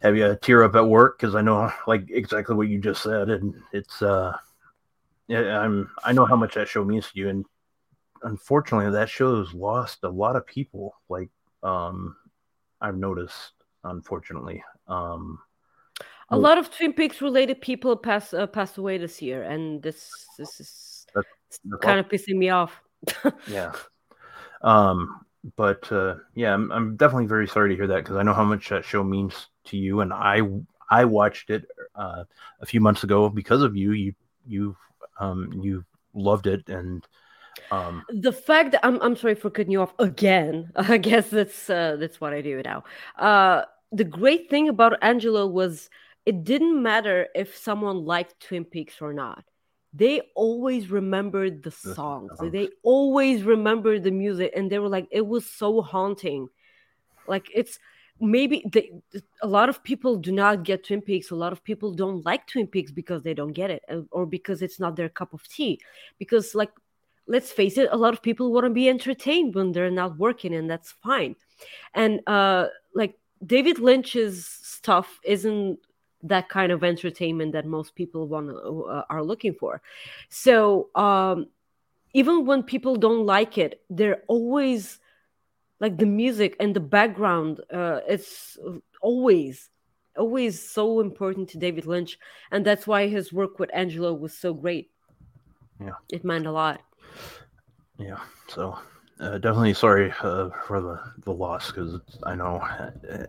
have 0.01 0.15
you 0.15 0.37
tear 0.41 0.63
up 0.63 0.75
at 0.75 0.87
work 0.87 1.19
because 1.19 1.35
I 1.35 1.41
know 1.41 1.71
like 1.87 2.09
exactly 2.09 2.55
what 2.55 2.67
you 2.67 2.79
just 2.79 3.03
said, 3.03 3.29
and 3.29 3.53
it's 3.71 4.01
uh, 4.01 4.35
yeah, 5.27 5.59
I'm 5.59 5.89
I 6.03 6.13
know 6.13 6.25
how 6.25 6.35
much 6.35 6.55
that 6.55 6.67
show 6.67 6.83
means 6.83 7.11
to 7.11 7.19
you, 7.19 7.29
and 7.29 7.45
unfortunately 8.23 8.91
that 8.91 9.09
show 9.09 9.39
has 9.39 9.53
lost 9.53 9.99
a 10.03 10.09
lot 10.09 10.35
of 10.35 10.45
people. 10.45 10.95
Like 11.09 11.29
um, 11.63 12.15
I've 12.81 12.97
noticed, 12.97 13.53
unfortunately. 13.83 14.63
Um, 14.87 15.39
a 16.29 16.37
lot 16.37 16.57
of 16.57 16.75
Twin 16.75 16.93
Peaks 16.93 17.21
related 17.21 17.61
people 17.61 17.95
pass 17.95 18.33
uh, 18.33 18.47
passed 18.47 18.77
away 18.77 18.97
this 18.97 19.21
year, 19.21 19.43
and 19.43 19.81
this 19.81 20.11
this 20.37 20.59
is 20.59 21.05
that's, 21.13 21.27
that's 21.65 21.81
kind 21.81 21.99
of 21.99 22.07
pissing 22.07 22.35
me 22.35 22.49
off. 22.49 22.81
Yeah. 23.47 23.73
Um, 24.61 25.25
but 25.55 25.91
uh, 25.91 26.15
yeah, 26.33 26.53
I'm, 26.53 26.71
I'm 26.71 26.95
definitely 26.95 27.27
very 27.27 27.47
sorry 27.47 27.69
to 27.69 27.75
hear 27.75 27.87
that 27.87 28.03
because 28.03 28.15
I 28.15 28.23
know 28.23 28.33
how 28.33 28.43
much 28.43 28.69
that 28.69 28.85
show 28.85 29.03
means 29.03 29.47
to 29.65 29.77
you, 29.77 30.01
and 30.01 30.11
I 30.11 30.41
I 30.89 31.05
watched 31.05 31.49
it 31.49 31.65
uh, 31.95 32.23
a 32.61 32.65
few 32.65 32.79
months 32.79 33.03
ago 33.03 33.29
because 33.29 33.61
of 33.61 33.75
you. 33.75 33.91
You 33.91 34.13
you 34.47 34.77
um 35.19 35.51
you 35.61 35.85
loved 36.13 36.47
it, 36.47 36.67
and 36.69 37.05
um, 37.71 38.03
the 38.09 38.31
fact 38.31 38.71
that 38.71 38.85
I'm 38.85 39.01
I'm 39.01 39.15
sorry 39.15 39.35
for 39.35 39.49
cutting 39.49 39.71
you 39.71 39.81
off 39.81 39.93
again. 39.99 40.71
I 40.75 40.97
guess 40.97 41.29
that's 41.29 41.69
uh, 41.69 41.97
that's 41.99 42.19
what 42.19 42.33
I 42.33 42.41
do 42.41 42.61
now. 42.63 42.83
Uh, 43.17 43.63
the 43.91 44.03
great 44.03 44.49
thing 44.49 44.69
about 44.69 44.97
Angelo 45.01 45.47
was 45.47 45.89
it 46.25 46.43
didn't 46.43 46.81
matter 46.81 47.27
if 47.35 47.55
someone 47.55 48.05
liked 48.05 48.39
Twin 48.39 48.65
Peaks 48.65 49.01
or 49.01 49.13
not. 49.13 49.43
They 49.95 50.21
always 50.35 50.89
remembered 50.91 51.63
the 51.63 51.71
songs. 51.71 52.31
They 52.51 52.69
always 52.83 53.43
remembered 53.43 54.03
the 54.03 54.11
music, 54.11 54.51
and 54.55 54.69
they 54.69 54.79
were 54.79 54.89
like, 54.89 55.07
it 55.11 55.25
was 55.25 55.45
so 55.45 55.81
haunting. 55.81 56.49
Like 57.27 57.49
it's 57.53 57.79
maybe 58.19 58.65
they, 58.71 58.91
a 59.41 59.47
lot 59.47 59.69
of 59.69 59.83
people 59.83 60.17
do 60.17 60.31
not 60.31 60.63
get 60.63 60.85
Twin 60.85 61.01
Peaks. 61.01 61.31
A 61.31 61.35
lot 61.35 61.53
of 61.53 61.63
people 61.63 61.93
don't 61.93 62.25
like 62.25 62.47
Twin 62.47 62.67
Peaks 62.67 62.91
because 62.91 63.23
they 63.23 63.33
don't 63.33 63.53
get 63.53 63.71
it, 63.71 63.83
or 64.11 64.25
because 64.25 64.61
it's 64.61 64.79
not 64.79 64.95
their 64.95 65.09
cup 65.09 65.33
of 65.33 65.47
tea. 65.47 65.79
Because 66.19 66.55
like 66.55 66.71
let's 67.27 67.51
face 67.51 67.77
it, 67.77 67.89
a 67.91 67.97
lot 67.97 68.13
of 68.13 68.21
people 68.21 68.51
want 68.51 68.65
to 68.65 68.69
be 68.69 68.89
entertained 68.89 69.55
when 69.55 69.71
they're 69.71 69.91
not 69.91 70.17
working, 70.17 70.53
and 70.53 70.69
that's 70.69 70.91
fine. 70.91 71.35
And 71.93 72.19
uh, 72.27 72.67
like 72.93 73.17
David 73.45 73.79
Lynch's 73.79 74.45
stuff 74.45 75.19
isn't 75.23 75.79
that 76.27 76.49
kind 76.49 76.71
of 76.71 76.83
entertainment 76.83 77.51
that 77.53 77.65
most 77.65 77.95
people 77.95 78.27
want 78.27 78.49
uh, 78.49 79.03
are 79.09 79.23
looking 79.23 79.53
for. 79.53 79.81
So 80.29 80.89
um, 80.95 81.47
even 82.13 82.45
when 82.45 82.63
people 82.63 82.95
don't 82.95 83.25
like 83.25 83.57
it, 83.57 83.81
they're 83.89 84.23
always 84.27 84.99
like 85.79 85.97
the 85.97 86.05
music 86.05 86.55
and 86.59 86.75
the 86.75 86.79
background. 86.79 87.61
Uh, 87.71 87.99
it's 88.07 88.57
always 89.01 89.69
always 90.17 90.61
so 90.61 91.01
important 91.01 91.49
to 91.49 91.57
David 91.57 91.85
Lynch, 91.85 92.17
and 92.51 92.65
that's 92.65 92.87
why 92.87 93.07
his 93.07 93.33
work 93.33 93.59
with 93.59 93.69
Angelo 93.73 94.13
was 94.13 94.33
so 94.33 94.53
great. 94.53 94.89
Yeah, 95.79 95.99
it 96.11 96.23
meant 96.23 96.47
a 96.47 96.51
lot. 96.51 96.81
Yeah, 97.97 98.19
so 98.47 98.77
uh, 99.19 99.37
definitely 99.37 99.73
sorry 99.73 100.13
uh, 100.21 100.49
for 100.67 100.81
the 100.81 100.99
the 101.23 101.31
loss 101.31 101.71
because 101.71 101.99
I 102.23 102.35
know 102.35 102.61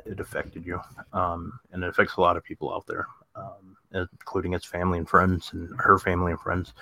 it 0.05 0.19
affected 0.19 0.67
you, 0.67 0.81
um, 1.13 1.59
and 1.71 1.85
it 1.85 1.89
affects 1.89 2.17
a 2.17 2.21
lot 2.21 2.37
of 2.37 2.43
people 2.43 2.73
out 2.73 2.87
there, 2.87 3.07
um, 3.37 3.77
including 3.93 4.53
its 4.53 4.65
family 4.65 4.99
and 4.99 5.09
friends 5.09 5.51
and 5.53 5.71
her 5.79 5.99
family 5.99 6.33
and 6.33 6.41
friends. 6.41 6.73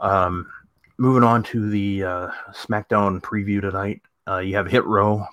Um, 0.00 0.48
moving 0.96 1.22
on 1.22 1.42
to 1.44 1.68
the 1.68 2.04
uh, 2.04 2.28
SmackDown 2.52 3.20
preview 3.20 3.60
tonight, 3.60 4.00
uh, 4.26 4.38
you 4.38 4.56
have 4.56 4.66
Hit 4.66 4.84
Row 4.86 5.26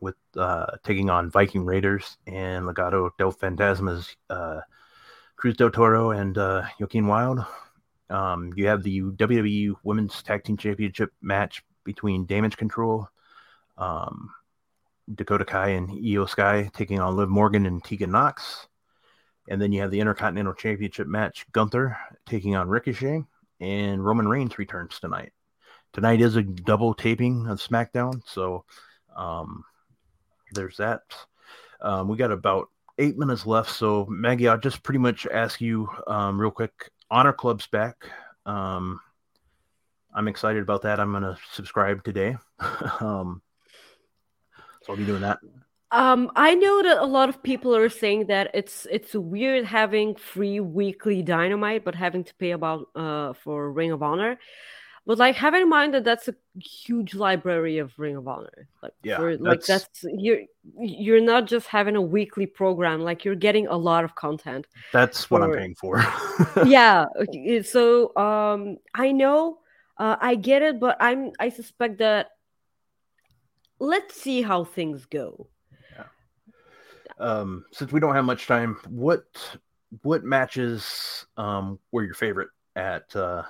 with 0.00 0.16
uh, 0.36 0.66
taking 0.84 1.08
on 1.08 1.30
Viking 1.30 1.64
Raiders 1.64 2.18
and 2.26 2.66
Legado 2.66 3.10
del 3.18 3.30
Fantasma's 3.30 4.14
uh, 4.28 4.60
Cruz 5.36 5.56
del 5.56 5.70
Toro 5.70 6.10
and 6.10 6.36
Joaquin 6.78 7.06
Wilde. 7.06 7.46
Um, 8.10 8.52
you 8.56 8.66
have 8.66 8.82
the 8.82 9.00
WWE 9.00 9.74
Women's 9.84 10.22
Tag 10.22 10.44
Team 10.44 10.56
Championship 10.56 11.12
match 11.20 11.62
between 11.88 12.26
Damage 12.26 12.58
Control, 12.58 13.08
um, 13.78 14.28
Dakota 15.12 15.46
Kai 15.46 15.70
and 15.70 15.88
Iyo 15.88 16.28
Sky 16.28 16.70
taking 16.74 17.00
on 17.00 17.16
Liv 17.16 17.30
Morgan 17.30 17.64
and 17.64 17.82
Tegan 17.82 18.10
Knox. 18.10 18.68
And 19.48 19.60
then 19.60 19.72
you 19.72 19.80
have 19.80 19.90
the 19.90 20.00
Intercontinental 20.00 20.52
Championship 20.52 21.08
match, 21.08 21.46
Gunther 21.52 21.96
taking 22.26 22.54
on 22.54 22.68
Ricochet, 22.68 23.24
and 23.58 24.04
Roman 24.04 24.28
Reigns 24.28 24.58
returns 24.58 25.00
tonight. 25.00 25.32
Tonight 25.94 26.20
is 26.20 26.36
a 26.36 26.42
double 26.42 26.92
taping 26.92 27.46
of 27.46 27.58
SmackDown, 27.58 28.20
so 28.26 28.66
um, 29.16 29.64
there's 30.52 30.76
that. 30.76 31.00
Um, 31.80 32.06
we 32.08 32.18
got 32.18 32.30
about 32.30 32.68
eight 32.98 33.16
minutes 33.16 33.46
left, 33.46 33.70
so 33.70 34.04
Maggie, 34.10 34.46
I'll 34.48 34.58
just 34.58 34.82
pretty 34.82 34.98
much 34.98 35.26
ask 35.26 35.58
you 35.62 35.88
um, 36.06 36.38
real 36.38 36.50
quick. 36.50 36.90
Honor 37.10 37.32
Club's 37.32 37.66
back. 37.66 38.04
Um, 38.44 39.00
I'm 40.14 40.28
excited 40.28 40.62
about 40.62 40.82
that. 40.82 41.00
I'm 41.00 41.10
going 41.10 41.22
to 41.22 41.38
subscribe 41.52 42.04
today. 42.04 42.36
um, 43.00 43.42
so 44.82 44.92
I'll 44.92 44.96
be 44.96 45.04
doing 45.04 45.22
that. 45.22 45.38
Um, 45.90 46.30
I 46.36 46.54
know 46.54 46.82
that 46.82 46.98
a 46.98 47.06
lot 47.06 47.28
of 47.28 47.42
people 47.42 47.74
are 47.74 47.88
saying 47.88 48.26
that 48.26 48.50
it's 48.52 48.86
it's 48.90 49.14
weird 49.14 49.64
having 49.64 50.16
free 50.16 50.60
weekly 50.60 51.22
Dynamite, 51.22 51.82
but 51.82 51.94
having 51.94 52.24
to 52.24 52.34
pay 52.34 52.50
about 52.50 52.88
uh 52.94 53.32
for 53.32 53.72
Ring 53.72 53.92
of 53.92 54.02
Honor. 54.02 54.38
But 55.08 55.16
like, 55.16 55.36
have 55.36 55.54
in 55.54 55.70
mind 55.70 55.94
that 55.94 56.04
that's 56.04 56.28
a 56.28 56.34
huge 56.62 57.14
library 57.14 57.78
of 57.78 57.98
Ring 57.98 58.16
of 58.16 58.28
Honor. 58.28 58.68
Like, 58.82 58.92
yeah, 59.02 59.16
for, 59.16 59.38
like 59.38 59.64
that's... 59.64 60.02
that's 60.02 60.04
you're 60.18 60.40
you're 60.78 61.22
not 61.22 61.46
just 61.46 61.66
having 61.66 61.96
a 61.96 62.02
weekly 62.02 62.44
program. 62.44 63.00
Like, 63.00 63.24
you're 63.24 63.34
getting 63.34 63.66
a 63.68 63.76
lot 63.76 64.04
of 64.04 64.14
content. 64.14 64.66
That's 64.92 65.24
for... 65.24 65.40
what 65.40 65.48
I'm 65.48 65.56
paying 65.56 65.74
for. 65.76 66.04
yeah. 66.66 67.06
So, 67.62 68.14
um, 68.18 68.76
I 68.94 69.12
know 69.12 69.60
uh, 69.98 70.16
I 70.20 70.34
get 70.34 70.62
it, 70.62 70.80
but 70.80 70.96
I'm 71.00 71.32
I 71.38 71.48
suspect 71.48 71.98
that 71.98 72.30
let's 73.78 74.20
see 74.20 74.42
how 74.42 74.64
things 74.64 75.06
go. 75.06 75.48
Yeah. 75.92 76.04
Um, 77.18 77.64
since 77.72 77.92
we 77.92 78.00
don't 78.00 78.14
have 78.14 78.24
much 78.24 78.46
time, 78.46 78.78
what 78.88 79.24
what 80.02 80.24
matches 80.24 81.26
um, 81.36 81.78
were 81.92 82.04
your 82.04 82.14
favorite 82.14 82.48
at 82.76 83.14
uh, 83.16 83.42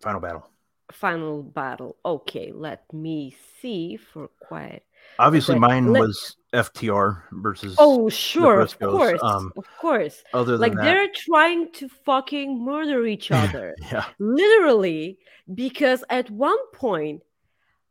Final 0.00 0.20
Battle? 0.20 0.48
Final 0.92 1.42
Battle. 1.42 1.96
Okay, 2.04 2.52
let 2.54 2.92
me 2.92 3.34
see 3.60 3.96
for 3.96 4.28
quiet. 4.40 4.84
Obviously, 5.18 5.58
mine 5.58 5.92
let... 5.92 6.00
was 6.00 6.36
FTR 6.54 7.22
versus. 7.32 7.74
Oh, 7.78 8.08
sure, 8.08 8.60
of 8.60 8.78
course, 8.78 9.20
um, 9.22 9.52
of 9.56 9.66
course. 9.78 10.22
Other 10.32 10.52
than 10.52 10.60
like 10.60 10.74
that... 10.74 10.84
they're 10.84 11.08
trying 11.14 11.72
to 11.72 11.88
fucking 12.06 12.64
murder 12.64 13.04
each 13.06 13.30
other, 13.42 13.74
yeah, 13.90 14.06
literally. 14.18 15.18
Because 15.52 16.04
at 16.08 16.30
one 16.30 16.58
point, 16.72 17.22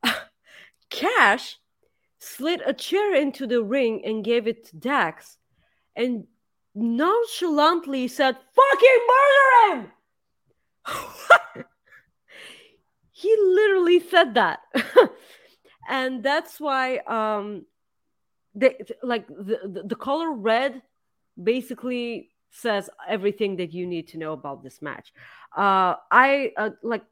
Cash 0.89 1.59
slid 2.19 2.61
a 2.65 2.73
chair 2.73 3.13
into 3.13 3.45
the 3.45 3.61
ring 3.61 4.01
and 4.05 4.23
gave 4.23 4.47
it 4.47 4.65
to 4.67 4.77
Dax, 4.77 5.37
and 5.95 6.25
nonchalantly 6.73 8.07
said, 8.07 8.37
"Fucking 8.55 8.99
murder 9.13 9.75
him." 9.75 9.91
he 13.11 13.35
literally 13.39 13.99
said 13.99 14.33
that. 14.33 14.59
and 15.89 16.23
that's 16.23 16.59
why 16.59 16.97
um 16.99 17.65
they 18.55 18.77
like 19.01 19.27
the, 19.27 19.59
the, 19.63 19.83
the 19.83 19.95
color 19.95 20.31
red 20.31 20.81
basically 21.41 22.29
says 22.51 22.89
everything 23.07 23.55
that 23.57 23.73
you 23.73 23.87
need 23.87 24.07
to 24.07 24.17
know 24.17 24.33
about 24.33 24.63
this 24.63 24.81
match 24.81 25.11
uh 25.57 25.95
i 26.11 26.51
uh, 26.57 26.69
like 26.83 27.03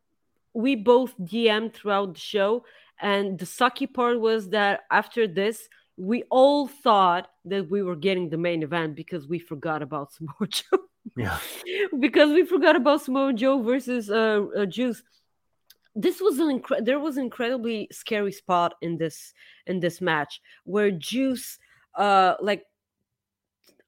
we 0.53 0.75
both 0.75 1.17
dm 1.19 1.73
throughout 1.73 2.13
the 2.13 2.19
show 2.19 2.63
and 3.01 3.39
the 3.39 3.45
sucky 3.45 3.91
part 3.91 4.19
was 4.19 4.49
that 4.49 4.81
after 4.91 5.27
this 5.27 5.67
we 5.97 6.23
all 6.29 6.67
thought 6.67 7.29
that 7.45 7.69
we 7.69 7.83
were 7.83 7.95
getting 7.95 8.29
the 8.29 8.37
main 8.37 8.63
event 8.63 8.95
because 8.95 9.27
we 9.27 9.39
forgot 9.39 9.81
about 9.81 10.11
Samoa 10.13 10.47
Joe. 10.47 10.79
Yeah. 11.17 11.37
because 11.99 12.29
we 12.29 12.43
forgot 12.43 12.75
about 12.75 13.01
Samoa 13.01 13.33
Joe 13.33 13.61
versus 13.61 14.09
uh, 14.09 14.45
uh 14.55 14.65
Juice 14.65 15.03
this 15.95 16.21
was 16.21 16.39
an 16.39 16.59
incre- 16.59 16.85
there 16.85 16.99
was 16.99 17.17
an 17.17 17.23
incredibly 17.23 17.87
scary 17.91 18.31
spot 18.31 18.75
in 18.81 18.97
this 18.97 19.33
in 19.67 19.79
this 19.79 20.01
match 20.01 20.41
where 20.63 20.91
Juice 20.91 21.57
uh 21.95 22.35
like 22.41 22.65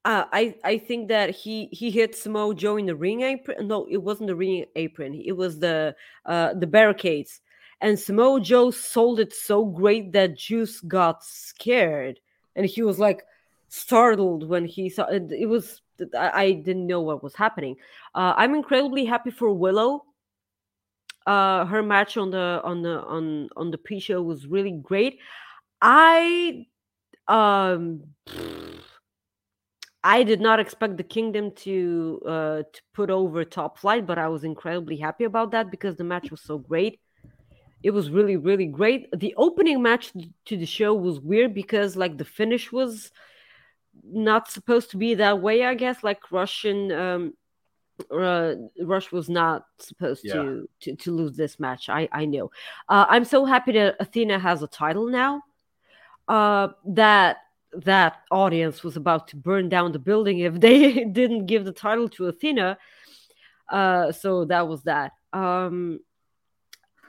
uh, 0.04 0.24
I 0.32 0.54
I 0.64 0.78
think 0.78 1.08
that 1.08 1.30
he 1.30 1.66
he 1.72 1.90
hit 1.90 2.14
Samoa 2.14 2.54
Joe 2.54 2.76
in 2.76 2.86
the 2.86 2.94
ring 2.94 3.22
apron. 3.22 3.66
No, 3.66 3.86
it 3.90 3.96
wasn't 3.96 4.26
the 4.26 4.36
ring 4.36 4.66
apron. 4.76 5.14
It 5.14 5.32
was 5.32 5.58
the 5.58 5.96
uh 6.26 6.54
the 6.54 6.66
barricades. 6.66 7.40
And 7.80 7.98
Samoa 7.98 8.40
Joe 8.40 8.70
sold 8.70 9.20
it 9.20 9.32
so 9.32 9.64
great 9.64 10.12
that 10.12 10.36
Juice 10.36 10.80
got 10.80 11.24
scared, 11.24 12.20
and 12.54 12.66
he 12.66 12.82
was 12.82 12.98
like 12.98 13.22
startled 13.68 14.46
when 14.48 14.66
he 14.66 14.90
saw 14.90 15.06
it. 15.06 15.32
It 15.32 15.46
was 15.46 15.80
I, 16.18 16.42
I 16.42 16.52
didn't 16.52 16.86
know 16.86 17.00
what 17.00 17.22
was 17.22 17.34
happening. 17.34 17.76
Uh, 18.14 18.34
I'm 18.36 18.54
incredibly 18.54 19.06
happy 19.06 19.30
for 19.30 19.52
Willow 19.52 20.04
uh, 21.26 21.64
her 21.66 21.82
match 21.82 22.16
on 22.16 22.30
the 22.30 22.60
on 22.64 22.82
the 22.82 23.00
on 23.02 23.48
on 23.56 23.70
the 23.70 23.78
pre-show 23.78 24.22
was 24.22 24.46
really 24.46 24.72
great. 24.72 25.18
I 25.80 26.66
um 27.28 28.02
I 30.02 30.22
did 30.22 30.40
not 30.40 30.60
expect 30.60 30.98
the 30.98 31.02
Kingdom 31.02 31.52
to 31.52 32.20
uh, 32.26 32.62
to 32.70 32.82
put 32.92 33.10
over 33.10 33.44
Top 33.44 33.78
Flight, 33.78 34.06
but 34.06 34.18
I 34.18 34.28
was 34.28 34.44
incredibly 34.44 34.96
happy 34.98 35.24
about 35.24 35.52
that 35.52 35.70
because 35.70 35.96
the 35.96 36.04
match 36.04 36.30
was 36.30 36.42
so 36.42 36.58
great. 36.58 37.00
It 37.82 37.90
was 37.92 38.10
really 38.10 38.36
really 38.36 38.66
great. 38.66 39.08
The 39.16 39.34
opening 39.36 39.82
match 39.82 40.12
to 40.46 40.56
the 40.56 40.66
show 40.66 40.94
was 40.94 41.20
weird 41.20 41.54
because 41.54 41.96
like 41.96 42.18
the 42.18 42.24
finish 42.24 42.70
was 42.70 43.10
not 44.02 44.50
supposed 44.50 44.90
to 44.90 44.98
be 44.98 45.14
that 45.14 45.40
way. 45.40 45.64
I 45.64 45.74
guess 45.74 46.02
like 46.02 46.30
Russian 46.30 46.92
um, 46.92 47.32
uh, 48.10 48.54
Rush 48.82 49.12
was 49.12 49.28
not 49.28 49.66
supposed 49.78 50.24
yeah. 50.24 50.34
to, 50.34 50.68
to 50.80 50.96
to 50.96 51.12
lose 51.12 51.36
this 51.36 51.60
match. 51.60 51.88
I 51.88 52.08
I 52.12 52.24
know. 52.24 52.50
Uh, 52.88 53.06
I'm 53.08 53.24
so 53.24 53.44
happy 53.44 53.72
that 53.72 53.96
Athena 54.00 54.38
has 54.38 54.62
a 54.62 54.66
title 54.66 55.08
now. 55.08 55.42
Uh, 56.26 56.68
that 56.86 57.38
that 57.72 58.18
audience 58.30 58.82
was 58.82 58.96
about 58.96 59.28
to 59.28 59.36
burn 59.36 59.68
down 59.68 59.92
the 59.92 59.98
building 59.98 60.40
if 60.40 60.54
they 60.60 61.04
didn't 61.04 61.46
give 61.46 61.64
the 61.64 61.72
title 61.72 62.08
to 62.10 62.26
Athena. 62.26 62.78
Uh, 63.68 64.12
so 64.12 64.44
that 64.46 64.68
was 64.68 64.82
that. 64.82 65.12
Um, 65.32 66.00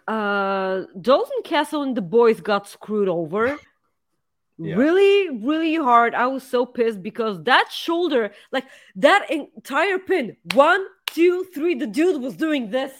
uh, 0.07 0.84
Dalton 0.99 1.41
Castle 1.44 1.82
and 1.82 1.98
the 1.98 2.02
boys 2.02 2.40
got 2.40 2.68
screwed 2.68 3.10
over. 3.10 3.57
Yeah. 4.57 4.76
really 4.76 5.38
really 5.40 5.76
hard. 5.76 6.15
I 6.15 6.27
was 6.27 6.44
so 6.44 6.65
pissed 6.65 7.03
because 7.03 7.44
that 7.44 7.72
shoulder 7.72 8.32
like 8.52 8.65
that 8.95 9.30
entire 9.30 9.99
pin 9.99 10.38
one 10.53 10.86
two 11.07 11.45
three 11.53 11.76
the 11.76 11.88
dude 11.88 12.22
was 12.22 12.36
doing 12.38 12.72
this. 12.72 12.94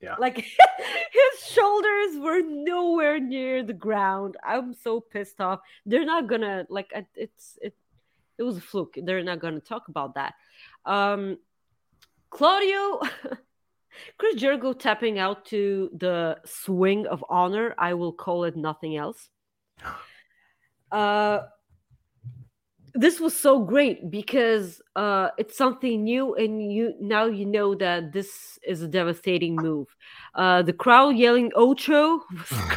Yeah. 0.00 0.16
Like 0.18 0.36
his 0.38 1.46
shoulders 1.48 2.18
were 2.18 2.42
nowhere 2.42 3.20
near 3.20 3.62
the 3.62 3.72
ground. 3.72 4.36
I'm 4.44 4.74
so 4.74 5.00
pissed 5.00 5.40
off. 5.40 5.60
They're 5.84 6.04
not 6.04 6.26
gonna 6.26 6.66
like 6.68 6.90
it's 7.14 7.56
it 7.62 7.76
it 8.36 8.42
was 8.42 8.56
a 8.56 8.60
fluke. 8.60 8.98
They're 9.00 9.22
not 9.22 9.38
gonna 9.38 9.60
talk 9.60 9.86
about 9.86 10.14
that. 10.14 10.34
Um 10.84 11.38
claudio 12.30 13.00
chris 14.18 14.34
jericho 14.34 14.72
tapping 14.72 15.20
out 15.20 15.44
to 15.46 15.88
the 15.96 16.38
swing 16.44 17.06
of 17.06 17.24
honor. 17.28 17.76
I 17.78 17.94
will 17.94 18.12
call 18.12 18.42
it 18.42 18.56
nothing 18.56 18.96
else 18.96 19.30
uh, 20.96 21.46
this 22.96 23.20
was 23.20 23.38
so 23.38 23.60
great 23.60 24.10
because 24.10 24.80
uh 24.96 25.28
it's 25.36 25.56
something 25.56 26.02
new 26.02 26.34
and 26.34 26.72
you 26.72 26.94
now 26.98 27.26
you 27.26 27.44
know 27.44 27.74
that 27.74 28.12
this 28.12 28.58
is 28.66 28.82
a 28.82 28.88
devastating 28.88 29.54
move. 29.54 29.86
Uh 30.34 30.62
the 30.62 30.72
crowd 30.72 31.16
yelling 31.16 31.52
ocho 31.54 32.20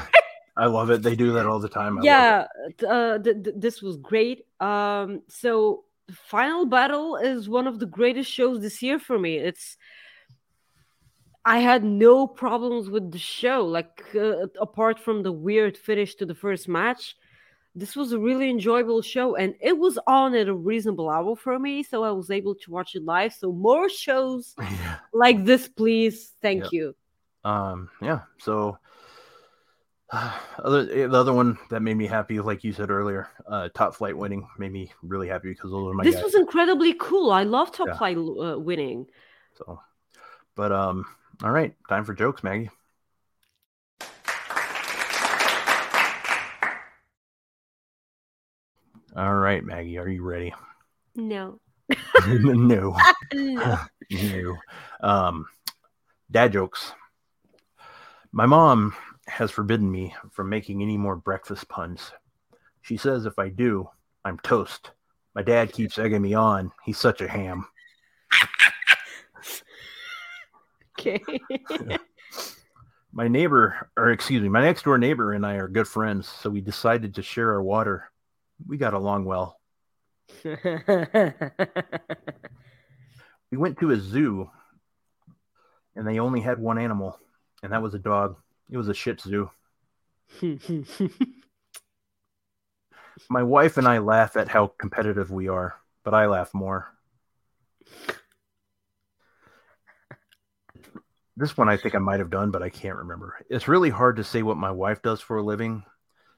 I 0.58 0.66
love 0.66 0.90
it. 0.90 1.02
They 1.02 1.16
do 1.16 1.32
that 1.34 1.46
all 1.46 1.60
the 1.60 1.70
time. 1.70 2.00
I 2.00 2.04
yeah 2.04 2.48
uh 2.88 3.20
th- 3.20 3.44
th- 3.44 3.56
this 3.58 3.82
was 3.82 3.96
great. 3.98 4.46
Um 4.60 5.22
so 5.30 5.86
final 6.12 6.66
battle 6.66 7.16
is 7.16 7.48
one 7.48 7.68
of 7.68 7.80
the 7.80 7.86
greatest 7.86 8.30
shows 8.30 8.60
this 8.60 8.82
year 8.82 9.00
for 9.00 9.18
me. 9.18 9.38
It's 9.38 9.78
i 11.46 11.60
had 11.60 11.86
no 11.86 12.28
problems 12.28 12.90
with 12.90 13.12
the 13.14 13.18
show 13.18 13.66
like 13.66 14.04
uh, 14.14 14.46
apart 14.60 15.00
from 15.00 15.24
the 15.24 15.32
weird 15.32 15.78
finish 15.78 16.16
to 16.16 16.26
the 16.26 16.36
first 16.36 16.68
match 16.68 17.16
this 17.80 17.96
was 17.96 18.12
a 18.12 18.20
really 18.20 18.50
enjoyable 18.50 19.02
show 19.02 19.36
and 19.36 19.56
it 19.62 19.78
was 19.78 19.98
on 20.08 20.36
at 20.36 20.48
a 20.48 20.54
reasonable 20.54 21.10
hour 21.10 21.36
for 21.36 21.58
me 21.58 21.82
so 21.84 22.04
i 22.04 22.12
was 22.12 22.30
able 22.30 22.54
to 22.56 22.72
watch 22.72 22.96
it 22.96 23.04
live 23.04 23.34
so 23.34 23.52
more 23.52 23.88
shows 23.90 24.56
Yeah. 24.60 24.98
like 25.14 25.46
this 25.46 25.68
please 25.68 26.34
thank 26.42 26.64
Yep. 26.64 26.74
you 26.74 26.96
Um, 27.46 27.90
yeah. 28.02 28.22
So 28.40 28.78
other 30.12 30.86
the 30.86 31.18
other 31.18 31.34
one 31.34 31.58
that 31.70 31.82
made 31.82 31.96
me 31.96 32.08
happy, 32.08 32.40
like 32.40 32.64
you 32.64 32.74
said 32.74 32.90
earlier, 32.90 33.30
uh, 33.48 33.70
top 33.74 33.96
flight 33.96 34.18
winning 34.18 34.48
made 34.58 34.72
me 34.72 34.92
really 35.04 35.28
happy 35.28 35.50
because 35.50 35.72
those 35.72 35.88
are 35.88 35.94
my 35.94 36.04
this 36.04 36.16
guys. 36.16 36.24
was 36.24 36.36
incredibly 36.36 36.94
cool 36.96 37.32
i 37.32 37.44
love 37.44 37.72
top 37.72 37.88
Yeah. 37.88 37.98
flight 37.98 38.18
uh, 38.18 38.58
winning 38.60 39.06
So, 39.58 39.80
but 40.56 40.72
um, 40.72 41.06
all 41.44 41.52
right, 41.52 41.76
time 41.88 42.04
for 42.06 42.14
jokes, 42.14 42.44
Maggie. 42.44 42.70
All 49.16 49.36
right, 49.36 49.64
Maggie, 49.64 49.98
are 49.98 50.08
you 50.08 50.24
ready? 50.24 50.54
no 51.16 51.60
no, 52.28 52.96
no 53.34 53.80
no. 54.12 54.58
Um, 55.02 55.46
dad 56.30 56.54
jokes. 56.54 56.94
My 58.32 58.46
mom 58.46 58.96
has 59.28 59.52
forbidden 59.52 59.92
me 59.92 60.14
from 60.32 60.50
making 60.50 60.82
any 60.82 60.98
more 60.98 61.16
breakfast 61.16 61.68
puns. 61.68 62.12
She 62.82 62.98
says 62.98 63.26
if 63.26 63.40
I 63.40 63.50
do, 63.50 63.90
I'm 64.24 64.38
toast. 64.40 64.92
My 65.34 65.42
dad 65.42 65.74
keeps 65.74 65.98
egging 65.98 66.22
me 66.22 66.34
on. 66.34 66.72
He's 66.86 66.98
such 66.98 67.22
a 67.22 67.28
ham. 67.28 67.68
okay 71.00 71.24
My 73.12 73.28
neighbor, 73.28 73.90
or 73.98 74.12
excuse 74.12 74.42
me, 74.42 74.50
my 74.50 74.62
next 74.62 74.84
door 74.84 74.98
neighbor 74.98 75.34
and 75.34 75.46
I 75.46 75.56
are 75.56 75.68
good 75.68 75.88
friends, 75.88 76.28
so 76.28 76.50
we 76.50 76.62
decided 76.62 77.16
to 77.16 77.24
share 77.24 77.52
our 77.52 77.64
water. 77.64 78.12
We 78.68 78.78
got 78.78 78.94
along 78.94 79.26
well. 79.26 79.60
We 83.52 83.58
went 83.58 83.80
to 83.80 83.92
a 83.92 83.98
zoo 83.98 84.50
and 85.96 86.08
they 86.08 86.20
only 86.20 86.40
had 86.40 86.60
one 86.60 86.78
animal, 86.78 87.20
and 87.64 87.74
that 87.74 87.82
was 87.82 87.94
a 87.94 88.00
dog. 88.00 88.38
It 88.70 88.78
was 88.78 88.88
a 88.88 88.94
Shih 88.94 89.16
Tzu. 89.18 89.50
My 93.30 93.44
wife 93.44 93.78
and 93.78 93.88
I 93.88 93.98
laugh 93.98 94.38
at 94.38 94.48
how 94.48 94.68
competitive 94.80 95.32
we 95.32 95.48
are, 95.50 95.76
but 96.04 96.14
I 96.14 96.28
laugh 96.28 96.54
more. 96.54 96.94
This 101.36 101.58
one 101.58 101.70
I 101.70 101.78
think 101.78 101.96
I 101.96 102.00
might 102.00 102.20
have 102.20 102.30
done, 102.30 102.52
but 102.52 102.62
I 102.62 102.70
can't 102.70 102.98
remember. 102.98 103.36
It's 103.50 103.68
really 103.68 103.90
hard 103.90 104.18
to 104.18 104.24
say 104.24 104.44
what 104.44 104.58
my 104.58 104.72
wife 104.72 105.02
does 105.02 105.22
for 105.22 105.38
a 105.38 105.44
living. 105.44 105.84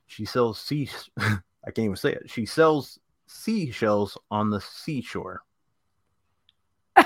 She 0.08 0.26
sells 0.26 0.60
sea. 0.60 0.90
I 1.66 1.72
can't 1.72 1.86
even 1.86 1.96
say 1.96 2.14
it. 2.14 2.30
She 2.30 2.46
sells 2.46 3.00
seashells 3.28 4.18
on 4.30 4.50
the 4.50 4.62
seashore. 4.62 5.42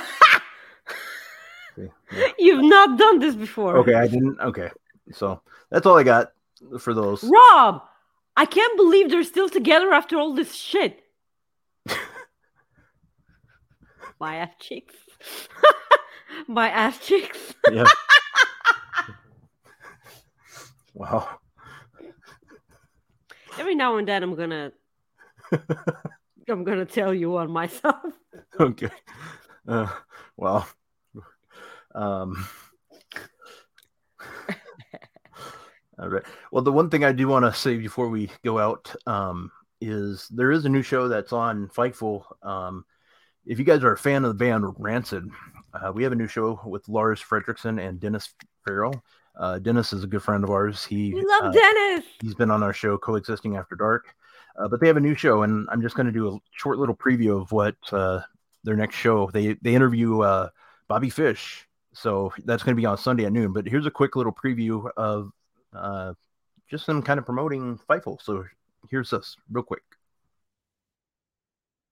See? 1.76 1.90
Yeah. 2.11 2.27
You've 2.40 2.64
not 2.64 2.98
done 2.98 3.19
this 3.19 3.36
before. 3.36 3.77
Okay, 3.77 3.95
I 3.95 4.07
didn't. 4.07 4.40
Okay, 4.40 4.69
so 5.11 5.41
that's 5.69 5.86
all 5.86 5.98
I 5.98 6.03
got 6.03 6.32
for 6.80 6.94
those. 6.94 7.23
Rob, 7.23 7.82
I 8.38 8.45
can't 8.45 8.77
believe 8.77 9.10
they're 9.10 9.23
still 9.23 9.49
together 9.49 9.91
after 9.91 10.18
all 10.18 10.34
this 10.34 10.53
shit. 10.53 11.03
My 14.19 14.38
ass 14.38 14.53
cheeks. 14.60 14.95
My 16.48 16.69
ass 16.69 17.06
cheeks. 17.06 17.53
Yeah. 17.72 17.86
wow. 20.94 21.40
Every 23.57 23.76
now 23.76 23.98
and 23.98 24.07
then 24.07 24.23
I'm 24.23 24.36
gonna 24.36 24.72
I'm 26.49 26.64
gonna 26.64 26.86
tell 26.86 27.14
you 27.14 27.32
one 27.32 27.52
myself. 27.52 27.95
Okay. 28.57 28.90
Uh, 29.68 29.90
well. 30.38 30.65
Um. 31.94 32.48
All 35.99 36.10
right. 36.10 36.23
Well, 36.52 36.64
the 36.64 36.72
one 36.72 36.90
thing 36.90 37.03
I 37.03 37.11
do 37.11 37.27
want 37.27 37.44
to 37.44 37.53
say 37.53 37.76
before 37.77 38.07
we 38.07 38.30
go 38.45 38.60
out 38.60 38.95
um, 39.07 39.52
is 39.82 40.30
there 40.30 40.52
is 40.52 40.64
a 40.64 40.69
new 40.69 40.82
show 40.82 41.10
that's 41.10 41.34
on 41.34 41.68
Fightful. 41.68 42.23
Um, 42.44 42.86
if 43.45 43.60
you 43.60 43.65
guys 43.65 43.84
are 43.84 43.91
a 43.91 43.98
fan 43.98 44.23
of 44.23 44.30
the 44.30 44.45
band 44.45 44.65
Rancid, 44.77 45.30
uh, 45.73 45.91
we 45.94 46.03
have 46.03 46.14
a 46.14 46.15
new 46.15 46.27
show 46.27 46.60
with 46.65 46.88
Lars 46.88 47.22
Frederiksen 47.22 47.86
and 47.86 47.99
Dennis 47.99 48.34
Farrell. 48.64 49.03
Uh, 49.38 49.60
Dennis 49.60 49.94
is 49.94 50.03
a 50.03 50.07
good 50.07 50.24
friend 50.24 50.44
of 50.44 50.49
ours. 50.49 50.86
He 50.86 51.14
We 51.14 51.26
love 51.26 51.45
uh, 51.45 51.52
Dennis. 51.52 52.06
he's 52.22 52.36
been 52.36 52.52
on 52.52 52.64
our 52.64 52.74
show 52.74 52.98
coexisting 52.98 53.57
after 53.57 53.76
dark 53.76 54.16
uh, 54.57 54.68
but 54.68 54.80
they 54.80 54.88
have 54.88 54.98
a 54.98 55.02
new 55.02 55.16
show 55.16 55.44
and 55.44 55.68
i'm 55.72 55.82
just 55.82 55.95
going 55.95 56.06
to 56.06 56.12
do 56.12 56.30
a 56.30 56.40
short 56.52 56.78
little 56.78 56.95
preview 56.95 57.41
of 57.41 57.52
what 57.52 57.76
uh, 57.91 58.22
their 58.64 58.76
next 58.76 58.95
show 58.95 59.30
they 59.34 59.53
they 59.62 59.76
interview 59.76 60.22
uh, 60.22 60.49
bobby 60.88 61.10
fish 61.10 61.68
so 61.94 62.32
that's 62.45 62.64
going 62.64 62.76
to 62.76 62.80
be 62.80 62.86
on 62.86 62.98
sunday 62.98 63.26
at 63.26 63.34
noon 63.34 63.52
but 63.53 63.68
here's 63.68 63.86
a 63.86 63.91
quick 63.91 64.16
little 64.16 64.34
preview 64.34 64.90
of 64.98 65.32
uh, 65.74 66.14
just 66.70 66.86
them 66.86 67.02
kind 67.02 67.18
of 67.20 67.26
promoting 67.26 67.78
fightful 67.90 68.22
so 68.22 68.44
here's 68.90 69.12
us 69.14 69.36
real 69.52 69.64
quick 69.64 69.84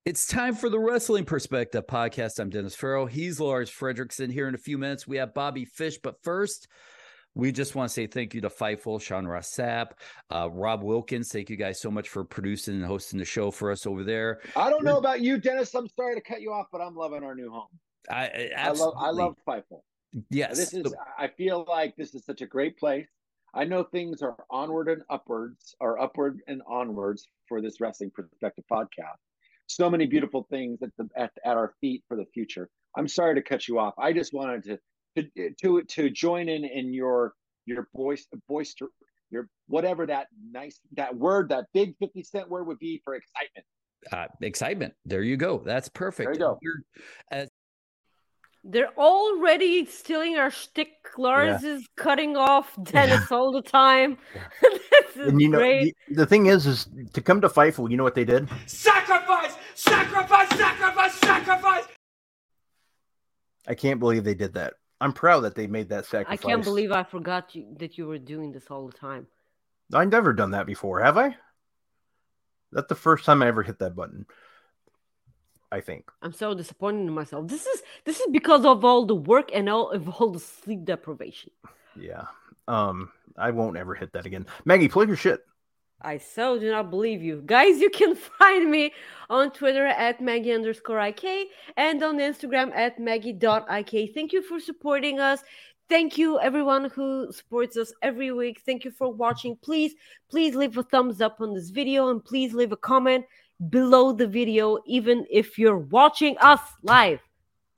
It's 0.05 0.27
time 0.27 0.53
for 0.55 0.69
the 0.69 0.79
Wrestling 0.79 1.23
Perspective 1.23 1.85
podcast. 1.87 2.37
I'm 2.39 2.49
Dennis 2.49 2.75
Farrell. 2.75 3.05
He's 3.05 3.39
Lars 3.39 3.71
Frederiksen. 3.71 4.31
Here 4.31 4.49
in 4.49 4.55
a 4.55 4.57
few 4.57 4.77
minutes, 4.77 5.07
we 5.07 5.15
have 5.15 5.33
Bobby 5.33 5.63
Fish. 5.63 5.97
But 5.97 6.21
first, 6.21 6.67
we 7.35 7.51
just 7.51 7.75
want 7.75 7.89
to 7.89 7.93
say 7.93 8.07
thank 8.07 8.33
you 8.33 8.41
to 8.41 8.49
Fightful, 8.49 9.01
Sean 9.01 9.25
Ross 9.25 9.53
Sapp, 9.55 9.91
uh, 10.29 10.49
Rob 10.51 10.83
Wilkins. 10.83 11.31
Thank 11.31 11.49
you 11.49 11.55
guys 11.55 11.81
so 11.81 11.89
much 11.89 12.09
for 12.09 12.23
producing 12.23 12.75
and 12.75 12.85
hosting 12.85 13.19
the 13.19 13.25
show 13.25 13.51
for 13.51 13.71
us 13.71 13.85
over 13.85 14.03
there. 14.03 14.41
I 14.55 14.69
don't 14.69 14.83
know 14.83 14.97
about 14.97 15.21
you, 15.21 15.37
Dennis. 15.37 15.73
I'm 15.73 15.87
sorry 15.89 16.15
to 16.15 16.21
cut 16.21 16.41
you 16.41 16.51
off, 16.51 16.67
but 16.71 16.81
I'm 16.81 16.95
loving 16.95 17.23
our 17.23 17.35
new 17.35 17.51
home. 17.51 17.67
I, 18.09 18.25
I 18.25 18.51
I 18.57 18.69
love 18.71 18.93
I 18.97 19.09
love 19.09 19.35
Fightful. 19.47 19.81
Yes. 20.29 20.57
This 20.57 20.73
is 20.73 20.93
I 21.17 21.27
feel 21.27 21.65
like 21.67 21.95
this 21.95 22.13
is 22.13 22.25
such 22.25 22.41
a 22.41 22.45
great 22.45 22.77
place. 22.77 23.07
I 23.55 23.65
know 23.65 23.83
things 23.83 24.21
are 24.21 24.35
onward 24.49 24.89
and 24.89 25.03
upwards, 25.09 25.75
or 25.79 26.01
upward 26.01 26.39
and 26.47 26.61
onwards 26.67 27.27
for 27.47 27.61
this 27.61 27.79
Wrestling 27.79 28.11
Perspective 28.13 28.65
podcast. 28.71 29.19
So 29.67 29.89
many 29.89 30.05
beautiful 30.05 30.45
things 30.49 30.81
at 30.83 30.89
the 30.97 31.07
at, 31.15 31.31
at 31.45 31.57
our 31.57 31.73
feet 31.79 32.03
for 32.07 32.17
the 32.17 32.25
future. 32.33 32.69
I'm 32.95 33.07
sorry 33.07 33.35
to 33.35 33.41
cut 33.41 33.67
you 33.67 33.79
off. 33.79 33.93
I 33.97 34.13
just 34.13 34.33
wanted 34.33 34.63
to 34.65 34.79
to 35.15 35.51
to, 35.61 35.83
to 35.83 36.09
join 36.09 36.49
in 36.49 36.65
in 36.65 36.93
your 36.93 37.33
your 37.65 37.87
voice 37.95 38.27
voice 38.47 38.75
your 39.29 39.47
whatever 39.67 40.05
that 40.05 40.27
nice 40.51 40.79
that 40.95 41.15
word 41.15 41.49
that 41.49 41.65
big 41.73 41.95
50 41.99 42.23
cent 42.23 42.49
word 42.49 42.67
would 42.67 42.79
be 42.79 43.01
for 43.03 43.15
excitement. 43.15 43.65
uh, 44.11 44.27
excitement. 44.41 44.93
There 45.05 45.23
you 45.23 45.37
go. 45.37 45.59
That's 45.65 45.89
perfect. 45.89 46.27
There 46.27 46.33
you 46.33 46.39
go. 46.39 46.59
We're- 46.61 46.83
as 47.31 47.49
They're 48.63 48.93
already 48.97 49.85
stealing 49.85 50.37
our 50.37 50.51
shtick. 50.51 50.89
Lars 51.17 51.63
is 51.63 51.87
cutting 51.95 52.37
off 52.37 52.77
Dennis 52.83 53.31
all 53.31 53.51
the 53.51 53.61
time. 53.61 54.17
this 54.61 55.15
is 55.17 55.31
and 55.31 55.41
you 55.41 55.49
know 55.49 55.59
great. 55.59 55.95
the, 56.09 56.15
the 56.15 56.25
thing 56.25 56.47
is 56.47 56.65
is 56.65 56.87
to 57.13 57.21
come 57.21 57.41
to 57.41 57.49
fightful 57.49 57.89
you 57.89 57.97
know 57.97 58.03
what 58.03 58.15
they 58.15 58.25
did 58.25 58.49
Sacrifice! 58.65 59.53
Sacrifice! 59.75 60.49
Sacrifice! 60.57 61.13
Sacrifice! 61.13 61.83
i 63.67 63.75
can't 63.75 63.99
believe 63.99 64.23
they 64.23 64.33
did 64.33 64.53
that 64.53 64.73
i'm 65.03 65.13
proud 65.13 65.41
that 65.41 65.55
they 65.55 65.67
made 65.67 65.89
that 65.89 66.05
sacrifice. 66.05 66.39
I 66.39 66.47
can't 66.47 66.63
believe 66.63 66.91
I 66.91 67.03
forgot 67.03 67.53
you, 67.55 67.65
that 67.79 67.97
you 67.97 68.07
were 68.07 68.17
doing 68.17 68.51
this 68.51 68.67
all 68.71 68.87
the 68.87 68.97
time. 68.97 69.27
i've 69.93 70.09
never 70.11 70.33
done 70.33 70.51
that 70.51 70.65
before 70.65 71.01
have 71.01 71.17
i 71.17 71.35
that's 72.71 72.89
the 72.89 72.95
first 72.95 73.25
time 73.25 73.41
i 73.43 73.47
ever 73.47 73.63
hit 73.63 73.79
that 73.79 73.95
button 73.95 74.25
i 75.71 75.79
think 75.81 76.09
I'm 76.21 76.33
so 76.33 76.53
disappointed 76.53 77.01
in 77.01 77.11
myself. 77.11 77.47
This 77.47 77.65
is 77.65 77.81
this 78.05 78.19
is 78.19 78.27
because 78.31 78.63
of 78.65 78.85
all 78.85 79.05
the 79.05 79.15
work 79.15 79.49
and 79.53 79.67
all 79.69 79.91
of 79.91 80.07
all 80.07 80.29
the 80.31 80.39
sleep 80.39 80.85
deprivation. 80.85 81.51
Yeah. 81.99 82.25
Um, 82.67 83.09
I 83.37 83.51
won't 83.51 83.77
ever 83.77 83.93
hit 83.95 84.13
that 84.13 84.25
again. 84.25 84.45
Maggie, 84.65 84.87
plug 84.87 85.07
your 85.09 85.17
shit. 85.17 85.41
I 86.03 86.17
so 86.17 86.59
do 86.59 86.69
not 86.69 86.89
believe 86.89 87.23
you. 87.23 87.41
Guys, 87.45 87.79
you 87.79 87.89
can 87.89 88.15
find 88.39 88.69
me 88.69 88.93
on 89.29 89.51
Twitter 89.51 89.87
at 89.87 90.21
Maggie 90.21 90.51
underscore 90.51 90.99
IK 90.99 91.47
and 91.77 92.03
on 92.03 92.17
Instagram 92.17 92.75
at 92.75 92.99
Maggie.ik. 92.99 94.13
Thank 94.13 94.33
you 94.33 94.41
for 94.41 94.59
supporting 94.59 95.19
us. 95.19 95.41
Thank 95.89 96.17
you, 96.17 96.39
everyone 96.39 96.89
who 96.89 97.31
supports 97.31 97.77
us 97.77 97.93
every 98.01 98.31
week. 98.31 98.61
Thank 98.65 98.85
you 98.85 98.91
for 98.91 99.11
watching. 99.11 99.57
Please, 99.57 99.93
please 100.29 100.55
leave 100.55 100.77
a 100.77 100.83
thumbs 100.83 101.21
up 101.21 101.39
on 101.39 101.53
this 101.53 101.69
video 101.69 102.09
and 102.09 102.23
please 102.23 102.53
leave 102.53 102.71
a 102.71 102.77
comment 102.77 103.25
below 103.69 104.11
the 104.11 104.27
video, 104.27 104.79
even 104.85 105.25
if 105.29 105.57
you're 105.57 105.77
watching 105.77 106.37
us 106.39 106.61
live. 106.83 107.19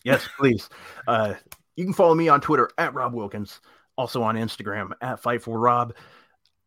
Yes, 0.04 0.28
please. 0.38 0.70
Uh, 1.08 1.34
you 1.76 1.84
can 1.84 1.94
follow 1.94 2.16
me 2.16 2.30
on 2.30 2.42
Twitter 2.42 2.70
at 2.78 2.94
Rob 2.94 3.14
Wilkins, 3.14 3.60
also 3.98 4.22
on 4.22 4.36
Instagram 4.36 4.92
at 5.02 5.22
Fightful 5.22 5.62
Rob. 5.62 5.94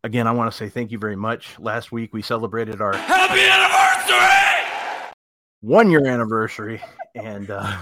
Again, 0.04 0.26
I 0.26 0.32
want 0.32 0.50
to 0.50 0.56
say 0.56 0.68
thank 0.68 0.90
you 0.92 0.98
very 0.98 1.16
much. 1.16 1.58
Last 1.58 1.90
week 1.90 2.12
we 2.14 2.22
celebrated 2.22 2.80
our 2.80 2.94
Happy 2.96 3.40
anniversary! 3.40 5.14
one 5.60 5.90
year 5.90 6.06
anniversary, 6.06 6.80
and 7.16 7.50
uh, 7.50 7.76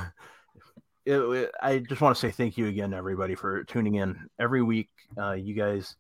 it, 1.05 1.19
it- 1.19 1.51
I 1.61 1.79
just 1.81 2.01
want 2.01 2.17
to 2.17 2.21
say 2.21 2.31
thank 2.31 2.57
you 2.57 2.69
again, 2.69 2.95
everybody, 2.95 3.35
for 3.35 3.65
tuning 3.65 3.97
in 3.97 4.29
every 4.39 4.63
week. 4.63 4.89
Uh, 5.19 5.33
you 5.33 5.55
guys, 5.55 5.97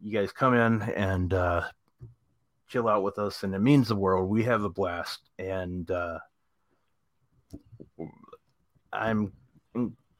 you 0.00 0.12
guys 0.12 0.30
come 0.32 0.54
in 0.54 0.82
and 0.82 1.34
uh, 1.34 1.62
chill 2.68 2.88
out 2.88 3.02
with 3.02 3.18
us, 3.18 3.42
and 3.42 3.52
it 3.54 3.58
means 3.60 3.88
the 3.88 3.96
world. 3.96 4.30
We 4.30 4.44
have 4.44 4.62
a 4.62 4.70
blast, 4.70 5.28
and 5.40 5.90
uh, 5.90 6.18
I'm 8.92 9.32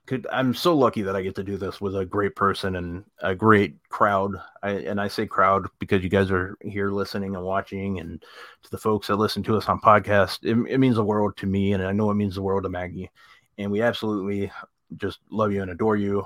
could 0.08 0.26
I'm 0.32 0.54
so 0.54 0.74
lucky 0.74 1.02
that 1.02 1.14
I 1.14 1.22
get 1.22 1.34
to 1.34 1.44
do 1.44 1.58
this 1.58 1.82
with 1.82 1.94
a 1.94 2.04
great 2.04 2.34
person 2.34 2.76
and 2.76 3.04
a 3.20 3.34
great 3.34 3.76
crowd. 3.90 4.36
I, 4.62 4.70
and 4.70 4.98
I 4.98 5.06
say 5.06 5.26
crowd 5.26 5.66
because 5.78 6.02
you 6.02 6.08
guys 6.08 6.30
are 6.30 6.56
here 6.62 6.90
listening 6.90 7.36
and 7.36 7.44
watching, 7.44 8.00
and 8.00 8.24
to 8.62 8.70
the 8.70 8.78
folks 8.78 9.08
that 9.08 9.16
listen 9.16 9.42
to 9.44 9.56
us 9.56 9.68
on 9.68 9.80
podcast, 9.80 10.38
it, 10.44 10.56
it 10.72 10.78
means 10.78 10.96
the 10.96 11.04
world 11.04 11.36
to 11.36 11.46
me, 11.46 11.74
and 11.74 11.84
I 11.84 11.92
know 11.92 12.10
it 12.10 12.14
means 12.14 12.34
the 12.34 12.42
world 12.42 12.62
to 12.62 12.70
Maggie. 12.70 13.10
And 13.58 13.70
we 13.70 13.82
absolutely 13.82 14.50
just 14.96 15.18
love 15.30 15.52
you 15.52 15.60
and 15.60 15.70
adore 15.70 15.96
you. 15.96 16.24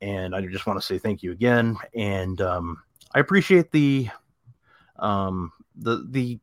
And 0.00 0.34
I 0.34 0.44
just 0.44 0.66
want 0.66 0.80
to 0.80 0.84
say 0.84 0.98
thank 0.98 1.22
you 1.22 1.30
again. 1.30 1.76
And 1.94 2.40
um, 2.40 2.82
I 3.14 3.20
appreciate 3.20 3.70
the 3.70 4.08
um, 4.98 5.52
the 5.76 6.04
the 6.10 6.40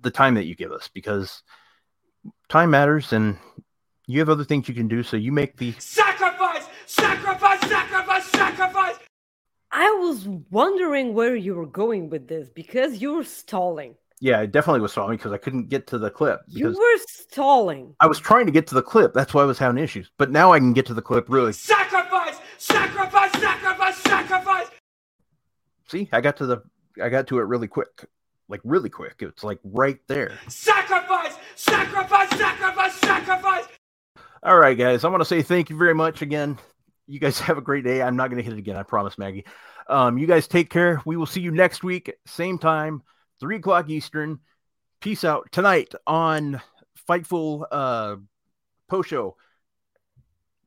the 0.00 0.10
time 0.10 0.34
that 0.34 0.46
you 0.46 0.56
give 0.56 0.72
us 0.72 0.88
because 0.92 1.44
time 2.48 2.70
matters 2.70 3.12
and 3.12 3.38
you 4.06 4.18
have 4.18 4.28
other 4.28 4.44
things 4.44 4.68
you 4.68 4.74
can 4.74 4.88
do 4.88 5.02
so 5.02 5.16
you 5.16 5.32
make 5.32 5.56
the 5.56 5.72
Sacrifice! 5.78 6.66
Sacrifice! 6.86 7.60
Sacrifice! 7.68 8.24
Sacrifice! 8.26 8.96
I 9.72 9.90
was 9.90 10.28
wondering 10.50 11.14
where 11.14 11.34
you 11.34 11.54
were 11.54 11.66
going 11.66 12.08
with 12.10 12.28
this 12.28 12.48
because 12.48 13.00
you 13.02 13.14
were 13.14 13.24
stalling. 13.24 13.94
yeah 14.20 14.40
it 14.42 14.52
definitely 14.52 14.80
was 14.80 14.92
stalling 14.92 15.16
because 15.16 15.32
i 15.32 15.36
couldn't 15.38 15.68
get 15.68 15.86
to 15.88 15.98
the 15.98 16.10
clip 16.10 16.40
You 16.46 16.68
were 16.68 16.98
stalling. 17.08 17.94
i 18.00 18.06
was 18.06 18.18
trying 18.20 18.46
to 18.46 18.52
get 18.52 18.66
to 18.68 18.74
the 18.74 18.82
clip 18.82 19.12
that's 19.14 19.34
why 19.34 19.42
i 19.42 19.46
was 19.46 19.58
having 19.58 19.82
issues 19.82 20.10
but 20.18 20.30
now 20.30 20.52
i 20.52 20.58
can 20.58 20.72
get 20.72 20.86
to 20.86 20.94
the 20.94 21.02
clip 21.02 21.26
really 21.28 21.52
Sacrifice! 21.52 22.38
Sacrifice! 22.58 23.32
Sacrifice! 23.32 23.96
Sacrifice! 23.96 24.68
see 25.88 26.08
i 26.12 26.20
got 26.20 26.36
to 26.36 26.46
the 26.46 26.62
i 27.02 27.08
got 27.08 27.26
to 27.28 27.38
it 27.38 27.42
really 27.42 27.68
quick 27.68 28.06
like 28.48 28.60
really 28.64 28.90
quick 28.90 29.16
it's 29.20 29.42
like 29.44 29.58
right 29.64 29.98
there 30.06 30.38
Sacrifice! 30.48 31.34
Sacrifice! 31.56 32.30
Sacrifice! 32.38 32.94
Sacrifice! 32.94 33.64
All 34.44 34.56
right 34.58 34.76
guys 34.76 35.04
i 35.04 35.08
want 35.08 35.20
to 35.20 35.24
say 35.24 35.42
thank 35.42 35.70
you 35.70 35.76
very 35.76 35.94
much 35.94 36.22
again. 36.22 36.58
You 37.06 37.18
guys 37.20 37.38
have 37.48 37.58
a 37.58 37.62
great 37.62 37.84
day. 37.84 38.00
I'm 38.02 38.16
not 38.16 38.28
going 38.28 38.38
to 38.38 38.42
hit 38.42 38.52
it 38.54 38.58
again 38.58 38.76
i 38.76 38.82
promise 38.82 39.18
maggie. 39.18 39.44
Um, 39.88 40.16
you 40.16 40.26
guys 40.26 40.48
take 40.48 40.70
care. 40.70 41.02
We 41.04 41.16
will 41.16 41.26
see 41.26 41.40
you 41.42 41.50
next 41.50 41.82
week 41.84 42.12
same 42.26 42.58
time 42.58 43.02
three 43.40 43.56
o'clock 43.56 43.90
eastern. 43.90 44.40
Peace 45.00 45.24
out. 45.24 45.48
Tonight 45.52 45.94
on 46.06 46.60
fightful 47.08 47.64
uh 47.70 48.16
post 48.88 49.10
show 49.10 49.36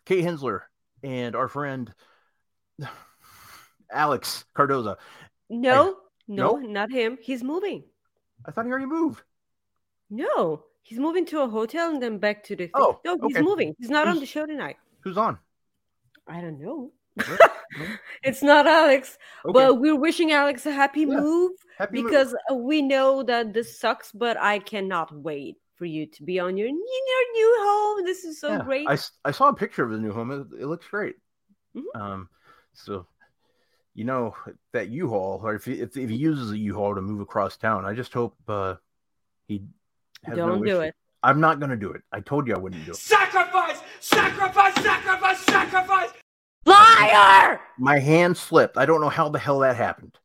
kate 0.06 0.24
hensler 0.24 0.70
and 1.04 1.36
our 1.36 1.48
friend 1.48 1.92
alex 3.92 4.46
cardoza. 4.56 4.98
No, 5.50 5.98
no, 6.28 6.58
No? 6.58 6.68
not 6.68 6.92
him. 6.92 7.18
He's 7.22 7.44
moving. 7.44 7.84
i 8.46 8.52
thought 8.52 8.66
he 8.66 8.72
already 8.72 8.86
moved. 8.86 9.22
No, 10.10 10.64
he's 10.88 11.00
moving 11.00 11.26
to 11.26 11.42
a 11.42 11.50
hotel 11.50 11.90
and 11.92 12.02
then 12.02 12.18
back 12.18 12.44
to 12.46 12.56
the. 12.56 12.66
Thing. 12.68 12.72
Oh, 12.76 13.00
no, 13.04 13.18
he's 13.28 13.36
okay. 13.36 13.44
moving. 13.44 13.76
He's 13.78 13.90
not 13.90 14.08
on 14.08 14.20
the 14.20 14.26
show 14.26 14.46
tonight. 14.46 14.78
who's 15.02 15.18
on 15.18 15.38
I 16.28 16.42
don't 16.42 16.60
know. 16.60 16.92
It's 18.24 18.42
not 18.42 18.66
Alex, 18.68 19.18
Okay. 19.46 19.54
but 19.54 19.80
we're 19.80 19.96
wishing 20.08 20.32
Alex 20.32 20.66
a 20.66 20.72
happy 20.72 21.02
Yeah. 21.02 21.20
move 21.20 21.52
Happy 21.78 22.02
because 22.02 22.34
uh, 22.50 22.56
we 22.56 22.82
know 22.82 23.24
that 23.24 23.54
this 23.54 23.80
sucks, 23.80 24.12
but 24.12 24.36
I 24.54 24.60
cannot 24.60 25.12
wait 25.14 25.58
for 25.76 25.86
you 25.86 26.08
to 26.16 26.24
be 26.24 26.40
on 26.40 26.58
your, 26.58 26.68
in 26.68 26.76
your 26.76 27.26
new 27.38 27.52
home. 27.68 28.06
This 28.06 28.24
is 28.24 28.40
so 28.40 28.50
Yeah, 28.54 28.64
great. 28.64 28.88
I 29.26 29.32
saw 29.32 29.50
a 29.50 29.54
picture 29.54 29.84
of 29.84 29.92
the 29.92 30.00
new 30.00 30.12
home. 30.12 30.32
It, 30.32 30.62
it 30.64 30.68
looks 30.68 30.88
great. 30.88 31.16
Mhm. 31.76 32.02
Um, 32.02 32.30
so 32.74 33.06
you 33.94 34.06
know 34.06 34.36
that 34.74 34.90
U-Haul, 34.90 35.42
or 35.44 35.56
if 35.56 35.66
he, 35.66 35.74
if, 35.86 35.96
if 35.98 36.10
he 36.10 36.16
uses 36.16 36.52
a 36.52 36.58
U-Haul 36.58 36.96
to 36.96 37.02
move 37.02 37.20
across 37.22 37.58
town, 37.58 37.86
I 37.86 37.94
just 37.94 38.14
hope 38.14 38.36
uh, 38.48 38.76
he 39.48 39.64
has 40.24 40.38
no 40.38 40.48
Don't 40.48 40.60
do 40.66 40.66
issue. 40.66 40.80
it. 40.82 40.96
I'm 41.24 41.40
not 41.40 41.60
going 41.60 41.72
to 41.72 41.78
do 41.78 41.92
it. 41.92 42.02
I 42.12 42.20
told 42.20 42.48
you 42.48 42.56
I 42.56 42.58
wouldn't 42.58 42.86
do 42.86 42.92
it. 42.92 42.98
Sacrifice! 42.98 43.80
Sacrifice! 44.00 44.74
Sacrifice! 44.76 45.40
Sacrifice! 45.40 46.10
Liar! 46.66 47.60
My 47.80 48.00
hand 48.00 48.38
slipped. 48.38 48.78
I 48.78 48.86
don't 48.86 49.02
know 49.02 49.10
how 49.10 49.30
the 49.30 49.40
hell 49.40 49.60
that 49.60 49.76
happened. 49.76 50.18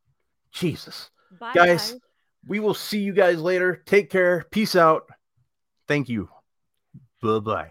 Jesus, 0.52 1.10
Bye, 1.40 1.52
guys, 1.54 1.96
we 2.46 2.60
will 2.60 2.74
see 2.74 2.98
you 2.98 3.12
guys 3.12 3.38
later. 3.40 3.82
Take 3.86 4.10
care. 4.10 4.44
Peace 4.50 4.76
out. 4.76 5.04
Thank 5.88 6.08
you. 6.08 6.28
Bye 7.22 7.38
bye. 7.38 7.70